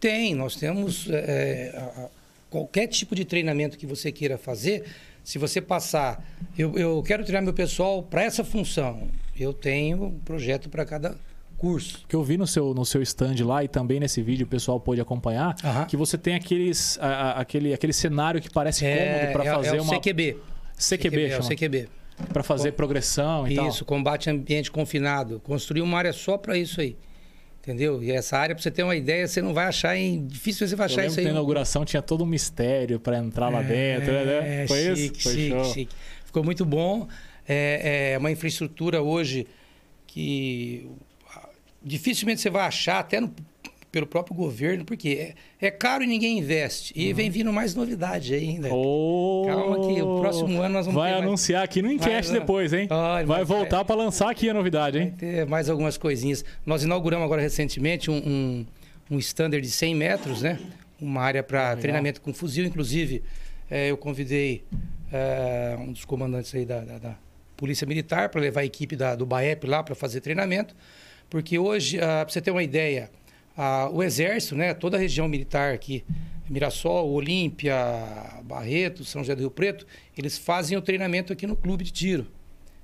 tem. 0.00 0.34
Nós 0.34 0.56
temos 0.56 1.06
é, 1.10 1.70
a- 1.76 2.00
a- 2.04 2.08
qualquer 2.48 2.86
tipo 2.86 3.14
de 3.14 3.26
treinamento 3.26 3.76
que 3.76 3.84
você 3.86 4.10
queira 4.10 4.38
fazer. 4.38 4.84
Se 5.26 5.38
você 5.38 5.60
passar, 5.60 6.24
eu, 6.56 6.78
eu 6.78 7.02
quero 7.02 7.24
treinar 7.24 7.42
meu 7.42 7.52
pessoal 7.52 8.00
para 8.00 8.22
essa 8.22 8.44
função. 8.44 9.08
Eu 9.36 9.52
tenho 9.52 10.04
um 10.04 10.20
projeto 10.20 10.68
para 10.70 10.84
cada 10.84 11.16
curso. 11.58 12.04
Que 12.08 12.14
eu 12.14 12.22
vi 12.22 12.36
no 12.38 12.46
seu, 12.46 12.72
no 12.72 12.84
seu 12.84 13.02
stand 13.02 13.34
lá 13.44 13.64
e 13.64 13.66
também 13.66 13.98
nesse 13.98 14.22
vídeo 14.22 14.46
o 14.46 14.48
pessoal 14.48 14.78
pôde 14.78 15.00
acompanhar, 15.00 15.56
que 15.88 15.96
você 15.96 16.16
tem 16.16 16.36
aqueles, 16.36 16.96
a- 17.00 17.06
a- 17.08 17.40
aquele, 17.40 17.74
aquele 17.74 17.92
cenário 17.92 18.40
que 18.40 18.48
parece 18.48 18.84
cômodo 18.84 19.32
para 19.32 19.44
é, 19.44 19.52
fazer 19.54 19.76
é 19.78 19.82
uma 19.82 19.94
CQB. 19.96 20.36
CQB, 20.78 21.22
é 21.24 21.30
chama. 21.30 21.42
CQB. 21.48 21.88
para 22.32 22.44
fazer 22.44 22.72
progressão 22.72 23.48
e 23.48 23.56
tal. 23.56 23.68
Isso, 23.68 23.84
combate 23.84 24.30
ambiente 24.30 24.70
confinado. 24.70 25.40
Construir 25.40 25.80
uma 25.82 25.98
área 25.98 26.12
só 26.12 26.38
para 26.38 26.56
isso 26.56 26.80
aí. 26.80 26.96
Entendeu? 27.66 28.00
E 28.00 28.12
essa 28.12 28.38
área, 28.38 28.54
para 28.54 28.62
você 28.62 28.70
ter 28.70 28.84
uma 28.84 28.94
ideia, 28.94 29.26
você 29.26 29.42
não 29.42 29.52
vai 29.52 29.66
achar 29.66 29.96
em. 29.96 30.24
Difícil 30.24 30.68
você 30.68 30.76
vai 30.76 30.86
achar 30.86 31.04
isso 31.04 31.18
aí. 31.18 31.24
na 31.24 31.32
inauguração 31.32 31.84
tinha 31.84 32.00
todo 32.00 32.22
um 32.22 32.26
mistério 32.26 33.00
para 33.00 33.18
entrar 33.18 33.48
lá 33.48 33.60
dentro, 33.60 34.12
né? 34.12 34.62
É, 34.62 34.66
Foi 34.68 34.94
chique, 34.94 35.18
isso? 35.18 35.22
Foi 35.24 35.32
chique, 35.32 35.48
show. 35.50 35.64
chique. 35.74 35.94
Ficou 36.24 36.44
muito 36.44 36.64
bom. 36.64 37.08
É, 37.48 38.12
é 38.12 38.18
uma 38.18 38.30
infraestrutura 38.30 39.02
hoje 39.02 39.48
que 40.06 40.88
ah, 41.34 41.48
dificilmente 41.82 42.40
você 42.40 42.50
vai 42.50 42.62
achar, 42.66 43.00
até 43.00 43.20
no- 43.20 43.34
pelo 43.96 44.06
próprio 44.06 44.36
governo, 44.36 44.84
porque 44.84 45.34
é, 45.58 45.66
é 45.68 45.70
caro 45.70 46.04
e 46.04 46.06
ninguém 46.06 46.38
investe. 46.38 46.92
E 46.94 47.14
vem 47.14 47.30
vindo 47.30 47.50
mais 47.50 47.74
novidade 47.74 48.34
ainda. 48.34 48.68
Ô, 48.70 49.44
Calma 49.46 49.88
que 49.88 50.02
o 50.02 50.20
próximo 50.20 50.60
ano 50.60 50.74
nós 50.74 50.84
vamos 50.84 51.00
Vai 51.00 51.10
ter 51.12 51.14
mais- 51.16 51.26
anunciar 51.26 51.64
aqui 51.64 51.80
no 51.80 51.96
Vai, 51.96 52.20
depois, 52.20 52.74
hein? 52.74 52.86
Vai 52.88 53.24
mas- 53.24 53.48
voltar 53.48 53.82
para 53.86 53.96
lançar 53.96 54.30
aqui 54.30 54.50
a 54.50 54.52
novidade, 54.54 54.98
Vai 54.98 55.06
hein? 55.06 55.14
ter 55.16 55.46
mais 55.46 55.70
algumas 55.70 55.96
coisinhas. 55.96 56.44
Nós 56.66 56.82
inauguramos 56.82 57.24
agora 57.24 57.40
recentemente 57.40 58.10
um, 58.10 58.16
um, 58.18 58.66
um 59.12 59.18
standard 59.18 59.64
de 59.66 59.72
100 59.72 59.94
metros, 59.94 60.42
né? 60.42 60.58
Uma 61.00 61.22
área 61.22 61.42
para 61.42 61.74
treinamento 61.76 62.20
com 62.20 62.34
fuzil. 62.34 62.66
Inclusive, 62.66 63.22
eh, 63.70 63.90
eu 63.90 63.96
convidei 63.96 64.62
eh, 65.10 65.74
um 65.80 65.90
dos 65.92 66.04
comandantes 66.04 66.54
aí 66.54 66.66
da, 66.66 66.80
da- 66.80 66.98
da 66.98 67.16
Polícia 67.56 67.86
Militar 67.86 68.28
para 68.28 68.42
levar 68.42 68.60
a 68.60 68.64
equipe 68.66 68.94
da, 68.94 69.14
do 69.14 69.24
BAEP 69.24 69.66
lá 69.66 69.82
para 69.82 69.94
fazer 69.94 70.20
treinamento. 70.20 70.74
Porque 71.30 71.58
hoje, 71.58 71.96
para 71.98 72.24
você 72.28 72.40
ter 72.40 72.50
uma 72.52 72.62
ideia, 72.62 73.10
ah, 73.56 73.88
o 73.92 74.02
Exército, 74.02 74.54
né? 74.54 74.74
Toda 74.74 74.96
a 74.96 75.00
região 75.00 75.26
militar 75.26 75.72
aqui, 75.72 76.04
Mirassol, 76.48 77.10
Olímpia, 77.10 77.74
Barreto, 78.44 79.04
São 79.04 79.22
José 79.22 79.34
do 79.34 79.40
Rio 79.40 79.50
Preto, 79.50 79.86
eles 80.16 80.38
fazem 80.38 80.76
o 80.76 80.82
treinamento 80.82 81.32
aqui 81.32 81.46
no 81.46 81.56
clube 81.56 81.82
de 81.84 81.90
tiro. 81.90 82.26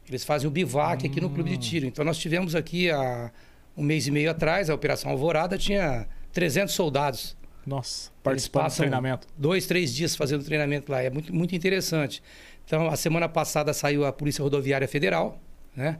Eles 0.08 0.24
fazem 0.24 0.48
o 0.48 0.50
bivac 0.50 1.06
aqui 1.06 1.20
no 1.20 1.30
clube 1.30 1.50
de 1.50 1.56
tiro. 1.56 1.86
Então 1.86 2.04
nós 2.04 2.18
tivemos 2.18 2.54
aqui 2.54 2.90
há 2.90 3.30
um 3.76 3.82
mês 3.82 4.06
e 4.06 4.10
meio 4.10 4.30
atrás, 4.30 4.68
a 4.68 4.74
Operação 4.74 5.10
Alvorada 5.10 5.56
tinha 5.56 6.06
300 6.32 6.74
soldados. 6.74 7.36
Nossa, 7.64 8.10
participando 8.22 8.70
do 8.70 8.76
treinamento. 8.76 9.28
Dois, 9.38 9.66
três 9.66 9.94
dias 9.94 10.16
fazendo 10.16 10.44
treinamento 10.44 10.90
lá. 10.90 11.00
É 11.00 11.10
muito, 11.10 11.34
muito 11.34 11.54
interessante. 11.54 12.22
Então, 12.64 12.88
a 12.88 12.96
semana 12.96 13.28
passada 13.28 13.72
saiu 13.72 14.04
a 14.04 14.12
Polícia 14.12 14.42
Rodoviária 14.42 14.88
Federal, 14.88 15.40
né? 15.74 15.98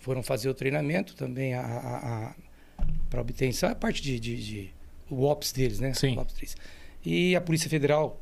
Foram 0.00 0.22
fazer 0.22 0.48
o 0.48 0.54
treinamento 0.54 1.14
também 1.14 1.52
a, 1.52 2.34
para 3.10 3.20
obtenção, 3.20 3.68
a 3.70 3.74
parte 3.74 4.02
de, 4.02 4.18
de, 4.20 4.36
de- 4.42 4.70
o 5.10 5.24
OPS 5.24 5.52
deles, 5.52 5.80
né? 5.80 5.92
Sim. 5.94 6.16
O 6.16 6.20
OPS 6.20 6.34
deles. 6.34 6.56
E 7.04 7.36
a 7.36 7.40
Polícia 7.40 7.70
Federal 7.70 8.20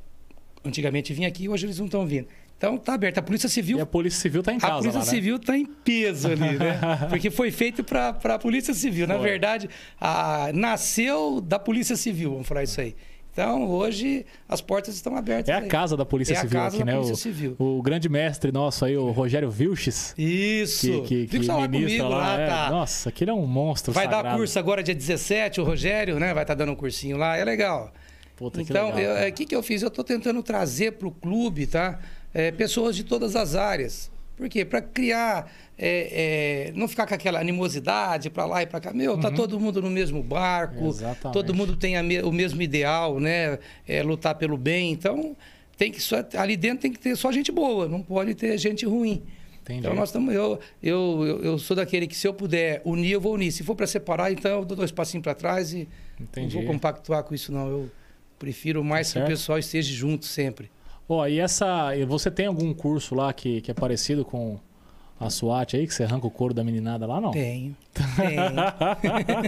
antigamente 0.64 1.12
vinha 1.14 1.28
aqui, 1.28 1.48
hoje 1.48 1.66
eles 1.66 1.78
não 1.78 1.86
estão 1.86 2.06
vindo. 2.06 2.26
Então, 2.56 2.78
tá 2.78 2.94
aberto. 2.94 3.18
A 3.18 3.22
Polícia 3.22 3.48
Civil 3.48 3.78
E 3.78 3.80
a 3.80 3.86
Polícia 3.86 4.20
Civil 4.20 4.42
tá 4.42 4.52
em 4.52 4.56
a 4.56 4.60
casa 4.60 4.78
Polícia 4.78 4.98
lá, 5.00 5.04
né? 5.04 5.10
Civil 5.10 5.36
está 5.36 5.58
em 5.58 5.66
peso 5.66 6.28
ali, 6.28 6.40
né? 6.58 6.80
Porque 7.10 7.30
foi 7.30 7.50
feito 7.50 7.82
para 7.84 8.08
a 8.10 8.38
Polícia 8.38 8.72
Civil. 8.72 9.06
Na 9.06 9.18
verdade, 9.18 9.68
a- 10.00 10.50
nasceu 10.54 11.40
da 11.40 11.58
Polícia 11.58 11.96
Civil, 11.96 12.30
vamos 12.32 12.46
falar 12.46 12.62
isso 12.62 12.80
aí. 12.80 12.94
Então, 13.34 13.68
hoje, 13.68 14.24
as 14.48 14.60
portas 14.60 14.94
estão 14.94 15.16
abertas. 15.16 15.48
É 15.48 15.54
a 15.54 15.58
aí. 15.58 15.66
casa 15.66 15.96
da 15.96 16.06
Polícia 16.06 16.34
É 16.34 16.36
Civil 16.36 16.60
aqui, 16.62 16.78
da 16.78 16.84
né? 16.84 16.92
Polícia 16.92 17.14
o, 17.14 17.16
Civil. 17.16 17.56
o 17.58 17.82
grande 17.82 18.08
mestre 18.08 18.52
nosso 18.52 18.84
aí, 18.84 18.96
o 18.96 19.10
Rogério 19.10 19.50
Vilches, 19.50 20.14
Isso. 20.16 21.02
que, 21.02 21.26
que, 21.26 21.26
Fica 21.26 21.40
que 21.40 21.46
lá 21.48 21.66
ministra 21.66 22.04
comigo, 22.04 22.08
lá, 22.16 22.40
é. 22.40 22.46
tá. 22.46 22.70
Nossa, 22.70 23.08
aquele 23.08 23.32
é 23.32 23.34
um 23.34 23.44
monstro 23.44 23.92
Vai 23.92 24.04
sagrado. 24.04 24.28
dar 24.28 24.36
curso 24.36 24.56
agora 24.56 24.84
dia 24.84 24.94
17, 24.94 25.60
o 25.60 25.64
Rogério, 25.64 26.20
né? 26.20 26.32
Vai 26.32 26.44
estar 26.44 26.54
dando 26.54 26.70
um 26.70 26.76
cursinho 26.76 27.16
lá, 27.16 27.36
é 27.36 27.44
legal. 27.44 27.92
Puta, 28.36 28.62
que 28.62 28.70
então, 28.70 28.94
legal, 28.94 29.16
cara. 29.16 29.28
o 29.28 29.32
que, 29.32 29.46
que 29.46 29.56
eu 29.56 29.64
fiz? 29.64 29.82
Eu 29.82 29.88
estou 29.88 30.04
tentando 30.04 30.40
trazer 30.40 30.92
para 30.92 31.08
o 31.08 31.10
clube, 31.10 31.66
tá? 31.66 31.98
É, 32.32 32.52
pessoas 32.52 32.94
de 32.94 33.02
todas 33.02 33.34
as 33.34 33.56
áreas. 33.56 34.12
Por 34.36 34.48
quê? 34.48 34.64
Para 34.64 34.82
criar, 34.82 35.50
é, 35.78 36.68
é, 36.68 36.72
não 36.74 36.88
ficar 36.88 37.06
com 37.06 37.14
aquela 37.14 37.38
animosidade 37.38 38.28
para 38.30 38.44
lá 38.46 38.62
e 38.62 38.66
para 38.66 38.80
cá. 38.80 38.92
Meu, 38.92 39.16
tá 39.18 39.30
todo 39.30 39.60
mundo 39.60 39.80
no 39.80 39.88
mesmo 39.90 40.22
barco, 40.22 40.88
Exatamente. 40.88 41.32
todo 41.32 41.54
mundo 41.54 41.76
tem 41.76 42.02
me- 42.02 42.20
o 42.22 42.32
mesmo 42.32 42.60
ideal, 42.60 43.20
né? 43.20 43.58
É, 43.86 44.02
lutar 44.02 44.34
pelo 44.34 44.56
bem. 44.56 44.90
Então, 44.90 45.36
tem 45.78 45.90
que 45.92 46.00
só, 46.02 46.16
ali 46.36 46.56
dentro 46.56 46.78
tem 46.82 46.92
que 46.92 46.98
ter 46.98 47.14
só 47.16 47.30
gente 47.30 47.52
boa, 47.52 47.86
não 47.88 48.02
pode 48.02 48.34
ter 48.34 48.58
gente 48.58 48.84
ruim. 48.84 49.22
Entendi. 49.62 49.78
Então 49.80 49.94
nós 49.94 50.08
estamos. 50.10 50.34
Eu, 50.34 50.58
eu, 50.82 51.24
eu, 51.26 51.44
eu 51.44 51.58
sou 51.58 51.74
daquele 51.76 52.06
que 52.06 52.14
se 52.16 52.26
eu 52.28 52.34
puder 52.34 52.82
unir, 52.84 53.12
eu 53.12 53.20
vou 53.20 53.32
unir. 53.34 53.50
Se 53.52 53.62
for 53.62 53.74
para 53.74 53.86
separar, 53.86 54.30
então 54.32 54.50
eu 54.60 54.64
dou 54.64 54.76
dois 54.76 54.90
passinhos 54.92 55.22
para 55.22 55.34
trás 55.34 55.72
e 55.72 55.88
Entendi. 56.20 56.54
não 56.56 56.62
vou 56.64 56.72
compactuar 56.72 57.22
com 57.22 57.34
isso, 57.34 57.50
não. 57.50 57.68
Eu 57.68 57.90
prefiro 58.38 58.84
mais 58.84 59.06
que 59.06 59.12
Certo. 59.14 59.26
o 59.26 59.30
pessoal 59.30 59.58
esteja 59.58 59.94
junto 59.94 60.26
sempre. 60.26 60.70
Ó, 61.08 61.26
e 61.26 61.38
essa. 61.40 61.90
Você 62.06 62.30
tem 62.30 62.46
algum 62.46 62.72
curso 62.72 63.14
lá 63.14 63.32
que, 63.32 63.60
que 63.60 63.70
é 63.70 63.74
parecido 63.74 64.24
com 64.24 64.58
a 65.20 65.30
SWAT 65.30 65.76
aí, 65.76 65.86
que 65.86 65.94
você 65.94 66.02
arranca 66.04 66.26
o 66.26 66.30
couro 66.30 66.52
da 66.52 66.64
meninada 66.64 67.06
lá, 67.06 67.20
não? 67.20 67.30
Tenho. 67.30 67.76
Tenho. 68.16 68.42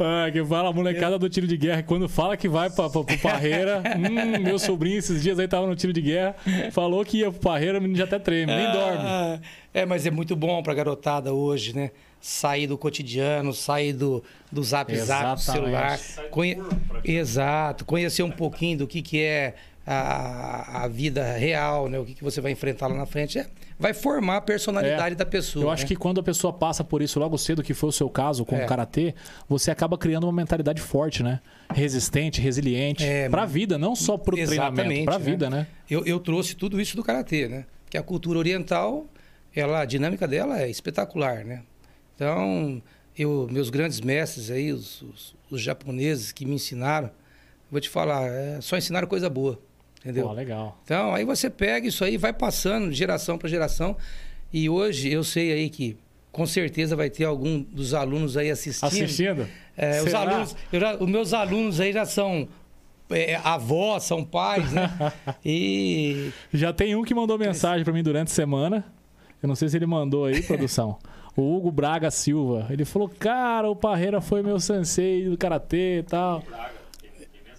Ah, 0.00 0.30
que 0.30 0.44
fala 0.44 0.68
a 0.68 0.72
molecada 0.72 1.18
do 1.18 1.28
tiro 1.28 1.46
de 1.46 1.56
guerra. 1.56 1.82
Quando 1.82 2.08
fala 2.08 2.36
que 2.36 2.48
vai 2.48 2.68
pra, 2.70 2.88
pra, 2.90 3.02
pro 3.04 3.18
Parreira, 3.18 3.82
hum, 3.96 4.42
meu 4.42 4.58
sobrinho 4.58 4.98
esses 4.98 5.22
dias 5.22 5.38
aí 5.38 5.48
tava 5.48 5.66
no 5.66 5.74
tiro 5.74 5.92
de 5.92 6.00
guerra, 6.02 6.34
falou 6.72 7.04
que 7.04 7.18
ia 7.18 7.30
pro 7.30 7.40
Parreira, 7.40 7.78
o 7.78 7.80
menino 7.80 7.98
já 7.98 8.04
até 8.04 8.18
treme, 8.18 8.54
nem 8.54 8.70
dorme. 8.72 8.98
Ah, 9.02 9.40
É, 9.72 9.86
mas 9.86 10.06
é 10.06 10.10
muito 10.10 10.36
bom 10.36 10.62
pra 10.62 10.74
garotada 10.74 11.32
hoje, 11.32 11.74
né? 11.74 11.90
Sair 12.20 12.66
do 12.66 12.76
cotidiano, 12.76 13.52
sair 13.54 13.92
do, 13.92 14.22
do 14.50 14.62
zap 14.62 14.94
zap, 14.96 14.98
do 14.98 15.02
Exatamente. 15.02 15.42
celular. 15.42 16.00
Conhe- 16.30 16.58
Exato, 17.04 17.84
conhecer 17.84 18.22
um 18.22 18.30
pouquinho 18.30 18.78
do 18.78 18.86
que, 18.86 19.00
que 19.02 19.20
é 19.22 19.54
a, 19.90 20.84
a 20.84 20.88
vida 20.88 21.32
real, 21.32 21.88
né? 21.88 21.98
O 21.98 22.04
que, 22.04 22.14
que 22.14 22.22
você 22.22 22.42
vai 22.42 22.52
enfrentar 22.52 22.88
lá 22.88 22.94
na 22.94 23.06
frente. 23.06 23.38
É, 23.38 23.46
vai 23.78 23.94
formar 23.94 24.36
a 24.36 24.40
personalidade 24.42 25.14
É, 25.14 25.16
da 25.16 25.24
pessoa. 25.24 25.64
Eu 25.64 25.70
acho 25.70 25.84
né? 25.84 25.88
que 25.88 25.96
quando 25.96 26.20
a 26.20 26.22
pessoa 26.22 26.52
passa 26.52 26.84
por 26.84 27.00
isso 27.00 27.18
logo 27.18 27.38
cedo, 27.38 27.62
que 27.62 27.72
foi 27.72 27.88
o 27.88 27.92
seu 27.92 28.10
caso 28.10 28.44
com 28.44 28.54
É. 28.54 28.64
o 28.64 28.68
karatê, 28.68 29.14
você 29.48 29.70
acaba 29.70 29.96
criando 29.96 30.24
uma 30.24 30.32
mentalidade 30.32 30.82
forte, 30.82 31.22
né? 31.22 31.40
Resistente, 31.72 32.38
resiliente. 32.40 33.02
É, 33.02 33.30
pra 33.30 33.46
vida, 33.46 33.78
não 33.78 33.96
só 33.96 34.18
pro 34.18 34.36
treinamento, 34.36 34.80
Exatamente, 34.80 35.04
pra 35.06 35.18
né? 35.18 35.24
vida, 35.24 35.48
né? 35.48 35.66
Eu, 35.88 36.04
eu 36.04 36.20
trouxe 36.20 36.54
tudo 36.54 36.78
isso 36.78 36.94
do 36.94 37.02
karatê, 37.02 37.48
né? 37.48 37.64
Que 37.88 37.96
a 37.96 38.02
cultura 38.02 38.38
oriental, 38.38 39.06
ela, 39.56 39.80
a 39.80 39.84
dinâmica 39.86 40.28
dela 40.28 40.60
é 40.60 40.68
espetacular, 40.68 41.44
né? 41.46 41.62
Então, 42.14 42.82
eu, 43.16 43.48
meus 43.50 43.70
grandes 43.70 44.00
mestres 44.02 44.50
aí, 44.50 44.70
os, 44.70 45.00
os, 45.02 45.34
os 45.50 45.60
japoneses 45.62 46.30
que 46.30 46.44
me 46.44 46.56
ensinaram, 46.56 47.10
vou 47.70 47.80
te 47.80 47.88
falar, 47.88 48.26
é, 48.26 48.60
só 48.60 48.76
ensinaram 48.76 49.06
coisa 49.08 49.30
boa, 49.30 49.58
entendeu? 50.10 50.26
Pô, 50.28 50.32
legal. 50.32 50.78
Então, 50.84 51.14
aí 51.14 51.24
você 51.24 51.50
pega 51.50 51.86
isso 51.86 52.02
aí, 52.04 52.16
vai 52.16 52.32
passando 52.32 52.90
de 52.90 52.96
geração 52.96 53.36
para 53.36 53.48
geração. 53.48 53.96
E 54.52 54.68
hoje 54.68 55.10
eu 55.12 55.22
sei 55.22 55.52
aí 55.52 55.68
que 55.68 55.96
com 56.32 56.46
certeza 56.46 56.94
vai 56.96 57.10
ter 57.10 57.24
algum 57.24 57.62
dos 57.62 57.94
alunos 57.94 58.36
aí 58.36 58.50
assistindo. 58.50 58.86
Assistindo? 58.86 59.48
É, 59.76 60.02
os 60.02 60.14
alunos, 60.14 60.56
eu 60.72 60.80
já- 60.80 60.96
os 60.96 61.08
meus 61.08 61.32
alunos 61.32 61.80
aí 61.80 61.92
já 61.92 62.04
são 62.04 62.48
é, 63.10 63.36
avós, 63.36 64.04
são 64.04 64.22
pais, 64.24 64.70
né? 64.72 64.90
E 65.44 66.30
Já 66.52 66.72
tem 66.72 66.94
um 66.94 67.02
que 67.02 67.14
mandou 67.14 67.38
mensagem 67.38 67.82
pra 67.84 67.92
mim 67.92 68.02
durante 68.02 68.28
a 68.28 68.34
semana. 68.34 68.84
Eu 69.42 69.48
não 69.48 69.54
sei 69.54 69.68
se 69.68 69.76
ele 69.76 69.86
mandou 69.86 70.24
aí, 70.26 70.42
produção. 70.42 70.98
O 71.36 71.56
Hugo 71.56 71.70
Braga 71.70 72.10
Silva. 72.10 72.66
Ele 72.68 72.84
falou: 72.84 73.08
Cara, 73.08 73.70
o 73.70 73.76
Parreira 73.76 74.20
foi 74.20 74.42
meu 74.42 74.58
sensei 74.58 75.24
do 75.28 75.38
karatê 75.38 76.00
e 76.00 76.02
tal. 76.02 76.42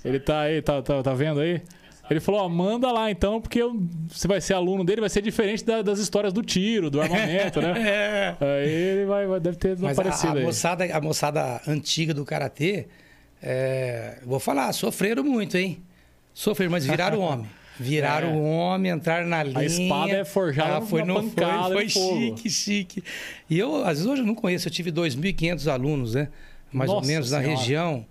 Ele 0.03 0.19
tá 0.19 0.41
aí, 0.41 0.61
tá, 0.61 0.81
tá, 0.81 1.01
tá 1.01 1.13
vendo 1.13 1.39
aí? 1.39 1.61
Ele 2.09 2.19
falou: 2.19 2.41
Ó, 2.41 2.49
manda 2.49 2.91
lá 2.91 3.11
então, 3.11 3.39
porque 3.39 3.61
eu- 3.61 3.79
você 4.09 4.27
vai 4.27 4.41
ser 4.41 4.53
aluno 4.53 4.83
dele, 4.83 5.01
vai 5.01 5.09
ser 5.09 5.21
diferente 5.21 5.63
da- 5.63 5.81
das 5.81 5.99
histórias 5.99 6.33
do 6.33 6.41
tiro, 6.41 6.89
do 6.89 6.99
armamento, 7.01 7.61
né? 7.61 7.73
é, 7.87 8.35
Aí 8.39 8.69
ele 8.69 9.05
vai, 9.05 9.27
vai- 9.27 9.39
deve 9.39 9.57
ter 9.57 9.77
mas 9.79 9.97
a, 9.97 10.01
aparecido 10.01 10.33
a 10.33 10.39
aí. 10.39 10.43
moçada, 10.43 10.85
a 10.97 11.01
moçada 11.01 11.61
antiga 11.67 12.13
do 12.13 12.25
karatê, 12.25 12.87
é, 13.41 14.17
vou 14.25 14.39
falar, 14.39 14.71
sofreram 14.73 15.23
muito, 15.23 15.57
hein? 15.57 15.81
Sofreram, 16.33 16.71
mas 16.71 16.85
viraram 16.85 17.19
homem. 17.21 17.47
Viraram 17.79 18.29
É. 18.29 18.33
homem, 18.35 18.91
entraram 18.91 19.27
na 19.27 19.41
linha. 19.41 19.63
espada 19.63 20.11
é 20.11 20.25
forjada 20.25 20.77
ah, 20.77 20.81
foi, 20.81 20.99
na 21.01 21.05
não 21.13 21.29
pancada 21.29 21.73
foi, 21.75 21.85
de 21.85 21.93
foi 21.93 22.09
chique, 22.33 22.49
chique. 22.49 23.03
E 23.49 23.57
eu, 23.57 23.77
às 23.85 23.97
vezes, 23.99 24.05
hoje 24.05 24.21
eu 24.21 24.25
não 24.25 24.35
conheço, 24.35 24.67
eu 24.67 24.71
tive 24.71 24.91
2.500 24.91 25.65
alunos, 25.71 26.13
né? 26.15 26.27
Mais 26.73 26.89
ou 26.89 26.97
Nossa 26.97 27.07
menos 27.07 27.31
na 27.31 27.39
Senhora. 27.39 27.57
região. 27.57 28.05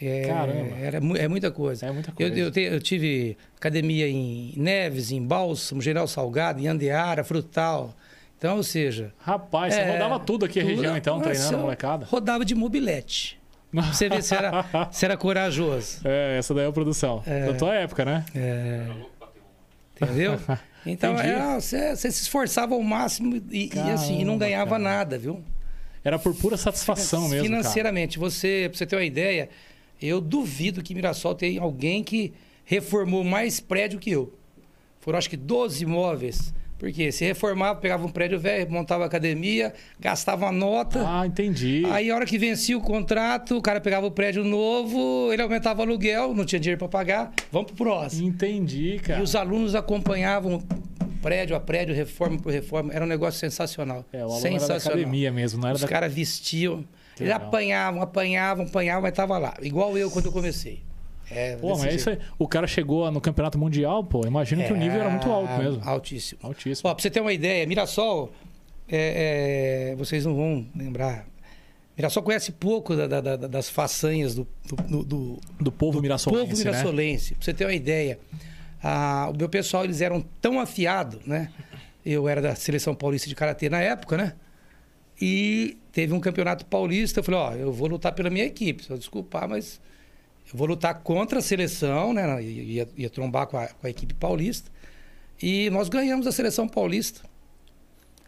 É, 0.00 0.26
Caramba. 0.28 0.76
Era, 0.78 0.98
é 1.18 1.28
muita 1.28 1.50
coisa. 1.50 1.86
É 1.86 1.90
muita 1.90 2.10
Eu, 2.10 2.14
coisa. 2.28 2.38
eu, 2.38 2.50
te- 2.52 2.60
eu 2.60 2.80
tive 2.80 3.36
academia 3.56 4.08
em 4.08 4.52
Neves, 4.56 5.10
em 5.10 5.20
Bálsamo, 5.20 5.82
General 5.82 6.06
Salgado, 6.06 6.60
em 6.60 6.68
Andeara, 6.68 7.24
Frutal. 7.24 7.94
Então, 8.36 8.56
ou 8.58 8.62
seja. 8.62 9.12
Rapaz, 9.18 9.74
você 9.74 9.80
é, 9.80 9.90
rodava 9.92 10.20
tudo 10.20 10.44
aqui 10.44 10.60
a 10.60 10.64
região, 10.64 10.96
então, 10.96 11.16
Nossa, 11.18 11.30
treinando 11.30 11.54
a 11.56 11.58
eu 11.58 11.62
molecada. 11.62 12.06
Rodava 12.06 12.44
de 12.44 12.54
mobilete. 12.54 13.36
Pra 13.72 13.82
você 13.82 14.08
ver 14.08 14.22
se 14.22 14.34
era, 14.34 14.64
se 14.92 15.04
era 15.04 15.16
corajoso. 15.16 16.00
É, 16.04 16.38
essa 16.38 16.54
daí 16.54 16.64
é 16.64 16.68
a 16.68 16.72
produção. 16.72 17.22
Da 17.46 17.54
tua 17.54 17.74
época, 17.74 18.04
né? 18.04 18.24
É, 18.34 18.86
entendeu? 20.00 20.38
Então, 20.86 21.18
era- 21.18 21.60
você, 21.60 21.94
você 21.94 22.10
se 22.10 22.22
esforçava 22.22 22.72
ao 22.74 22.82
máximo 22.82 23.42
e, 23.50 23.68
e 23.74 23.78
assim, 23.90 24.20
e 24.20 24.24
não 24.24 24.38
Caramba, 24.38 24.44
ganhava 24.46 24.70
cara. 24.70 24.82
nada, 24.82 25.18
viu? 25.18 25.42
Era 26.02 26.18
por 26.18 26.34
pura 26.34 26.56
satisfação 26.56 27.22
mesmo. 27.22 27.34
cara. 27.34 27.42
Financeiramente, 27.44 28.18
você, 28.18 28.68
pra 28.70 28.78
você 28.78 28.86
ter 28.86 28.96
uma 28.96 29.04
ideia, 29.04 29.50
eu 30.00 30.20
duvido 30.20 30.82
que 30.82 30.94
Mirassol 30.94 31.34
tenha 31.34 31.60
alguém 31.60 32.02
que 32.02 32.32
reformou 32.64 33.24
mais 33.24 33.60
prédio 33.60 33.98
que 33.98 34.10
eu. 34.10 34.32
Foram 35.00 35.18
acho 35.18 35.30
que 35.30 35.36
12 35.36 35.84
imóveis. 35.84 36.52
Porque 36.78 37.10
se 37.10 37.24
reformava, 37.24 37.80
pegava 37.80 38.06
um 38.06 38.08
prédio 38.08 38.38
velho, 38.38 38.70
montava 38.70 39.04
academia, 39.04 39.74
gastava 39.98 40.46
uma 40.46 40.52
nota. 40.52 41.04
Ah, 41.04 41.26
entendi. 41.26 41.82
Aí, 41.90 42.08
a 42.08 42.14
hora 42.14 42.24
que 42.24 42.38
vencia 42.38 42.78
o 42.78 42.80
contrato, 42.80 43.56
o 43.56 43.60
cara 43.60 43.80
pegava 43.80 44.06
o 44.06 44.12
prédio 44.12 44.44
novo, 44.44 45.32
ele 45.32 45.42
aumentava 45.42 45.80
o 45.80 45.82
aluguel, 45.82 46.32
não 46.34 46.44
tinha 46.44 46.60
dinheiro 46.60 46.78
para 46.78 46.86
pagar, 46.88 47.32
vamos 47.50 47.72
pro 47.72 47.84
próximo. 47.84 48.28
Entendi, 48.28 49.00
cara. 49.02 49.18
E 49.18 49.22
os 49.24 49.34
alunos 49.34 49.74
acompanhavam 49.74 50.62
prédio 51.20 51.56
a 51.56 51.60
prédio, 51.60 51.92
reforma 51.94 52.38
por 52.38 52.52
reforma. 52.52 52.92
Era 52.92 53.04
um 53.04 53.08
negócio 53.08 53.40
sensacional. 53.40 54.04
É, 54.12 54.18
o 54.24 54.30
aluno 54.30 54.38
era 54.46 54.54
da 54.54 54.60
sensacional. 54.60 54.98
academia 54.98 55.32
mesmo, 55.32 55.60
não 55.60 55.68
era 55.68 55.74
Os 55.74 55.82
da... 55.82 55.88
caras 55.88 56.12
vestiam, 56.14 56.84
eles 57.20 57.32
legal. 57.32 57.48
apanhavam, 57.48 58.02
apanhavam, 58.02 58.64
apanhavam, 58.66 59.02
mas 59.02 59.12
tava 59.12 59.38
lá. 59.38 59.54
Igual 59.62 59.96
eu 59.98 60.10
quando 60.10 60.26
eu 60.26 60.32
comecei. 60.32 60.82
É, 61.30 61.56
Pô, 61.56 61.76
mas 61.76 61.94
isso 61.94 62.08
aí, 62.08 62.18
o 62.38 62.48
cara 62.48 62.66
chegou 62.66 63.10
no 63.12 63.20
campeonato 63.20 63.58
mundial, 63.58 64.02
pô, 64.02 64.26
imagino 64.26 64.64
que 64.64 64.72
o 64.72 64.76
nível 64.76 64.98
era 65.00 65.10
muito 65.10 65.30
alto 65.30 65.52
É, 65.52 65.58
mesmo. 65.58 65.82
Altíssimo. 65.84 66.40
Altíssimo. 66.42 66.88
Ó, 66.88 66.94
pra 66.94 67.02
você 67.02 67.10
ter 67.10 67.20
uma 67.20 67.32
ideia, 67.34 67.66
Mirassol, 67.66 68.32
é, 68.88 69.90
é, 69.92 69.96
vocês 69.96 70.24
não 70.24 70.34
vão 70.34 70.66
lembrar. 70.74 71.26
Mirassol 71.96 72.22
conhece 72.22 72.52
pouco 72.52 72.96
da- 72.96 73.06
da- 73.06 73.20
da- 73.20 73.36
das 73.48 73.68
façanhas 73.68 74.34
do, 74.34 74.46
do- 74.88 75.04
do- 75.04 75.40
Do 75.60 75.70
povo 75.72 76.00
mirassolense, 76.00 76.48
povo 76.50 76.64
né? 76.64 76.70
mirassolense. 76.70 77.34
Pra 77.34 77.44
você 77.44 77.52
ter 77.52 77.64
uma 77.66 77.74
ideia, 77.74 78.18
ah, 78.82 79.30
o 79.30 79.36
meu 79.36 79.48
pessoal, 79.50 79.84
eles 79.84 80.00
eram 80.00 80.24
tão 80.40 80.58
afiados, 80.58 81.18
né? 81.26 81.50
Eu 82.06 82.26
era 82.26 82.40
da 82.40 82.54
Seleção 82.54 82.94
Paulista 82.94 83.28
de 83.28 83.34
Karatê 83.34 83.68
na 83.68 83.80
época, 83.82 84.16
né? 84.16 84.32
E 85.20 85.76
teve 85.92 86.12
um 86.12 86.20
campeonato 86.20 86.64
paulista, 86.66 87.20
eu 87.20 87.24
falei, 87.24 87.40
ó, 87.40 87.52
eu 87.54 87.72
vou 87.72 87.88
lutar 87.88 88.12
pela 88.12 88.30
minha 88.30 88.44
equipe, 88.44 88.84
só 88.84 88.96
desculpar, 88.96 89.48
mas 89.48 89.80
eu 90.52 90.56
vou 90.56 90.66
lutar 90.66 90.94
contra 91.02 91.40
a 91.40 91.42
seleção, 91.42 92.12
né? 92.12 92.42
Ia, 92.42 92.88
ia 92.96 93.10
trombar 93.10 93.46
com 93.48 93.58
a, 93.58 93.66
com 93.66 93.86
a 93.86 93.90
equipe 93.90 94.14
paulista. 94.14 94.70
E 95.40 95.70
nós 95.70 95.88
ganhamos 95.88 96.26
a 96.26 96.32
seleção 96.32 96.68
paulista. 96.68 97.22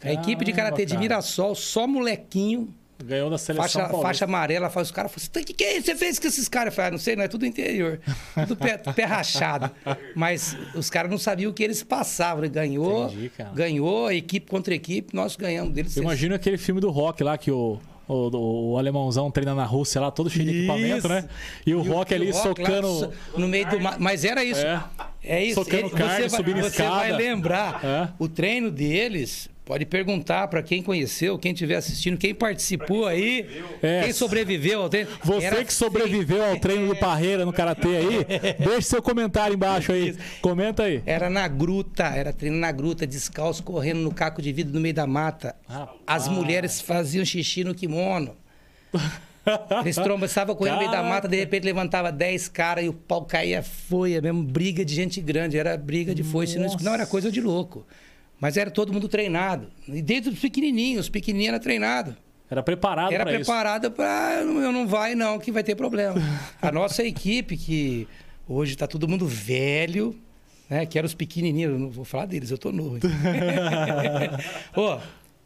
A 0.02 0.12
equipe 0.12 0.44
de 0.44 0.52
Karatê 0.52 0.84
de. 0.84 0.96
Mirassol, 0.96 1.54
só 1.54 1.86
molequinho, 1.86 2.74
Ganhou 3.04 3.30
da 3.30 3.38
seleção 3.38 3.62
faixa, 3.64 3.78
paulista. 3.80 4.02
faixa 4.02 4.24
amarela, 4.26 4.68
faz 4.70 4.88
os 4.88 4.92
caras 4.92 5.10
falam 5.12 5.28
assim, 5.32 5.44
que 5.44 5.52
que 5.54 5.64
é 5.64 5.76
isso? 5.76 5.86
Você 5.86 5.96
fez 5.96 6.18
com 6.18 6.26
esses 6.28 6.48
caras? 6.48 6.72
Eu 6.72 6.76
falei, 6.76 6.88
ah, 6.88 6.90
não 6.92 6.98
sei, 6.98 7.16
não 7.16 7.22
é 7.24 7.28
tudo 7.28 7.46
interior. 7.46 8.00
Tudo 8.46 8.56
pé, 8.56 8.76
pé 8.78 9.04
rachado. 9.04 9.70
Mas 10.14 10.56
os 10.74 10.88
caras 10.90 11.10
não 11.10 11.18
sabiam 11.18 11.50
o 11.50 11.54
que 11.54 11.62
eles 11.62 11.82
passavam. 11.82 12.44
Ele 12.44 12.52
ganhou, 12.52 13.06
Entendi, 13.06 13.30
ganhou, 13.54 14.12
equipe 14.12 14.50
contra 14.50 14.74
equipe, 14.74 15.14
nós 15.14 15.36
ganhamos 15.36 15.72
deles. 15.72 15.96
Eu 15.96 16.02
imagino 16.02 16.34
aquele 16.34 16.58
filme 16.58 16.80
do 16.80 16.90
rock 16.90 17.22
lá 17.24 17.36
que 17.36 17.50
o, 17.50 17.78
o, 18.06 18.72
o 18.72 18.78
alemãozão 18.78 19.30
treina 19.30 19.54
na 19.54 19.64
Rússia 19.64 20.00
lá, 20.00 20.10
todo 20.10 20.28
cheio 20.30 20.44
de 20.44 20.58
equipamento, 20.58 21.08
né? 21.08 21.28
E 21.66 21.74
o 21.74 21.84
E 21.84 21.88
rock 21.88 22.12
e 22.12 22.14
ali 22.14 22.30
o 22.30 22.34
rock 22.34 22.62
socando. 22.62 23.12
no 23.36 23.48
meio 23.48 23.68
do 23.68 23.80
mar. 23.80 23.96
Mas 23.98 24.24
era 24.24 24.44
isso. 24.44 24.60
É. 24.60 24.82
É 25.22 25.44
isso. 25.44 25.62
Socando 25.62 25.90
carne, 25.90 26.14
você 26.14 26.28
vai, 26.28 26.30
subindo 26.30 26.62
você 26.62 26.82
vai 26.82 27.08
escada. 27.08 27.16
lembrar. 27.16 27.84
É. 27.84 28.08
O 28.18 28.26
treino 28.26 28.70
deles, 28.70 29.49
pode 29.64 29.86
perguntar 29.86 30.48
para 30.48 30.62
quem 30.62 30.82
conheceu, 30.82 31.38
quem 31.38 31.52
estiver 31.52 31.76
assistindo, 31.76 32.18
quem 32.18 32.34
participou 32.34 33.06
aí, 33.06 33.46
É. 33.82 34.02
quem 34.02 34.12
sobreviveu 34.12 34.82
ao 34.82 34.88
treino. 34.88 35.10
Você 35.22 35.46
Era 35.46 35.64
que 35.64 35.72
sobreviveu 35.72 36.44
ao 36.44 36.58
treino 36.58 36.88
do 36.88 36.96
Parreira 36.96 37.44
no 37.44 37.52
Karatê 37.52 37.96
aí, 37.96 38.26
deixe 38.58 38.88
seu 38.88 39.02
comentário 39.02 39.54
embaixo 39.54 39.92
aí. 39.92 40.16
Comenta 40.40 40.84
aí. 40.84 41.02
Era 41.06 41.30
na 41.30 41.46
gruta, 41.46 42.04
era 42.04 42.32
treino 42.32 42.56
na 42.56 42.72
gruta, 42.72 43.06
descalço, 43.06 43.62
correndo 43.62 44.00
no 44.00 44.12
caco 44.12 44.42
de 44.42 44.52
vidro 44.52 44.74
no 44.74 44.80
meio 44.80 44.94
da 44.94 45.06
mata. 45.06 45.54
Rapaz. 45.68 45.98
As 46.06 46.28
mulheres 46.28 46.80
faziam 46.80 47.24
xixi 47.24 47.62
no 47.62 47.74
kimono. 47.74 48.36
Eles 49.82 49.96
trombavam 49.96 50.54
correndo 50.54 50.74
no 50.74 50.80
meio 50.80 50.90
da 50.90 51.02
mata, 51.02 51.26
de 51.26 51.36
repente 51.36 51.64
levantava 51.64 52.12
10 52.12 52.48
caras 52.48 52.84
e 52.84 52.88
o 52.88 52.92
pau 52.92 53.24
caía 53.24 53.62
folha 53.62 54.20
mesmo, 54.20 54.42
briga 54.42 54.84
de 54.84 54.94
gente 54.94 55.20
grande, 55.20 55.56
era 55.56 55.76
briga 55.76 56.14
de 56.14 56.22
foice. 56.22 56.58
Não 56.58 56.94
era 56.94 57.06
coisa 57.06 57.32
de 57.32 57.40
louco. 57.40 57.86
Mas 58.40 58.56
era 58.56 58.70
todo 58.70 58.92
mundo 58.92 59.06
treinado. 59.06 59.68
E 59.86 60.00
desde 60.00 60.30
os 60.30 60.38
pequenininhos, 60.38 61.06
os 61.06 61.08
pequenininhos 61.10 61.50
era 61.54 61.60
treinado. 61.60 62.16
Era 62.50 62.62
preparado 62.64 63.12
Era 63.12 63.24
preparado 63.24 63.90
para 63.92 64.42
eu 64.42 64.72
não 64.72 64.86
vai 64.88 65.14
não, 65.14 65.38
que 65.38 65.52
vai 65.52 65.62
ter 65.62 65.76
problema. 65.76 66.16
A 66.60 66.72
nossa 66.72 67.04
equipe 67.04 67.56
que 67.56 68.08
hoje 68.48 68.72
está 68.72 68.88
todo 68.88 69.06
mundo 69.06 69.24
velho, 69.26 70.18
né, 70.68 70.84
que 70.84 70.98
eram 70.98 71.06
os 71.06 71.14
pequenininhos, 71.14 71.78
não 71.78 71.90
vou 71.90 72.04
falar 72.04 72.26
deles, 72.26 72.50
eu 72.50 72.58
tô 72.58 72.72
novo. 72.72 72.96
hein? 72.96 73.02
Ô, 74.74 74.98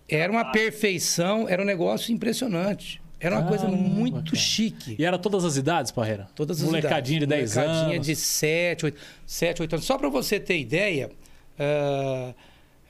era 0.08 0.32
uma 0.32 0.50
perfeição, 0.50 1.46
era 1.48 1.60
um 1.60 1.66
negócio 1.66 2.12
impressionante. 2.12 3.02
Era 3.20 3.38
uma 3.38 3.48
coisa 3.48 3.64
Caramba, 3.64 3.82
muito 3.82 4.36
chique. 4.36 4.96
E 4.98 5.04
era 5.04 5.18
todas 5.18 5.44
as 5.44 5.56
idades, 5.56 5.90
Parreira? 5.90 6.28
Todas 6.34 6.58
as 6.58 6.64
Molecadinha 6.66 7.20
de 7.20 7.24
idades. 7.24 7.54
10 7.54 7.66
Molecadinha 7.66 7.94
anos. 7.96 8.06
de 8.06 8.16
7, 8.16 8.84
8, 8.84 9.00
7, 9.26 9.62
8 9.62 9.72
anos. 9.76 9.86
Só 9.86 9.96
para 9.96 10.08
você 10.10 10.38
ter 10.38 10.58
ideia, 10.58 11.10
ah, 11.58 12.34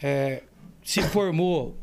é, 0.07 0.43
se 0.83 1.01
formou, 1.03 1.75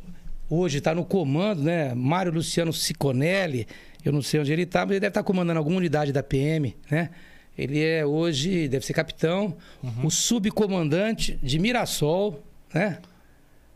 hoje 0.48 0.78
está 0.78 0.94
no 0.94 1.04
comando, 1.04 1.64
né? 1.64 1.94
Mário 1.96 2.32
Luciano 2.32 2.72
Siconelli, 2.72 3.68
eu 4.06 4.12
não 4.12 4.22
sei 4.22 4.40
onde 4.40 4.52
ele 4.54 4.62
está, 4.64 4.82
mas 4.82 4.92
ele 4.92 5.00
deve 5.00 5.10
estar 5.12 5.24
comandando 5.24 5.58
alguma 5.58 5.78
unidade 5.78 6.12
da 6.14 6.22
PM, 6.22 6.76
né? 6.90 7.10
Ele 7.58 7.84
é 7.84 8.06
hoje, 8.06 8.68
deve 8.68 8.86
ser 8.86 8.94
capitão, 8.94 9.56
Uhum. 9.84 10.06
o 10.06 10.12
subcomandante 10.12 11.40
de 11.42 11.58
Mirassol, 11.60 12.42
né? 12.74 13.00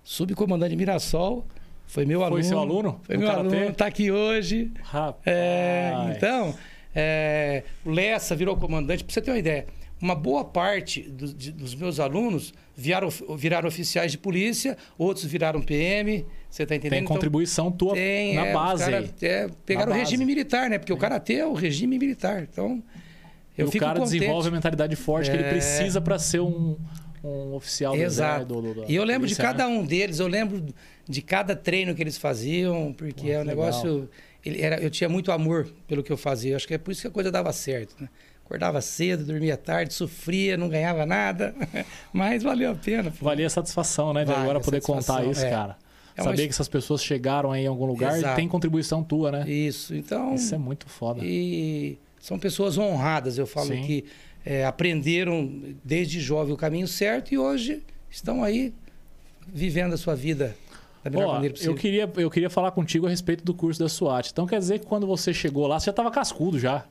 Subcomandante 0.04 0.72
de 0.72 0.78
Mirassol, 0.78 1.46
foi 1.88 2.06
meu 2.06 2.20
Foi 2.20 2.28
aluno. 2.28 2.44
seu 2.44 2.60
aluno 2.60 3.00
Foi 3.04 3.18
meu 3.18 3.28
karatê? 3.28 3.56
aluno, 3.56 3.72
está 3.72 3.88
aqui 3.88 4.12
hoje. 4.12 4.72
Rapaz. 4.84 5.22
É, 5.26 5.92
então, 6.16 6.54
é, 6.96 7.64
o 7.84 7.90
Lessa 7.92 8.36
virou 8.36 8.56
comandante. 8.58 9.04
Para 9.04 9.14
você 9.14 9.22
ter 9.22 9.32
uma 9.32 9.38
ideia, 9.40 9.66
uma 10.02 10.14
boa 10.16 10.44
parte 10.44 11.02
do- 11.02 11.34
de- 11.34 11.52
dos 11.52 11.74
meus 11.74 12.00
alunos 12.00 12.54
viraram, 12.76 13.10
viraram 13.38 13.68
oficiais 13.68 14.12
de 14.12 14.18
polícia, 14.18 14.78
outros 14.98 15.26
viraram 15.26 15.62
PM. 15.62 16.26
Você 16.50 16.64
está 16.64 16.76
entendendo? 16.76 16.92
Tem 16.92 17.04
Então, 17.04 17.14
contribuição 17.16 17.72
tua 17.72 17.94
tem, 17.94 18.36
na 18.36 18.48
é, 18.48 18.54
base 18.54 18.84
cara, 18.84 19.10
é, 19.22 19.50
pegaram 19.66 19.90
Na 19.90 19.96
o 19.96 20.00
base. 20.00 20.12
regime 20.12 20.26
militar, 20.26 20.70
né? 20.70 20.78
Porque 20.78 20.94
o 20.94 20.98
karatê 20.98 21.36
é 21.36 21.46
o 21.46 21.54
regime 21.54 21.98
militar. 21.98 22.44
Então, 22.52 22.84
E 23.58 23.62
eu 23.62 23.68
o 23.68 23.72
fico 23.72 23.86
cara 23.86 24.00
contente. 24.00 24.20
desenvolve 24.20 24.50
a 24.50 24.52
mentalidade 24.52 24.96
forte 24.96 25.30
que 25.32 25.36
ele 25.36 25.44
É. 25.46 25.50
precisa 25.50 26.00
para 26.02 26.20
ser 26.20 26.42
um, 26.42 26.78
um 27.24 27.54
oficial 27.56 27.96
do 27.96 28.02
Exato. 28.02 28.46
do- 28.46 28.74
do- 28.74 28.86
E 28.88 28.96
eu 28.96 29.04
lembro 29.04 29.28
de 29.28 29.34
polícia, 29.36 29.44
cada 29.44 29.68
né? 29.68 29.76
um 29.76 29.86
deles, 29.86 30.20
eu 30.20 30.28
lembro 30.28 30.64
de 31.08 31.22
cada 31.22 31.56
treino 31.56 31.96
que 31.96 32.04
eles 32.04 32.18
faziam, 32.18 32.94
porque 32.94 33.32
é 33.32 33.40
um 33.40 33.42
que 33.44 33.48
negócio. 33.48 34.10
Ele 34.46 34.62
era, 34.62 34.80
eu 34.80 34.92
tinha 34.92 35.10
muito 35.10 35.32
amor 35.32 35.68
pelo 35.88 36.04
que 36.04 36.12
eu 36.12 36.18
fazia. 36.18 36.56
Acho 36.56 36.68
que 36.68 36.74
é 36.76 36.78
por 36.78 36.92
isso 36.92 37.02
que 37.02 37.08
a 37.08 37.12
coisa 37.12 37.32
dava 37.32 37.52
certo. 37.52 37.96
Né? 38.00 38.08
Acordava 38.46 38.80
cedo, 38.80 39.26
dormia 39.26 39.58
tarde, 39.58 39.94
sofria, 39.94 40.56
não 40.56 40.70
ganhava 40.70 41.04
nada, 41.06 41.56
mas 42.14 42.44
valeu 42.44 42.72
a 42.72 42.76
pena. 42.76 43.10
pô. 43.12 43.26
Valia 43.26 43.48
a 43.48 43.50
satisfação, 43.50 44.14
né? 44.14 44.24
De 44.24 44.32
Vale 44.32 44.44
agora 44.44 44.60
poder 44.60 44.82
contar 44.82 45.26
isso, 45.26 45.44
é. 45.44 45.50
cara. 45.50 45.76
É 46.16 46.22
uma 46.22 46.30
Saber 46.30 46.44
his- 46.44 46.48
que 46.48 46.54
essas 46.54 46.68
pessoas 46.70 47.04
chegaram 47.04 47.52
aí 47.52 47.64
em 47.64 47.68
algum 47.68 47.86
lugar 47.86 48.14
e 48.14 48.20
Exato. 48.20 48.36
tem 48.36 48.48
contribuição 48.48 49.04
tua, 49.04 49.32
né? 49.32 49.50
Isso, 49.50 49.96
então. 49.96 50.36
Isso 50.36 50.54
é 50.54 50.58
muito 50.58 50.88
foda. 50.88 51.20
E 51.24 51.98
são 52.22 52.38
pessoas 52.40 52.78
honradas, 52.78 53.38
eu 53.38 53.48
falo 53.48 53.68
Sim. 53.68 53.82
que 53.82 54.06
é, 54.46 54.64
aprenderam 54.64 55.52
desde 55.84 56.22
jovem 56.22 56.54
o 56.54 56.58
caminho 56.58 56.88
certo 56.88 57.34
e 57.34 57.38
hoje 57.38 57.82
estão 58.12 58.44
aí 58.44 58.74
vivendo 59.48 59.94
a 59.94 59.98
sua 59.98 60.16
vida 60.16 60.56
da 61.04 61.10
melhor 61.10 61.30
Ó, 61.30 61.34
maneira 61.34 61.54
possível. 61.54 61.74
eu 61.74 61.78
queria, 61.80 62.12
eu 62.18 62.30
queria 62.32 62.50
falar 62.50 62.72
contigo 62.72 63.08
a 63.08 63.10
respeito 63.10 63.44
do 63.44 63.54
curso 63.54 63.80
da 63.80 63.90
SWAT. 63.90 64.30
Então 64.32 64.46
quer 64.48 64.60
dizer 64.60 64.80
que 64.80 64.86
quando 64.86 65.06
você 65.08 65.34
chegou 65.34 65.68
lá, 65.68 65.80
você 65.80 65.88
já 65.88 65.94
tava 65.94 66.12
cascudo 66.12 66.58
já. 66.60 66.86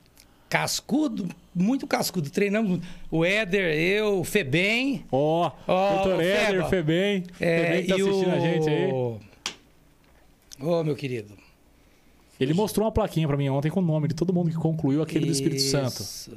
Cascudo, 0.49 1.29
muito 1.55 1.87
cascudo. 1.87 2.31
Treinamos 2.31 2.81
o 3.11 3.25
Éder, 3.25 3.75
eu, 3.77 4.21
o 4.21 4.25
Febem. 4.25 5.05
Ó, 5.11 5.51
Ó, 5.67 5.95
doutor 5.95 6.17
o 6.17 6.21
Éder. 6.21 6.69
Febem. 6.69 7.25
É, 7.41 7.59
Febem 7.59 7.83
que 7.83 7.89
tá 7.89 7.95
assistindo 7.95 8.29
o... 8.29 8.33
a 8.33 8.39
gente 8.39 8.69
aí. 8.69 8.93
Ô, 10.61 10.85
meu 10.85 10.95
querido. 10.95 11.35
Ele 12.39 12.53
mostrou 12.53 12.85
uma 12.85 12.93
plaquinha 12.93 13.27
pra 13.27 13.37
mim 13.37 13.49
ontem 13.49 13.71
com 13.71 13.81
o 13.81 13.83
nome 13.83 14.09
de 14.09 14.15
todo 14.15 14.33
mundo 14.33 14.51
que 14.51 14.57
concluiu 14.57 15.03
aquele 15.03 15.27
do 15.27 15.33
Espírito 15.33 15.63
Santo. 15.63 16.03
Isso. 16.03 16.37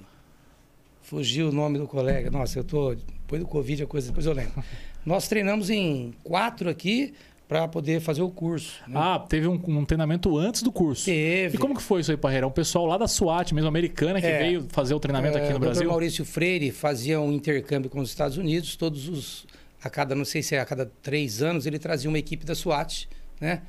Fugiu 1.01 1.49
o 1.49 1.51
nome 1.51 1.78
do 1.78 1.88
colega. 1.88 2.30
Nossa, 2.30 2.60
eu 2.60 2.64
tô. 2.64 2.93
Depois 2.93 3.41
do 3.41 3.47
Covid, 3.47 3.84
a 3.84 3.88
coisa, 3.88 4.08
depois 4.08 4.26
eu 4.26 4.34
lembro. 4.34 4.64
Nós 5.05 5.28
treinamos 5.28 5.70
em 5.70 6.14
quatro 6.24 6.70
aqui 6.70 7.14
para 7.47 7.67
poder 7.67 8.01
fazer 8.01 8.21
o 8.21 8.29
curso. 8.29 8.81
né? 8.87 8.95
Ah, 8.99 9.19
teve 9.19 9.47
um, 9.47 9.53
um 9.67 9.85
treinamento 9.85 10.37
antes 10.37 10.61
do 10.61 10.71
curso. 10.71 11.05
Teve. 11.05 11.55
E 11.55 11.57
como 11.57 11.73
que 11.75 11.81
foi 11.81 12.01
isso 12.01 12.11
aí, 12.11 12.17
Parreira? 12.17 12.45
Um 12.45 12.51
pessoal 12.51 12.85
lá 12.85 12.97
da 12.97 13.07
SWAT, 13.07 13.53
mesmo 13.53 13.67
americana, 13.69 14.19
que 14.19 14.27
É. 14.27 14.37
veio 14.39 14.65
fazer 14.69 14.93
o 14.93 14.99
treinamento 14.99 15.37
aqui 15.37 15.47
É, 15.47 15.49
no 15.51 15.55
o 15.55 15.59
Dr. 15.59 15.65
Brasil? 15.65 15.87
Maurício 15.89 16.25
Freire 16.25 16.71
fazia 16.71 17.21
um 17.21 17.31
intercâmbio 17.31 17.89
com 17.89 17.99
os 18.01 18.09
Estados 18.09 18.37
Unidos, 18.37 18.75
todos 18.75 19.07
os. 19.07 19.45
A 19.83 19.89
cada, 19.89 20.13
não 20.15 20.25
sei 20.25 20.41
se 20.43 20.55
é 20.55 20.59
a 20.59 20.65
cada 20.65 20.91
três 21.01 21.41
anos, 21.41 21.65
ele 21.65 21.79
trazia 21.79 22.09
uma 22.09 22.17
equipe 22.19 22.45
da 22.45 22.53
SWAT, 22.55 23.07
né? 23.39 23.61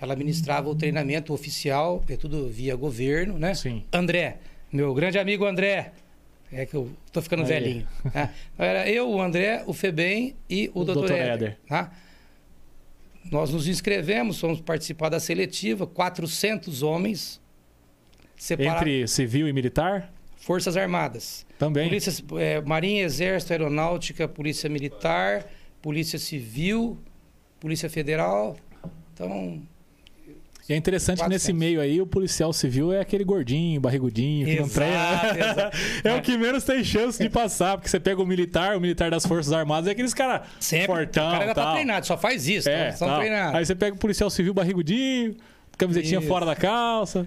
Ela 0.00 0.14
ministrava 0.14 0.68
o 0.68 0.74
treinamento 0.74 1.32
oficial, 1.32 2.04
é 2.08 2.16
tudo 2.16 2.48
via 2.48 2.76
governo, 2.76 3.38
né? 3.38 3.54
Sim. 3.54 3.82
André, 3.92 4.36
meu 4.70 4.92
grande 4.94 5.18
amigo 5.18 5.44
André, 5.46 5.92
é 6.52 6.66
que 6.66 6.74
eu 6.74 6.90
tô 7.12 7.22
ficando 7.22 7.42
Aí. 7.42 7.48
velhinho. 7.48 7.86
né? 8.14 8.30
Era 8.58 8.88
eu, 8.88 9.08
o 9.10 9.20
André, 9.20 9.64
o 9.66 9.72
Febem 9.72 10.36
e 10.48 10.70
o, 10.74 10.80
O 10.82 10.84
Dr. 10.84 10.92
Dr. 11.06 11.12
Éder. 11.12 11.32
Éder. 11.32 11.58
tá? 11.66 11.92
Nós 13.30 13.50
nos 13.50 13.66
inscrevemos, 13.66 14.38
fomos 14.38 14.60
participar 14.60 15.08
da 15.08 15.18
seletiva, 15.18 15.86
400 15.86 16.82
homens 16.82 17.40
separados, 18.36 18.82
Entre 18.82 19.08
civil 19.08 19.48
e 19.48 19.52
militar? 19.52 20.12
Forças 20.36 20.76
Armadas. 20.76 21.46
Também. 21.58 21.88
Polícia, 21.88 22.12
é, 22.38 22.60
Marinha, 22.60 23.02
Exército, 23.04 23.52
Aeronáutica, 23.52 24.28
Polícia 24.28 24.68
Militar, 24.68 25.46
Polícia 25.80 26.18
Civil, 26.18 26.98
Polícia 27.58 27.88
Federal. 27.88 28.56
Então, 29.14 29.62
E 30.66 30.72
é 30.72 30.76
interessante 30.76 31.22
que 31.22 31.28
nesse 31.28 31.52
400. 31.52 31.58
meio 31.60 31.80
aí 31.80 32.00
o 32.00 32.06
policial 32.06 32.50
civil 32.52 32.90
é 32.92 33.00
aquele 33.00 33.22
gordinho, 33.22 33.80
barrigudinho, 33.80 34.46
que 34.46 34.56
não 34.56 34.64
Exato, 34.64 35.28
treina. 35.34 35.50
exato. 35.52 35.76
É 36.04 36.14
o 36.14 36.22
que 36.22 36.38
menos 36.38 36.64
tem 36.64 36.82
chance 36.82 37.22
de 37.22 37.28
passar, 37.28 37.76
porque 37.76 37.88
você 37.90 38.00
pega 38.00 38.22
o 38.22 38.26
militar, 38.26 38.74
o 38.76 38.80
militar 38.80 39.10
das 39.10 39.26
Forças 39.26 39.52
Armadas, 39.52 39.88
é 39.88 39.92
aqueles 39.92 40.14
caras 40.14 40.48
fortão 40.86 41.28
o 41.28 41.32
cara 41.32 41.46
já 41.48 41.54
tá 41.54 41.72
treinado, 41.72 42.06
só 42.06 42.16
faz 42.16 42.48
isso. 42.48 42.68
É, 42.68 42.92
são 42.92 43.08
tal. 43.08 43.18
treinados. 43.18 43.54
Aí 43.56 43.66
você 43.66 43.74
pega 43.74 43.94
o 43.94 43.98
policial 43.98 44.30
civil 44.30 44.54
barrigudinho, 44.54 45.36
camisetinha 45.76 46.18
Isso. 46.20 46.28
fora 46.28 46.46
da 46.46 46.56
calça. 46.56 47.26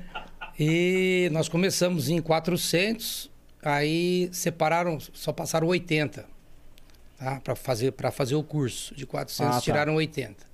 E 0.59 1.29
nós 1.31 1.47
começamos 1.47 2.09
em 2.09 2.19
400, 2.19 3.29
aí 3.61 4.29
separaram, 4.31 4.97
só 5.13 5.31
passaram 5.31 5.67
80 5.67 6.25
tá? 7.19 7.39
para 7.43 7.55
fazer, 7.55 7.91
pra 7.91 8.09
fazer 8.09 8.33
o 8.33 8.41
curso. 8.41 8.95
De 8.95 9.05
400 9.05 9.51
Ah, 9.51 9.55
tá. 9.57 9.61
tiraram 9.61 9.93
80. 9.95 10.46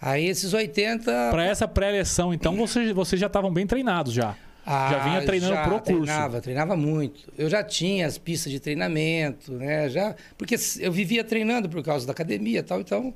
Aí 0.00 0.26
esses 0.26 0.52
80. 0.52 1.30
Pra 1.30 1.44
essa 1.44 1.68
pré-eleição, 1.68 2.32
então, 2.32 2.54
vocês, 2.56 2.90
vocês 2.92 3.20
já 3.20 3.26
estavam 3.26 3.52
bem 3.52 3.66
treinados 3.66 4.12
já. 4.12 4.34
Ah, 4.64 4.88
já 4.90 4.98
vinha 5.04 5.22
treinando 5.24 5.54
já 5.54 5.62
pro 5.64 5.72
curso. 5.80 5.84
Treinava, 6.04 6.40
treinava 6.40 6.76
muito. 6.76 7.32
Eu 7.36 7.48
já 7.48 7.62
tinha 7.64 8.06
as 8.06 8.18
pistas 8.18 8.52
de 8.52 8.60
treinamento, 8.60 9.52
né? 9.52 9.88
Já, 9.88 10.14
porque 10.36 10.54
eu 10.78 10.92
vivia 10.92 11.24
treinando 11.24 11.68
por 11.68 11.82
causa 11.82 12.06
da 12.06 12.12
academia 12.12 12.60
e 12.60 12.62
tal, 12.62 12.80
então. 12.80 13.12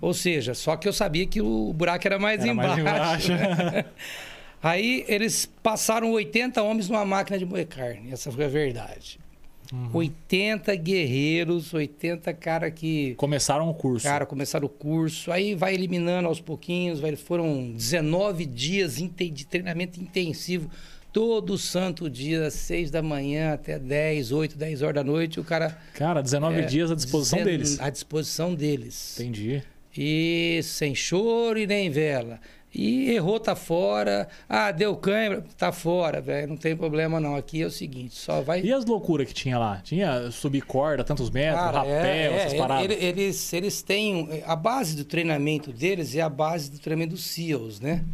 Ou 0.00 0.12
seja, 0.12 0.54
só 0.54 0.76
que 0.76 0.86
eu 0.86 0.92
sabia 0.92 1.26
que 1.26 1.40
o 1.40 1.72
buraco 1.72 2.06
era 2.06 2.18
mais 2.18 2.42
Era 2.44 2.52
mais 2.54 2.78
embaixo. 2.78 3.32
embaixo. 3.32 3.72
né? 3.72 3.84
Aí 4.62 5.04
eles 5.08 5.46
passaram 5.62 6.10
80 6.10 6.60
homens 6.62 6.88
numa 6.88 7.04
máquina 7.04 7.38
de 7.38 7.46
moer 7.46 7.66
carne. 7.66 8.12
Essa 8.12 8.30
foi 8.30 8.44
a 8.44 8.48
verdade. 8.48 9.18
Uhum. 9.72 9.90
80 9.92 10.74
guerreiros, 10.76 11.74
80 11.74 12.32
cara 12.32 12.70
que 12.70 13.14
Começaram 13.16 13.68
o 13.68 13.74
curso. 13.74 14.06
Cara, 14.06 14.24
começaram 14.24 14.64
o 14.66 14.68
curso, 14.68 15.30
aí 15.30 15.54
vai 15.54 15.74
eliminando 15.74 16.26
aos 16.26 16.40
pouquinhos, 16.40 17.00
vai, 17.00 17.14
foram 17.16 17.70
19 17.72 18.46
dias 18.46 18.96
de 18.96 19.46
treinamento 19.46 20.00
intensivo, 20.00 20.70
todo 21.12 21.58
santo 21.58 22.08
dia, 22.08 22.46
às 22.46 22.54
6 22.54 22.90
da 22.90 23.02
manhã 23.02 23.52
até 23.52 23.78
10, 23.78 24.32
8, 24.32 24.56
10 24.56 24.82
horas 24.82 24.94
da 24.94 25.04
noite, 25.04 25.38
o 25.38 25.44
cara... 25.44 25.76
Cara, 25.94 26.22
19 26.22 26.60
é, 26.60 26.62
dias 26.64 26.90
à 26.90 26.94
disposição 26.94 27.38
dezen- 27.40 27.52
deles. 27.52 27.80
À 27.80 27.90
disposição 27.90 28.54
deles. 28.54 29.20
Entendi. 29.20 29.62
E 29.96 30.60
sem 30.62 30.94
choro 30.94 31.58
e 31.58 31.66
nem 31.66 31.90
vela. 31.90 32.40
E 32.74 33.10
errou, 33.12 33.40
tá 33.40 33.56
fora. 33.56 34.28
Ah, 34.48 34.70
deu 34.70 34.94
câimbra, 34.94 35.42
tá 35.56 35.72
fora, 35.72 36.20
velho. 36.20 36.48
Não 36.48 36.56
tem 36.56 36.76
problema 36.76 37.18
não. 37.18 37.34
Aqui 37.34 37.62
é 37.62 37.66
o 37.66 37.70
seguinte, 37.70 38.14
só 38.14 38.42
vai... 38.42 38.60
E 38.60 38.70
as 38.72 38.84
loucuras 38.84 39.26
que 39.26 39.32
tinha 39.32 39.58
lá? 39.58 39.80
Tinha 39.82 40.30
subir 40.30 40.60
corda, 40.60 41.02
tantos 41.02 41.30
metros, 41.30 41.58
Cara, 41.60 41.78
rapel, 41.78 41.94
é, 41.94 42.18
é, 42.26 42.32
essas 42.34 42.54
paradas. 42.58 42.84
ele- 42.84 43.04
eles, 43.04 43.52
eles 43.54 43.80
têm. 43.82 44.42
A 44.46 44.54
base 44.54 44.94
do 44.96 45.04
treinamento 45.04 45.72
deles 45.72 46.14
é 46.14 46.20
a 46.20 46.28
base 46.28 46.70
do 46.70 46.78
treinamento 46.78 47.12
dos 47.14 47.24
SEALs, 47.24 47.80
né? 47.80 48.04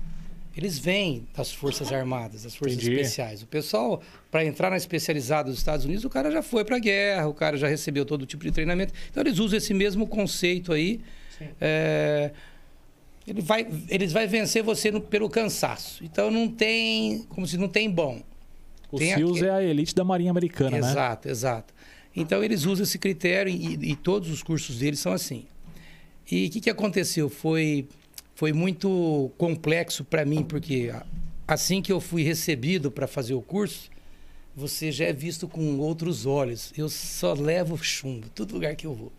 Eles 0.57 0.79
vêm 0.79 1.27
das 1.37 1.53
Forças 1.53 1.93
Armadas, 1.93 2.45
das 2.45 2.55
Forças 2.55 2.79
Entendi. 2.79 2.93
Especiais. 3.01 3.43
O 3.43 3.47
pessoal, 3.47 4.01
para 4.31 4.45
entrar 4.45 4.71
na 4.71 4.77
especializada 4.77 5.51
dos 5.51 5.59
Estados 5.59 5.85
Unidos, 5.85 6.05
o 6.05 6.09
cara 6.09 6.31
já 6.31 6.43
foi 6.43 6.65
para 6.65 6.77
a 6.77 6.79
guerra, 6.79 7.27
o 7.27 7.35
cara 7.35 7.57
já 7.57 7.67
recebeu 7.67 8.05
todo 8.07 8.25
tipo 8.25 8.45
de 8.45 8.53
treinamento. 8.53 8.93
Então, 9.11 9.21
eles 9.21 9.41
usam 9.41 9.59
esse 9.59 9.75
mesmo 9.75 10.07
conceito 10.07 10.73
aí. 10.73 11.01
É, 11.61 12.31
ele 13.27 13.41
vai, 13.41 13.67
eles 13.89 14.13
vai 14.13 14.27
vencer 14.27 14.63
você 14.63 14.91
no- 14.91 15.01
pelo 15.01 15.29
cansaço. 15.31 16.03
Então, 16.05 16.31
não 16.31 16.49
tem. 16.49 17.23
Como 17.29 17.47
se 17.47 17.57
não 17.57 17.69
tem 17.69 17.91
bom. 17.91 18.23
O 18.93 18.99
tem 18.99 19.15
SEALs 19.15 19.33
aquele- 19.39 19.49
é 19.49 19.51
a 19.55 19.63
elite 19.63 19.95
da 19.95 20.05
Marinha 20.05 20.31
Americana, 20.31 20.79
né? 20.79 20.91
Exato, 20.91 21.29
exato. 21.29 21.75
Então 22.17 22.45
eles 22.45 22.65
usam 22.65 22.85
esse 22.85 22.97
critério 22.99 23.51
e, 23.53 23.91
e 23.91 23.97
todos 23.97 24.31
os 24.31 24.41
cursos 24.43 24.79
deles 24.79 25.01
são 25.01 25.13
assim. 25.13 25.45
E 26.31 26.47
o 26.47 26.51
que, 26.51 26.61
que 26.61 26.71
aconteceu? 26.71 27.29
Foi, 27.29 27.89
foi 28.37 28.53
muito 28.53 29.33
complexo 29.37 30.05
para 30.05 30.25
mim, 30.25 30.45
porque 30.45 30.93
assim 31.49 31.83
que 31.83 31.91
eu 31.91 32.01
fui 32.01 32.23
recebido 32.23 32.89
para 32.89 33.09
fazer 33.09 33.35
o 33.35 33.43
curso, 33.43 33.91
você 34.55 34.93
já 34.93 35.07
é 35.07 35.13
visto 35.13 35.49
com 35.49 35.77
outros 35.81 36.25
olhos. 36.25 36.73
Eu 36.79 36.89
só 36.89 37.33
levo 37.33 37.77
chumbo, 37.83 38.29
todo 38.33 38.53
lugar 38.53 38.77
que 38.77 38.87
eu 38.87 38.95
vou. 38.95 39.13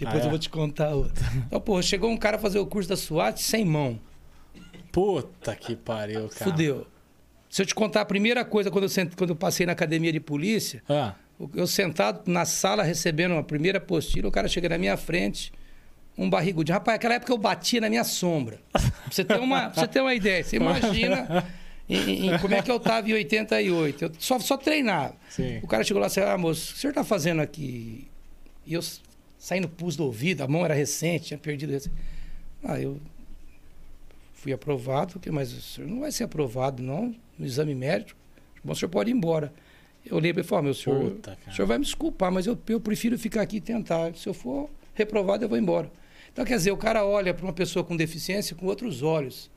Depois 0.00 0.22
ah, 0.22 0.22
é? 0.22 0.26
eu 0.26 0.30
vou 0.30 0.38
te 0.38 0.48
contar 0.48 0.94
outra. 0.94 1.22
Então, 1.46 1.60
pô, 1.60 1.80
chegou 1.82 2.10
um 2.10 2.16
cara 2.16 2.38
fazer 2.38 2.58
o 2.58 2.64
curso 2.64 2.88
da 2.88 2.96
SWAT 2.96 3.38
sem 3.38 3.66
mão. 3.66 4.00
Puta 4.90 5.54
que 5.54 5.76
pariu, 5.76 6.28
cara. 6.30 6.50
Fudeu. 6.50 6.86
Se 7.50 7.60
eu 7.60 7.66
te 7.66 7.74
contar 7.74 8.00
a 8.00 8.04
primeira 8.04 8.42
coisa 8.42 8.70
quando 8.70 8.84
eu, 8.84 8.88
sent... 8.88 9.14
quando 9.14 9.30
eu 9.30 9.36
passei 9.36 9.66
na 9.66 9.72
academia 9.72 10.10
de 10.10 10.18
polícia, 10.18 10.82
ah. 10.88 11.14
eu 11.54 11.66
sentado 11.66 12.30
na 12.30 12.46
sala 12.46 12.82
recebendo 12.82 13.34
a 13.34 13.42
primeira 13.42 13.76
apostila, 13.76 14.28
o 14.28 14.32
cara 14.32 14.48
chega 14.48 14.70
na 14.70 14.78
minha 14.78 14.96
frente, 14.96 15.52
um 16.16 16.30
barrigudinho. 16.30 16.74
Rapaz, 16.74 16.94
naquela 16.94 17.14
época 17.14 17.32
eu 17.32 17.38
batia 17.38 17.82
na 17.82 17.90
minha 17.90 18.04
sombra. 18.04 18.58
Pra 18.72 18.80
você 19.10 19.24
ter 19.24 19.38
uma, 19.38 19.68
você 19.68 19.86
ter 19.86 20.00
uma 20.00 20.14
ideia. 20.14 20.42
Você 20.42 20.56
imagina 20.56 21.44
em, 21.86 22.28
em, 22.28 22.38
como 22.38 22.54
é 22.54 22.62
que 22.62 22.70
eu 22.70 22.76
estava 22.76 23.06
em 23.08 23.12
88. 23.12 24.04
Eu 24.04 24.12
só, 24.18 24.38
só 24.38 24.56
treinava. 24.56 25.14
Sim. 25.28 25.58
O 25.62 25.66
cara 25.66 25.84
chegou 25.84 26.00
lá 26.00 26.06
e 26.06 26.08
disse, 26.08 26.20
ah, 26.20 26.38
moço, 26.38 26.70
o 26.70 26.72
que 26.72 26.78
o 26.78 26.80
senhor 26.80 26.92
está 26.92 27.04
fazendo 27.04 27.42
aqui? 27.42 28.08
E 28.64 28.74
eu 28.74 28.80
saindo 29.40 29.68
pus 29.68 29.96
do 29.96 30.04
ouvido, 30.04 30.42
a 30.42 30.46
mão 30.46 30.64
era 30.66 30.74
recente, 30.74 31.28
tinha 31.28 31.38
perdido. 31.38 31.90
Ah, 32.62 32.78
eu 32.78 33.00
fui 34.34 34.52
aprovado, 34.52 35.18
mas 35.32 35.50
o 35.50 35.62
senhor 35.62 35.88
não 35.88 36.00
vai 36.00 36.12
ser 36.12 36.24
aprovado, 36.24 36.82
não, 36.82 37.16
no 37.38 37.46
exame 37.46 37.74
médico. 37.74 38.20
Bom, 38.62 38.72
o 38.72 38.76
senhor 38.76 38.90
pode 38.90 39.10
ir 39.10 39.14
embora. 39.14 39.50
Eu 40.04 40.18
olhei 40.18 40.30
para 40.30 40.40
ele 40.40 40.46
e 40.46 40.48
falei, 40.48 40.64
meu 40.66 40.74
senhor, 40.74 41.12
Puta, 41.12 41.38
o 41.48 41.54
senhor 41.54 41.66
vai 41.66 41.78
me 41.78 41.84
desculpar, 41.84 42.30
mas 42.30 42.46
eu, 42.46 42.58
eu 42.68 42.80
prefiro 42.80 43.18
ficar 43.18 43.40
aqui 43.40 43.56
e 43.56 43.60
tentar. 43.62 44.14
Se 44.14 44.28
eu 44.28 44.34
for 44.34 44.68
reprovado, 44.92 45.42
eu 45.42 45.48
vou 45.48 45.56
embora. 45.56 45.90
Então, 46.30 46.44
quer 46.44 46.56
dizer, 46.56 46.70
o 46.70 46.76
cara 46.76 47.04
olha 47.04 47.32
para 47.32 47.44
uma 47.44 47.52
pessoa 47.52 47.82
com 47.82 47.96
deficiência 47.96 48.54
com 48.54 48.66
outros 48.66 49.02
olhos. 49.02 49.50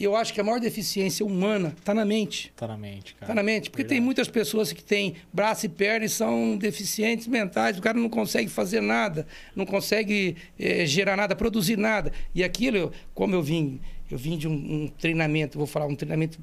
E 0.00 0.04
eu 0.04 0.16
acho 0.16 0.32
que 0.32 0.40
a 0.40 0.44
maior 0.44 0.58
deficiência 0.58 1.26
humana 1.26 1.74
está 1.78 1.92
na 1.92 2.06
mente. 2.06 2.48
Está 2.48 2.66
na 2.66 2.74
mente, 2.74 3.14
cara. 3.16 3.24
Está 3.24 3.34
na 3.34 3.42
mente. 3.42 3.68
Porque 3.68 3.82
Verdade. 3.82 3.98
tem 3.98 4.02
muitas 4.02 4.28
pessoas 4.28 4.72
que 4.72 4.82
têm 4.82 5.16
braço 5.30 5.66
e 5.66 5.68
perna 5.68 6.06
e 6.06 6.08
são 6.08 6.56
deficientes 6.56 7.26
mentais. 7.26 7.76
O 7.76 7.82
cara 7.82 7.98
não 7.98 8.08
consegue 8.08 8.48
fazer 8.48 8.80
nada, 8.80 9.26
não 9.54 9.66
consegue 9.66 10.38
é, 10.58 10.86
gerar 10.86 11.18
nada, 11.18 11.36
produzir 11.36 11.76
nada. 11.76 12.10
E 12.34 12.42
aquilo, 12.42 12.90
como 13.12 13.34
eu 13.34 13.42
vim, 13.42 13.78
eu 14.10 14.16
vim 14.16 14.38
de 14.38 14.48
um, 14.48 14.52
um 14.84 14.88
treinamento, 14.88 15.58
vou 15.58 15.66
falar, 15.66 15.84
um 15.84 15.94
treinamento 15.94 16.38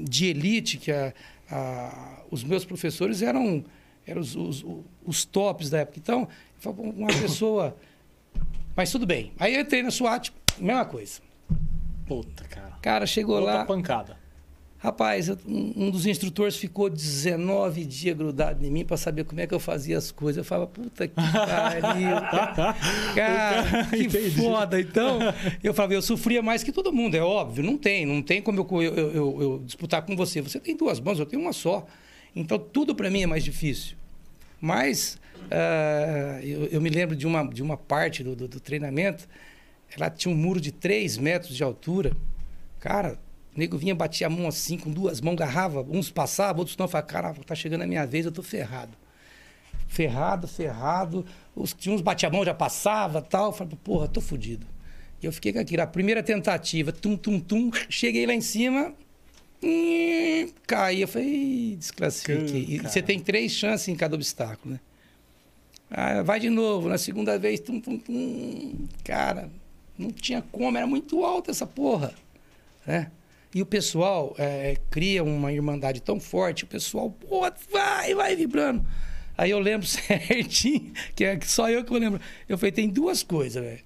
de 0.00 0.26
elite, 0.26 0.76
que 0.76 0.90
a, 0.90 1.14
a, 1.48 2.24
os 2.28 2.42
meus 2.42 2.64
professores 2.64 3.22
eram, 3.22 3.64
eram 4.04 4.20
os, 4.20 4.34
os, 4.34 4.66
os 5.04 5.24
tops 5.24 5.70
da 5.70 5.78
época. 5.78 6.00
Então, 6.00 6.26
uma 6.64 7.06
pessoa. 7.20 7.76
Mas 8.74 8.90
tudo 8.90 9.06
bem. 9.06 9.30
Aí 9.38 9.54
eu 9.54 9.60
entrei 9.60 9.80
na 9.80 9.92
SWAT, 9.92 10.32
mesma 10.58 10.84
coisa. 10.84 11.20
Puta, 12.04 12.42
cara. 12.48 12.65
Cara, 12.82 13.06
chegou 13.06 13.36
Outra 13.36 13.54
lá. 13.54 13.64
pancada. 13.64 14.16
Rapaz, 14.78 15.30
um, 15.46 15.90
dos 15.90 16.06
instrutores 16.06 16.56
ficou 16.56 16.90
19 16.90 17.84
dias 17.84 18.16
grudado 18.16 18.64
em 18.64 18.70
mim 18.70 18.84
para 18.84 18.96
saber 18.96 19.24
como 19.24 19.40
é 19.40 19.46
que 19.46 19.54
eu 19.54 19.58
fazia 19.58 19.96
as 19.96 20.12
coisas. 20.12 20.38
Eu 20.38 20.44
falava, 20.44 20.66
puta 20.66 21.08
que 21.08 21.14
pariu. 21.14 22.10
cara, 23.16 23.84
que 23.86 24.02
Entendi. 24.02 24.30
foda. 24.30 24.80
Então, 24.80 25.18
eu 25.64 25.72
falava, 25.72 25.94
eu 25.94 26.02
sofria 26.02 26.42
mais 26.42 26.62
que 26.62 26.70
todo 26.70 26.92
mundo, 26.92 27.16
é 27.16 27.22
óbvio. 27.22 27.64
Não 27.64 27.76
tem, 27.76 28.04
não 28.04 28.22
tem 28.22 28.40
como 28.42 28.60
eu, 28.60 28.82
eu, 28.82 29.10
eu, 29.10 29.42
eu 29.42 29.62
disputar 29.64 30.02
com 30.02 30.14
você. 30.14 30.42
Você 30.42 30.60
tem 30.60 30.76
duas 30.76 31.00
mãos, 31.00 31.18
eu 31.18 31.26
tenho 31.26 31.42
uma 31.42 31.54
só. 31.54 31.86
Então, 32.34 32.58
tudo 32.58 32.94
para 32.94 33.10
mim 33.10 33.22
é 33.22 33.26
mais 33.26 33.42
difícil. 33.42 33.96
Mas, 34.60 35.18
uh, 35.46 36.44
eu, 36.44 36.66
eu, 36.66 36.80
me 36.80 36.90
lembro 36.90 37.16
de 37.16 37.26
uma, 37.26 37.42
de 37.48 37.62
uma 37.62 37.78
parte 37.78 38.22
do, 38.22 38.36
do, 38.36 38.46
do 38.46 38.60
treinamento 38.60 39.26
ela 39.94 40.10
tinha 40.10 40.32
um 40.32 40.36
muro 40.36 40.60
de 40.60 40.72
3 40.72 41.18
metros 41.18 41.56
de 41.56 41.62
altura. 41.62 42.12
Cara, 42.86 43.18
o 43.52 43.58
nego 43.58 43.76
vinha, 43.76 43.96
batia 43.96 44.28
a 44.28 44.30
mão 44.30 44.46
assim, 44.46 44.78
com 44.78 44.88
duas 44.88 45.20
mãos, 45.20 45.32
agarrava. 45.32 45.84
Uns 45.90 46.08
passavam, 46.08 46.60
outros 46.60 46.76
não. 46.76 46.86
Falava, 46.86 47.08
cara, 47.08 47.34
tá 47.44 47.52
chegando 47.52 47.82
a 47.82 47.86
minha 47.86 48.06
vez, 48.06 48.24
eu 48.24 48.30
tô 48.30 48.44
ferrado. 48.44 48.96
Ferrado, 49.88 50.46
ferrado. 50.46 51.26
Os, 51.52 51.72
tinha 51.72 51.92
uns 51.92 52.00
batia 52.00 52.28
a 52.28 52.32
mão, 52.32 52.44
já 52.44 52.54
passava 52.54 53.20
tal. 53.20 53.52
Falei, 53.52 53.76
porra, 53.82 54.06
tô 54.06 54.20
fudido. 54.20 54.64
E 55.20 55.26
eu 55.26 55.32
fiquei 55.32 55.52
com 55.52 55.58
aquilo. 55.58 55.82
A 55.82 55.86
primeira 55.88 56.22
tentativa, 56.22 56.92
tum, 56.92 57.16
tum, 57.16 57.40
tum. 57.40 57.72
Cheguei 57.90 58.24
lá 58.24 58.34
em 58.34 58.40
cima, 58.40 58.94
hum, 59.60 60.48
caí. 60.64 61.00
Eu 61.00 61.08
falei, 61.08 61.74
desclassifiquei. 61.76 62.78
Você 62.78 63.02
tem 63.02 63.18
três 63.18 63.50
chances 63.50 63.88
em 63.88 63.96
cada 63.96 64.14
obstáculo, 64.14 64.74
né? 64.74 64.80
Ah, 65.90 66.22
vai 66.22 66.38
de 66.38 66.50
novo, 66.50 66.88
na 66.88 66.98
segunda 66.98 67.36
vez, 67.36 67.58
tum, 67.58 67.80
tum, 67.80 67.98
tum. 67.98 68.86
Cara, 69.02 69.50
não 69.98 70.12
tinha 70.12 70.40
como, 70.52 70.78
era 70.78 70.86
muito 70.86 71.24
alta 71.24 71.50
essa 71.50 71.66
porra. 71.66 72.14
Né? 72.86 73.10
E 73.54 73.62
o 73.62 73.66
pessoal 73.66 74.34
é, 74.38 74.76
cria 74.90 75.24
uma 75.24 75.52
irmandade 75.52 76.00
tão 76.02 76.20
forte, 76.20 76.64
o 76.64 76.66
pessoal, 76.66 77.10
pô, 77.10 77.40
vai, 77.72 78.14
vai 78.14 78.36
vibrando. 78.36 78.84
Aí 79.36 79.50
eu 79.50 79.58
lembro 79.58 79.86
certinho, 79.88 80.92
que 81.14 81.24
é 81.24 81.38
só 81.40 81.70
eu 81.70 81.84
que 81.84 81.92
eu 81.92 81.98
lembro. 81.98 82.20
Eu 82.48 82.56
falei, 82.58 82.72
tem 82.72 82.88
duas 82.88 83.22
coisas, 83.22 83.62
velho. 83.62 83.80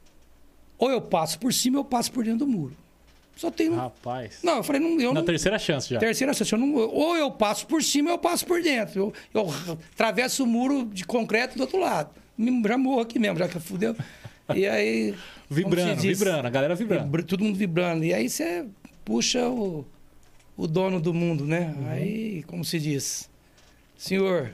Ou 0.78 0.90
eu 0.90 1.01
passo 1.01 1.38
por 1.38 1.53
cima 1.53 1.78
ou 1.78 1.84
eu 1.84 1.88
passo 1.88 2.11
por 2.11 2.24
dentro 2.24 2.40
do 2.40 2.46
muro. 2.46 2.76
Só 3.36 3.51
tem 3.51 3.70
um. 3.70 3.76
Rapaz. 3.76 4.40
Não, 4.42 4.57
eu 4.57 4.62
falei, 4.62 4.80
não. 4.80 5.01
Eu 5.01 5.14
Na 5.14 5.20
não... 5.20 5.26
terceira 5.26 5.59
chance 5.59 5.88
já. 5.88 5.98
Terceira 5.98 6.32
chance. 6.34 6.53
Eu 6.53 6.59
não... 6.59 6.74
Ou 6.74 7.16
eu 7.16 7.30
passo 7.30 7.66
por 7.66 7.82
cima 7.82 8.11
ou 8.11 8.16
eu 8.16 8.18
passo 8.18 8.44
por 8.44 8.62
dentro. 8.62 9.12
Eu, 9.32 9.42
eu 9.42 9.78
atravesso 9.92 10.44
o 10.44 10.46
muro 10.46 10.84
de 10.84 11.05
concreto 11.05 11.57
do 11.57 11.62
outro 11.62 11.78
lado. 11.78 12.11
Já 12.66 12.78
morro 12.78 13.01
aqui 13.01 13.18
mesmo, 13.18 13.38
já 13.38 13.48
que 13.48 13.59
fudeu. 13.61 13.96
E 14.55 14.66
aí. 14.66 15.14
Vibrando, 15.48 16.01
vibrando, 16.01 16.46
a 16.46 16.51
galera 16.51 16.74
vibrando. 16.74 17.05
Vibra, 17.05 17.22
todo 17.22 17.44
mundo 17.44 17.57
vibrando. 17.57 18.05
E 18.05 18.12
aí 18.12 18.28
você 18.28 18.66
puxa 19.11 19.48
o, 19.48 19.84
o 20.56 20.68
dono 20.68 21.00
do 21.00 21.12
mundo, 21.12 21.44
né? 21.44 21.74
Uhum. 21.76 21.88
Aí, 21.88 22.44
como 22.44 22.64
se 22.64 22.78
diz, 22.78 23.28
senhor, 23.98 24.52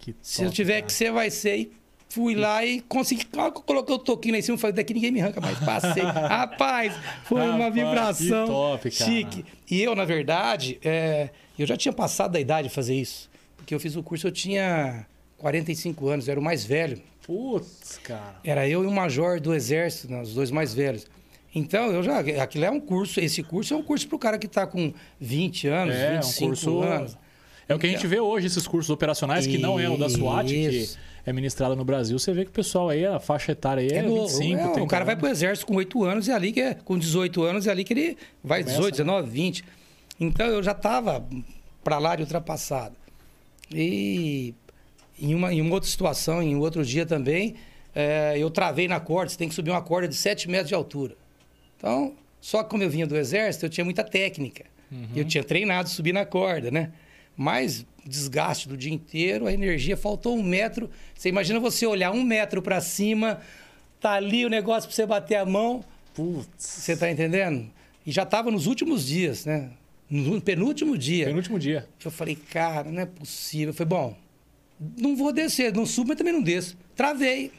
top, 0.00 0.16
se 0.20 0.42
eu 0.42 0.50
tiver 0.50 0.74
cara. 0.74 0.86
que 0.86 0.92
ser, 0.92 1.12
vai 1.12 1.30
ser. 1.30 1.56
E 1.56 1.72
fui 2.08 2.34
lá 2.34 2.64
e 2.64 2.80
consegui. 2.80 3.24
Coloquei 3.64 3.94
o 3.94 3.98
toquinho 4.00 4.34
lá 4.34 4.40
em 4.40 4.42
cima 4.42 4.56
e 4.56 4.60
falei, 4.60 4.74
daqui 4.74 4.92
ninguém 4.92 5.12
me 5.12 5.20
arranca 5.20 5.40
mais. 5.40 5.56
Passei. 5.60 6.02
Rapaz, 6.02 6.92
foi 7.22 7.42
Rapaz, 7.42 7.54
uma 7.54 7.70
vibração 7.70 8.48
top, 8.48 8.90
chique. 8.90 9.44
E 9.70 9.80
eu, 9.80 9.94
na 9.94 10.04
verdade, 10.04 10.80
é, 10.82 11.30
eu 11.56 11.64
já 11.64 11.76
tinha 11.76 11.92
passado 11.92 12.32
da 12.32 12.40
idade 12.40 12.68
de 12.68 12.74
fazer 12.74 12.96
isso. 12.96 13.30
Porque 13.56 13.72
eu 13.72 13.78
fiz 13.78 13.94
o 13.94 14.02
curso, 14.02 14.26
eu 14.26 14.32
tinha 14.32 15.06
45 15.38 16.08
anos, 16.08 16.26
eu 16.26 16.32
era 16.32 16.40
o 16.40 16.42
mais 16.42 16.64
velho. 16.64 17.00
Putz, 17.24 18.00
cara. 18.02 18.34
Era 18.42 18.68
eu 18.68 18.82
e 18.82 18.86
um 18.88 18.92
major 18.92 19.38
do 19.38 19.54
exército, 19.54 20.10
né, 20.10 20.20
os 20.22 20.34
dois 20.34 20.50
mais 20.50 20.74
velhos. 20.74 21.06
Então, 21.54 21.90
eu 21.92 22.02
já. 22.02 22.20
Aquilo 22.42 22.64
é 22.64 22.70
um 22.70 22.80
curso. 22.80 23.20
Esse 23.20 23.42
curso 23.42 23.74
é 23.74 23.76
um 23.76 23.82
curso 23.82 24.08
para 24.08 24.16
o 24.16 24.18
cara 24.18 24.38
que 24.38 24.46
está 24.46 24.66
com 24.66 24.92
20 25.20 25.68
anos, 25.68 25.94
é, 25.94 26.16
25 26.16 26.44
um 26.44 26.48
curso, 26.48 26.80
anos. 26.80 27.18
É 27.68 27.74
o 27.74 27.78
que 27.78 27.86
a 27.86 27.90
gente 27.90 28.06
vê 28.06 28.20
hoje, 28.20 28.46
esses 28.46 28.66
cursos 28.66 28.90
operacionais, 28.90 29.46
que 29.46 29.58
não 29.58 29.78
é 29.78 29.88
o 29.88 29.96
da 29.96 30.08
SWAT, 30.08 30.46
que 30.48 30.88
é 31.24 31.32
ministrado 31.32 31.76
no 31.76 31.84
Brasil. 31.84 32.18
Você 32.18 32.32
vê 32.32 32.44
que 32.44 32.50
o 32.50 32.54
pessoal 32.54 32.88
aí, 32.88 33.04
a 33.06 33.20
faixa 33.20 33.52
etária 33.52 33.82
aí 33.82 33.90
é, 33.90 33.98
é 33.98 34.02
25, 34.02 34.60
é, 34.60 34.64
30 34.64 34.82
O 34.82 34.86
cara 34.86 35.04
vai 35.04 35.16
para 35.16 35.26
o 35.26 35.30
exército 35.30 35.66
com 35.66 35.76
8 35.76 36.04
anos 36.04 36.26
e 36.28 36.32
ali 36.32 36.52
que 36.52 36.60
é, 36.60 36.74
com 36.74 36.98
18 36.98 37.42
anos, 37.42 37.66
é 37.66 37.70
ali 37.70 37.84
que 37.84 37.92
ele 37.92 38.16
vai 38.42 38.60
Começa, 38.60 38.78
18, 38.78 38.92
19, 38.96 39.30
20. 39.30 39.64
Então 40.20 40.46
eu 40.46 40.62
já 40.62 40.72
estava 40.72 41.24
para 41.82 41.98
lá 41.98 42.16
de 42.16 42.22
ultrapassado. 42.22 42.96
E 43.70 44.54
em 45.18 45.34
uma, 45.34 45.52
em 45.52 45.60
uma 45.60 45.74
outra 45.74 45.88
situação, 45.88 46.42
em 46.42 46.56
outro 46.56 46.84
dia 46.84 47.06
também, 47.06 47.54
é, 47.94 48.34
eu 48.36 48.50
travei 48.50 48.88
na 48.88 49.00
corda. 49.00 49.30
Você 49.30 49.38
tem 49.38 49.48
que 49.48 49.54
subir 49.54 49.70
uma 49.70 49.82
corda 49.82 50.08
de 50.08 50.16
7 50.16 50.50
metros 50.50 50.68
de 50.68 50.74
altura. 50.74 51.16
Então, 51.82 52.14
só 52.40 52.62
que 52.62 52.70
como 52.70 52.84
eu 52.84 52.88
vinha 52.88 53.04
do 53.04 53.16
exército, 53.16 53.66
eu 53.66 53.70
tinha 53.70 53.84
muita 53.84 54.04
técnica. 54.04 54.66
Uhum. 54.90 55.08
Eu 55.16 55.24
tinha 55.24 55.42
treinado 55.42 55.88
subir 55.88 56.12
na 56.12 56.24
corda, 56.24 56.70
né? 56.70 56.92
Mas 57.36 57.84
desgaste 58.06 58.68
do 58.68 58.76
dia 58.76 58.92
inteiro, 58.92 59.48
a 59.48 59.52
energia 59.52 59.96
faltou 59.96 60.36
um 60.38 60.42
metro. 60.44 60.88
Você 61.12 61.28
imagina 61.28 61.58
você 61.58 61.84
olhar 61.84 62.12
um 62.12 62.22
metro 62.22 62.62
para 62.62 62.80
cima, 62.80 63.40
tá 64.00 64.12
ali 64.12 64.46
o 64.46 64.48
negócio 64.48 64.88
para 64.88 64.94
você 64.94 65.04
bater 65.04 65.36
a 65.36 65.44
mão. 65.44 65.84
Putz. 66.14 66.46
Você 66.56 66.96
tá 66.96 67.10
entendendo? 67.10 67.68
E 68.06 68.12
já 68.12 68.24
tava 68.24 68.48
nos 68.50 68.66
últimos 68.66 69.04
dias, 69.04 69.44
né? 69.44 69.70
No 70.08 70.40
penúltimo 70.40 70.96
dia. 70.96 71.26
Penúltimo 71.26 71.58
dia. 71.58 71.88
Eu 72.04 72.10
falei, 72.12 72.36
cara, 72.36 72.92
não 72.92 73.00
é 73.00 73.06
possível. 73.06 73.70
Eu 73.70 73.74
falei, 73.74 73.88
bom, 73.88 74.16
não 74.98 75.16
vou 75.16 75.32
descer, 75.32 75.74
não 75.74 75.84
subo, 75.86 76.08
mas 76.08 76.18
também 76.18 76.32
não 76.32 76.42
desço. 76.42 76.76
Travei. 76.94 77.50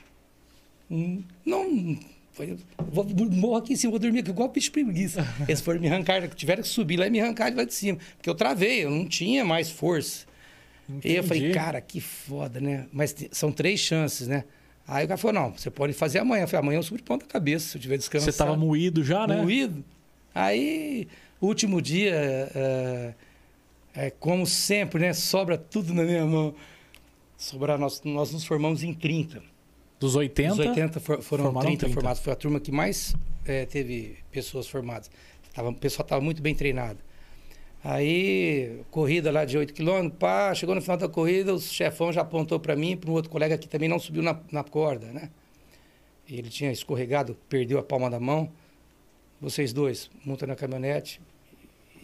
Hum, 0.90 1.24
não. 1.46 1.98
Foi, 2.34 2.58
vou, 2.80 3.06
morro 3.30 3.58
aqui 3.58 3.74
em 3.74 3.76
cima, 3.76 3.92
vou 3.92 4.00
dormir 4.00 4.20
aqui, 4.20 4.32
igual 4.32 4.50
bicho 4.50 4.72
preguiça. 4.72 5.26
Eles 5.48 5.62
foram 5.62 5.80
me 5.80 5.88
arrancar, 5.88 6.28
tiveram 6.30 6.64
que 6.64 6.68
subir 6.68 6.98
lá 6.98 7.06
e 7.06 7.10
me 7.12 7.22
arrancar 7.22 7.52
de 7.52 7.56
lá 7.58 7.64
de 7.64 7.74
cima. 7.74 8.00
Porque 8.18 8.30
eu 8.30 8.34
travei, 8.34 8.84
eu 8.84 8.90
não 8.90 9.08
tinha 9.08 9.46
mais 9.46 9.70
força. 9.70 10.26
Entendi. 10.90 11.14
E 11.14 11.18
eu 11.18 11.24
falei, 11.24 11.52
cara, 11.52 11.80
que 11.80 12.02
foda, 12.02 12.60
né? 12.60 12.88
Mas 12.92 13.16
são 13.32 13.52
três 13.52 13.80
chances, 13.80 14.28
né? 14.28 14.44
Aí 14.88 15.06
o 15.06 15.08
cara 15.08 15.18
falou, 15.18 15.42
não, 15.42 15.52
você 15.52 15.70
pode 15.70 15.94
fazer 15.94 16.20
amanhã. 16.20 16.44
Eu 16.44 16.48
falei, 16.48 16.60
amanhã 16.60 16.80
eu 16.80 16.84
subo 16.84 16.98
de 16.98 17.04
ponta 17.04 17.26
cabeça, 17.26 17.70
se 17.70 17.78
eu 17.78 17.82
tiver 17.82 17.98
descansado. 17.98 18.26
Você 18.26 18.32
estava 18.32 18.58
moído 18.58 19.04
já, 19.04 19.28
né? 19.28 19.42
Moído. 19.42 19.84
Aí, 20.34 21.08
último 21.40 21.82
dia, 21.82 22.14
é, 22.14 23.14
é, 23.96 24.10
como 24.10 24.46
sempre, 24.48 25.00
né? 25.00 25.14
Sobra 25.14 25.58
tudo 25.58 25.94
na 25.94 26.04
minha 26.04 26.26
mão. 26.26 26.54
Sobrar, 27.38 27.78
nós, 27.78 28.02
nós 28.04 28.32
nos 28.32 28.44
formamos 28.44 28.84
em 28.84 28.94
30. 28.94 29.53
Dos 30.04 30.18
80? 30.18 30.50
Dos 30.50 30.60
80 30.60 31.00
for, 31.00 31.22
foram 31.22 31.46
formaram 31.46 31.66
30, 31.68 31.80
30. 31.86 31.94
formados. 31.94 32.22
Foi 32.22 32.34
a 32.34 32.36
turma 32.36 32.60
que 32.60 32.74
mais 32.74 33.16
eh, 33.46 33.66
teve 33.66 34.18
pessoas 34.30 34.68
formadas. 34.68 35.10
Tava, 35.54 35.70
o 35.70 35.74
pessoal 35.74 36.04
estava 36.04 36.22
muito 36.22 36.42
bem 36.42 36.54
treinado. 36.54 37.00
Aí, 37.82 38.82
corrida 38.92 39.32
lá 39.32 39.46
de 39.46 39.58
8 39.58 39.74
quilômetros, 39.74 40.20
pá, 40.20 40.54
chegou 40.54 40.76
no 40.76 40.82
final 40.82 40.98
da 40.98 41.08
corrida, 41.08 41.54
o 41.54 41.60
chefão 41.60 42.12
já 42.12 42.20
apontou 42.20 42.60
para 42.60 42.76
mim, 42.76 42.98
para 42.98 43.10
um 43.10 43.14
outro 43.14 43.32
colega 43.32 43.58
que 43.58 43.66
também 43.66 43.88
não 43.88 43.98
subiu 43.98 44.22
na, 44.22 44.38
na 44.52 44.62
corda, 44.62 45.08
né? 45.08 45.30
Ele 46.30 46.50
tinha 46.50 46.70
escorregado, 46.72 47.38
perdeu 47.48 47.80
a 47.80 47.84
palma 47.84 48.10
da 48.10 48.20
mão. 48.20 48.52
Vocês 49.40 49.72
dois, 49.72 50.12
monta 50.26 50.46
na 50.46 50.56
caminhonete 50.56 51.22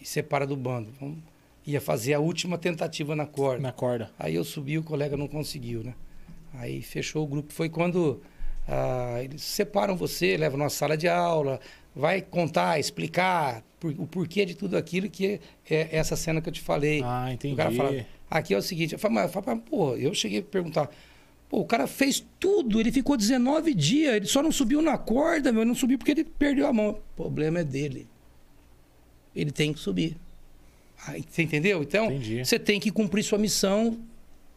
e 0.00 0.06
separa 0.08 0.46
do 0.46 0.56
bando. 0.56 0.90
Vamos- 0.98 1.18
ia 1.66 1.82
fazer 1.82 2.14
a 2.14 2.18
última 2.18 2.56
tentativa 2.56 3.14
na 3.14 3.26
corda. 3.26 3.60
Na 3.60 3.72
corda. 3.72 4.10
Aí 4.18 4.36
eu 4.36 4.44
subi, 4.44 4.78
o 4.78 4.82
colega 4.82 5.18
não 5.18 5.28
conseguiu, 5.28 5.84
né? 5.84 5.94
Aí 6.54 6.82
fechou 6.82 7.24
o 7.24 7.26
grupo. 7.26 7.52
Foi 7.52 7.68
quando 7.68 8.20
ah, 8.68 9.20
eles 9.22 9.42
separam 9.42 9.96
você, 9.96 10.36
levam 10.36 10.58
numa 10.58 10.70
sala 10.70 10.96
de 10.96 11.08
aula, 11.08 11.60
vai 11.94 12.20
contar, 12.22 12.78
explicar 12.78 13.62
por- 13.78 13.94
o 13.98 14.06
porquê 14.06 14.44
de 14.44 14.54
tudo 14.54 14.76
aquilo 14.76 15.08
que 15.08 15.40
é 15.68 15.88
essa 15.96 16.16
cena 16.16 16.40
que 16.40 16.48
eu 16.48 16.52
te 16.52 16.60
falei. 16.60 17.02
Ah, 17.04 17.32
entendi. 17.32 17.54
O 17.54 17.56
cara 17.56 17.72
fala, 17.72 18.06
aqui 18.30 18.54
é 18.54 18.58
o 18.58 18.62
seguinte, 18.62 18.92
eu 18.92 18.98
falo, 18.98 19.14
mas, 19.14 19.34
eu 19.34 19.42
falo, 19.42 19.60
pô, 19.60 19.96
eu 19.96 20.12
cheguei 20.14 20.40
a 20.40 20.42
perguntar, 20.42 20.90
pô, 21.48 21.60
o 21.60 21.64
cara 21.64 21.86
fez 21.86 22.24
tudo, 22.38 22.78
ele 22.78 22.92
ficou 22.92 23.16
19 23.16 23.74
dias, 23.74 24.14
ele 24.14 24.26
só 24.26 24.42
não 24.42 24.52
subiu 24.52 24.80
na 24.82 24.96
corda, 24.98 25.50
meu, 25.52 25.64
não 25.64 25.74
subiu 25.74 25.98
porque 25.98 26.12
ele 26.12 26.24
perdeu 26.24 26.66
a 26.66 26.72
mão. 26.72 26.90
O 26.90 27.16
problema 27.16 27.60
é 27.60 27.64
dele. 27.64 28.06
Ele 29.34 29.50
tem 29.50 29.72
que 29.72 29.78
subir. 29.78 30.16
Aí, 31.06 31.24
você 31.28 31.42
entendeu? 31.42 31.82
Então, 31.82 32.06
Entendi. 32.06 32.44
você 32.44 32.58
tem 32.58 32.78
que 32.78 32.90
cumprir 32.90 33.22
sua 33.24 33.38
missão 33.38 33.98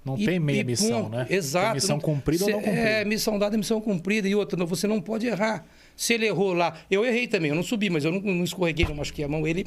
Não 0.06 0.18
e- 0.18 0.26
tem 0.26 0.40
meia 0.40 0.62
e 0.62 0.64
missão, 0.64 1.08
né? 1.10 1.26
Exato. 1.30 1.66
Tem 1.68 1.74
missão 1.76 2.00
cumprida 2.00 2.44
cê- 2.46 2.52
ou 2.52 2.58
não 2.58 2.64
cumprida. 2.64 2.88
É, 2.90 3.06
missão 3.06 3.40
dada 3.40 3.56
é 3.56 3.58
missão 3.58 3.80
cumprida. 3.80 4.28
E 4.28 4.36
outra, 4.36 4.64
você 4.66 4.86
não 4.88 5.00
pode 5.02 5.26
errar. 5.28 5.66
Se 5.96 6.14
ele 6.14 6.26
errou 6.26 6.54
lá, 6.54 6.78
eu 6.92 7.06
errei 7.06 7.28
também, 7.28 7.50
eu 7.50 7.56
não 7.56 7.64
subi, 7.64 7.90
mas 7.90 8.04
eu 8.04 8.12
não, 8.12 8.20
não 8.20 8.44
escorreguei, 8.44 8.86
não 8.86 8.96
machuquei 8.96 9.24
a 9.24 9.28
mão, 9.28 9.48
ele 9.48 9.66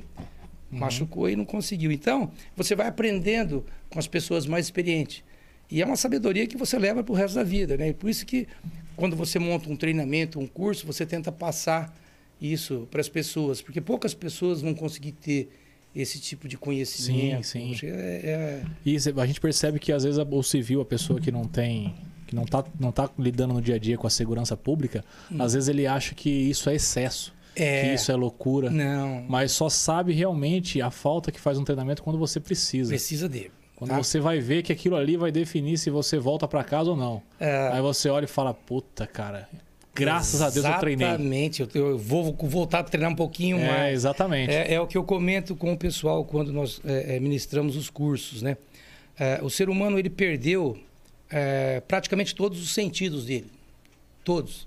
Uhum. 0.72 0.78
machucou 0.80 1.28
e 1.30 1.36
não 1.36 1.44
conseguiu. 1.44 1.92
Então, 1.92 2.30
você 2.56 2.74
vai 2.74 2.88
aprendendo 2.88 3.64
com 3.88 3.98
as 3.98 4.06
pessoas 4.08 4.46
mais 4.46 4.66
experientes. 4.66 5.22
E 5.70 5.80
é 5.80 5.86
uma 5.86 5.96
sabedoria 5.96 6.46
que 6.46 6.56
você 6.56 6.78
leva 6.78 7.02
para 7.04 7.12
o 7.12 7.16
resto 7.16 7.36
da 7.36 7.42
vida, 7.44 7.76
né? 7.76 7.88
E 7.88 7.94
por 7.94 8.10
isso 8.10 8.26
que 8.26 8.46
quando 8.96 9.14
você 9.16 9.38
monta 9.38 9.70
um 9.70 9.76
treinamento, 9.76 10.38
um 10.40 10.46
curso, 10.46 10.86
você 10.86 11.06
tenta 11.06 11.30
passar 11.32 11.96
isso 12.40 12.86
para 12.90 13.00
as 13.00 13.08
pessoas, 13.08 13.62
porque 13.62 13.80
poucas 13.80 14.12
pessoas 14.12 14.60
vão 14.60 14.74
conseguir 14.74 15.12
ter 15.12 15.48
esse 15.96 16.20
tipo 16.20 16.46
de 16.46 16.56
conhecimento. 16.58 17.46
Sim, 17.46 17.74
sim. 17.74 17.86
É, 17.86 17.90
é- 17.90 18.62
E 18.84 18.96
a 18.96 19.26
gente 19.26 19.40
percebe 19.40 19.78
que 19.78 19.90
às 19.92 20.04
vezes 20.04 20.18
o 20.30 20.42
civil, 20.42 20.80
a 20.80 20.84
pessoa 20.84 21.20
que 21.20 21.32
não 21.32 21.44
tem. 21.44 21.94
que 22.26 22.34
não 22.34 22.44
tá, 22.44 22.64
não 22.80 22.90
tá 22.90 23.08
lidando 23.16 23.54
no 23.54 23.62
dia 23.62 23.76
a 23.76 23.78
dia 23.78 23.96
com 23.96 24.04
a 24.06 24.10
segurança 24.10 24.56
pública, 24.56 25.04
às 25.38 25.52
vezes 25.54 25.68
ele 25.68 25.86
acha 25.86 26.12
que 26.12 26.28
isso 26.28 26.68
é 26.68 26.74
excesso, 26.74 27.32
Hum. 27.32 27.52
é- 27.62 27.82
que 27.82 27.94
isso 27.94 28.10
é 28.10 28.16
loucura. 28.16 28.68
Não, 28.68 29.24
Mas 29.28 29.52
só 29.52 29.68
sabe 29.68 30.12
realmente 30.12 30.82
a 30.82 30.90
falta 30.90 31.30
que 31.30 31.38
faz 31.40 31.56
um 31.56 31.62
treinamento 31.62 32.02
quando 32.02 32.18
você 32.18 32.40
precisa. 32.40 32.88
precisa 32.90 33.28
dele. 33.28 33.52
Quando 33.76 33.90
tá? 33.90 33.98
você 33.98 34.18
vai 34.18 34.40
ver 34.40 34.62
que 34.64 34.72
aquilo 34.72 34.96
ali 34.96 35.16
vai 35.16 35.30
definir 35.30 35.78
se 35.78 35.88
você 35.88 36.18
volta 36.18 36.48
pra 36.48 36.64
casa 36.64 36.90
ou 36.90 36.96
não. 36.96 37.22
É, 37.38 37.68
Aí 37.74 37.80
você 37.80 38.08
olha 38.08 38.24
e 38.24 38.28
fala, 38.28 38.52
puta, 38.52 39.06
cara, 39.06 39.48
graças 39.96 40.42
a 40.42 40.50
Deus 40.50 40.64
eu 40.64 40.78
treinei. 40.78 41.06
Exatamente. 41.06 41.62
Eu, 41.62 41.68
eu 41.74 41.98
vou 41.98 42.34
voltar 42.42 42.80
a 42.80 42.84
treinar 42.84 43.10
um 43.10 43.16
pouquinho 43.16 43.58
É, 43.58 43.66
mais. 43.66 43.94
exatamente. 43.94 44.52
É, 44.52 44.74
é 44.74 44.80
o 44.80 44.86
que 44.86 44.96
eu 44.96 45.04
comento 45.04 45.56
com 45.56 45.72
o 45.72 45.76
pessoal 45.76 46.24
quando 46.24 46.52
nós 46.52 46.80
é, 46.84 47.16
é, 47.16 47.20
ministramos 47.20 47.76
os 47.76 47.90
cursos, 47.90 48.42
né? 48.42 48.56
É, 49.18 49.40
o 49.42 49.48
ser 49.48 49.68
humano 49.68 49.98
ele 49.98 50.10
perdeu 50.10 50.78
é, 51.30 51.80
praticamente 51.88 52.34
todos 52.34 52.62
os 52.62 52.72
sentidos 52.72 53.26
dele, 53.26 53.50
todos. 54.22 54.66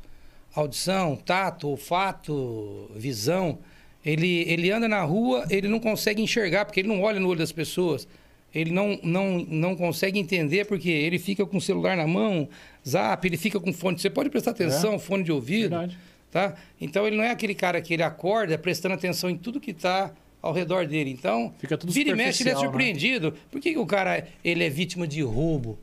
Audição, 0.53 1.15
tato, 1.15 1.69
olfato, 1.69 2.89
visão. 2.95 3.59
Ele, 4.03 4.43
ele 4.47 4.71
anda 4.71 4.87
na 4.87 5.03
rua, 5.03 5.45
ele 5.49 5.67
não 5.67 5.79
consegue 5.79 6.21
enxergar 6.21 6.65
porque 6.65 6.79
ele 6.79 6.87
não 6.87 7.01
olha 7.01 7.19
no 7.19 7.27
olho 7.27 7.39
das 7.39 7.51
pessoas. 7.51 8.07
Ele 8.53 8.71
não, 8.71 8.99
não, 9.03 9.45
não 9.47 9.75
consegue 9.75 10.17
entender 10.17 10.65
porque 10.65 10.89
ele 10.89 11.19
fica 11.19 11.45
com 11.45 11.57
o 11.57 11.61
celular 11.61 11.95
na 11.95 12.07
mão, 12.07 12.49
zap, 12.87 13.27
ele 13.27 13.37
fica 13.37 13.59
com 13.59 13.71
fone. 13.73 13.99
Você 13.99 14.09
pode 14.09 14.29
prestar 14.29 14.51
atenção, 14.51 14.97
fone 14.99 15.23
de 15.23 15.31
ouvido 15.31 15.69
Verdade. 15.69 15.97
tá? 16.31 16.55
Então 16.79 17.05
ele 17.05 17.17
não 17.17 17.23
é 17.23 17.31
aquele 17.31 17.55
cara 17.55 17.81
que 17.81 17.93
ele 17.93 18.03
acorda 18.03 18.57
prestando 18.57 18.95
atenção 18.95 19.29
em 19.29 19.37
tudo 19.37 19.59
que 19.59 19.71
está 19.71 20.11
ao 20.41 20.53
redor 20.53 20.87
dele. 20.87 21.11
Então, 21.11 21.53
Fica 21.59 21.77
tudo 21.77 21.91
vira 21.91 22.11
e 22.11 22.15
mexe 22.15 22.43
ele 22.43 22.51
é 22.51 22.53
né? 22.53 22.59
surpreendido. 22.59 23.33
Por 23.51 23.59
que, 23.59 23.73
que 23.73 23.79
o 23.79 23.85
cara 23.85 24.27
ele 24.43 24.63
é 24.63 24.69
vítima 24.69 25.07
de 25.07 25.21
roubo? 25.21 25.77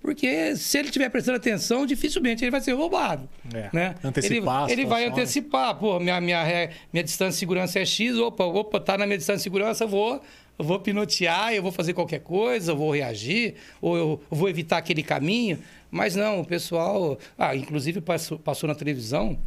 Porque 0.00 0.54
se 0.54 0.78
ele 0.78 0.86
estiver 0.86 1.08
prestando 1.08 1.36
atenção, 1.36 1.84
dificilmente 1.84 2.44
ele 2.44 2.50
vai 2.50 2.60
ser 2.60 2.72
roubado. 2.74 3.28
É. 3.52 3.70
Né? 3.72 3.94
Antecipar 4.04 4.70
ele, 4.70 4.82
ele 4.82 4.86
vai 4.88 5.02
situações. 5.02 5.22
antecipar. 5.24 5.74
Pô, 5.74 5.98
minha, 5.98 6.20
minha, 6.20 6.70
minha 6.92 7.02
distância 7.02 7.32
de 7.32 7.38
segurança 7.38 7.80
é 7.80 7.84
X. 7.84 8.16
Opa, 8.16 8.44
opa, 8.44 8.78
tá 8.78 8.96
na 8.96 9.04
minha 9.04 9.18
distância 9.18 9.38
de 9.38 9.42
segurança, 9.42 9.82
eu 9.82 9.88
vou, 9.88 10.22
eu 10.56 10.64
vou 10.64 10.78
pinotear, 10.78 11.52
eu 11.54 11.62
vou 11.62 11.72
fazer 11.72 11.92
qualquer 11.92 12.20
coisa, 12.20 12.70
eu 12.70 12.76
vou 12.76 12.92
reagir, 12.94 13.54
ou 13.80 13.96
eu 13.96 14.22
vou 14.30 14.48
evitar 14.48 14.76
aquele 14.76 15.02
caminho. 15.02 15.58
Mas 15.90 16.14
não, 16.16 16.40
o 16.40 16.44
pessoal. 16.44 17.18
Ah, 17.38 17.54
inclusive 17.54 18.00
passou, 18.00 18.38
passou 18.38 18.68
na 18.68 18.74
televisão. 18.74 19.38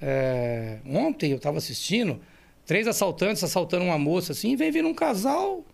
é, 0.00 0.78
ontem 0.86 1.30
eu 1.30 1.36
estava 1.36 1.58
assistindo, 1.58 2.20
três 2.66 2.86
assaltantes 2.86 3.42
assaltando 3.44 3.84
uma 3.84 3.98
moça 3.98 4.32
assim, 4.32 4.52
e 4.52 4.56
vem 4.56 4.70
vindo 4.70 4.88
um 4.88 4.94
casal. 4.94 5.64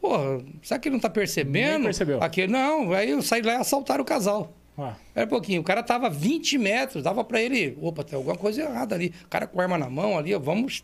Porra, 0.00 0.42
será 0.62 0.80
que 0.80 0.88
ele 0.88 0.94
não 0.94 1.00
tá 1.00 1.10
percebendo? 1.10 1.74
Nem 1.74 1.82
percebeu. 1.84 2.22
Aquele, 2.22 2.50
não, 2.52 2.92
aí 2.92 3.10
eu 3.10 3.20
saí 3.22 3.42
lá 3.42 3.52
e 3.54 3.56
assaltaram 3.56 4.02
o 4.02 4.06
casal. 4.06 4.52
Ah, 4.78 4.94
Era 5.14 5.26
um 5.26 5.28
pouquinho. 5.28 5.60
O 5.60 5.64
cara 5.64 5.82
tava 5.82 6.08
20 6.08 6.56
metros, 6.56 7.02
dava 7.02 7.22
pra 7.22 7.42
ele. 7.42 7.76
Opa, 7.82 8.02
tem 8.02 8.16
alguma 8.16 8.34
coisa 8.34 8.62
errada 8.62 8.94
ali. 8.94 9.12
O 9.24 9.28
cara 9.28 9.46
com 9.46 9.60
arma 9.60 9.76
na 9.76 9.90
mão 9.90 10.16
ali, 10.16 10.34
ó, 10.34 10.38
vamos. 10.38 10.82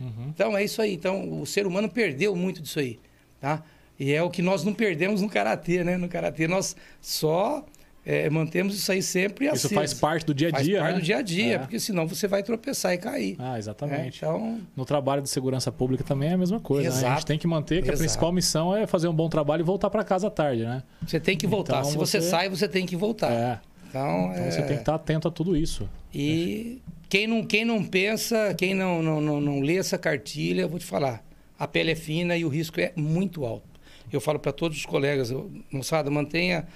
Uhum. 0.00 0.28
Então 0.34 0.56
é 0.56 0.64
isso 0.64 0.80
aí. 0.80 0.94
Então 0.94 1.40
o 1.42 1.44
ser 1.44 1.66
humano 1.66 1.90
perdeu 1.90 2.34
muito 2.34 2.62
disso 2.62 2.78
aí, 2.78 2.98
tá? 3.38 3.62
E 4.00 4.12
é 4.12 4.22
o 4.22 4.30
que 4.30 4.40
nós 4.40 4.64
não 4.64 4.72
perdemos 4.72 5.20
no 5.20 5.28
karatê, 5.28 5.84
né? 5.84 5.98
No 5.98 6.08
karatê 6.08 6.48
nós 6.48 6.74
só 7.02 7.64
é, 8.06 8.28
mantemos 8.28 8.74
isso 8.76 8.90
aí 8.92 9.02
sempre 9.02 9.46
isso 9.46 9.54
aceso. 9.66 9.74
faz 9.74 9.94
parte 9.94 10.26
do 10.26 10.34
dia 10.34 10.48
a 10.48 10.50
Faz 10.52 10.64
dia, 10.66 10.78
parte 10.80 10.92
né? 10.94 11.00
do 11.00 11.04
dia 11.04 11.16
a 11.16 11.22
dia, 11.22 11.54
É. 11.54 11.58
porque 11.58 11.80
senão 11.80 12.06
você 12.06 12.28
vai 12.28 12.42
tropeçar 12.42 12.92
e 12.92 12.98
cair. 12.98 13.36
Ah, 13.38 13.52
né? 13.52 13.58
exatamente. 13.58 14.18
Então, 14.18 14.60
No 14.76 14.84
trabalho 14.84 15.22
de 15.22 15.28
segurança 15.30 15.72
pública 15.72 16.04
também 16.04 16.28
é 16.30 16.32
a 16.34 16.38
mesma 16.38 16.60
coisa, 16.60 16.90
né? 17.00 17.08
A 17.08 17.14
gente 17.14 17.26
tem 17.26 17.38
que 17.38 17.46
manter 17.46 17.76
que 17.82 17.88
a 17.88 17.92
Exato. 17.92 17.98
principal 17.98 18.32
missão 18.32 18.76
é 18.76 18.86
fazer 18.86 19.08
um 19.08 19.14
bom 19.14 19.28
trabalho 19.28 19.62
e 19.62 19.64
voltar 19.64 19.88
pra 19.90 20.04
casa 20.04 20.26
à 20.26 20.30
tarde, 20.30 20.64
né? 20.64 20.82
você 21.06 21.18
tem 21.18 21.36
que 21.36 21.46
voltar. 21.46 21.78
Então 21.80 21.90
Se 21.90 21.96
você... 21.96 22.20
você- 22.20 22.28
sai, 22.30 22.48
você 22.48 22.68
tem 22.68 22.84
que 22.86 22.96
voltar. 22.96 23.30
É. 23.32 23.60
Então, 23.88 24.30
Então 24.32 24.44
é... 24.44 24.50
você 24.50 24.58
tem 24.62 24.74
que 24.76 24.82
estar 24.82 24.94
atento 24.96 25.28
a 25.28 25.30
tudo 25.30 25.56
isso. 25.56 25.88
E 26.12 26.80
quem 27.08 27.26
não, 27.26 27.44
quem 27.44 27.64
não 27.64 27.82
pensa, 27.84 28.52
quem 28.54 28.74
não, 28.74 29.00
não, 29.02 29.20
não, 29.20 29.40
não 29.40 29.60
lê 29.60 29.76
essa 29.76 29.96
cartilha, 29.96 30.62
eu 30.62 30.68
vou 30.68 30.78
te 30.78 30.84
falar. 30.84 31.24
A 31.58 31.66
pele 31.68 31.92
é 31.92 31.94
fina 31.94 32.36
e 32.36 32.44
o 32.44 32.48
risco 32.48 32.80
é 32.80 32.92
muito 32.96 33.44
alto. 33.46 33.64
Eu 34.12 34.20
falo 34.20 34.38
para 34.38 34.52
todos 34.52 34.76
os 34.78 34.84
colegas, 34.86 35.32
moçada, 35.72 36.10
mantenha 36.10 36.66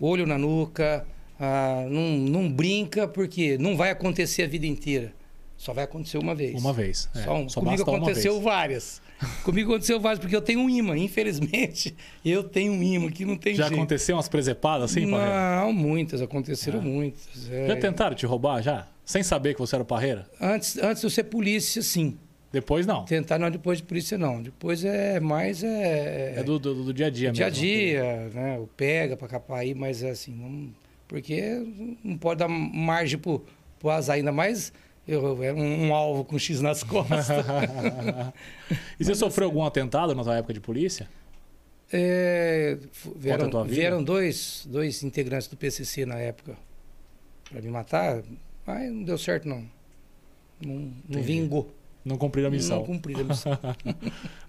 olho 0.00 0.26
na 0.26 0.38
nuca, 0.38 1.06
ah, 1.38 1.86
não, 1.88 2.10
não 2.18 2.50
brinca, 2.50 3.06
porque 3.08 3.56
não 3.58 3.76
vai 3.76 3.90
acontecer 3.90 4.42
a 4.42 4.46
vida 4.46 4.66
inteira. 4.66 5.12
Só 5.56 5.74
vai 5.74 5.84
acontecer 5.84 6.16
uma 6.16 6.34
vez. 6.34 6.58
Uma 6.58 6.72
vez. 6.72 7.08
é. 7.14 7.22
Só, 7.22 7.34
um. 7.34 7.46
Só 7.48 7.60
Comigo 7.60 7.82
aconteceu 7.82 8.40
várias. 8.40 9.02
Comigo 9.44 9.70
aconteceu 9.70 10.00
várias, 10.00 10.18
porque 10.18 10.34
eu 10.34 10.40
tenho 10.40 10.60
um 10.60 10.70
imã. 10.70 10.96
Infelizmente, 10.96 11.94
eu 12.24 12.42
tenho 12.42 12.72
um 12.72 12.82
imã 12.82 13.10
que 13.10 13.26
não 13.26 13.36
tem 13.36 13.54
Já 13.54 13.64
jeito. 13.64 13.78
aconteceu 13.78 14.16
umas 14.16 14.26
presepadas 14.26 14.90
assim, 14.90 15.10
Parreira? 15.10 15.60
Não, 15.60 15.72
muitas, 15.74 16.22
aconteceram 16.22 16.80
muitas. 16.80 17.50
é. 17.50 17.66
Já 17.68 17.76
tentaram 17.76 18.16
te 18.16 18.24
roubar 18.24 18.62
já? 18.62 18.86
Sem 19.04 19.22
saber 19.22 19.52
que 19.52 19.60
você 19.60 19.76
era 19.76 19.82
o 19.82 19.86
Parreira? 19.86 20.26
Antes, 20.40 20.78
antes 20.78 21.00
de 21.00 21.06
eu 21.06 21.10
ser 21.10 21.24
polícia, 21.24 21.82
sim. 21.82 22.16
Depois 22.52 22.84
não. 22.84 23.04
Tentar 23.04 23.38
não 23.38 23.50
depois 23.50 23.78
de 23.78 23.84
polícia, 23.84 24.18
não. 24.18 24.42
Depois 24.42 24.84
é 24.84 25.20
mais. 25.20 25.62
É, 25.62 26.34
É 26.36 26.42
do, 26.42 26.58
do, 26.58 26.84
do 26.84 26.92
dia 26.92 27.06
a 27.06 27.10
dia 27.10 27.30
dia 27.30 27.46
a 27.46 27.48
mesmo. 27.48 27.64
dia, 27.64 28.30
né? 28.34 28.58
O 28.58 28.66
pega 28.66 29.16
pra 29.16 29.28
capar 29.28 29.58
aí, 29.58 29.74
mas 29.74 30.02
é 30.02 30.10
assim, 30.10 30.34
não, 30.34 30.74
porque 31.06 31.64
não 32.02 32.18
pode 32.18 32.40
dar 32.40 32.48
margem 32.48 33.18
pro, 33.18 33.44
pro 33.78 33.90
azar, 33.90 34.16
ainda 34.16 34.32
mais 34.32 34.72
eu, 35.06 35.42
é 35.42 35.52
um, 35.52 35.88
um 35.88 35.94
alvo 35.94 36.24
com 36.24 36.38
X 36.38 36.60
nas 36.60 36.82
costas. 36.82 37.28
e 38.98 39.04
você 39.04 39.14
sofreu 39.14 39.46
algum 39.46 39.64
atentado 39.64 40.14
na 40.14 40.22
sua 40.22 40.36
época 40.36 40.52
de 40.52 40.60
polícia? 40.60 41.08
É, 41.92 42.78
vieram 43.16 43.50
tua 43.50 43.64
vida? 43.64 43.74
vieram 43.74 44.04
dois, 44.04 44.64
dois 44.68 45.02
integrantes 45.02 45.48
do 45.48 45.56
PCC 45.56 46.06
na 46.06 46.18
época 46.18 46.56
pra 47.50 47.60
me 47.60 47.68
matar, 47.68 48.22
mas 48.64 48.92
não 48.92 49.02
deu 49.02 49.18
certo, 49.18 49.48
não. 49.48 49.64
Não, 50.64 50.92
não 51.08 51.22
vingou. 51.22 51.72
Não 52.04 52.16
cumpriram 52.16 52.48
a 52.48 52.50
missão. 52.50 52.78
Não 52.78 52.86
cumpri 52.86 53.14
a 53.14 53.24
missão. 53.24 53.58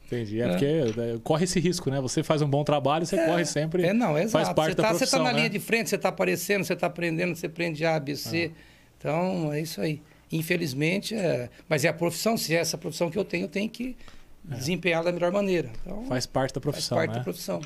Entendi. 0.05 0.41
É, 0.41 0.45
É. 0.45 0.49
porque 0.49 0.65
é, 0.65 1.17
corre 1.23 1.43
esse 1.45 1.59
risco, 1.59 1.89
né? 1.89 1.99
Você 2.01 2.23
faz 2.23 2.41
um 2.41 2.47
bom 2.49 2.63
trabalho, 2.63 3.05
você 3.05 3.17
corre 3.25 3.45
sempre. 3.45 3.83
É, 3.83 3.93
não, 3.93 4.17
é 4.17 4.27
faz 4.27 4.45
exato. 4.45 4.55
parte 4.55 4.71
você 4.71 4.75
da 4.77 4.83
tá, 4.83 4.89
você 4.93 4.97
profissão, 4.99 5.19
tá 5.19 5.25
na 5.25 5.31
né? 5.31 5.37
linha 5.39 5.49
de 5.49 5.59
frente, 5.59 5.89
você 5.89 5.97
tá 5.97 6.09
aparecendo, 6.09 6.63
você 6.63 6.75
tá 6.75 6.87
aprendendo, 6.87 7.35
você 7.35 7.45
aprende 7.47 7.85
A, 7.85 7.99
B, 7.99 8.13
Ah. 8.13 8.15
C. 8.15 8.51
Então, 8.97 9.51
é 9.53 9.61
isso 9.61 9.81
aí. 9.81 10.01
Infelizmente, 10.31 11.13
é... 11.15 11.49
mas 11.67 11.83
é 11.83 11.89
a 11.89 11.93
profissão, 11.93 12.37
se 12.37 12.55
é 12.55 12.59
essa 12.59 12.77
profissão 12.77 13.09
que 13.09 13.17
eu 13.17 13.25
tenho, 13.25 13.45
eu 13.45 13.49
tenho 13.49 13.69
que 13.69 13.97
desempenhar 14.43 15.03
da 15.03 15.11
melhor 15.11 15.31
maneira. 15.31 15.69
Então, 15.85 16.05
Faz 16.05 16.25
parte 16.25 16.53
da 16.53 16.61
faz 16.61 16.63
profissão, 16.73 16.97
parte 16.97 17.11
né? 17.11 17.17
da 17.17 17.23
profissão. 17.23 17.61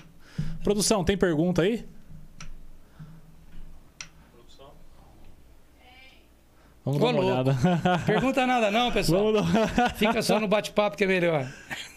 Produção, 0.63 1.03
tem 1.03 1.17
pergunta 1.17 1.61
aí? 1.61 1.86
Vamos 6.86 7.01
Ô, 7.01 7.05
dar 7.05 7.11
uma 7.11 7.21
louco. 7.21 7.33
olhada. 7.33 7.57
Pergunta 8.05 8.45
nada 8.45 8.69
não, 8.69 8.91
pessoal. 8.91 9.33
Dar... 9.33 9.95
Fica 9.95 10.21
só 10.21 10.39
no 10.39 10.47
bate-papo 10.47 10.95
que 10.95 11.03
é 11.03 11.07
melhor. 11.07 11.47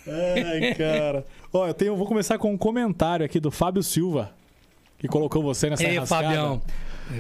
Ai, 0.07 0.75
cara. 0.75 1.27
Ó, 1.53 1.67
eu 1.67 1.75
tenho, 1.75 1.95
vou 1.95 2.07
começar 2.07 2.39
com 2.39 2.51
um 2.51 2.57
comentário 2.57 3.25
aqui 3.27 3.39
do 3.39 3.51
Fábio 3.51 3.83
Silva, 3.83 4.33
que 4.99 5.07
colocou 5.07 5.43
você 5.43 5.69
nessa 5.69 5.85
Ei, 5.85 5.97
enrascada. 5.97 6.25
Fabião. 6.25 6.63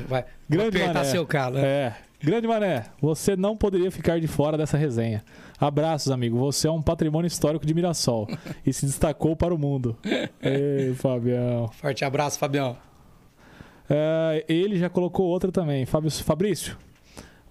Vai 0.08 0.24
Grande 0.48 0.70
vou 0.78 0.80
apertar 0.82 1.00
mané. 1.00 1.10
seu 1.10 1.26
calo. 1.26 1.58
É. 1.58 1.94
Grande 2.20 2.48
Mané, 2.48 2.86
você 3.00 3.36
não 3.36 3.56
poderia 3.56 3.92
ficar 3.92 4.18
de 4.18 4.26
fora 4.26 4.58
dessa 4.58 4.76
resenha. 4.76 5.22
Abraços, 5.60 6.10
amigo. 6.10 6.36
Você 6.38 6.66
é 6.66 6.70
um 6.70 6.82
patrimônio 6.82 7.28
histórico 7.28 7.64
de 7.64 7.72
Mirassol 7.72 8.26
e 8.66 8.72
se 8.72 8.86
destacou 8.86 9.36
para 9.36 9.54
o 9.54 9.58
mundo. 9.58 9.96
Ei, 10.42 10.94
Fabião. 10.94 11.68
Forte 11.68 12.04
abraço, 12.04 12.36
Fabião. 12.36 12.76
É, 13.88 14.44
ele 14.48 14.76
já 14.76 14.88
colocou 14.88 15.26
outra 15.26 15.52
também. 15.52 15.86
Fabrício, 15.86 16.76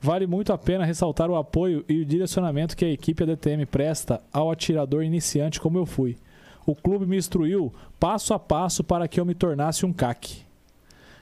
vale 0.01 0.27
muito 0.27 0.53
a 0.53 0.57
pena 0.57 0.85
ressaltar 0.85 1.29
o 1.29 1.35
apoio 1.35 1.83
e 1.87 2.01
o 2.01 2.05
direcionamento 2.05 2.75
que 2.75 2.85
a 2.85 2.91
equipe 2.91 3.23
ADTM 3.23 3.65
presta 3.65 4.21
ao 4.31 4.51
atirador 4.51 5.03
iniciante 5.03 5.59
como 5.59 5.77
eu 5.77 5.85
fui. 5.85 6.17
O 6.65 6.75
clube 6.75 7.05
me 7.05 7.17
instruiu 7.17 7.73
passo 7.99 8.33
a 8.33 8.39
passo 8.39 8.83
para 8.83 9.07
que 9.07 9.19
eu 9.19 9.25
me 9.25 9.33
tornasse 9.33 9.85
um 9.85 9.93
CAC. 9.93 10.45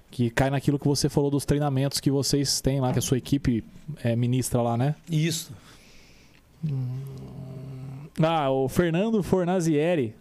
Que 0.09 0.29
cai 0.29 0.49
naquilo 0.49 0.79
que 0.79 0.87
você 0.87 1.09
falou 1.09 1.29
dos 1.29 1.45
treinamentos 1.45 1.99
que 1.99 2.09
vocês 2.09 2.61
têm 2.61 2.79
lá, 2.79 2.91
que 2.91 2.99
a 2.99 3.01
sua 3.01 3.17
equipe 3.17 3.63
é, 4.03 4.15
ministra 4.15 4.61
lá, 4.61 4.77
né? 4.77 4.95
Isso. 5.09 5.51
Ah, 8.21 8.49
o 8.49 8.67
Fernando 8.69 9.21
Fornazieri, 9.21 10.15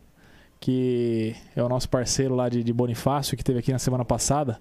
que 0.61 1.35
é 1.55 1.63
o 1.63 1.69
nosso 1.69 1.89
parceiro 1.89 2.35
lá 2.35 2.49
de, 2.49 2.63
de 2.63 2.73
Bonifácio, 2.73 3.37
que 3.37 3.45
teve 3.45 3.61
aqui 3.61 3.73
na 3.73 3.79
semana 3.79 4.05
passada, 4.05 4.61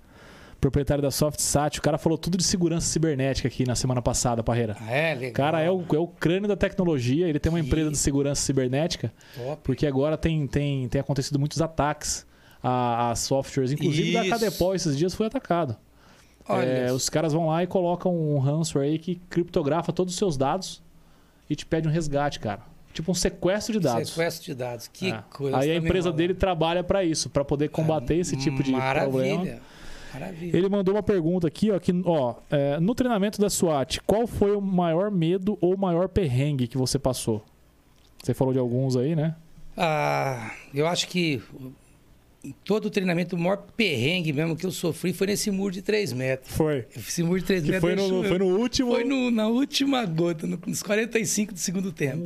proprietário 0.64 1.02
da 1.02 1.12
SoftSat. 1.12 1.78
O 1.80 1.82
cara 1.82 1.98
falou 1.98 2.18
tudo 2.18 2.38
de 2.38 2.44
segurança 2.44 2.88
cibernética 2.88 3.48
aqui 3.50 3.66
na 3.68 3.76
semana 3.76 4.02
passada, 4.02 4.42
Parreira. 4.42 4.78
Ah, 4.80 4.92
é, 4.92 5.14
legal. 5.14 5.30
O 5.30 5.34
cara 5.34 5.62
é 5.62 5.70
o, 5.70 5.84
é 5.94 5.98
o 6.00 6.08
crânio 6.08 6.48
da 6.48 6.56
tecnologia, 6.56 7.28
ele 7.28 7.38
tem 7.40 7.52
uma 7.52 7.60
Que- 7.60 7.68
empresa 7.68 7.92
de 7.92 7.98
segurança 7.98 8.42
cibernética, 8.42 9.12
Top. 9.36 9.62
porque 9.64 9.86
agora 9.86 10.18
tem, 10.18 10.48
tem, 10.48 10.88
tem 10.88 11.02
acontecido 11.02 11.38
muitos 11.38 11.62
ataques 11.62 12.26
a, 12.64 13.12
a 13.12 13.16
softwares, 13.16 13.74
inclusive 13.74 14.14
da 14.14 14.22
Isso. 14.22 14.30
Cadepol 14.30 14.74
esses 14.74 14.98
dias 14.98 15.14
foi 15.14 15.28
atacado. 15.28 15.76
Olha, 16.48 16.66
É, 16.66 16.92
os 16.94 17.10
caras 17.10 17.34
vão 17.34 17.48
lá 17.48 17.62
e 17.62 17.68
colocam 17.68 18.16
um 18.16 18.40
ransomware 18.40 18.90
aí 18.90 18.98
que 19.00 19.16
criptografa 19.30 19.92
todos 19.92 20.14
os 20.14 20.18
seus 20.18 20.38
dados 20.38 20.82
e 21.50 21.56
te 21.58 21.66
pede 21.66 21.88
um 21.90 21.92
resgate, 21.92 22.40
cara. 22.40 22.62
Tipo 22.94 23.12
um 23.12 23.16
sequestro 23.16 23.74
de 23.74 23.80
dados. 23.80 24.10
sequestro 24.10 24.46
de 24.46 24.54
dados. 24.54 24.88
Que 24.88 25.12
É. 25.12 25.20
coisa. 25.30 25.58
Aí 25.58 25.72
a 25.72 25.76
empresa 25.76 26.12
dele 26.12 26.34
trabalha 26.34 26.84
para 26.84 27.04
isso, 27.04 27.30
para 27.30 27.44
poder 27.44 27.70
combater 27.70 28.16
esse 28.18 28.38
tipo 28.38 28.62
de 28.64 28.72
Maravilha. 28.72 29.10
problema. 29.10 29.60
Maravilha. 30.14 30.56
Ele 30.58 30.70
mandou 30.70 30.94
uma 30.96 31.04
pergunta 31.04 31.48
aqui, 31.48 31.72
ó, 31.72 31.80
que, 31.80 31.92
ó, 32.06 32.36
é, 32.52 32.80
no 32.80 32.94
treinamento 32.94 33.40
da 33.42 33.50
SWAT, 33.50 34.00
qual 34.06 34.28
foi 34.28 34.56
o 34.56 34.62
maior 34.62 35.10
medo 35.12 35.58
ou 35.60 35.74
o 35.74 35.78
maior 35.78 36.08
perrengue 36.08 36.68
que 36.68 36.78
você 36.78 37.00
passou? 37.00 37.44
Você 38.22 38.34
falou 38.34 38.54
de 38.54 38.60
alguns 38.60 38.96
aí, 38.96 39.16
né? 39.16 39.36
Ah, 39.76 40.52
eu 40.74 40.88
acho 40.88 41.08
que 41.08 41.42
em 42.44 42.54
todo 42.66 42.86
o 42.86 42.90
treinamento, 42.90 43.36
o 43.36 43.40
maior 43.40 43.58
perrengue 43.76 44.32
mesmo 44.34 44.56
que 44.56 44.66
eu 44.66 44.72
sofri 44.72 45.14
foi 45.14 45.28
nesse 45.28 45.50
muro 45.50 45.74
de 45.74 45.82
3 45.82 46.12
metros. 46.14 46.54
Foi. 46.56 46.86
Esse 46.96 47.24
muro 47.24 47.40
de 47.40 47.46
3 47.46 47.64
Que 47.64 47.72
metros. 47.72 47.90
foi 47.94 47.96
no, 47.96 48.24
foi 48.28 48.38
no 48.38 48.46
último. 48.58 48.92
Foi 48.92 49.04
no- 49.04 49.32
na 49.32 49.48
última 49.48 50.06
gota, 50.06 50.46
no- 50.46 50.60
nos 50.68 50.84
45 50.84 51.54
do 51.54 51.60
segundo 51.60 51.92
tempo. 51.92 52.24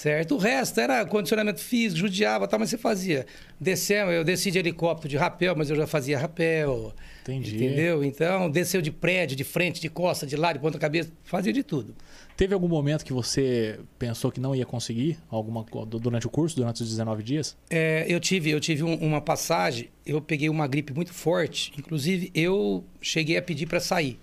Certo? 0.00 0.34
O 0.36 0.38
resto 0.38 0.80
era 0.80 1.04
condicionamento 1.04 1.60
físico, 1.60 1.98
judiava, 2.00 2.48
tal, 2.48 2.58
mas 2.58 2.70
você 2.70 2.78
fazia. 2.78 3.26
Descemos, 3.60 4.14
eu 4.14 4.24
desci 4.24 4.50
de 4.50 4.58
helicóptero 4.58 5.10
de 5.10 5.18
rapel, 5.18 5.54
mas 5.54 5.68
eu 5.68 5.76
já 5.76 5.86
fazia 5.86 6.18
rapel. 6.18 6.94
Entendi. 7.20 7.54
Entendeu? 7.54 8.02
Então, 8.02 8.50
desceu 8.50 8.80
de 8.80 8.90
prédio, 8.90 9.36
de 9.36 9.44
frente, 9.44 9.78
de 9.78 9.90
costa, 9.90 10.26
de 10.26 10.36
lado, 10.36 10.54
de 10.54 10.60
ponta 10.60 10.78
cabeça, 10.78 11.12
fazia 11.22 11.52
de 11.52 11.62
tudo. 11.62 11.94
Teve 12.34 12.54
algum 12.54 12.66
momento 12.66 13.04
que 13.04 13.12
você 13.12 13.78
pensou 13.98 14.32
que 14.32 14.40
não 14.40 14.54
ia 14.56 14.64
conseguir 14.64 15.18
alguma 15.28 15.66
durante 16.00 16.26
o 16.26 16.30
curso, 16.30 16.56
durante 16.56 16.82
os 16.82 16.88
19 16.88 17.22
dias? 17.22 17.54
É, 17.68 18.06
eu 18.08 18.18
tive, 18.18 18.48
eu 18.48 18.58
tive 18.58 18.82
um- 18.82 18.94
uma 18.94 19.20
passagem, 19.20 19.90
eu 20.06 20.18
peguei 20.22 20.48
uma 20.48 20.66
gripe 20.66 20.94
muito 20.94 21.12
forte, 21.12 21.72
inclusive 21.76 22.30
eu 22.34 22.82
cheguei 23.02 23.36
a 23.36 23.42
pedir 23.42 23.66
para 23.66 23.80
sair. 23.80 24.18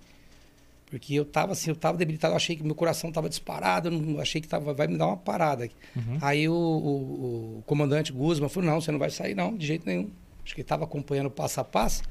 Porque 0.89 1.13
eu 1.15 1.25
tava 1.25 1.51
assim, 1.51 1.69
eu 1.69 1.75
tava 1.75 1.97
debilitado, 1.97 2.31
eu 2.33 2.38
achei 2.38 2.55
que 2.55 2.63
meu 2.63 2.73
coração 2.73 3.11
tava 3.11 3.27
disparado, 3.27 3.89
eu 3.89 3.91
não, 3.91 4.21
achei 4.21 4.39
que 4.39 4.47
tava, 4.47 4.73
vai 4.73 4.88
me 4.88 4.97
dar 4.97 5.07
uma 5.07 5.17
parada 5.17 5.65
aqui. 5.65 5.75
Aí 6.21 6.47
o, 6.47 6.53
o- 6.53 7.57
o 7.59 7.63
comandante 7.65 8.11
Guzman 8.13 8.47
falou: 8.49 8.69
não, 8.69 8.79
você 8.81 8.91
não 8.91 8.99
vai 8.99 9.09
sair, 9.09 9.35
não, 9.35 9.55
de 9.55 9.67
jeito 9.67 9.85
nenhum. 9.85 10.09
Acho 10.45 10.55
que 10.55 10.61
ele 10.61 10.65
estava 10.65 10.85
acompanhando 10.85 11.29
passo 11.29 11.59
a 11.59 11.63
passo. 11.65 12.03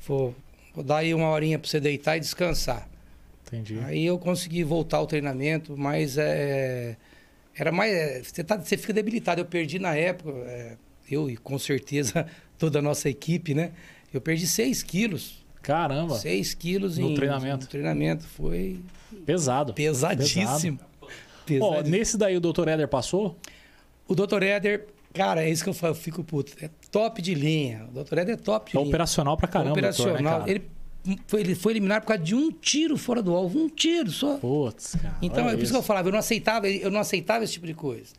Falou, 0.00 0.34
vou 0.74 0.82
dar 0.82 0.96
aí 0.98 1.14
uma 1.14 1.28
horinha 1.28 1.58
para 1.60 1.68
você 1.70 1.78
deitar 1.78 2.16
e 2.16 2.20
descansar. 2.20 2.88
Entendi. 3.46 3.78
Aí 3.84 4.04
eu 4.04 4.18
consegui 4.18 4.64
voltar 4.64 4.96
ao 4.96 5.06
treinamento, 5.06 5.76
mas 5.76 6.18
é, 6.18 6.96
era 7.54 7.70
mais. 7.70 7.92
é, 7.92 8.20
Você, 8.20 8.42
tá, 8.42 8.56
você 8.56 8.76
fica 8.76 8.92
debilitado. 8.92 9.40
Eu 9.40 9.44
perdi 9.44 9.78
na 9.78 9.94
época, 9.94 10.32
é, 10.48 10.76
eu 11.08 11.30
e 11.30 11.36
com 11.36 11.56
certeza 11.56 12.26
toda 12.58 12.80
a 12.80 12.82
nossa 12.82 13.08
equipe, 13.08 13.54
né? 13.54 13.70
Eu 14.12 14.20
perdi 14.20 14.44
6 14.48 14.82
quilos. 14.82 15.43
Caramba, 15.64 16.14
6 16.16 16.54
quilos 16.54 16.98
No 16.98 17.10
em 17.10 17.14
treinamento. 17.14 17.64
No 17.64 17.70
treinamento. 17.70 18.24
Foi 18.24 18.78
pesado. 19.26 19.72
pesadíssimo. 19.74 20.78
Ó, 21.00 21.06
Pesadíssimo. 21.46 21.90
nesse 21.90 22.16
daí 22.16 22.36
o 22.36 22.40
Dr. 22.40 22.68
Éder 22.68 22.88
passou? 22.88 23.36
O 24.06 24.14
Dr. 24.14 24.42
Éder, 24.42 24.86
cara, 25.12 25.42
é 25.42 25.50
isso 25.50 25.62
que 25.64 25.70
eu 25.70 25.74
falo, 25.74 25.92
eu 25.92 25.96
fico 25.96 26.22
puto. 26.22 26.52
É 26.62 26.68
top 26.90 27.20
de 27.22 27.34
linha. 27.34 27.86
O 27.94 28.04
Dr. 28.04 28.18
Éder 28.18 28.34
é 28.34 28.36
top 28.36 28.70
de 28.70 28.76
É 28.76 28.80
linha. 28.80 28.88
operacional 28.88 29.36
pra 29.36 29.48
caramba, 29.48 29.72
Operacional. 29.72 30.14
doutor, 30.22 30.38
né, 30.46 30.50
ele, 30.50 31.18
foi, 31.26 31.40
ele 31.40 31.54
foi 31.54 31.72
eliminado 31.72 32.02
por 32.02 32.08
causa 32.08 32.22
de 32.22 32.34
um 32.34 32.50
tiro 32.52 32.96
fora 32.96 33.22
do 33.22 33.34
alvo. 33.34 33.58
Um 33.58 33.68
tiro 33.68 34.10
só. 34.10 34.36
Putz, 34.38 34.96
cara. 35.00 35.16
Então, 35.22 35.48
é 35.48 35.54
por 35.54 35.62
isso 35.62 35.72
que 35.72 35.78
eu 35.78 35.82
falava, 35.82 36.08
eu 36.08 36.12
não 36.12 36.18
aceitava, 36.18 36.68
eu 36.68 36.90
não 36.90 37.00
aceitava 37.00 37.42
esse 37.44 37.54
tipo 37.54 37.66
de 37.66 37.74
coisa. 37.74 38.12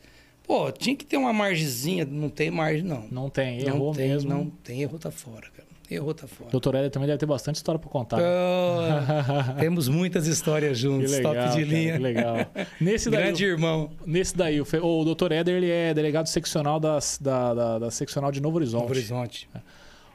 Pô, 0.47 0.71
tinha 0.71 0.95
que 0.95 1.03
ter 1.03 1.17
uma 1.17 1.33
margezinha, 1.33 2.05
não 2.05 2.29
tem 2.29 2.51
margem, 2.51 2.83
não. 2.83 3.07
Não 3.09 3.29
tem, 3.31 3.63
não 3.63 3.75
errou 3.75 3.93
tem, 3.95 4.09
mesmo. 4.09 4.29
Não 4.29 4.45
tem, 4.63 4.81
errou 4.83 4.99
tá 4.99 5.09
fora. 5.09 5.47
Errou 5.89 6.13
tá 6.13 6.25
fora. 6.27 6.49
Doutor 6.49 6.75
Éder 6.75 6.89
também 6.89 7.05
deve 7.07 7.19
ter 7.19 7.25
bastante 7.25 7.55
história 7.57 7.77
pra 7.79 7.89
contar. 7.89 8.19
Ah, 8.19 9.55
temos 9.59 9.87
muitas 9.87 10.25
histórias 10.27 10.77
Que 10.77 10.83
juntos, 10.83 11.11
legal, 11.11 11.33
top 11.33 11.45
de 11.45 11.63
cara, 11.63 11.65
linha. 11.77 11.93
que 11.93 11.99
legal. 11.99 12.37
Nesse 12.81 13.09
daí, 13.09 13.23
Grande 13.23 13.45
irmão. 13.45 13.91
nesse 14.05 14.35
daí 14.35 14.59
o, 14.61 14.65
o 14.81 15.15
Dr. 15.15 15.31
Éder 15.31 15.55
ele 15.57 15.69
é 15.69 15.93
delegado 15.93 16.27
seccional 16.27 16.79
das- 16.79 17.19
da, 17.21 17.53
da, 17.53 17.79
da 17.79 17.91
seccional 17.91 18.31
de 18.31 18.41
Novo 18.41 18.55
Horizonte. 18.57 18.81
Novo 18.81 18.93
Horizonte. 18.93 19.49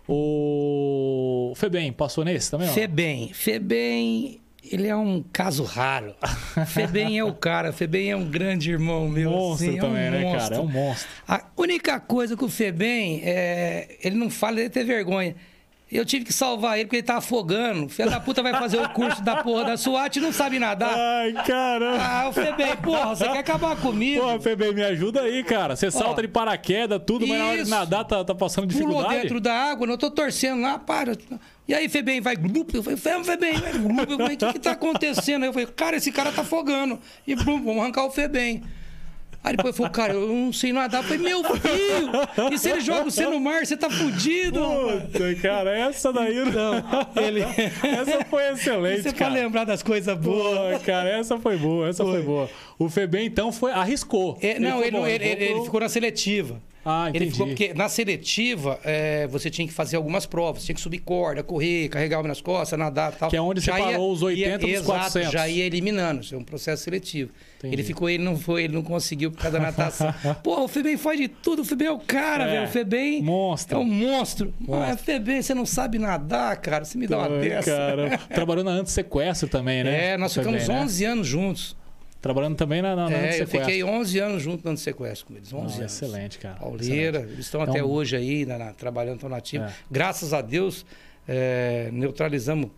O 0.09 1.53
Febem 1.57 1.93
passou 1.93 2.25
nesse 2.25 2.51
também? 2.51 2.69
Febem. 2.69 3.33
Febem, 3.33 4.41
ele 4.71 4.89
é 4.89 4.97
um 4.97 5.23
caso 5.33 5.63
raro. 5.63 6.15
Febem 6.67 7.19
é 7.19 7.25
o 7.25 7.33
cara. 7.33 7.73
Febem 7.73 8.11
é 8.11 8.17
um 8.17 8.25
grande 8.29 8.71
irmão 8.73 9.09
meu. 9.09 9.31
monstro 9.31 9.69
assim, 9.69 9.79
é 9.79 9.83
um 9.83 9.87
também, 9.87 10.11
né, 10.11 10.23
cara? 10.23 10.33
monstro. 10.33 10.57
É 10.57 10.61
um 10.61 10.67
monstro. 10.69 11.09
A 11.29 11.45
única 11.57 12.01
coisa 12.01 12.37
que 12.37 12.45
o 12.45 12.49
Febem, 12.49 13.21
é, 13.25 13.97
ele 14.03 14.17
não 14.17 14.29
fala, 14.29 14.61
ele 14.61 14.69
tem 14.71 14.85
vergonha. 14.85 15.37
Eu 15.93 16.05
tive 16.05 16.25
que 16.25 16.33
salvar 16.33 16.77
ele 16.79 16.85
porque 16.85 16.97
ele 16.97 17.03
tá 17.03 17.17
afogando. 17.17 17.87
O 17.87 17.89
filho 17.89 18.09
da 18.09 18.21
puta 18.21 18.43
vai 18.45 18.53
fazer 18.53 18.79
o 18.81 18.89
curso 18.91 19.21
da 19.23 19.43
porra 19.43 19.65
da 19.65 19.77
SWAT 19.77 20.17
e 20.17 20.21
não 20.21 20.33
sabe 20.33 20.59
nadar. 20.61 20.95
Ai, 20.97 21.33
caramba. 21.45 21.99
Ah, 22.01 22.29
o 22.29 22.33
Febem, 22.33 22.77
porra, 22.77 23.07
você 23.17 23.25
quer 23.29 23.39
acabar 23.39 23.75
comigo? 23.77 24.21
Pô, 24.23 24.39
Febem, 24.41 24.73
me 24.73 24.85
ajuda 24.85 25.23
aí, 25.23 25.43
cara. 25.43 25.75
Você 25.75 25.91
salta 25.91 26.23
de 26.23 26.29
paraquedas, 26.29 27.01
tudo, 27.05 27.27
mas 27.27 27.39
na 27.39 27.47
hora 27.47 27.65
de 27.65 27.71
nadar 27.71 28.05
tá, 28.05 28.25
tá 28.25 28.35
passando 28.37 28.69
Pulou 28.73 28.87
dificuldade. 28.89 29.23
dentro 29.23 29.41
da 29.41 29.53
água, 29.53 29.85
não 29.87 29.95
eu 29.95 29.99
tô 29.99 30.11
torcendo 30.13 30.63
lá, 30.63 30.79
para. 30.79 31.17
E 31.67 31.75
aí, 31.75 31.89
Febem, 31.89 32.21
vai 32.21 32.37
glup. 32.37 32.73
Eu 32.73 32.83
falei, 32.85 32.97
"Fe- 32.97 33.25
Febem, 33.25 33.55
vai 33.55 33.73
glup. 33.73 34.11
Eu 34.11 34.17
falei, 34.19 34.35
o 34.37 34.39
que 34.39 34.53
que 34.53 34.59
tá 34.61 34.71
acontecendo? 34.73 35.43
Aí 35.43 35.49
eu 35.49 35.53
falei, 35.53 35.67
cara, 35.75 35.97
esse 35.97 36.13
cara 36.13 36.31
tá 36.31 36.43
afogando. 36.43 37.01
E 37.27 37.35
blum, 37.35 37.63
vamos 37.65 37.83
arrancar 37.83 38.05
o 38.05 38.11
Febem. 38.11 38.63
Aí 39.43 39.57
depois 39.57 39.75
falou, 39.75 39.91
cara, 39.91 40.13
eu 40.13 40.29
não 40.29 40.53
sei 40.53 40.71
nadar. 40.73 41.03
Eu 41.03 41.09
falei, 41.09 41.19
meu 41.23 41.43
filho, 41.43 42.53
e 42.53 42.59
se 42.59 42.69
ele 42.69 42.81
joga 42.83 43.05
você 43.05 43.27
no 43.27 43.41
mar, 43.41 43.65
você 43.65 43.75
tá 43.77 43.89
fudido. 43.89 44.61
Puta, 44.61 45.35
cara, 45.41 45.77
essa 45.79 46.13
daí. 46.13 46.39
Então, 46.47 46.75
ele... 47.17 47.41
Essa 47.41 48.25
foi 48.27 48.51
excelente, 48.51 48.97
Você 48.99 49.09
pode 49.09 49.15
cara. 49.19 49.33
lembrar 49.35 49.65
das 49.65 49.83
coisas 49.83 50.17
boas. 50.19 50.83
Cara, 50.83 51.09
essa 51.09 51.39
foi 51.39 51.57
boa, 51.57 51.89
essa 51.89 52.05
foi, 52.05 52.23
boa. 52.23 52.51
O 52.79 52.89
Febem, 52.91 53.27
então, 53.27 53.51
foi, 53.51 53.73
arriscou. 53.73 54.39
É, 54.43 54.59
não, 54.59 54.79
foi 54.79 54.87
ele, 54.89 54.97
bom, 54.99 55.07
ele- 55.07 55.25
foi 55.25 55.33
ele- 55.33 55.45
ele 55.53 55.65
ficou 55.65 55.81
na 55.81 55.89
seletiva. 55.89 56.61
Ah, 56.85 57.09
Ele 57.09 57.27
entendi. 57.27 57.33
ficou 57.33 57.47
porque 57.47 57.75
na 57.75 57.91
seletiva 57.91 58.81
é, 58.83 59.27
você 59.27 59.51
tinha 59.51 59.67
que 59.69 59.73
fazer 59.73 59.97
algumas 59.97 60.25
provas, 60.25 60.65
tinha 60.65 60.75
que 60.75 60.81
subir 60.81 60.99
corda, 61.01 61.43
correr, 61.43 61.89
carregar 61.91 62.23
nas 62.23 62.41
costas, 62.41 62.79
nadar, 62.79 63.13
e 63.13 63.17
tal. 63.17 63.29
Que 63.29 63.37
é 63.37 63.41
onde 63.41 63.61
separou 63.61 64.11
os 64.11 64.23
80 64.23 64.59
dos 64.59 64.71
exato, 64.71 64.87
400. 64.87 65.31
Já 65.33 65.47
ia 65.47 65.65
eliminando, 65.67 66.23
isso 66.23 66.35
é 66.35 66.39
um 66.39 66.43
processo 66.45 66.83
seletivo. 66.83 67.31
Entendi. 67.61 67.75
Ele 67.75 67.83
ficou, 67.85 68.09
ele 68.09 68.23
não 68.25 68.39
foi, 68.39 68.65
ele 68.65 68.73
não 68.73 68.83
conseguiu 68.83 69.31
por 69.31 69.37
causa 69.43 69.59
da 69.59 69.65
natação. 69.67 70.15
Pô, 70.43 70.65
o 70.65 70.67
Febem 70.69 70.97
faz 70.97 71.21
de 71.21 71.29
tudo, 71.29 71.61
o 71.61 71.65
Febem 71.65 71.89
é 71.89 71.93
o 71.93 71.99
cara, 71.99 72.45
É, 72.45 72.51
velho. 72.53 72.65
O 72.65 72.69
Febem 72.69 73.23
monstro. 73.23 73.77
é 73.77 73.81
um 73.81 73.85
monstro. 73.85 74.55
Monstro. 74.59 74.93
Ah, 74.93 74.97
Febem, 74.97 75.43
você 75.43 75.53
não 75.53 75.67
sabe 75.67 75.99
nadar, 75.99 76.57
cara. 76.57 76.87
Você 76.87 76.97
me 76.97 77.07
dá 77.07 77.19
uma 77.19 77.37
Ai, 77.37 77.41
dessa. 77.51 77.71
cara. 77.71 78.19
Trabalhando 78.35 78.65
na 78.71 78.73
anti-sequestro 78.73 79.47
também, 79.47 79.85
né? 79.85 80.13
É, 80.13 80.17
nós 80.17 80.33
ficamos 80.33 80.67
né? 80.67 80.75
11 80.81 81.05
anos 81.05 81.27
juntos. 81.27 81.77
Trabalhando 82.23 82.57
também 82.57 82.81
na, 82.81 82.97
na, 82.97 83.09
na 83.11 83.17
É, 83.17 83.43
eu 83.43 83.47
fiquei 83.47 83.85
11 83.85 84.19
anos 84.19 84.43
junto 84.43 84.71
no 84.71 84.77
sequestro 84.79 85.27
com 85.27 85.35
eles. 85.35 85.53
11 85.53 85.55
Não, 85.55 85.81
anos. 85.81 85.93
excelente, 85.93 86.39
cara. 86.39 86.57
Pauleira, 86.57 87.21
eles 87.21 87.41
estão 87.41 87.61
Então- 87.63 87.75
até 87.75 87.85
hoje 87.85 88.17
aí 88.17 88.47
na- 88.47 88.57
na- 88.59 88.73
trabalhando, 88.73 89.17
estão 89.17 89.29
na 89.31 89.37
ativa. 89.37 89.67
É. 89.67 89.73
Graças 89.91 90.33
a 90.33 90.41
Deus, 90.41 90.85
é, 91.29 91.91
neutralizamos 91.93 92.71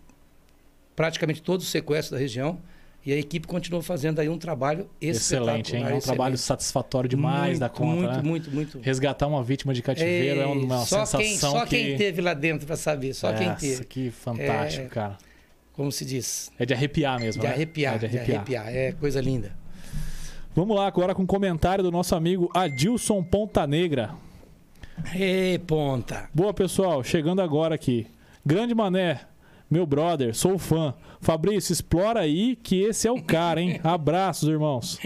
praticamente 0.95 1.41
todos 1.43 1.67
os 1.67 1.71
sequestros 1.73 2.11
da 2.13 2.19
região. 2.19 2.59
E 3.05 3.13
a 3.13 3.17
equipe 3.17 3.49
continuou 3.49 3.83
fazendo 3.83 4.21
aí 4.21 4.29
um 4.29 4.39
trabalho 4.39 4.89
Excelente, 5.01 5.75
hein? 5.75 5.81
É 5.83 5.85
um 5.85 5.87
excelente. 5.89 6.05
trabalho 6.05 6.39
satisfatório 6.39 7.09
demais 7.11 7.59
muito, 7.59 7.61
da 7.61 7.69
conta, 7.69 7.93
Muito, 7.97 8.17
né? 8.17 8.23
muito, 8.23 8.51
muito. 8.53 8.79
Resgatar 8.81 9.27
uma 9.27 9.43
vítima 9.43 9.75
de 9.75 9.83
cativeiro 9.83 10.41
é, 10.41 10.47
uma 10.47 10.85
só 10.87 11.05
sensação 11.05 11.21
quem, 11.21 11.37
Só 11.37 11.67
que... 11.67 11.77
quem 11.77 11.97
teve 11.97 12.21
lá 12.23 12.33
dentro 12.33 12.65
para 12.67 12.77
saber, 12.77 13.13
só 13.13 13.33
quem 13.33 13.49
Essa, 13.49 13.57
teve. 13.61 13.85
que 13.87 14.11
fantástico, 14.11 14.87
É, 14.87 14.89
cara. 14.89 15.19
Como 15.73 15.91
se 15.91 16.05
diz? 16.05 16.53
É 16.59 16.65
de 16.67 16.75
arrepiar 16.75 17.19
mesmo, 17.19 17.41
De 17.41 17.49
né? 17.49 17.55
arrepiar, 17.55 17.95
É 17.95 17.99
de 17.99 18.09
de 18.09 18.17
arrepiar. 18.19 18.37
arrepiar. 18.39 18.69
É 18.69 18.93
coisa 18.93 19.21
linda. 19.21 19.53
Vamos 20.55 20.77
lá 20.77 20.87
agora 20.87 21.15
com 21.15 21.23
um 21.23 21.27
comentário 21.27 21.83
do 21.83 21.91
nosso 21.91 22.15
amigo 22.15 22.51
Adilson 22.55 23.23
Ponta 23.25 23.67
Negra. 23.67 24.11
Ê, 25.15 25.59
ponta. 25.67 26.29
Boa, 26.33 26.53
pessoal. 26.55 27.03
Chegando 27.03 27.41
agora 27.41 27.75
aqui. 27.75 28.07
Grande 28.45 28.75
Mané, 28.75 29.21
meu 29.73 29.87
brother, 29.87 30.35
sou 30.35 30.59
fã. 30.59 30.93
Fabrício, 31.21 31.73
explora 31.73 32.21
aí 32.21 32.57
que 32.57 32.83
esse 32.83 33.09
é 33.09 33.11
o 33.13 33.23
cara, 33.23 33.61
hein? 33.61 33.81
Abraços, 33.85 34.49
irmãos. 34.49 34.99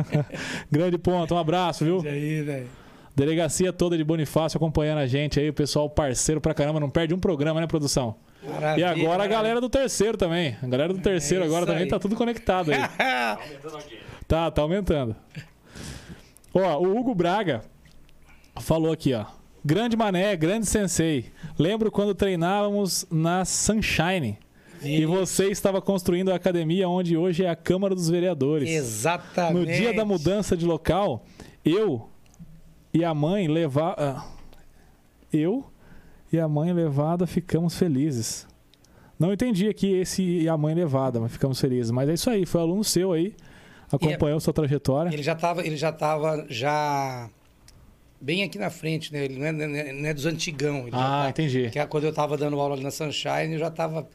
Grande 0.70 0.98
ponto, 0.98 1.34
um 1.34 1.38
abraço, 1.38 1.84
viu? 1.84 2.02
E 2.04 2.08
aí, 2.08 2.42
velho? 2.42 2.66
Delegacia 3.14 3.72
toda 3.72 3.96
de 3.96 4.04
Bonifácio 4.04 4.56
acompanhando 4.56 4.98
a 4.98 5.06
gente 5.06 5.38
aí, 5.40 5.48
o 5.48 5.52
pessoal 5.54 5.88
parceiro 5.88 6.40
pra 6.40 6.54
caramba, 6.54 6.80
não 6.80 6.88
perde 6.90 7.14
um 7.14 7.18
programa, 7.18 7.60
né, 7.60 7.66
produção? 7.66 8.14
E 8.42 8.48
Maravilha, 8.48 8.88
agora 8.90 9.02
a 9.02 9.08
maravilha. 9.10 9.28
galera 9.36 9.60
do 9.60 9.68
terceiro 9.68 10.16
também. 10.18 10.56
A 10.62 10.66
galera 10.66 10.92
do 10.92 10.98
terceiro 11.00 11.44
É 11.44 11.46
agora 11.46 11.64
também 11.66 11.84
aí. 11.84 11.88
tá 11.88 11.98
tudo 11.98 12.14
conectado 12.16 12.70
aí. 12.72 12.78
Tá, 14.26 14.50
tá 14.50 14.62
aumentando. 14.62 15.14
Ó, 16.54 16.78
o 16.78 16.96
Hugo 16.98 17.14
Braga 17.14 17.60
falou 18.60 18.90
aqui, 18.90 19.12
ó. 19.12 19.26
Grande 19.64 19.96
mané, 19.96 20.36
grande 20.36 20.66
sensei. 20.66 21.26
Lembro 21.58 21.90
quando 21.90 22.14
treinávamos 22.14 23.06
na 23.10 23.44
Sunshine. 23.44 24.38
E 24.82 25.06
você 25.06 25.48
estava 25.48 25.80
construindo 25.80 26.32
a 26.32 26.34
academia 26.34 26.88
onde 26.88 27.16
hoje 27.16 27.44
é 27.44 27.48
a 27.48 27.54
Câmara 27.54 27.94
dos 27.94 28.08
Vereadores. 28.08 28.68
Exatamente. 28.68 29.54
No 29.54 29.64
dia 29.64 29.94
da 29.94 30.04
mudança 30.04 30.56
de 30.56 30.66
local, 30.66 31.24
eu 31.64 32.08
e 32.92 33.04
a 33.04 33.14
mãe 33.14 33.46
levava. 33.46 34.24
Eu 35.32 35.64
e 36.32 36.40
a 36.40 36.48
mãe 36.48 36.72
levada 36.72 37.26
ficamos 37.26 37.78
felizes. 37.78 38.46
Não 39.18 39.32
entendi 39.32 39.68
aqui 39.68 39.92
esse 39.92 40.22
e 40.22 40.48
a 40.48 40.56
mãe 40.56 40.74
levada, 40.74 41.20
mas 41.20 41.30
ficamos 41.30 41.60
felizes. 41.60 41.92
Mas 41.92 42.08
é 42.08 42.14
isso 42.14 42.28
aí, 42.28 42.44
foi 42.44 42.60
aluno 42.60 42.82
seu 42.82 43.12
aí, 43.12 43.36
acompanhou 43.90 44.40
sua 44.40 44.52
trajetória. 44.52 45.10
Ele 45.12 45.22
já 45.22 45.34
estava, 45.34 45.64
ele 45.64 45.76
já 45.76 45.92
tava 45.92 46.44
já 46.48 47.30
bem 48.22 48.42
aqui 48.44 48.58
na 48.58 48.70
frente, 48.70 49.12
né? 49.12 49.24
Ele 49.24 49.38
não 49.38 49.46
é, 49.46 49.52
não 49.52 49.64
é- 49.76 49.92
não 49.92 50.08
é 50.08 50.14
dos 50.14 50.24
antigão. 50.26 50.86
Ah, 50.92 51.24
tá- 51.24 51.30
entendi. 51.30 51.68
Que 51.70 51.78
é 51.78 51.86
quando 51.86 52.04
eu 52.04 52.10
estava 52.10 52.36
dando 52.36 52.58
aula 52.60 52.74
ali 52.74 52.82
na 52.84 52.90
Sunshine, 52.90 53.52
eu 53.52 53.58
já 53.58 53.68
estava 53.68 54.08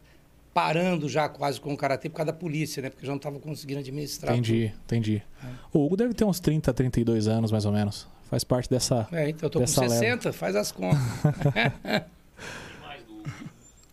parando 0.53 1.07
já 1.07 1.29
quase 1.29 1.61
com 1.61 1.71
o 1.73 1.77
karatê 1.77 2.09
por 2.09 2.15
causa 2.15 2.31
da 2.31 2.37
polícia, 2.37 2.81
né? 2.81 2.89
Porque 2.89 3.03
eu 3.03 3.07
já 3.07 3.11
não 3.11 3.17
estava 3.17 3.37
conseguindo 3.39 3.79
administrar. 3.81 4.33
Entendi, 4.33 4.73
entendi. 4.85 5.21
É. 5.43 5.47
O 5.71 5.85
Hugo 5.85 5.95
deve 5.97 6.13
ter 6.15 6.23
uns 6.25 6.39
30, 6.39 6.73
32 6.73 7.27
anos, 7.27 7.51
mais 7.51 7.65
ou 7.65 7.71
menos. 7.71 8.07
Faz 8.29 8.43
parte 8.43 8.69
dessa. 8.69 9.03
tudo. 9.03 9.15
É, 9.17 9.29
então 9.29 9.45
eu 9.47 9.49
tô 9.51 9.59
com 9.59 9.65
Dessa 9.65 9.81
leva. 9.81 9.93
60, 9.93 10.33
faz 10.33 10.55
as 10.55 10.71
contas. 10.71 10.99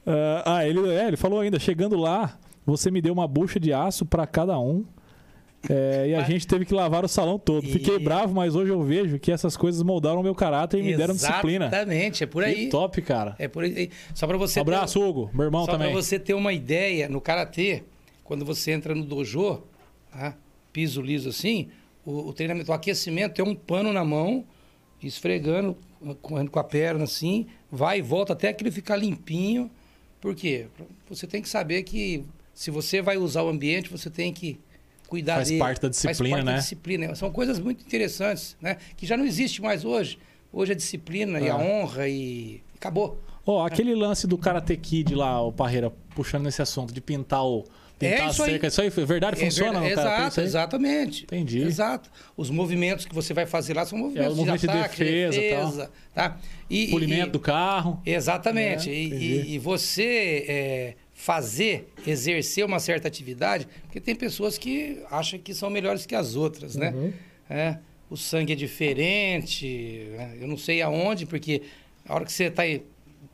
Ah, 0.07 0.43
ah, 0.59 0.67
ele, 0.67 0.89
é, 0.89 1.07
ele 1.09 1.17
falou 1.17 1.41
ainda, 1.41 1.59
chegando 1.59 1.97
lá, 1.97 2.37
você 2.65 2.91
me 2.91 3.01
deu 3.01 3.13
uma 3.13 3.29
bucha 3.29 3.61
de 3.61 3.73
aço 3.73 4.05
para 4.07 4.27
cada 4.27 4.59
um. 4.59 4.85
É, 5.69 6.09
e 6.09 6.15
a 6.15 6.23
gente 6.23 6.47
teve 6.47 6.65
que 6.65 6.75
lavar 6.75 7.05
o 7.05 7.09
salão 7.09 7.39
todo. 7.39 7.67
Fiquei 7.67 7.97
E- 7.97 7.99
bravo, 7.99 8.35
mas 8.35 8.55
hoje 8.55 8.71
eu 8.71 8.83
vejo 8.83 9.19
que 9.19 9.31
essas 9.33 9.57
coisas 9.57 9.83
moldaram 9.83 10.21
o 10.21 10.23
meu 10.23 10.35
caráter 10.35 10.79
e 10.81 10.83
me 10.83 10.97
deram 10.97 11.15
disciplina. 11.15 11.67
Exatamente, 11.67 12.25
é 12.25 12.27
por 12.27 12.45
aí. 12.45 12.55
Que 12.65 12.67
top, 12.71 13.01
cara. 13.03 13.35
É 13.39 13.49
por 13.49 13.65
aí. 13.65 13.91
Só 14.15 14.27
para 14.27 14.37
você 14.37 14.55
ter- 14.55 14.61
Abraço, 14.61 15.01
Hugo. 15.03 15.31
Meu 15.33 15.45
irmão 15.45 15.65
Só 15.65 15.73
também. 15.73 15.91
para 15.93 16.03
você 16.03 16.19
ter 16.19 16.35
uma 16.35 16.53
ideia, 16.53 17.09
no 17.09 17.21
karatê, 17.21 17.83
quando 18.23 18.45
você 18.45 18.73
entra 18.73 18.95
no 18.95 19.05
dojo, 19.05 19.63
tá? 20.11 20.37
piso 20.73 21.01
liso 21.01 21.29
assim, 21.29 21.69
o, 22.05 22.29
o 22.29 22.33
treinamento, 22.33 22.71
o 22.71 22.75
aquecimento 22.75 23.41
é 23.41 23.45
um 23.45 23.55
pano 23.55 23.93
na 23.93 24.05
mão, 24.05 24.45
esfregando, 25.03 25.77
correndo 26.21 26.51
com 26.51 26.59
a 26.59 26.65
perna 26.65 27.05
assim, 27.05 27.47
vai 27.71 27.99
e 27.99 28.03
volta 28.03 28.33
até 28.33 28.53
que 28.53 28.63
ele 28.63 28.71
ficar 28.71 28.97
limpinho. 28.97 29.71
Por 30.21 30.35
quê? 30.35 30.67
Você 31.09 31.27
tem 31.27 31.43
que 31.43 31.49
saber 31.49 31.83
que 31.83 32.25
se 32.53 32.71
você 32.71 33.03
vai 33.03 33.17
usar 33.17 33.43
o 33.43 33.49
ambiente, 33.49 33.91
você 33.91 34.09
tem 34.11 34.33
que 34.33 34.59
cuidar 35.09 35.37
Faz 35.37 35.49
dele. 35.49 35.61
parte 35.61 35.81
da 35.83 35.89
disciplina, 35.89 36.17
Faz 36.19 36.31
parte 36.31 36.45
né? 36.47 36.53
da 36.53 36.59
disciplina. 36.59 37.15
São 37.15 37.31
coisas 37.31 37.59
muito 37.59 37.85
interessantes, 37.85 38.57
né? 38.61 38.77
Que 38.97 39.07
já 39.07 39.17
não 39.17 39.25
existe 39.25 39.61
mais 39.63 39.85
hoje. 39.85 40.19
Hoje 40.53 40.73
a 40.73 40.75
disciplina 40.75 41.41
e 41.41 41.49
a 41.49 41.55
Ah. 41.55 41.59
honra 41.59 42.09
e 42.09 42.63
acabou. 42.77 43.21
Ó, 43.47 43.65
aquele 43.67 43.95
lance 43.95 44.27
do 44.27 44.39
Karate 44.39 44.77
Kid 44.77 45.15
lá, 45.15 45.43
o 45.43 45.53
Parreira, 45.53 45.93
puxando 46.15 46.45
nesse 46.45 46.63
assunto, 46.63 46.93
de 46.95 47.01
pintar 47.01 47.45
o. 47.45 47.65
Pintar 47.99 48.19
É 48.19 48.23
a 48.23 48.27
isso 48.31 48.43
aí. 48.43 48.51
cerca. 48.53 48.67
Isso 48.67 48.81
aí, 48.81 48.87
é 48.89 48.91
verdade? 48.91 49.41
É 49.41 49.45
Funciona 49.45 49.81
verdade, 49.81 50.09
no? 50.09 50.17
Exato, 50.25 50.41
aí? 50.41 50.47
exatamente. 50.47 51.23
Entendi. 51.25 51.61
Exato. 51.63 52.11
Os 52.37 52.51
movimentos 52.51 53.05
que 53.05 53.15
você 53.15 53.33
vai 53.33 53.47
fazer 53.47 53.75
lá 53.75 53.85
são 53.87 53.97
movimentos, 53.99 54.33
É, 54.33 54.37
movimento 54.37 54.61
de 54.63 54.67
de 54.67 54.73
ataque, 54.73 55.05
defesa 55.05 55.41
e 55.41 55.51
tal. 55.51 55.65
defesa, 55.67 55.91
tá? 56.13 56.39
E, 56.69 56.89
Polimento 56.89 57.29
e- 57.29 57.31
do 57.33 57.39
carro. 57.41 58.01
Exatamente. 58.05 58.91
É, 58.91 58.95
E- 58.95 59.55
e, 59.55 59.59
você 59.61 60.45
é, 60.49 60.95
fazer, 61.25 61.91
exercer 62.07 62.67
uma 62.67 62.79
certa 62.79 63.09
atividade, 63.09 63.67
porque 63.85 63.99
tem 63.99 64.15
pessoas 64.15 64.59
que 64.59 65.03
acham 65.11 65.39
que 65.39 65.55
são 65.55 65.71
melhores 65.71 66.05
que 66.05 66.15
as 66.15 66.37
outras, 66.37 66.77
né? 66.77 66.91
Uhum. 66.91 67.13
É, 67.49 67.79
o 68.11 68.17
sangue 68.17 68.53
é 68.53 68.57
diferente, 68.57 70.07
né? 70.19 70.37
eu 70.39 70.47
não 70.47 70.59
sei 70.59 70.83
aonde, 70.83 71.25
porque 71.25 71.63
a 72.07 72.15
hora 72.15 72.27
que 72.27 72.33
você 72.33 72.45
está 72.45 72.65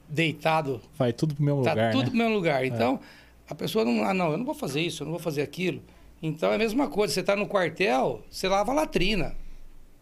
deitado 0.09 0.81
Vai 0.97 1.13
tudo 1.13 1.35
pro 1.35 1.43
mesmo 1.45 1.65
Tá 1.65 1.71
lugar. 1.73 1.91
tudo 1.91 2.05
né? 2.05 2.11
no 2.13 2.17
mesmo 2.17 2.35
lugar. 2.35 2.65
Então, 2.65 3.01
a 3.49 3.57
pessoa 3.57 3.85
não. 3.85 4.05
Ah, 4.05 4.15
não, 4.15 4.31
eu 4.31 4.39
não 4.39 4.45
vou 4.45 4.55
fazer 4.55 4.81
isso, 4.83 5.03
eu 5.03 5.07
não 5.07 5.13
vou 5.13 5.21
fazer 5.21 5.43
aquilo. 5.43 5.83
Então 6.23 6.53
é 6.53 6.55
a 6.55 6.59
mesma 6.59 6.89
coisa. 6.89 7.13
Você 7.13 7.21
está 7.21 7.35
no 7.35 7.49
quartel, 7.49 8.23
você 8.31 8.47
lava 8.47 8.71
a 8.71 8.75
latrina. 8.75 9.35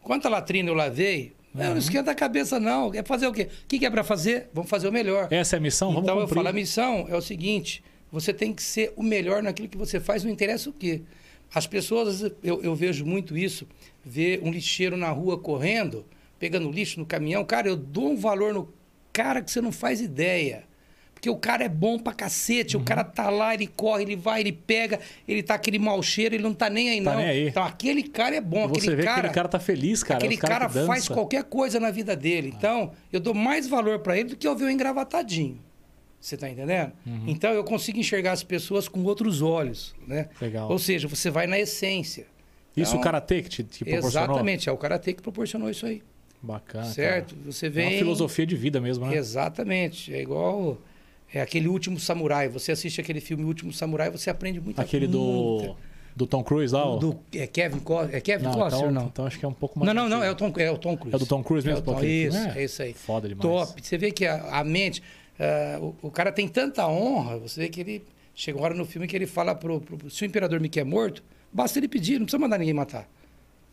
Quanta 0.03 0.29
latrina 0.29 0.69
eu 0.69 0.75
lavei? 0.75 1.33
Não, 1.55 1.71
não 1.71 1.79
esquenta 1.79 2.11
a 2.11 2.15
cabeça, 2.15 2.61
não. 2.61 2.93
É 2.95 3.03
fazer 3.03 3.27
o 3.27 3.33
quê? 3.33 3.49
O 3.65 3.67
que 3.67 3.79
que 3.79 3.87
é 3.87 3.91
para 3.91 4.05
fazer? 4.05 4.49
Vamos 4.53 4.71
fazer 4.71 4.89
o 4.89 4.93
melhor. 4.93 5.29
Essa 5.31 5.57
é 5.57 5.59
a 5.59 5.61
missão? 5.61 5.89
Vamos 5.89 6.05
então 6.05 6.17
eu 6.17 6.23
cumprir. 6.23 6.37
falo, 6.37 6.49
a 6.49 6.53
missão 6.53 7.07
é 7.09 7.17
o 7.17 7.21
seguinte: 7.23 7.83
você 8.13 8.33
tem 8.33 8.53
que 8.53 8.63
ser 8.63 8.93
o 8.97 9.03
melhor 9.03 9.43
naquilo 9.43 9.69
que 9.69 9.77
você 9.77 9.99
faz, 9.99 10.25
não 10.25 10.31
interessa 10.31 10.71
o 10.71 10.73
quê. 10.73 11.03
As 11.55 11.67
pessoas, 11.67 12.23
eu, 12.43 12.63
eu 12.63 12.75
vejo 12.75 13.07
muito 13.07 13.37
isso, 13.37 13.67
ver 14.05 14.41
um 14.43 14.51
lixeiro 14.51 14.97
na 14.97 15.11
rua 15.11 15.39
correndo, 15.39 16.05
pegando 16.39 16.71
lixo 16.71 17.01
no 17.01 17.07
caminhão. 17.07 17.45
Cara, 17.45 17.69
eu 17.69 17.77
dou 17.77 18.11
um 18.11 18.17
valor 18.17 18.53
no 18.53 18.73
cara 19.13 19.41
que 19.41 19.51
você 19.51 19.61
não 19.61 19.73
faz 19.73 20.01
ideia. 20.01 20.68
Porque 21.19 21.29
o 21.29 21.37
cara 21.37 21.65
é 21.65 21.69
bom 21.69 21.99
pra 21.99 22.13
cacete, 22.13 22.77
Uhum. 22.77 22.83
o 22.83 22.87
cara 22.87 23.03
tá 23.03 23.29
lá, 23.29 23.53
ele 23.53 23.67
corre, 23.67 24.05
ele 24.05 24.15
vai, 24.15 24.41
ele 24.41 24.53
pega, 24.53 25.01
ele 25.27 25.43
tá 25.43 25.55
aquele 25.55 25.77
mau 25.77 26.01
cheiro, 26.01 26.37
ele 26.37 26.45
não 26.45 26.55
tá 26.55 26.71
nem 26.71 26.91
aí, 26.91 27.03
Tá 27.03 27.11
não. 27.11 27.19
nem 27.19 27.29
aí. 27.29 27.49
Então 27.49 27.65
aquele 27.65 28.05
cara 28.05 28.37
é 28.37 28.41
bom, 28.41 28.69
você 28.69 28.83
aquele 28.83 28.97
vê 28.97 29.03
cara. 29.03 29.15
que 29.15 29.19
aquele 29.21 29.35
cara 29.35 29.49
tá 29.49 29.59
feliz, 29.59 30.05
cara. 30.05 30.19
Aquele 30.19 30.37
cara, 30.37 30.69
cara 30.69 30.87
faz 30.87 31.09
qualquer 31.09 31.43
coisa 31.43 31.81
na 31.81 31.91
vida 31.91 32.15
dele. 32.15 32.55
Então, 32.57 32.93
eu 33.13 33.19
dou 33.19 33.35
mais 33.35 33.67
valor 33.67 33.99
para 33.99 34.17
ele 34.17 34.29
do 34.31 34.37
que 34.37 34.47
eu 34.47 34.55
ver 34.55 34.67
o 34.67 34.71
engravatadinho. 34.71 35.59
Você 36.21 36.37
tá 36.37 36.49
entendendo? 36.49 36.93
Uhum. 37.05 37.25
Então, 37.27 37.51
eu 37.53 37.65
consigo 37.65 37.99
enxergar 37.99 38.31
as 38.33 38.45
pessoas 38.45 38.87
com 38.87 39.03
outros 39.03 39.43
olhos, 39.43 39.97
né? 40.07 40.29
Legal. 40.41 40.71
Ou 40.71 40.79
seja, 40.79 41.09
você 41.09 41.31
vai 41.31 41.49
na 41.49 41.59
essência. 41.59 42.27
Isso 42.77 42.91
Então, 42.93 43.01
o 43.01 43.03
Karatê 43.03 43.43
que 43.43 43.49
te, 43.49 43.65
proporcionou? 43.85 44.09
Exatamente, 44.09 44.69
é 44.69 44.73
o 44.73 44.77
Karatê 44.77 45.15
que 45.15 45.23
proporcionou 45.23 45.69
isso 45.69 45.85
aí. 45.85 46.01
Bacana. 46.41 46.85
certo? 46.85 47.35
cara. 47.35 47.53
Você 47.53 47.67
É 47.67 47.71
vem... 47.71 47.89
uma 47.89 47.99
filosofia 47.99 48.47
de 48.47 48.55
vida 48.55 48.81
mesmo, 48.81 49.05
né? 49.07 49.17
Exatamente. 49.17 50.15
É 50.15 50.21
igual... 50.23 50.79
É 51.33 51.41
aquele 51.41 51.69
Último 51.69 51.99
Samurai. 52.01 52.49
Você 52.49 52.73
assiste 52.73 53.01
aquele 53.01 53.21
filme 53.21 53.45
Último 53.45 53.73
Samurai, 53.73 54.11
você 54.11 54.31
aprende 54.31 54.61
muita 54.61 54.83
Aquele 54.83 55.07
do, 55.07 55.21
muita- 55.21 55.77
do 56.17 56.27
Tom 56.27 56.43
Cruise 56.43 56.73
lá? 56.73 56.87
ó. 56.89 56.97
Do, 56.97 57.19
é 57.35 57.47
Kevin 57.47 57.81
Costner? 57.81 58.17
É 58.17 58.21
Kevin 58.21 58.45
não, 58.45 58.53
Costner 58.55 58.81
então, 58.81 58.91
não? 58.93 59.07
então 59.07 59.27
acho 59.27 59.39
que 59.39 59.45
é 59.45 59.49
um 59.49 59.53
pouco 59.53 59.79
mais. 59.79 59.95
Não, 59.95 60.03
não, 60.05 60.09
não, 60.19 60.25
é 60.25 60.31
o. 60.31 60.35
Tom, 60.35 60.53
é 60.57 60.71
o 60.71 60.79
Tom 60.79 60.97
Cruise. 60.97 61.15
É 61.15 61.19
do 61.19 61.27
Tom 61.27 61.43
Cruise 61.45 61.67
mesmo? 61.67 61.81
É 61.81 61.85
Tom, 61.85 62.03
isso, 62.05 62.39
filme? 62.39 62.59
é 62.61 62.65
isso 62.65 62.83
aí. 62.83 62.95
Foda 62.95 63.29
demais. 63.29 63.43
Top. 63.43 63.83
Você 63.83 63.99
vê 63.99 64.11
que 64.11 64.27
a, 64.27 64.59
a 64.61 64.65
mente, 64.65 65.03
ah, 65.39 65.79
o, 65.81 65.95
o 66.03 66.11
cara 66.11 66.33
tem 66.33 66.49
tanta 66.49 66.87
honra, 66.89 67.39
você 67.39 67.61
vê 67.61 67.69
que 67.69 67.81
ele. 67.81 68.03
Chega 68.35 68.57
uma 68.57 68.65
hora 68.67 68.75
no 68.75 68.85
filme 68.87 69.07
que 69.09 69.17
ele 69.17 69.27
fala 69.27 69.53
pro, 69.55 69.81
pro. 69.81 70.09
Se 70.09 70.23
o 70.23 70.25
imperador 70.25 70.61
me 70.61 70.69
quer 70.69 70.85
morto, 70.85 71.23
basta 71.53 71.79
ele 71.79 71.89
pedir, 71.89 72.19
não 72.21 72.25
precisa 72.27 72.39
mandar 72.41 72.57
ninguém 72.57 72.73
matar. 72.73 73.09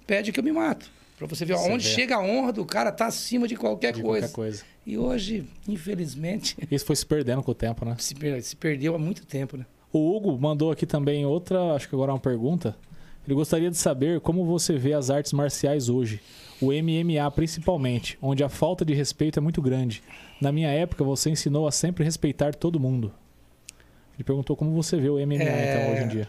Pede 0.08 0.32
que 0.32 0.40
eu 0.40 0.44
me 0.44 0.52
mato. 0.52 0.90
Pra 1.18 1.28
você 1.28 1.46
ver 1.46 1.56
Você 1.56 1.72
onde 1.72 1.84
vê. 1.88 1.94
chega 1.96 2.16
a 2.18 2.22
honra 2.22 2.52
do 2.52 2.66
cara, 2.66 2.92
tá 2.92 3.06
acima 3.08 3.48
de 3.48 3.56
qualquer 3.56 3.94
De 3.94 4.02
coisa. 4.02 4.28
qualquer 4.28 4.36
coisa. 4.36 4.64
E 4.86 4.98
hoje, 4.98 5.46
infelizmente, 5.68 6.58
Isso 6.70 6.86
foi 6.86 6.96
se 6.96 7.06
perdendo 7.06 7.42
com 7.42 7.52
o 7.52 7.56
tempo, 7.56 7.86
né? 7.86 7.96
se, 7.98 8.14
per- 8.16 8.42
se 8.44 8.56
perdeu 8.56 8.96
há 8.96 9.00
muito 9.00 9.26
tempo, 9.26 9.56
né? 9.58 9.66
O 9.94 10.14
Hugo 10.16 10.38
mandou 10.38 10.72
aqui 10.72 10.86
também 10.86 11.26
outra, 11.26 11.74
acho 11.74 11.88
que 11.88 11.96
agora 11.96 12.12
é 12.12 12.14
uma 12.14 12.20
pergunta. 12.20 12.76
Ele 13.26 13.34
gostaria 13.34 13.72
de 13.72 13.78
saber 13.78 14.20
como 14.20 14.46
você 14.46 14.78
vê 14.78 14.94
as 14.94 15.10
artes 15.10 15.32
marciais 15.34 15.88
hoje, 15.90 16.20
o 16.62 16.68
MMA 16.72 17.32
principalmente, 17.32 18.18
onde 18.22 18.44
a 18.44 18.50
falta 18.50 18.84
de 18.84 18.94
respeito 18.94 19.40
é 19.40 19.42
muito 19.42 19.62
grande. 19.62 20.04
Na 20.42 20.52
minha 20.52 20.68
época, 20.70 21.04
você 21.04 21.30
ensinou 21.30 21.66
a 21.68 21.72
sempre 21.72 22.04
respeitar 22.04 22.54
todo 22.54 22.80
mundo. 22.80 23.12
Ele 24.16 24.24
perguntou 24.24 24.56
como 24.56 24.72
você 24.72 24.98
vê 24.98 25.10
o 25.10 25.16
MMA 25.16 25.36
É, 25.44 25.70
então 25.80 25.94
hoje 25.94 26.04
em 26.04 26.08
dia. 26.10 26.28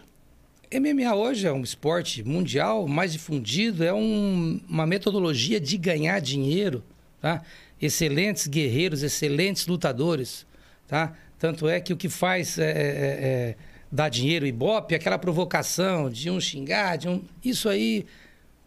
MMA 0.71 1.15
hoje 1.15 1.47
é 1.47 1.51
um 1.53 1.61
esporte 1.61 2.23
mundial 2.23 2.87
mais 2.87 3.13
difundido, 3.13 3.83
é 3.83 3.93
um- 3.93 4.59
uma 4.67 4.85
metodologia 4.85 5.59
de 5.59 5.77
ganhar 5.77 6.19
dinheiro, 6.19 6.83
tá? 7.21 7.41
Excelentes 7.81 8.47
guerreiros, 8.47 9.01
excelentes 9.03 9.65
lutadores, 9.67 10.45
tá? 10.87 11.13
Tanto 11.39 11.67
é 11.69 11.79
que 11.79 11.93
o 11.93 11.97
que 11.97 12.09
faz 12.09 12.57
é, 12.57 12.63
é, 12.69 12.73
é, 12.73 13.55
dar 13.91 14.09
dinheiro, 14.09 14.45
ibope, 14.45 14.93
aquela 14.95 15.17
provocação 15.17 16.09
de 16.09 16.29
um 16.29 16.39
xingar, 16.41 16.97
de 16.97 17.07
um. 17.07 17.21
Isso 17.45 17.69
aí, 17.69 18.05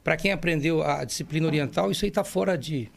para 0.02 0.16
quem 0.16 0.32
aprendeu 0.32 0.82
a 0.82 1.04
disciplina 1.04 1.46
oriental, 1.46 1.90
isso 1.90 2.04
aí 2.04 2.08
está 2.08 2.24
fora 2.24 2.56
de, 2.56 2.88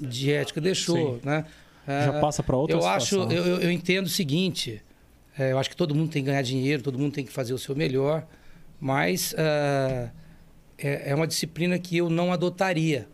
de 0.00 0.32
ética, 0.32 0.60
deixou, 0.60 1.16
Sim. 1.16 1.20
né? 1.26 1.44
Já 1.86 2.16
Ah, 2.16 2.20
passa 2.20 2.42
para 2.44 2.56
outra 2.56 2.76
eu 2.76 2.86
acho, 2.86 3.06
situação. 3.06 3.32
eu, 3.32 3.44
eu- 3.44 3.60
eu 3.62 3.70
entendo 3.72 4.06
o 4.06 4.08
seguinte: 4.08 4.80
é, 4.80 4.91
eu 5.38 5.58
acho 5.58 5.70
que 5.70 5.76
todo 5.76 5.94
mundo 5.94 6.10
tem 6.10 6.22
que 6.22 6.30
ganhar 6.30 6.42
dinheiro, 6.42 6.82
todo 6.82 6.98
mundo 6.98 7.12
tem 7.12 7.24
que 7.24 7.32
fazer 7.32 7.54
o 7.54 7.58
seu 7.58 7.74
melhor, 7.74 8.26
mas 8.80 9.34
ah, 9.38 10.10
é, 10.78 11.10
é 11.10 11.14
uma 11.14 11.26
disciplina 11.26 11.78
que 11.78 11.96
eu 11.96 12.10
não 12.10 12.32
adotaria, 12.32 13.08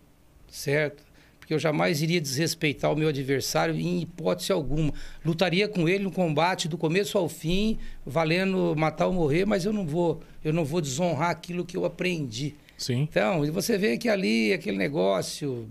certo? 0.48 1.06
Porque 1.38 1.54
eu 1.54 1.58
jamais 1.58 2.02
iria 2.02 2.20
desrespeitar 2.20 2.92
o 2.92 2.96
meu 2.96 3.08
adversário 3.08 3.74
em 3.74 4.02
hipótese 4.02 4.52
alguma. 4.52 4.92
Lutaria 5.24 5.66
com 5.66 5.88
ele 5.88 6.04
no 6.04 6.10
combate 6.10 6.68
do 6.68 6.76
começo 6.76 7.16
ao 7.16 7.28
fim, 7.28 7.78
valendo 8.04 8.74
matar 8.76 9.06
ou 9.06 9.14
morrer, 9.14 9.46
mas 9.46 9.64
eu 9.64 9.72
não 9.72 9.86
vou, 9.86 10.20
eu 10.44 10.52
não 10.52 10.64
vou 10.64 10.80
desonrar 10.80 11.30
aquilo 11.30 11.64
que 11.64 11.76
eu 11.76 11.86
aprendi. 11.86 12.54
Sim. 12.76 13.08
Então, 13.10 13.50
você 13.50 13.78
vê 13.78 13.96
que 13.96 14.08
ali 14.08 14.52
aquele 14.52 14.76
negócio. 14.76 15.66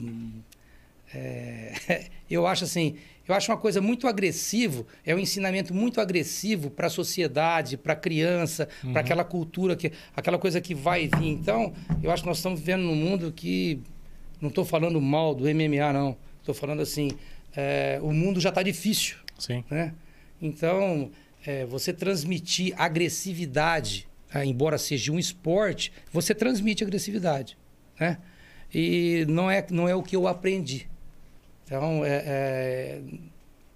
É, 1.13 2.05
eu 2.29 2.45
acho 2.45 2.63
assim, 2.63 2.95
eu 3.27 3.35
acho 3.35 3.51
uma 3.51 3.57
coisa 3.57 3.81
muito 3.81 4.07
agressivo, 4.07 4.87
é 5.05 5.13
um 5.13 5.19
ensinamento 5.19 5.73
muito 5.73 5.99
agressivo 5.99 6.69
para 6.69 6.87
a 6.87 6.89
sociedade, 6.89 7.75
para 7.77 7.93
a 7.93 7.95
criança, 7.95 8.69
para 8.91 9.01
aquela 9.01 9.23
cultura, 9.23 9.75
que, 9.75 9.91
aquela 10.15 10.37
coisa 10.37 10.61
que 10.61 10.73
vai 10.73 11.03
e 11.03 11.07
vir. 11.07 11.27
Então, 11.27 11.73
eu 12.01 12.09
acho 12.09 12.23
que 12.23 12.29
nós 12.29 12.37
estamos 12.37 12.59
vivendo 12.59 12.83
num 12.83 12.95
mundo 12.95 13.31
que. 13.31 13.81
Não 14.39 14.49
estou 14.49 14.63
falando 14.63 15.01
mal 15.01 15.33
do 15.33 15.45
MMA, 15.45 15.91
não. 15.91 16.15
Estou 16.39 16.53
falando 16.53 16.81
assim, 16.81 17.09
é, 17.55 17.99
o 18.03 18.13
mundo 18.13 18.39
já 18.39 18.49
está 18.49 18.61
difícil 18.61 19.17
Sim. 19.37 19.63
né? 19.69 19.93
Então, 20.39 21.11
é, 21.45 21.65
você 21.65 21.91
transmitir 21.91 22.73
agressividade, 22.77 24.07
ah, 24.31 24.45
embora 24.45 24.77
seja 24.77 25.11
um 25.11 25.17
esporte, 25.17 25.91
você 26.13 26.35
transmite 26.35 26.83
agressividade, 26.83 27.57
né? 27.99 28.19
E 28.73 29.25
não 29.27 29.49
é, 29.49 29.65
não 29.71 29.89
é 29.89 29.95
o 29.95 30.03
que 30.03 30.15
eu 30.15 30.27
aprendi. 30.27 30.87
Então, 31.67 32.03
é, 32.05 33.01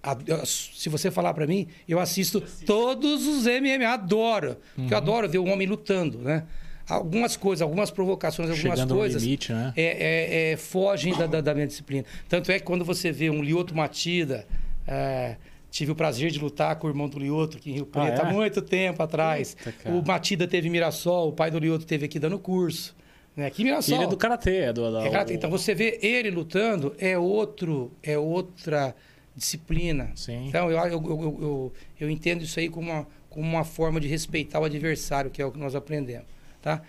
é, 0.02 0.44
se 0.44 0.88
você 0.88 1.10
falar 1.10 1.32
para 1.34 1.46
mim, 1.46 1.68
eu 1.86 2.00
assisto 2.00 2.42
todos 2.66 3.26
os 3.26 3.44
MMA, 3.46 3.86
adoro. 3.92 4.56
Porque 4.74 4.92
eu 4.94 4.98
adoro 4.98 5.28
ver 5.28 5.38
o 5.38 5.44
homem 5.46 5.66
lutando, 5.68 6.18
né? 6.18 6.44
Algumas 6.88 7.36
coisas, 7.36 7.62
algumas 7.62 7.90
provocações, 7.90 8.50
algumas 8.50 8.76
Chegando 8.78 8.94
coisas 8.96 9.22
limite, 9.22 9.52
né? 9.52 9.72
é, 9.76 9.82
é- 9.82 10.52
é, 10.52 10.56
fogem 10.56 11.16
da, 11.16 11.26
da- 11.26 11.40
da 11.40 11.54
minha 11.54 11.66
disciplina. 11.66 12.04
Tanto 12.28 12.50
é 12.50 12.58
que 12.58 12.64
quando 12.64 12.84
você 12.84 13.12
vê 13.12 13.30
um 13.30 13.40
Lioto 13.42 13.74
Matida, 13.74 14.46
é, 14.86 15.36
tive 15.70 15.92
o 15.92 15.94
prazer 15.94 16.30
de 16.32 16.38
lutar 16.40 16.74
com 16.76 16.88
o 16.88 16.90
irmão 16.90 17.08
do 17.08 17.18
Lioto 17.20 17.56
aqui 17.56 17.70
em 17.70 17.74
Rio 17.74 17.88
Ah, 17.92 18.00
Preto 18.00 18.20
é? 18.22 18.24
há 18.26 18.32
muito 18.32 18.60
tempo 18.60 19.00
atrás. 19.02 19.56
Eita, 19.64 19.90
o 19.92 20.02
Matida 20.04 20.48
teve 20.48 20.68
Mirassol, 20.68 21.28
o 21.28 21.32
pai 21.32 21.50
do 21.50 21.58
Lioto 21.58 21.86
teve 21.86 22.06
aqui 22.06 22.18
dando 22.18 22.38
curso. 22.38 22.96
Né? 23.34 23.50
Ele 23.58 23.70
é 23.70 24.06
do 24.06 24.16
Karatê, 24.16 24.56
é 24.56 24.72
do... 24.72 24.92
da- 24.92 25.04
É, 25.06 25.10
cara, 25.10 25.28
o- 25.30 25.32
então 25.32 25.50
você 25.50 25.74
vê 25.74 25.98
ele 26.02 26.30
lutando 26.30 26.94
é 26.98 27.16
outro, 27.18 27.90
é 28.02 28.18
outra 28.18 28.94
disciplina. 29.34 30.10
Sim. 30.14 30.48
Então 30.48 30.70
eu, 30.70 30.76
eu, 30.78 30.90
eu, 30.92 31.38
eu, 31.40 31.72
eu 32.00 32.10
entendo 32.10 32.42
isso 32.44 32.60
aí 32.60 32.68
como 32.68 32.90
uma, 32.90 33.06
como 33.30 33.48
uma 33.48 33.64
forma 33.64 33.98
de 33.98 34.06
respeitar 34.08 34.60
o 34.60 34.64
adversário, 34.64 35.30
que 35.30 35.40
é 35.40 35.46
o 35.46 35.50
que 35.50 35.58
nós 35.58 35.74
aprendemos, 35.74 36.26
tá? 36.60 36.82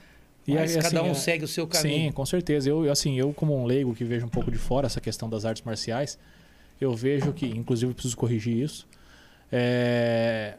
E 0.45 0.53
Mas 0.55 0.75
aí, 0.75 0.83
cada 0.83 0.99
assim, 0.99 1.07
um 1.07 1.11
é- 1.11 1.15
segue 1.15 1.45
o 1.45 1.47
seu 1.47 1.63
Sim, 1.65 1.69
caminho. 1.71 2.11
com 2.13 2.25
certeza. 2.25 2.69
Eu, 2.69 2.91
assim, 2.91 3.17
eu 3.17 3.31
como 3.33 3.55
um 3.57 3.63
leigo 3.65 3.95
que 3.95 4.03
vejo 4.03 4.25
um 4.25 4.29
pouco 4.29 4.51
de 4.51 4.57
fora 4.57 4.85
essa 4.87 4.99
questão 4.99 5.29
das 5.29 5.45
artes 5.45 5.63
marciais, 5.63 6.19
eu 6.81 6.93
vejo 6.93 7.31
que, 7.31 7.45
inclusive, 7.45 7.89
eu 7.91 7.95
preciso 7.95 8.17
corrigir 8.17 8.57
isso. 8.57 8.85
é, 9.49 10.55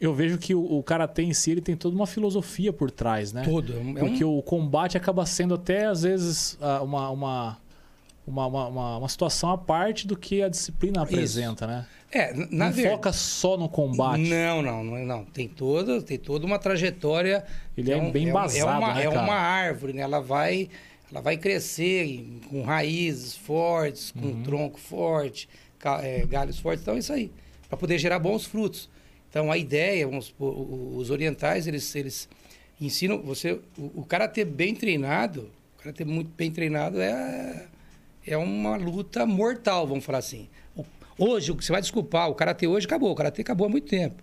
Eu 0.00 0.14
vejo 0.14 0.36
que 0.36 0.54
o, 0.54 0.60
o 0.78 0.82
karatê 0.82 1.22
em 1.22 1.32
si 1.32 1.50
ele 1.52 1.60
tem 1.62 1.74
toda 1.76 1.94
uma 1.96 2.06
filosofia 2.06 2.72
por 2.72 2.90
trás, 2.90 3.32
né? 3.32 3.42
Todo. 3.42 3.72
É 3.74 3.76
um- 3.78 3.90
é 3.96 4.00
Porque 4.00 4.24
o 4.24 4.42
combate 4.42 4.96
acaba 4.96 5.24
sendo 5.24 5.54
até, 5.54 5.86
às 5.86 6.02
vezes, 6.02 6.58
uma, 6.82 7.10
uma, 7.10 7.58
uma, 8.26 8.46
uma, 8.46 8.98
uma- 8.98 9.08
situação 9.08 9.50
à 9.50 9.56
parte 9.56 10.06
do 10.06 10.14
que 10.16 10.42
a 10.42 10.48
disciplina 10.48 11.02
apresenta, 11.02 11.66
né? 11.66 11.86
É, 12.12 12.32
na 12.34 12.66
não 12.66 12.72
verdade. 12.72 12.82
foca 12.96 13.12
só 13.12 13.56
no 13.56 13.68
combate. 13.68 14.20
Não, 14.28 14.60
não, 14.62 14.84
não, 14.84 15.04
não. 15.04 15.24
Tem 15.24 15.48
toda, 15.48 16.00
tem 16.02 16.18
toda 16.18 16.44
uma 16.46 16.58
trajetória. 16.58 17.44
Ele 17.76 17.90
é 17.90 17.96
um- 17.96 18.10
bem 18.12 18.26
um- 18.26 18.28
embasado, 18.30 18.58
é 18.60 18.64
uma, 18.86 18.94
né, 18.94 19.04
É 19.06 19.08
cara? 19.08 19.22
uma 19.22 19.34
árvore, 19.34 19.92
né? 19.94 20.02
Ela 20.02 20.20
vai, 20.20 20.68
ela 21.10 21.20
vai 21.22 21.36
crescer 21.38 22.24
com 22.50 22.62
raízes 22.62 23.34
fortes, 23.34 24.10
com 24.12 24.26
Uhum. 24.26 24.42
tronco 24.42 24.78
forte, 24.78 25.48
é, 26.02 26.24
galhos 26.26 26.58
fortes. 26.58 26.82
Então, 26.82 26.94
é 26.94 26.98
isso 26.98 27.12
aí. 27.12 27.30
Para 27.68 27.76
poder 27.78 27.98
gerar 27.98 28.18
bons 28.18 28.44
frutos. 28.44 28.88
Então, 29.36 29.52
a 29.52 29.58
ideia, 29.58 30.06
vamos 30.06 30.34
os 30.38 31.10
orientais, 31.10 31.66
eles, 31.66 31.94
eles 31.94 32.26
ensinam 32.80 33.20
você. 33.20 33.60
O, 33.76 34.00
o 34.00 34.02
cara 34.02 34.26
ter 34.26 34.46
bem 34.46 34.74
treinado, 34.74 35.50
o 35.78 35.82
cara 35.82 35.92
ter 35.92 36.06
muito 36.06 36.30
bem 36.34 36.50
treinado 36.50 36.98
é, 37.02 37.66
é 38.26 38.34
uma 38.38 38.76
luta 38.76 39.26
mortal, 39.26 39.86
vamos 39.86 40.06
falar 40.06 40.20
assim. 40.20 40.48
Hoje, 41.18 41.52
você 41.52 41.70
vai 41.70 41.82
desculpar, 41.82 42.30
o 42.30 42.34
karatê 42.34 42.66
hoje 42.66 42.86
acabou. 42.86 43.10
O 43.10 43.14
karatê 43.14 43.42
acabou 43.42 43.66
há 43.66 43.68
muito 43.68 43.86
tempo. 43.86 44.22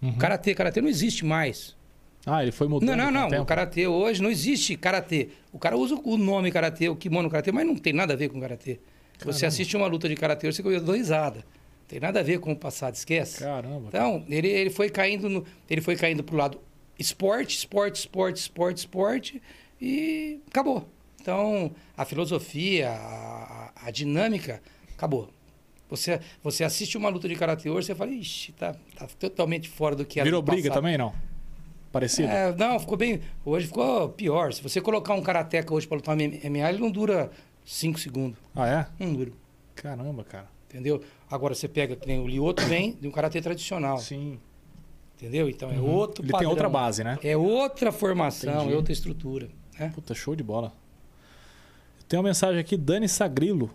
Uhum. 0.00 0.12
O 0.12 0.16
karatê, 0.16 0.54
karatê 0.54 0.80
não 0.80 0.88
existe 0.88 1.26
mais. 1.26 1.76
Ah, 2.24 2.42
ele 2.42 2.50
foi 2.50 2.68
mudando 2.68 2.88
Não, 2.88 3.10
não, 3.10 3.28
não. 3.28 3.42
O 3.42 3.44
karatê 3.44 3.86
hoje 3.86 4.22
não 4.22 4.30
existe 4.30 4.78
karatê. 4.78 5.28
O 5.52 5.58
cara 5.58 5.76
usa 5.76 6.00
o 6.02 6.16
nome 6.16 6.50
karatê, 6.50 6.88
o 6.88 6.96
kimono 6.96 7.28
karatê, 7.28 7.52
mas 7.52 7.66
não 7.66 7.76
tem 7.76 7.92
nada 7.92 8.14
a 8.14 8.16
ver 8.16 8.30
com 8.30 8.40
karatê. 8.40 8.80
Você 9.26 9.44
assiste 9.44 9.76
uma 9.76 9.86
luta 9.86 10.08
de 10.08 10.14
karatê, 10.14 10.48
hoje, 10.48 10.62
você 10.62 10.80
dá 10.80 10.92
risada. 10.94 11.44
Tem 11.88 11.98
nada 11.98 12.20
a 12.20 12.22
ver 12.22 12.38
com 12.38 12.52
o 12.52 12.56
passado, 12.56 12.94
esquece. 12.94 13.40
Caramba. 13.40 13.88
Então, 13.88 14.22
ele, 14.28 14.46
ele 14.46 14.70
foi 14.70 14.90
caindo 14.90 15.28
no, 15.28 15.44
ele 15.70 15.80
foi 15.80 15.96
caindo 15.96 16.22
pro 16.22 16.36
lado 16.36 16.60
esporte, 16.98 17.56
esporte, 17.56 17.96
esporte, 17.96 18.36
esporte, 18.36 18.76
esporte 18.76 19.42
e 19.80 20.40
acabou. 20.46 20.86
Então, 21.20 21.72
a 21.96 22.04
filosofia, 22.04 22.90
a, 22.90 23.72
a 23.86 23.90
dinâmica, 23.90 24.62
acabou. 24.94 25.30
Você, 25.88 26.20
você 26.42 26.62
assiste 26.64 26.98
uma 26.98 27.08
luta 27.08 27.26
de 27.26 27.34
karatê 27.34 27.70
hoje, 27.70 27.86
você 27.86 27.94
fala, 27.94 28.10
ixi, 28.10 28.52
tá, 28.52 28.76
tá 28.94 29.06
totalmente 29.18 29.68
fora 29.68 29.96
do 29.96 30.04
que 30.04 30.20
era 30.20 30.26
Virou 30.26 30.42
briga 30.42 30.68
passado." 30.68 30.82
também, 30.82 30.98
não? 30.98 31.14
Parecido? 31.90 32.28
É, 32.28 32.54
não, 32.54 32.78
ficou 32.78 32.98
bem. 32.98 33.20
Hoje 33.44 33.66
ficou 33.66 34.10
pior. 34.10 34.52
Se 34.52 34.62
você 34.62 34.78
colocar 34.78 35.14
um 35.14 35.22
karateca 35.22 35.72
hoje 35.72 35.86
para 35.86 35.96
lutar 35.96 36.14
MMA, 36.14 36.68
ele 36.68 36.78
não 36.78 36.90
dura 36.90 37.30
5 37.64 37.98
segundos. 37.98 38.38
Ah, 38.54 38.68
é? 38.68 39.04
Não 39.04 39.14
dura. 39.14 39.32
Caramba, 39.74 40.22
cara. 40.22 40.48
Entendeu? 40.68 41.02
Agora 41.30 41.54
você 41.54 41.68
pega 41.68 41.94
que 41.96 42.06
nem 42.06 42.18
o 42.20 42.26
Lioto 42.26 42.64
vem 42.66 42.96
de 43.00 43.06
um 43.06 43.10
karatê 43.10 43.40
tradicional. 43.40 43.98
Sim. 43.98 44.38
Entendeu? 45.16 45.48
Então 45.48 45.70
é 45.70 45.74
Uhum. 45.78 45.90
outro 45.94 46.22
Ele 46.24 46.30
padrão. 46.32 46.48
tem 46.48 46.48
outra 46.48 46.68
base, 46.68 47.02
né? 47.04 47.18
É 47.22 47.36
outra 47.36 47.90
formação, 47.92 48.54
Entendi. 48.54 48.72
é 48.72 48.76
outra 48.76 48.92
estrutura. 48.92 49.48
Né? 49.78 49.90
Puta, 49.94 50.14
show 50.14 50.34
de 50.36 50.42
bola. 50.42 50.72
Tem 52.08 52.18
uma 52.18 52.24
mensagem 52.28 52.58
aqui, 52.60 52.76
Dani 52.76 53.08
Sagrilo. 53.08 53.70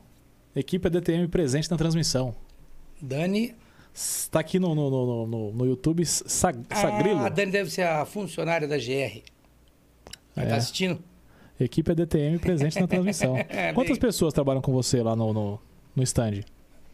Equipe 0.55 0.87
ADTM 0.87 1.27
presente 1.27 1.69
na 1.69 1.77
transmissão. 1.77 2.33
Dani. 3.01 3.55
Está 3.93 4.39
aqui 4.39 4.57
no, 4.57 4.73
no, 4.73 4.89
no, 4.89 5.27
no, 5.27 5.51
no 5.51 5.65
YouTube, 5.65 6.03
Sag, 6.05 6.59
Sagrilo. 6.73 7.19
Ah, 7.19 7.25
a 7.27 7.29
Dani 7.29 7.51
deve 7.51 7.69
ser 7.69 7.83
a 7.83 8.03
funcionária 8.05 8.67
da 8.67 8.77
GR. 8.77 9.21
Ela 10.35 10.45
É. 10.45 10.49
tá 10.49 10.55
assistindo? 10.55 10.99
Equipe 11.59 11.91
ADTM 11.91 12.39
presente 12.39 12.79
na 12.79 12.87
transmissão. 12.87 13.35
É, 13.49 13.71
Quantas 13.73 13.99
pessoas 13.99 14.33
trabalham 14.33 14.61
com 14.61 14.71
você 14.73 15.03
lá 15.03 15.15
no, 15.15 15.31
no, 15.31 15.59
no 15.95 16.01
stand? 16.03 16.41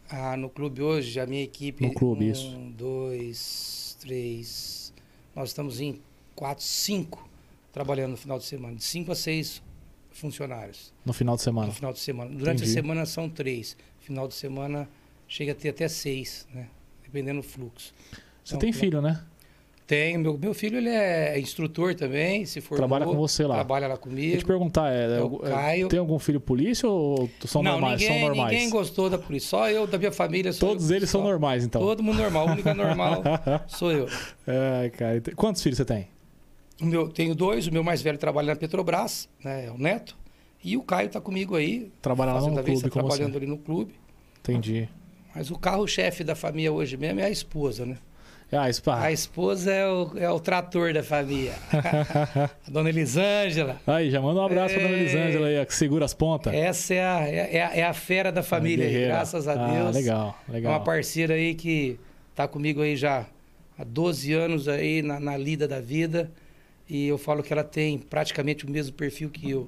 Ah, 0.10 0.36
no 0.36 0.49
clube 0.49 0.81
hoje, 0.81 1.19
a 1.19 1.26
minha 1.27 1.44
equipe. 1.44 1.86
No 1.86 1.94
clube, 1.94 2.26
um, 2.26 2.31
isso. 2.31 2.49
dois, 2.76 3.98
três. 3.99 4.94
Nós 5.36 5.49
estamos 5.49 5.80
em 5.80 6.02
quatro, 6.36 6.64
cinco 6.64 7.30
trabalhando 7.72 8.11
no 8.11 8.18
final 8.18 8.40
de 8.40 8.45
semana. 8.45 8.76
De 8.76 8.84
cinco 8.84 9.11
a 9.11 9.15
seis 9.15 9.61
funcionários 10.11 10.91
No 11.06 11.14
final 11.14 11.36
de 11.36 11.41
semana? 11.44 11.68
no 11.68 11.73
final 11.73 11.94
de 11.94 11.99
semana. 11.99 12.30
Durante 12.31 12.57
Entendi. 12.64 12.72
a 12.72 12.73
semana 12.81 13.06
são 13.06 13.30
três. 13.30 13.77
Final 13.99 14.27
de 14.27 14.34
semana 14.34 14.90
chega 15.27 15.52
a 15.52 15.56
ter 15.56 15.69
até 15.69 15.88
seis, 15.88 16.48
né? 16.53 16.68
Dependendo 17.03 17.41
do 17.41 17.48
fluxo. 17.48 17.94
Você 18.44 18.56
Então, 18.56 18.60
tem 18.60 18.73
filho, 18.73 19.02
né? 19.02 19.23
Tenho. 19.90 20.20
Meu, 20.20 20.38
meu 20.38 20.53
filho 20.53 20.78
ele 20.78 20.90
é 20.90 21.40
instrutor 21.40 21.95
também, 21.95 22.45
se 22.45 22.61
formou. 22.61 22.78
Trabalha 22.88 23.11
com 23.11 23.18
você 23.18 23.44
lá. 23.48 23.56
Trabalha 23.56 23.88
lá 23.88 23.95
Deixa 23.95 24.07
eu 24.07 24.11
comigo. 24.11 24.38
te 24.38 24.45
perguntar, 24.45 24.94
é, 24.94 25.18
É 25.18 25.24
o 25.24 25.41
é, 25.44 25.49
Caio. 25.49 25.88
tem 25.88 25.98
algum 25.98 26.20
filho 26.20 26.40
polícia 26.40 26.88
ou 26.88 27.28
são 27.44 27.64
não, 27.64 27.72
normais? 27.72 27.99
ninguém, 27.99 28.20
são 28.20 28.28
normais. 28.28 28.52
ninguém 28.52 28.70
gostou 28.70 29.10
da 29.10 29.18
polícia. 29.18 29.49
Só 29.49 29.68
eu, 29.68 29.88
da 29.88 29.98
minha 29.98 30.11
família. 30.11 30.53
sou 30.53 30.70
Todos 30.70 30.91
eu, 30.91 30.98
eles 30.98 31.10
são 31.10 31.22
só. 31.22 31.28
normais, 31.28 31.66
então. 31.66 31.82
Todo 31.82 32.03
mundo 32.03 32.20
normal. 32.20 32.49
A 32.49 32.52
única 32.52 32.72
normal 32.76 33.24
sou 33.68 33.91
eu. 33.91 34.07
Ai, 34.45 34.91
cara. 34.91 35.24
Quantos 35.36 35.64
filhos 35.64 35.78
você 35.78 35.86
tem? 35.86 36.07
O 36.80 36.86
meu, 36.86 37.10
tenho 37.10 37.34
dois, 37.34 37.66
o 37.66 37.74
meu 37.74 37.84
mais 37.84 37.99
velho 38.03 38.20
trabalha 38.20 38.53
na 38.53 38.56
Petrobras, 38.56 39.28
né, 39.44 39.66
é 39.66 39.72
o 39.72 39.78
Neto. 39.80 40.16
E 40.64 40.78
o 40.78 40.84
Caio 40.84 41.07
está 41.07 41.20
comigo 41.20 41.56
aí. 41.56 41.91
Trabalha 41.99 42.34
lá 42.34 42.41
no 42.41 42.64
clube 42.64 42.90
trabalhando 42.91 43.38
ali 43.38 43.48
no 43.48 43.57
clube. 43.57 43.95
Entendi. 44.41 44.88
Mas 45.34 45.49
o 45.49 45.57
carro-chefe 45.57 46.24
da 46.24 46.36
família 46.36 46.72
hoje 46.72 46.95
mesmo 46.95 47.22
é 47.22 47.24
a 47.24 47.30
esposa, 47.32 47.88
né? 47.88 47.98
Ah, 48.52 48.68
isso, 48.70 48.82
pá. 48.82 49.00
A 49.04 49.12
esposa 49.12 49.72
é 49.72 49.88
o, 49.88 50.12
é 50.18 50.30
o 50.32 50.40
trator 50.40 50.92
da 50.92 51.04
família. 51.04 51.54
a 51.72 52.50
dona 52.72 52.90
Elisângela. 52.90 53.80
Aí, 53.86 54.10
já 54.10 54.20
manda 54.20 54.40
um 54.40 54.44
abraço 54.46 54.74
pra 54.74 54.84
dona 54.84 54.96
Ei. 54.96 55.02
Elisângela 55.02 55.48
aí, 55.48 55.66
que 55.66 55.76
segura 55.76 56.06
as 56.06 56.14
pontas. 56.16 56.54
Essa 56.54 56.94
é 56.96 57.04
a, 57.06 57.20
é, 57.28 57.62
a, 57.64 57.76
é 57.78 57.84
a 57.84 57.94
fera 57.94 58.32
da 58.32 58.42
família, 58.42 58.88
aí, 58.88 59.06
graças 59.06 59.48
a 59.48 59.54
Ah, 59.54 59.68
Deus. 59.84 59.96
legal, 59.96 60.36
É 60.50 60.52
legal. 60.54 60.72
uma 60.72 60.80
parceira 60.80 61.36
aí 61.36 61.54
que 61.54 62.00
tá 62.34 62.48
comigo 62.48 62.82
aí 62.82 62.96
já 62.96 63.26
há 63.78 63.84
12 63.84 64.34
anos 64.34 64.68
aí 64.68 65.02
na, 65.04 65.20
na 65.20 65.38
lida 65.38 65.68
da 65.68 65.80
vida. 65.80 66.32
E 66.90 67.08
eu 67.08 67.20
falo 67.20 67.44
que 67.44 67.54
ela 67.54 67.64
tem 67.64 68.00
praticamente 68.00 68.66
o 68.66 68.70
mesmo 68.70 68.94
perfil 68.96 69.30
que 69.30 69.52
eu. 69.52 69.68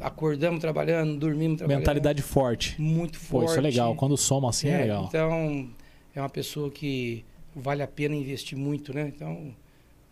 Acordamos 0.00 0.58
trabalhando, 0.60 1.16
dormimos 1.16 1.58
trabalhando. 1.58 1.78
Mentalidade 1.78 2.22
forte. 2.22 2.74
Muito 2.80 3.20
Pô, 3.20 3.24
forte. 3.26 3.50
isso 3.50 3.58
é 3.58 3.62
legal. 3.62 3.94
Quando 3.94 4.16
soma 4.16 4.50
assim 4.50 4.68
é, 4.68 4.72
É, 4.72 4.78
legal. 4.78 5.04
Então, 5.08 5.68
é 6.12 6.20
uma 6.20 6.28
pessoa 6.28 6.68
que 6.70 7.24
vale 7.54 7.82
a 7.82 7.88
pena 7.88 8.14
investir 8.14 8.56
muito, 8.56 8.94
né? 8.94 9.10
Então, 9.14 9.54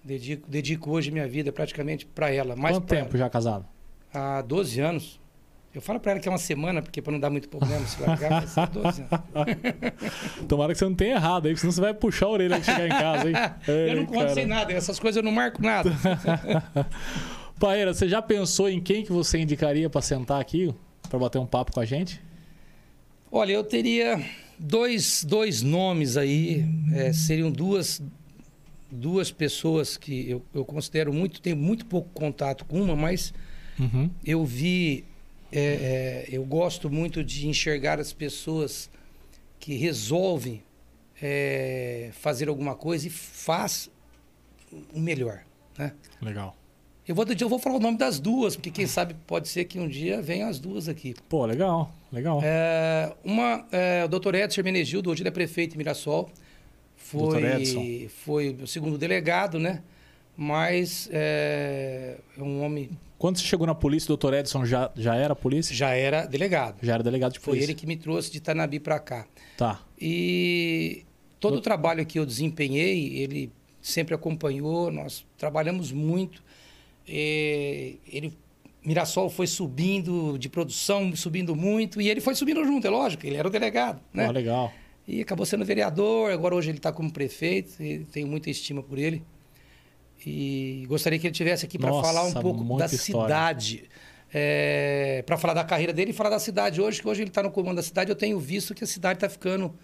dedico, 0.02 0.48
dedico 0.48 0.90
hoje 0.90 1.10
minha 1.10 1.28
vida 1.28 1.52
praticamente 1.52 2.06
para 2.06 2.30
ela. 2.30 2.56
Mais 2.56 2.76
Quanto 2.76 2.86
tempo 2.86 3.16
já 3.16 3.28
casado? 3.30 3.66
ela. 4.14 4.38
Há 4.38 4.42
12 4.42 4.80
anos. 4.80 5.20
Eu 5.74 5.82
falo 5.82 6.00
para 6.00 6.12
ela 6.12 6.20
que 6.20 6.26
é 6.26 6.32
uma 6.32 6.38
semana, 6.38 6.80
porque 6.80 7.00
para 7.00 7.12
não 7.12 7.20
dar 7.20 7.28
muito 7.30 7.48
problema 7.48 7.86
se 7.86 8.00
largar, 8.02 8.48
ser 8.48 8.66
12 8.68 9.02
anos. 9.02 10.46
Tomara 10.48 10.72
que 10.72 10.78
você 10.78 10.84
não 10.86 10.94
tenha 10.94 11.16
errado 11.16 11.46
aí, 11.46 11.56
senão 11.56 11.70
você 11.70 11.80
vai 11.80 11.92
puxar 11.94 12.26
a 12.26 12.30
orelha 12.30 12.58
que 12.58 12.64
chegar 12.64 12.86
em 12.86 12.88
casa, 12.88 13.28
hein? 13.28 13.34
eu 13.68 13.94
não 13.96 14.02
Ei, 14.02 14.06
conto 14.06 14.18
cara. 14.20 14.34
sem 14.34 14.46
nada, 14.46 14.72
essas 14.72 14.98
coisas 14.98 15.18
eu 15.18 15.22
não 15.22 15.30
marco 15.30 15.62
nada. 15.62 15.90
Paeira, 17.60 17.92
você 17.92 18.08
já 18.08 18.22
pensou 18.22 18.68
em 18.68 18.80
quem 18.80 19.04
que 19.04 19.12
você 19.12 19.38
indicaria 19.38 19.90
pra 19.90 20.00
sentar 20.00 20.40
aqui, 20.40 20.74
pra 21.08 21.18
bater 21.18 21.38
um 21.38 21.46
papo 21.46 21.72
com 21.72 21.80
a 21.80 21.84
gente? 21.84 22.20
Olha, 23.30 23.52
eu 23.52 23.62
teria 23.62 24.18
dois, 24.58 25.24
dois 25.24 25.62
nomes 25.62 26.16
aí, 26.16 26.64
é, 26.92 27.12
seriam 27.12 27.50
duas, 27.50 28.02
duas 28.90 29.30
pessoas 29.30 29.96
que 29.96 30.28
eu, 30.30 30.42
eu 30.54 30.64
considero 30.64 31.12
muito, 31.12 31.40
tenho 31.40 31.56
muito 31.56 31.86
pouco 31.86 32.08
contato 32.12 32.64
com 32.64 32.80
uma, 32.82 32.96
mas 32.96 33.32
Uhum. 33.78 34.10
eu 34.24 34.44
vi, 34.44 35.04
é, 35.52 36.26
é, 36.26 36.28
eu 36.32 36.44
gosto 36.44 36.90
muito 36.90 37.22
de 37.22 37.46
enxergar 37.46 38.00
as 38.00 38.12
pessoas 38.12 38.90
que 39.60 39.74
resolvem 39.76 40.62
é, 41.22 42.10
fazer 42.12 42.48
alguma 42.48 42.74
coisa 42.74 43.06
e 43.06 43.10
faz 43.10 43.88
o 44.92 44.98
melhor, 44.98 45.44
né? 45.78 45.92
Legal. 46.20 46.56
Eu 47.06 47.14
vou, 47.14 47.24
eu 47.24 47.48
vou 47.48 47.58
falar 47.58 47.76
o 47.76 47.80
nome 47.80 47.96
das 47.96 48.20
duas, 48.20 48.54
porque 48.56 48.70
quem 48.70 48.86
sabe 48.86 49.14
pode 49.26 49.48
ser 49.48 49.64
que 49.64 49.78
um 49.78 49.88
dia 49.88 50.20
venham 50.20 50.48
as 50.48 50.58
duas 50.58 50.88
aqui. 50.88 51.14
Pô, 51.28 51.46
legal, 51.46 51.94
legal. 52.12 52.40
É, 52.42 53.14
uma, 53.24 53.66
é, 53.70 54.04
o 54.04 54.08
doutor 54.08 54.34
Edson 54.34 54.60
Hermenegildo, 54.60 55.10
hoje 55.10 55.22
ele 55.22 55.28
é 55.28 55.32
prefeito 55.32 55.74
em 55.74 55.78
Mirassol. 55.78 56.30
Foi, 56.96 58.08
foi 58.24 58.50
o 58.62 58.66
segundo 58.66 58.98
delegado, 58.98 59.58
né? 59.58 59.82
Mas 60.36 61.08
é, 61.12 62.18
é 62.36 62.42
um 62.42 62.62
homem, 62.62 62.90
Quando 63.18 63.38
você 63.38 63.44
chegou 63.44 63.66
na 63.66 63.74
polícia, 63.74 64.06
o 64.06 64.08
doutor 64.08 64.34
Edson 64.34 64.64
já, 64.64 64.90
já 64.94 65.16
era 65.16 65.34
polícia? 65.34 65.74
já 65.74 65.90
era 65.94 66.26
delegado. 66.26 66.76
Já 66.80 66.94
era 66.94 67.02
delegado 67.02 67.32
de 67.32 67.40
Foi 67.40 67.52
polícia. 67.54 67.66
ele 67.66 67.74
que 67.74 67.86
me 67.86 67.96
trouxe 67.96 68.30
de 68.30 68.40
Tanabi 68.40 68.78
para 68.78 69.00
cá. 69.00 69.26
Tá. 69.56 69.80
E 70.00 71.04
todo 71.40 71.56
o 71.56 71.60
trabalho 71.60 72.06
que 72.06 72.18
eu 72.18 72.26
desempenhei, 72.26 73.16
ele 73.18 73.50
sempre 73.80 74.14
acompanhou, 74.14 74.92
nós 74.92 75.26
trabalhamos 75.36 75.90
muito. 75.90 76.42
Ele, 77.06 78.32
Mirassol 78.88 79.28
foi 79.28 79.46
subindo 79.46 80.38
de 80.38 80.48
produção, 80.48 81.14
subindo 81.14 81.54
muito, 81.54 82.00
e 82.00 82.08
ele 82.08 82.22
foi 82.22 82.34
subindo 82.34 82.64
junto, 82.64 82.86
é 82.86 82.90
lógico, 82.90 83.26
ele 83.26 83.36
era 83.36 83.46
o 83.46 83.50
delegado, 83.50 84.00
né? 84.14 84.24
Pô, 84.24 84.32
legal. 84.32 84.72
E 85.06 85.20
acabou 85.20 85.44
sendo 85.44 85.62
vereador, 85.62 86.32
agora 86.32 86.54
hoje 86.54 86.70
ele 86.70 86.78
está 86.78 86.90
como 86.90 87.12
prefeito, 87.12 87.82
e 87.82 88.06
tenho 88.06 88.26
muita 88.26 88.48
estima 88.48 88.82
por 88.82 88.98
ele. 88.98 89.22
E 90.24 90.86
gostaria 90.88 91.18
que 91.18 91.26
ele 91.26 91.34
tivesse 91.34 91.66
aqui 91.66 91.78
para 91.78 91.90
falar 91.90 92.24
um 92.24 92.32
pouco 92.32 92.64
da 92.78 92.86
história. 92.86 92.98
cidade. 92.98 93.84
para 95.26 95.36
falar 95.36 95.52
da 95.52 95.64
carreira 95.64 95.92
dele 95.92 96.12
e 96.12 96.14
falar 96.14 96.30
da 96.30 96.38
cidade 96.38 96.80
hoje, 96.80 97.02
que 97.02 97.08
hoje 97.08 97.20
ele 97.20 97.30
está 97.30 97.42
no 97.42 97.50
comando 97.50 97.76
da 97.76 97.82
cidade, 97.82 98.10
eu 98.10 98.16
tenho 98.16 98.40
visto 98.40 98.74
que 98.74 98.84
a 98.84 98.86
cidade 98.86 99.18
está 99.18 99.28
ficando 99.28 99.74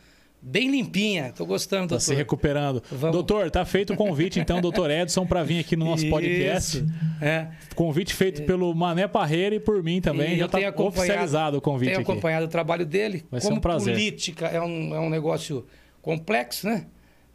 bem 0.44 0.70
limpinha. 0.70 1.28
Estou 1.28 1.46
gostando, 1.46 1.82
Tá 1.84 1.88
doutor. 1.96 2.00
se 2.04 2.14
recuperando. 2.14 2.82
Vamos. 2.90 3.12
Doutor, 3.12 3.50
tá 3.50 3.64
feito 3.64 3.92
o 3.94 3.96
convite, 3.96 4.38
então, 4.38 4.60
doutor 4.60 4.90
Edson, 4.90 5.24
pra 5.26 5.42
vir 5.42 5.60
aqui 5.60 5.74
no 5.76 5.84
nosso 5.86 6.08
podcast. 6.10 6.78
Isso. 6.78 6.86
É. 7.20 7.48
Convite 7.74 8.14
feito 8.14 8.42
pelo 8.42 8.74
Mané 8.74 9.08
Parreira 9.08 9.54
e 9.54 9.60
por 9.60 9.82
mim 9.82 10.00
também. 10.00 10.34
E 10.34 10.38
Já 10.38 10.48
tá 10.48 10.58
oficializado 10.76 11.56
o 11.56 11.60
convite 11.60 11.88
Tenho 11.90 12.00
aqui. 12.02 12.10
acompanhado 12.10 12.44
o 12.44 12.48
trabalho 12.48 12.84
dele. 12.84 13.24
Vai 13.30 13.40
ser 13.40 13.46
Como 13.46 13.58
um 13.58 13.60
prazer. 13.60 13.94
política 13.94 14.46
é 14.46 14.60
um, 14.60 14.94
é 14.94 15.00
um 15.00 15.08
negócio 15.08 15.64
complexo, 16.02 16.66
né? 16.66 16.86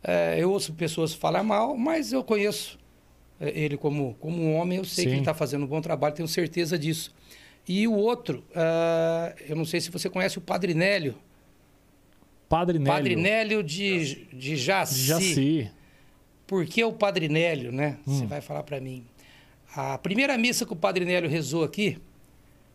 É, 0.04 0.38
eu 0.40 0.52
ouço 0.52 0.74
pessoas 0.74 1.14
falar 1.14 1.44
mal, 1.44 1.76
mas 1.76 2.14
eu 2.14 2.24
conheço 2.24 2.80
é, 3.42 3.50
ele 3.60 3.76
como, 3.76 4.16
como 4.20 4.42
um 4.42 4.56
homem, 4.56 4.78
eu 4.78 4.86
sei 4.86 5.06
que 5.06 5.10
Sim. 5.10 5.16
ele 5.18 5.22
está 5.24 5.34
fazendo 5.34 5.66
um 5.66 5.68
bom 5.68 5.82
trabalho, 5.82 6.14
tenho 6.16 6.28
certeza 6.28 6.78
disso. 6.78 7.14
E 7.68 7.88
o 7.88 7.94
outro, 7.94 8.44
ah, 8.56 9.34
eu 9.48 9.56
não 9.56 9.66
sei 9.66 9.82
se 9.82 9.92
você 9.92 10.10
conhece 10.10 10.38
o 10.38 10.42
Padre 10.42 10.74
Nélio. 10.74 11.16
Padre 12.50 12.80
Nélio. 12.80 12.92
Padre 12.94 13.16
Nélio 13.16 13.64
de, 13.64 14.26
de 14.34 14.56
Jaci. 14.58 15.04
Jaci. 15.04 15.72
Por 16.48 16.66
que 16.66 16.84
o 16.84 16.92
Padre 16.92 17.30
Nélio, 17.30 17.72
né? 17.72 17.98
Você 18.06 18.24
Hum. 18.24 18.28
vai 18.28 18.42
falar 18.42 18.64
para 18.64 18.82
mim. 18.82 19.06
A 19.76 19.98
primeira 20.00 20.36
missa 20.38 20.66
que 20.66 20.74
o 20.74 20.76
Padre 20.76 21.06
Nélio 21.06 21.30
rezou 21.30 21.64
aqui 21.64 21.98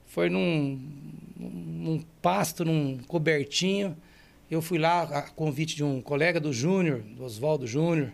foi 0.06 0.30
num, 0.30 0.80
num, 1.36 2.01
pasto, 2.22 2.64
num 2.64 2.98
cobertinho. 3.09 3.96
Eu 4.48 4.62
fui 4.62 4.78
lá 4.78 5.02
a 5.02 5.22
convite 5.22 5.74
de 5.74 5.82
um 5.82 6.01
colega 6.01 6.38
do 6.38 6.52
Júnior, 6.52 7.01
do 7.02 7.24
Oswaldo 7.24 7.66
Júnior, 7.66 8.12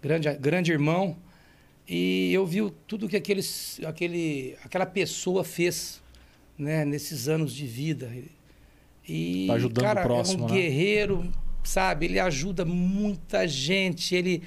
grande, 0.00 0.32
grande 0.34 0.70
irmão, 0.70 1.16
e 1.88 2.32
eu 2.32 2.46
vi 2.46 2.62
o- 2.62 2.70
tudo 2.70 3.08
que 3.08 3.16
aqueles, 3.16 3.80
aquele, 3.84 4.56
aquela 4.64 4.86
pessoa 4.86 5.42
fez 5.42 6.00
né, 6.56 6.84
nesses 6.84 7.26
anos 7.28 7.52
de 7.52 7.66
vida. 7.66 8.12
E, 9.08 9.46
Tá 9.46 9.54
ajudando 9.54 9.84
o 9.84 9.86
cara, 9.86 10.02
próximo, 10.02 10.44
é 10.44 10.46
um 10.46 10.48
né? 10.48 10.54
guerreiro, 10.54 11.32
sabe? 11.62 12.06
Ele 12.06 12.18
ajuda 12.18 12.64
muita 12.64 13.46
gente. 13.46 14.14
Ele 14.14 14.42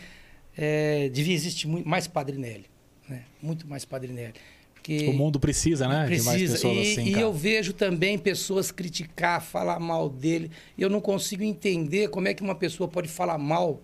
é, 0.58 1.10
devia 1.10 1.34
existir 1.34 1.68
muito, 1.68 1.88
mais 1.88 2.08
Padre 2.08 2.38
Nélio, 2.38 2.66
né? 3.08 3.24
Muito 3.42 3.68
mais 3.68 3.86
Padre 3.86 4.12
Nélio. 4.12 4.34
Porque 4.74 5.08
O 5.08 5.14
mundo 5.14 5.40
precisa, 5.40 5.88
né? 5.88 6.06
De 6.06 6.22
mais 6.24 6.38
precisa. 6.38 6.54
pessoas 6.54 6.78
e, 6.78 6.92
assim, 6.94 7.04
e 7.06 7.14
eu 7.14 7.34
vejo 7.34 7.74
também 7.74 8.18
pessoas 8.18 8.72
criticar, 8.72 9.42
falar 9.42 9.80
mal 9.80 10.10
dele. 10.10 10.50
E 10.78 10.82
eu 10.82 10.90
não 10.90 11.02
consigo 11.02 11.44
entender 11.44 12.10
como 12.10 12.28
é 12.28 12.34
que 12.34 12.42
uma 12.42 12.56
pessoa 12.56 12.88
pode 12.88 13.10
falar 13.10 13.38
mal 13.38 13.82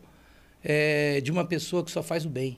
é, 0.63 1.19
de 1.21 1.31
uma 1.31 1.45
pessoa 1.45 1.83
que 1.83 1.91
só 1.91 2.01
faz 2.01 2.25
o 2.25 2.29
bem. 2.29 2.57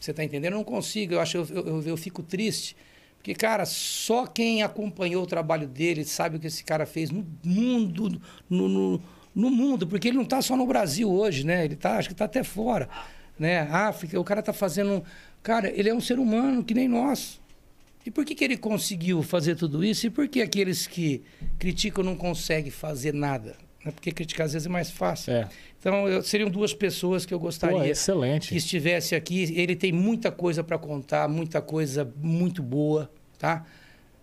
Você 0.00 0.10
está 0.10 0.24
entendendo? 0.24 0.54
Eu 0.54 0.58
não 0.58 0.64
consigo. 0.64 1.14
Eu 1.14 1.20
acho, 1.20 1.36
eu, 1.36 1.46
eu, 1.50 1.82
eu 1.82 1.96
fico 1.96 2.22
triste. 2.22 2.74
Porque, 3.22 3.36
cara, 3.36 3.64
só 3.64 4.26
quem 4.26 4.64
acompanhou 4.64 5.22
o 5.22 5.26
trabalho 5.28 5.68
dele 5.68 6.04
sabe 6.04 6.36
o 6.36 6.40
que 6.40 6.48
esse 6.48 6.64
cara 6.64 6.84
fez 6.84 7.08
no 7.08 7.24
mundo, 7.44 8.20
no, 8.50 8.68
no, 8.68 9.02
no 9.32 9.48
mundo, 9.48 9.86
porque 9.86 10.08
ele 10.08 10.16
não 10.16 10.24
está 10.24 10.42
só 10.42 10.56
no 10.56 10.66
Brasil 10.66 11.08
hoje, 11.08 11.46
né? 11.46 11.64
Ele 11.64 11.76
tá, 11.76 11.98
acho 11.98 12.08
que 12.08 12.14
está 12.14 12.24
até 12.24 12.42
fora, 12.42 12.88
né? 13.38 13.60
África, 13.70 14.18
o 14.18 14.24
cara 14.24 14.40
está 14.40 14.52
fazendo. 14.52 15.04
Cara, 15.40 15.70
ele 15.70 15.88
é 15.88 15.94
um 15.94 16.00
ser 16.00 16.18
humano 16.18 16.64
que 16.64 16.74
nem 16.74 16.88
nós. 16.88 17.40
E 18.04 18.10
por 18.10 18.24
que, 18.24 18.34
que 18.34 18.42
ele 18.42 18.56
conseguiu 18.56 19.22
fazer 19.22 19.54
tudo 19.54 19.84
isso? 19.84 20.08
E 20.08 20.10
por 20.10 20.26
que 20.26 20.42
aqueles 20.42 20.88
que 20.88 21.22
criticam 21.60 22.02
não 22.02 22.16
conseguem 22.16 22.72
fazer 22.72 23.14
nada? 23.14 23.56
Né? 23.84 23.90
Porque 23.92 24.12
criticar 24.12 24.46
às 24.46 24.52
vezes 24.52 24.66
é 24.66 24.70
mais 24.70 24.90
fácil. 24.90 25.32
É. 25.32 25.48
Então, 25.80 26.08
eu- 26.08 26.22
seriam 26.22 26.48
duas 26.48 26.72
pessoas 26.72 27.26
que 27.26 27.34
eu 27.34 27.38
gostaria 27.40 27.76
Pô, 27.78 27.82
que 27.84 27.90
excelente. 27.90 28.56
estivesse 28.56 29.14
aqui. 29.14 29.52
Ele 29.58 29.74
tem 29.74 29.90
muita 29.92 30.30
coisa 30.30 30.62
para 30.62 30.78
contar, 30.78 31.28
muita 31.28 31.60
coisa 31.60 32.10
muito 32.16 32.62
boa, 32.62 33.10
tá? 33.38 33.64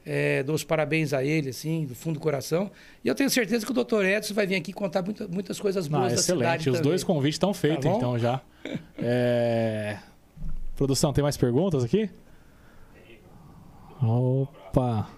É, 0.06 0.42
dou 0.44 0.56
os 0.56 0.64
parabéns 0.64 1.14
a 1.14 1.24
ele, 1.24 1.50
assim, 1.50 1.86
do 1.86 1.94
fundo 1.94 2.16
do 2.16 2.20
coração. 2.22 2.72
E 3.04 3.08
eu 3.10 3.14
tenho 3.14 3.30
certeza 3.30 3.66
que 3.66 3.72
o 3.72 3.76
doutor 3.76 4.06
Edson 4.06 4.34
vai 4.34 4.48
vir 4.48 4.56
aqui 4.56 4.72
contar 4.74 5.04
muita- 5.04 5.28
muitas 5.28 5.60
coisas 5.60 5.88
Não, 5.90 6.00
boas 6.00 6.14
da 6.14 6.18
cidade 6.20 6.40
excelente. 6.42 6.70
Os 6.70 6.78
também. 6.78 6.90
dois 6.92 7.04
convites 7.04 7.36
estão 7.36 7.54
feitos, 7.54 7.84
Tá 7.86 7.92
então, 7.92 8.18
já. 8.18 8.42
É... 8.98 9.98
Produção, 10.76 11.12
tem 11.12 11.22
mais 11.22 11.36
perguntas 11.36 11.84
aqui? 11.84 12.10
Opa. 14.02 15.10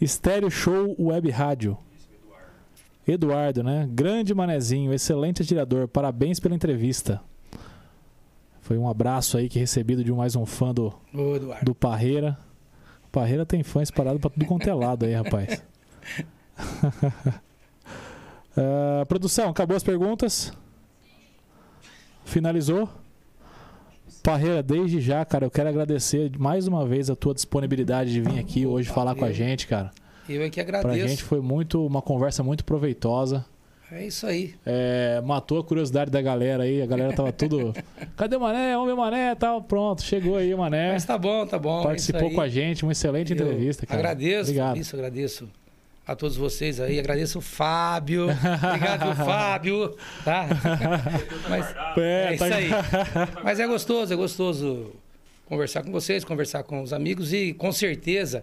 Estéreo 0.00 0.50
Show 0.50 0.94
Web 0.98 1.30
Rádio. 1.30 1.76
Eduardo, 3.06 3.62
né? 3.62 3.88
Grande 3.90 4.34
manezinho, 4.34 4.92
excelente 4.92 5.42
atirador. 5.42 5.88
Parabéns 5.88 6.38
pela 6.38 6.54
entrevista. 6.54 7.20
Foi 8.60 8.76
um 8.76 8.88
abraço 8.88 9.38
aí 9.38 9.48
que 9.48 9.58
recebido 9.58 10.04
de 10.04 10.12
mais 10.12 10.36
um 10.36 10.44
fã 10.44 10.74
do, 10.74 10.92
do 11.62 11.74
Parreira. 11.74 12.38
O 13.06 13.08
Parreira 13.08 13.46
tem 13.46 13.62
fã 13.62 13.82
espalhado 13.82 14.20
pra 14.20 14.28
tudo 14.28 14.44
quanto 14.44 14.68
é 14.68 14.74
lado 14.74 15.04
aí, 15.06 15.14
rapaz. 15.14 15.62
Ah, 18.60 19.06
produção, 19.06 19.50
acabou 19.50 19.76
as 19.76 19.84
perguntas? 19.84 20.52
Finalizou? 22.24 22.88
Parreira, 24.22 24.62
desde 24.62 25.00
já, 25.00 25.24
cara, 25.24 25.46
eu 25.46 25.50
quero 25.50 25.68
agradecer 25.68 26.30
mais 26.38 26.66
uma 26.66 26.86
vez 26.86 27.08
a 27.10 27.16
tua 27.16 27.34
disponibilidade 27.34 28.12
de 28.12 28.20
vir 28.20 28.38
aqui 28.38 28.66
hoje 28.66 28.88
falar 28.88 29.14
com 29.14 29.24
a 29.24 29.32
gente, 29.32 29.66
cara. 29.66 29.90
Eu 30.28 30.42
é 30.42 30.50
que 30.50 30.62
Pra 30.62 30.78
agradeço. 30.80 31.08
gente 31.08 31.22
foi 31.22 31.40
muito 31.40 31.84
uma 31.86 32.02
conversa 32.02 32.42
muito 32.42 32.64
proveitosa. 32.64 33.44
É 33.90 34.06
isso 34.06 34.26
aí. 34.26 34.54
É, 34.66 35.22
matou 35.24 35.58
a 35.60 35.64
curiosidade 35.64 36.10
da 36.10 36.20
galera 36.20 36.64
aí. 36.64 36.82
A 36.82 36.86
galera 36.86 37.14
tava 37.14 37.32
tudo. 37.32 37.72
Cadê 38.14 38.36
o 38.36 38.40
Mané? 38.40 38.76
O 38.76 38.96
Mané 38.96 39.34
tal. 39.34 39.62
Pronto, 39.62 40.02
chegou 40.02 40.36
aí 40.36 40.52
o 40.52 40.58
Mané. 40.58 40.92
Mas 40.92 41.06
tá 41.06 41.16
bom, 41.16 41.46
tá 41.46 41.58
bom. 41.58 41.80
é 41.80 41.84
Participou 41.84 42.28
aí. 42.28 42.34
com 42.34 42.40
a 42.42 42.48
gente, 42.48 42.82
uma 42.82 42.92
excelente 42.92 43.32
Eu 43.32 43.36
entrevista, 43.36 43.86
cara. 43.86 43.98
Agradeço, 43.98 44.50
Obrigado. 44.50 44.76
isso, 44.76 44.94
agradeço 44.94 45.48
a 46.08 46.16
todos 46.16 46.38
vocês 46.38 46.80
aí. 46.80 46.98
Agradeço 46.98 47.38
o 47.38 47.42
Fábio. 47.42 48.28
Obrigado, 48.30 49.14
Fábio. 49.14 49.94
Tá? 50.24 50.48
Mas, 51.50 51.74
é, 51.98 52.34
isso 52.34 52.44
aí. 52.44 52.70
Mas 53.44 53.60
é 53.60 53.66
gostoso, 53.66 54.14
é 54.14 54.16
gostoso 54.16 54.96
conversar 55.44 55.82
com 55.82 55.92
vocês, 55.92 56.24
conversar 56.24 56.62
com 56.62 56.80
os 56.80 56.94
amigos 56.94 57.34
e, 57.34 57.52
com 57.52 57.70
certeza, 57.70 58.42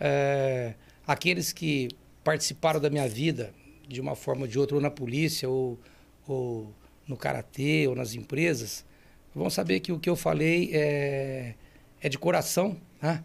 é, 0.00 0.72
aqueles 1.06 1.52
que 1.52 1.90
participaram 2.24 2.80
da 2.80 2.88
minha 2.88 3.06
vida 3.06 3.52
de 3.86 4.00
uma 4.00 4.16
forma 4.16 4.42
ou 4.42 4.48
de 4.48 4.58
outra, 4.58 4.76
ou 4.76 4.80
na 4.80 4.90
polícia, 4.90 5.46
ou, 5.46 5.78
ou 6.26 6.72
no 7.06 7.14
karatê, 7.14 7.86
ou 7.88 7.94
nas 7.94 8.14
empresas, 8.14 8.86
vão 9.34 9.50
saber 9.50 9.80
que 9.80 9.92
o 9.92 9.98
que 9.98 10.08
eu 10.08 10.16
falei 10.16 10.70
é, 10.72 11.56
é 12.00 12.08
de 12.08 12.18
coração. 12.18 12.74
Né? 13.02 13.22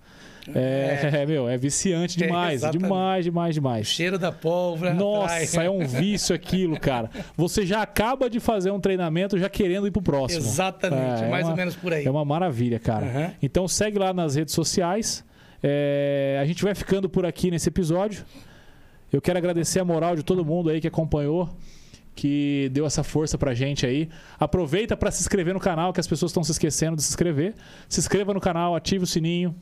é, 0.54 1.10
é, 1.12 1.26
meu, 1.26 1.48
é 1.48 1.56
viciante 1.56 2.16
demais, 2.16 2.62
é, 2.62 2.70
demais, 2.70 3.24
demais, 3.24 3.54
demais. 3.54 3.88
O 3.88 3.90
cheiro 3.90 4.18
da 4.18 4.32
pólvora. 4.32 4.94
Nossa, 4.94 5.62
é 5.62 5.70
um 5.70 5.86
vício 5.86 6.34
aquilo, 6.34 6.78
cara. 6.78 7.10
Você 7.36 7.66
já 7.66 7.82
acaba 7.82 8.30
de 8.30 8.40
fazer 8.40 8.70
um 8.70 8.80
treinamento 8.80 9.38
já 9.38 9.48
querendo 9.48 9.86
ir 9.86 9.90
pro 9.90 10.02
próximo. 10.02 10.40
Exatamente, 10.40 11.24
é, 11.24 11.28
mais 11.28 11.44
uma, 11.44 11.52
ou 11.52 11.56
menos 11.56 11.76
por 11.76 11.92
aí. 11.92 12.04
É 12.04 12.10
uma 12.10 12.24
maravilha, 12.24 12.78
cara. 12.78 13.06
Uhum. 13.06 13.30
Então 13.42 13.68
segue 13.68 13.98
lá 13.98 14.12
nas 14.12 14.34
redes 14.34 14.54
sociais. 14.54 15.24
É, 15.62 16.38
a 16.40 16.44
gente 16.46 16.62
vai 16.62 16.74
ficando 16.74 17.08
por 17.08 17.26
aqui 17.26 17.50
nesse 17.50 17.68
episódio. 17.68 18.24
Eu 19.12 19.20
quero 19.20 19.38
agradecer 19.38 19.80
a 19.80 19.84
moral 19.84 20.16
de 20.16 20.22
todo 20.22 20.44
mundo 20.44 20.70
aí 20.70 20.80
que 20.80 20.86
acompanhou 20.86 21.48
que 22.20 22.68
deu 22.70 22.84
essa 22.84 23.02
força 23.02 23.38
pra 23.38 23.54
gente 23.54 23.86
aí. 23.86 24.06
Aproveita 24.38 24.94
para 24.94 25.10
se 25.10 25.22
inscrever 25.22 25.54
no 25.54 25.60
canal, 25.60 25.90
que 25.90 26.00
as 26.00 26.06
pessoas 26.06 26.28
estão 26.28 26.44
se 26.44 26.52
esquecendo 26.52 26.94
de 26.94 27.02
se 27.02 27.08
inscrever. 27.08 27.54
Se 27.88 27.98
inscreva 27.98 28.34
no 28.34 28.40
canal, 28.40 28.76
ative 28.76 29.04
o 29.04 29.06
sininho. 29.06 29.54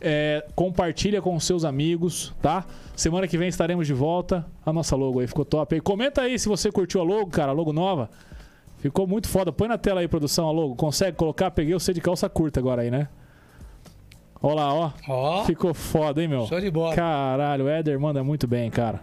É, 0.00 0.44
compartilha 0.56 1.22
com 1.22 1.36
os 1.36 1.44
seus 1.44 1.64
amigos, 1.64 2.34
tá? 2.42 2.64
Semana 2.96 3.28
que 3.28 3.38
vem 3.38 3.46
estaremos 3.46 3.86
de 3.86 3.92
volta. 3.92 4.44
A 4.66 4.72
nossa 4.72 4.96
logo 4.96 5.20
aí 5.20 5.28
ficou 5.28 5.44
top. 5.44 5.76
E 5.76 5.80
comenta 5.80 6.22
aí 6.22 6.36
se 6.36 6.48
você 6.48 6.72
curtiu 6.72 7.00
a 7.00 7.04
logo, 7.04 7.30
cara, 7.30 7.52
a 7.52 7.54
logo 7.54 7.72
nova. 7.72 8.10
Ficou 8.78 9.06
muito 9.06 9.28
foda. 9.28 9.52
Põe 9.52 9.68
na 9.68 9.78
tela 9.78 10.00
aí, 10.00 10.08
produção, 10.08 10.48
a 10.48 10.50
logo. 10.50 10.74
Consegue 10.74 11.16
colocar? 11.16 11.52
Peguei 11.52 11.76
o 11.76 11.78
C 11.78 11.92
de 11.92 12.00
calça 12.00 12.28
curta 12.28 12.58
agora 12.58 12.82
aí, 12.82 12.90
né? 12.90 13.06
Olha 14.42 14.56
lá, 14.56 14.74
ó. 14.74 14.90
Ó. 15.06 15.44
Ficou 15.44 15.72
foda, 15.72 16.20
hein, 16.20 16.26
meu? 16.26 16.44
Show 16.48 16.60
de 16.60 16.72
bola. 16.72 16.92
Caralho, 16.96 17.66
o 17.66 17.68
Éder 17.68 18.00
manda 18.00 18.24
muito 18.24 18.48
bem, 18.48 18.68
cara. 18.68 19.00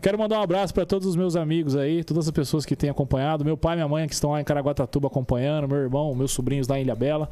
Quero 0.00 0.18
mandar 0.18 0.38
um 0.38 0.42
abraço 0.42 0.72
para 0.72 0.86
todos 0.86 1.06
os 1.06 1.16
meus 1.16 1.34
amigos 1.34 1.74
aí, 1.74 2.04
todas 2.04 2.26
as 2.26 2.30
pessoas 2.30 2.64
que 2.64 2.76
têm 2.76 2.88
acompanhado. 2.88 3.44
Meu 3.44 3.56
pai 3.56 3.74
e 3.74 3.76
minha 3.76 3.88
mãe 3.88 4.06
que 4.06 4.14
estão 4.14 4.30
lá 4.30 4.40
em 4.40 4.44
Caraguatatuba 4.44 5.08
acompanhando, 5.08 5.68
meu 5.68 5.78
irmão, 5.78 6.14
meus 6.14 6.30
sobrinhos 6.30 6.68
lá 6.68 6.78
em 6.78 6.82
Ilha 6.82 6.94
Bela 6.94 7.28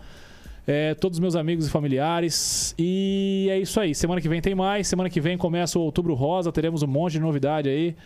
é, 0.66 0.94
todos 0.94 1.16
os 1.16 1.20
meus 1.20 1.36
amigos 1.36 1.66
e 1.66 1.70
familiares. 1.70 2.74
E 2.78 3.48
é 3.50 3.58
isso 3.58 3.78
aí. 3.78 3.94
Semana 3.94 4.20
que 4.20 4.28
vem 4.28 4.40
tem 4.40 4.54
mais. 4.54 4.88
Semana 4.88 5.08
que 5.08 5.20
vem 5.20 5.38
começa 5.38 5.78
o 5.78 5.82
Outubro 5.82 6.14
Rosa. 6.14 6.50
Teremos 6.50 6.82
um 6.82 6.86
monte 6.86 7.12
de 7.12 7.20
novidade 7.20 7.68
aí. 7.68 7.96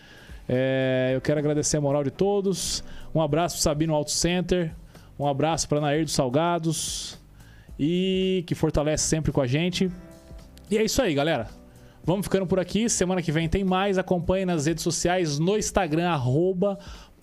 É, 0.47 1.11
eu 1.15 1.21
quero 1.21 1.39
agradecer 1.39 1.77
a 1.77 1.81
moral 1.81 2.03
de 2.03 2.11
todos. 2.11 2.83
Um 3.15 3.21
abraço 3.21 3.55
para 3.55 3.63
Sabino 3.63 3.95
Auto 3.95 4.11
Center. 4.11 4.71
Um 5.17 5.27
abraço 5.27 5.67
para 5.67 5.81
Nair 5.81 6.03
dos 6.03 6.13
Salgados. 6.13 7.19
E 7.79 8.43
que 8.45 8.53
fortalece 8.53 9.05
sempre 9.05 9.31
com 9.31 9.41
a 9.41 9.47
gente. 9.47 9.91
E 10.69 10.77
é 10.77 10.83
isso 10.83 11.01
aí, 11.01 11.13
galera. 11.15 11.60
Vamos 12.03 12.25
ficando 12.25 12.47
por 12.47 12.59
aqui. 12.59 12.89
Semana 12.89 13.21
que 13.21 13.31
vem 13.31 13.47
tem 13.47 13.63
mais. 13.63 13.97
Acompanhe 13.97 14.45
nas 14.45 14.65
redes 14.65 14.83
sociais, 14.83 15.39
no 15.39 15.57
Instagram, 15.57 16.09
arroba 16.09 16.77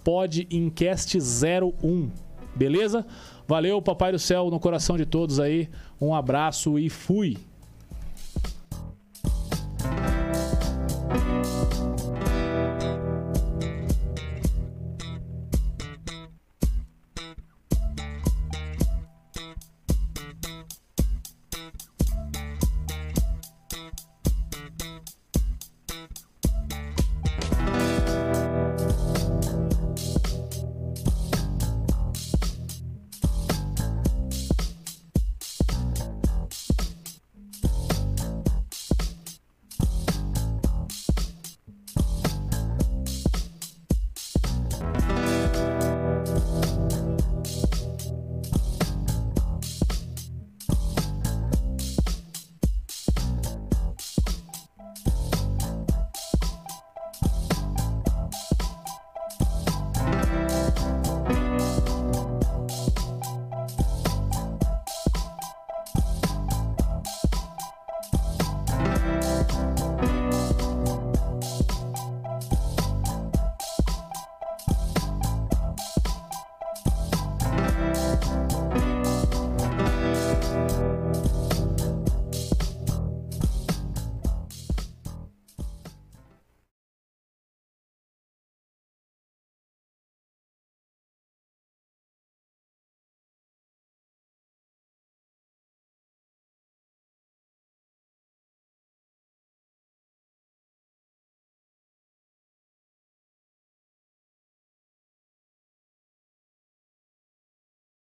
podinquest01. 0.04 2.10
Beleza? 2.54 3.06
Valeu, 3.46 3.80
Papai 3.80 4.12
do 4.12 4.18
Céu, 4.18 4.50
no 4.50 4.60
coração 4.60 4.96
de 4.96 5.06
todos 5.06 5.40
aí. 5.40 5.68
Um 6.00 6.14
abraço 6.14 6.78
e 6.78 6.88
fui! 6.88 7.36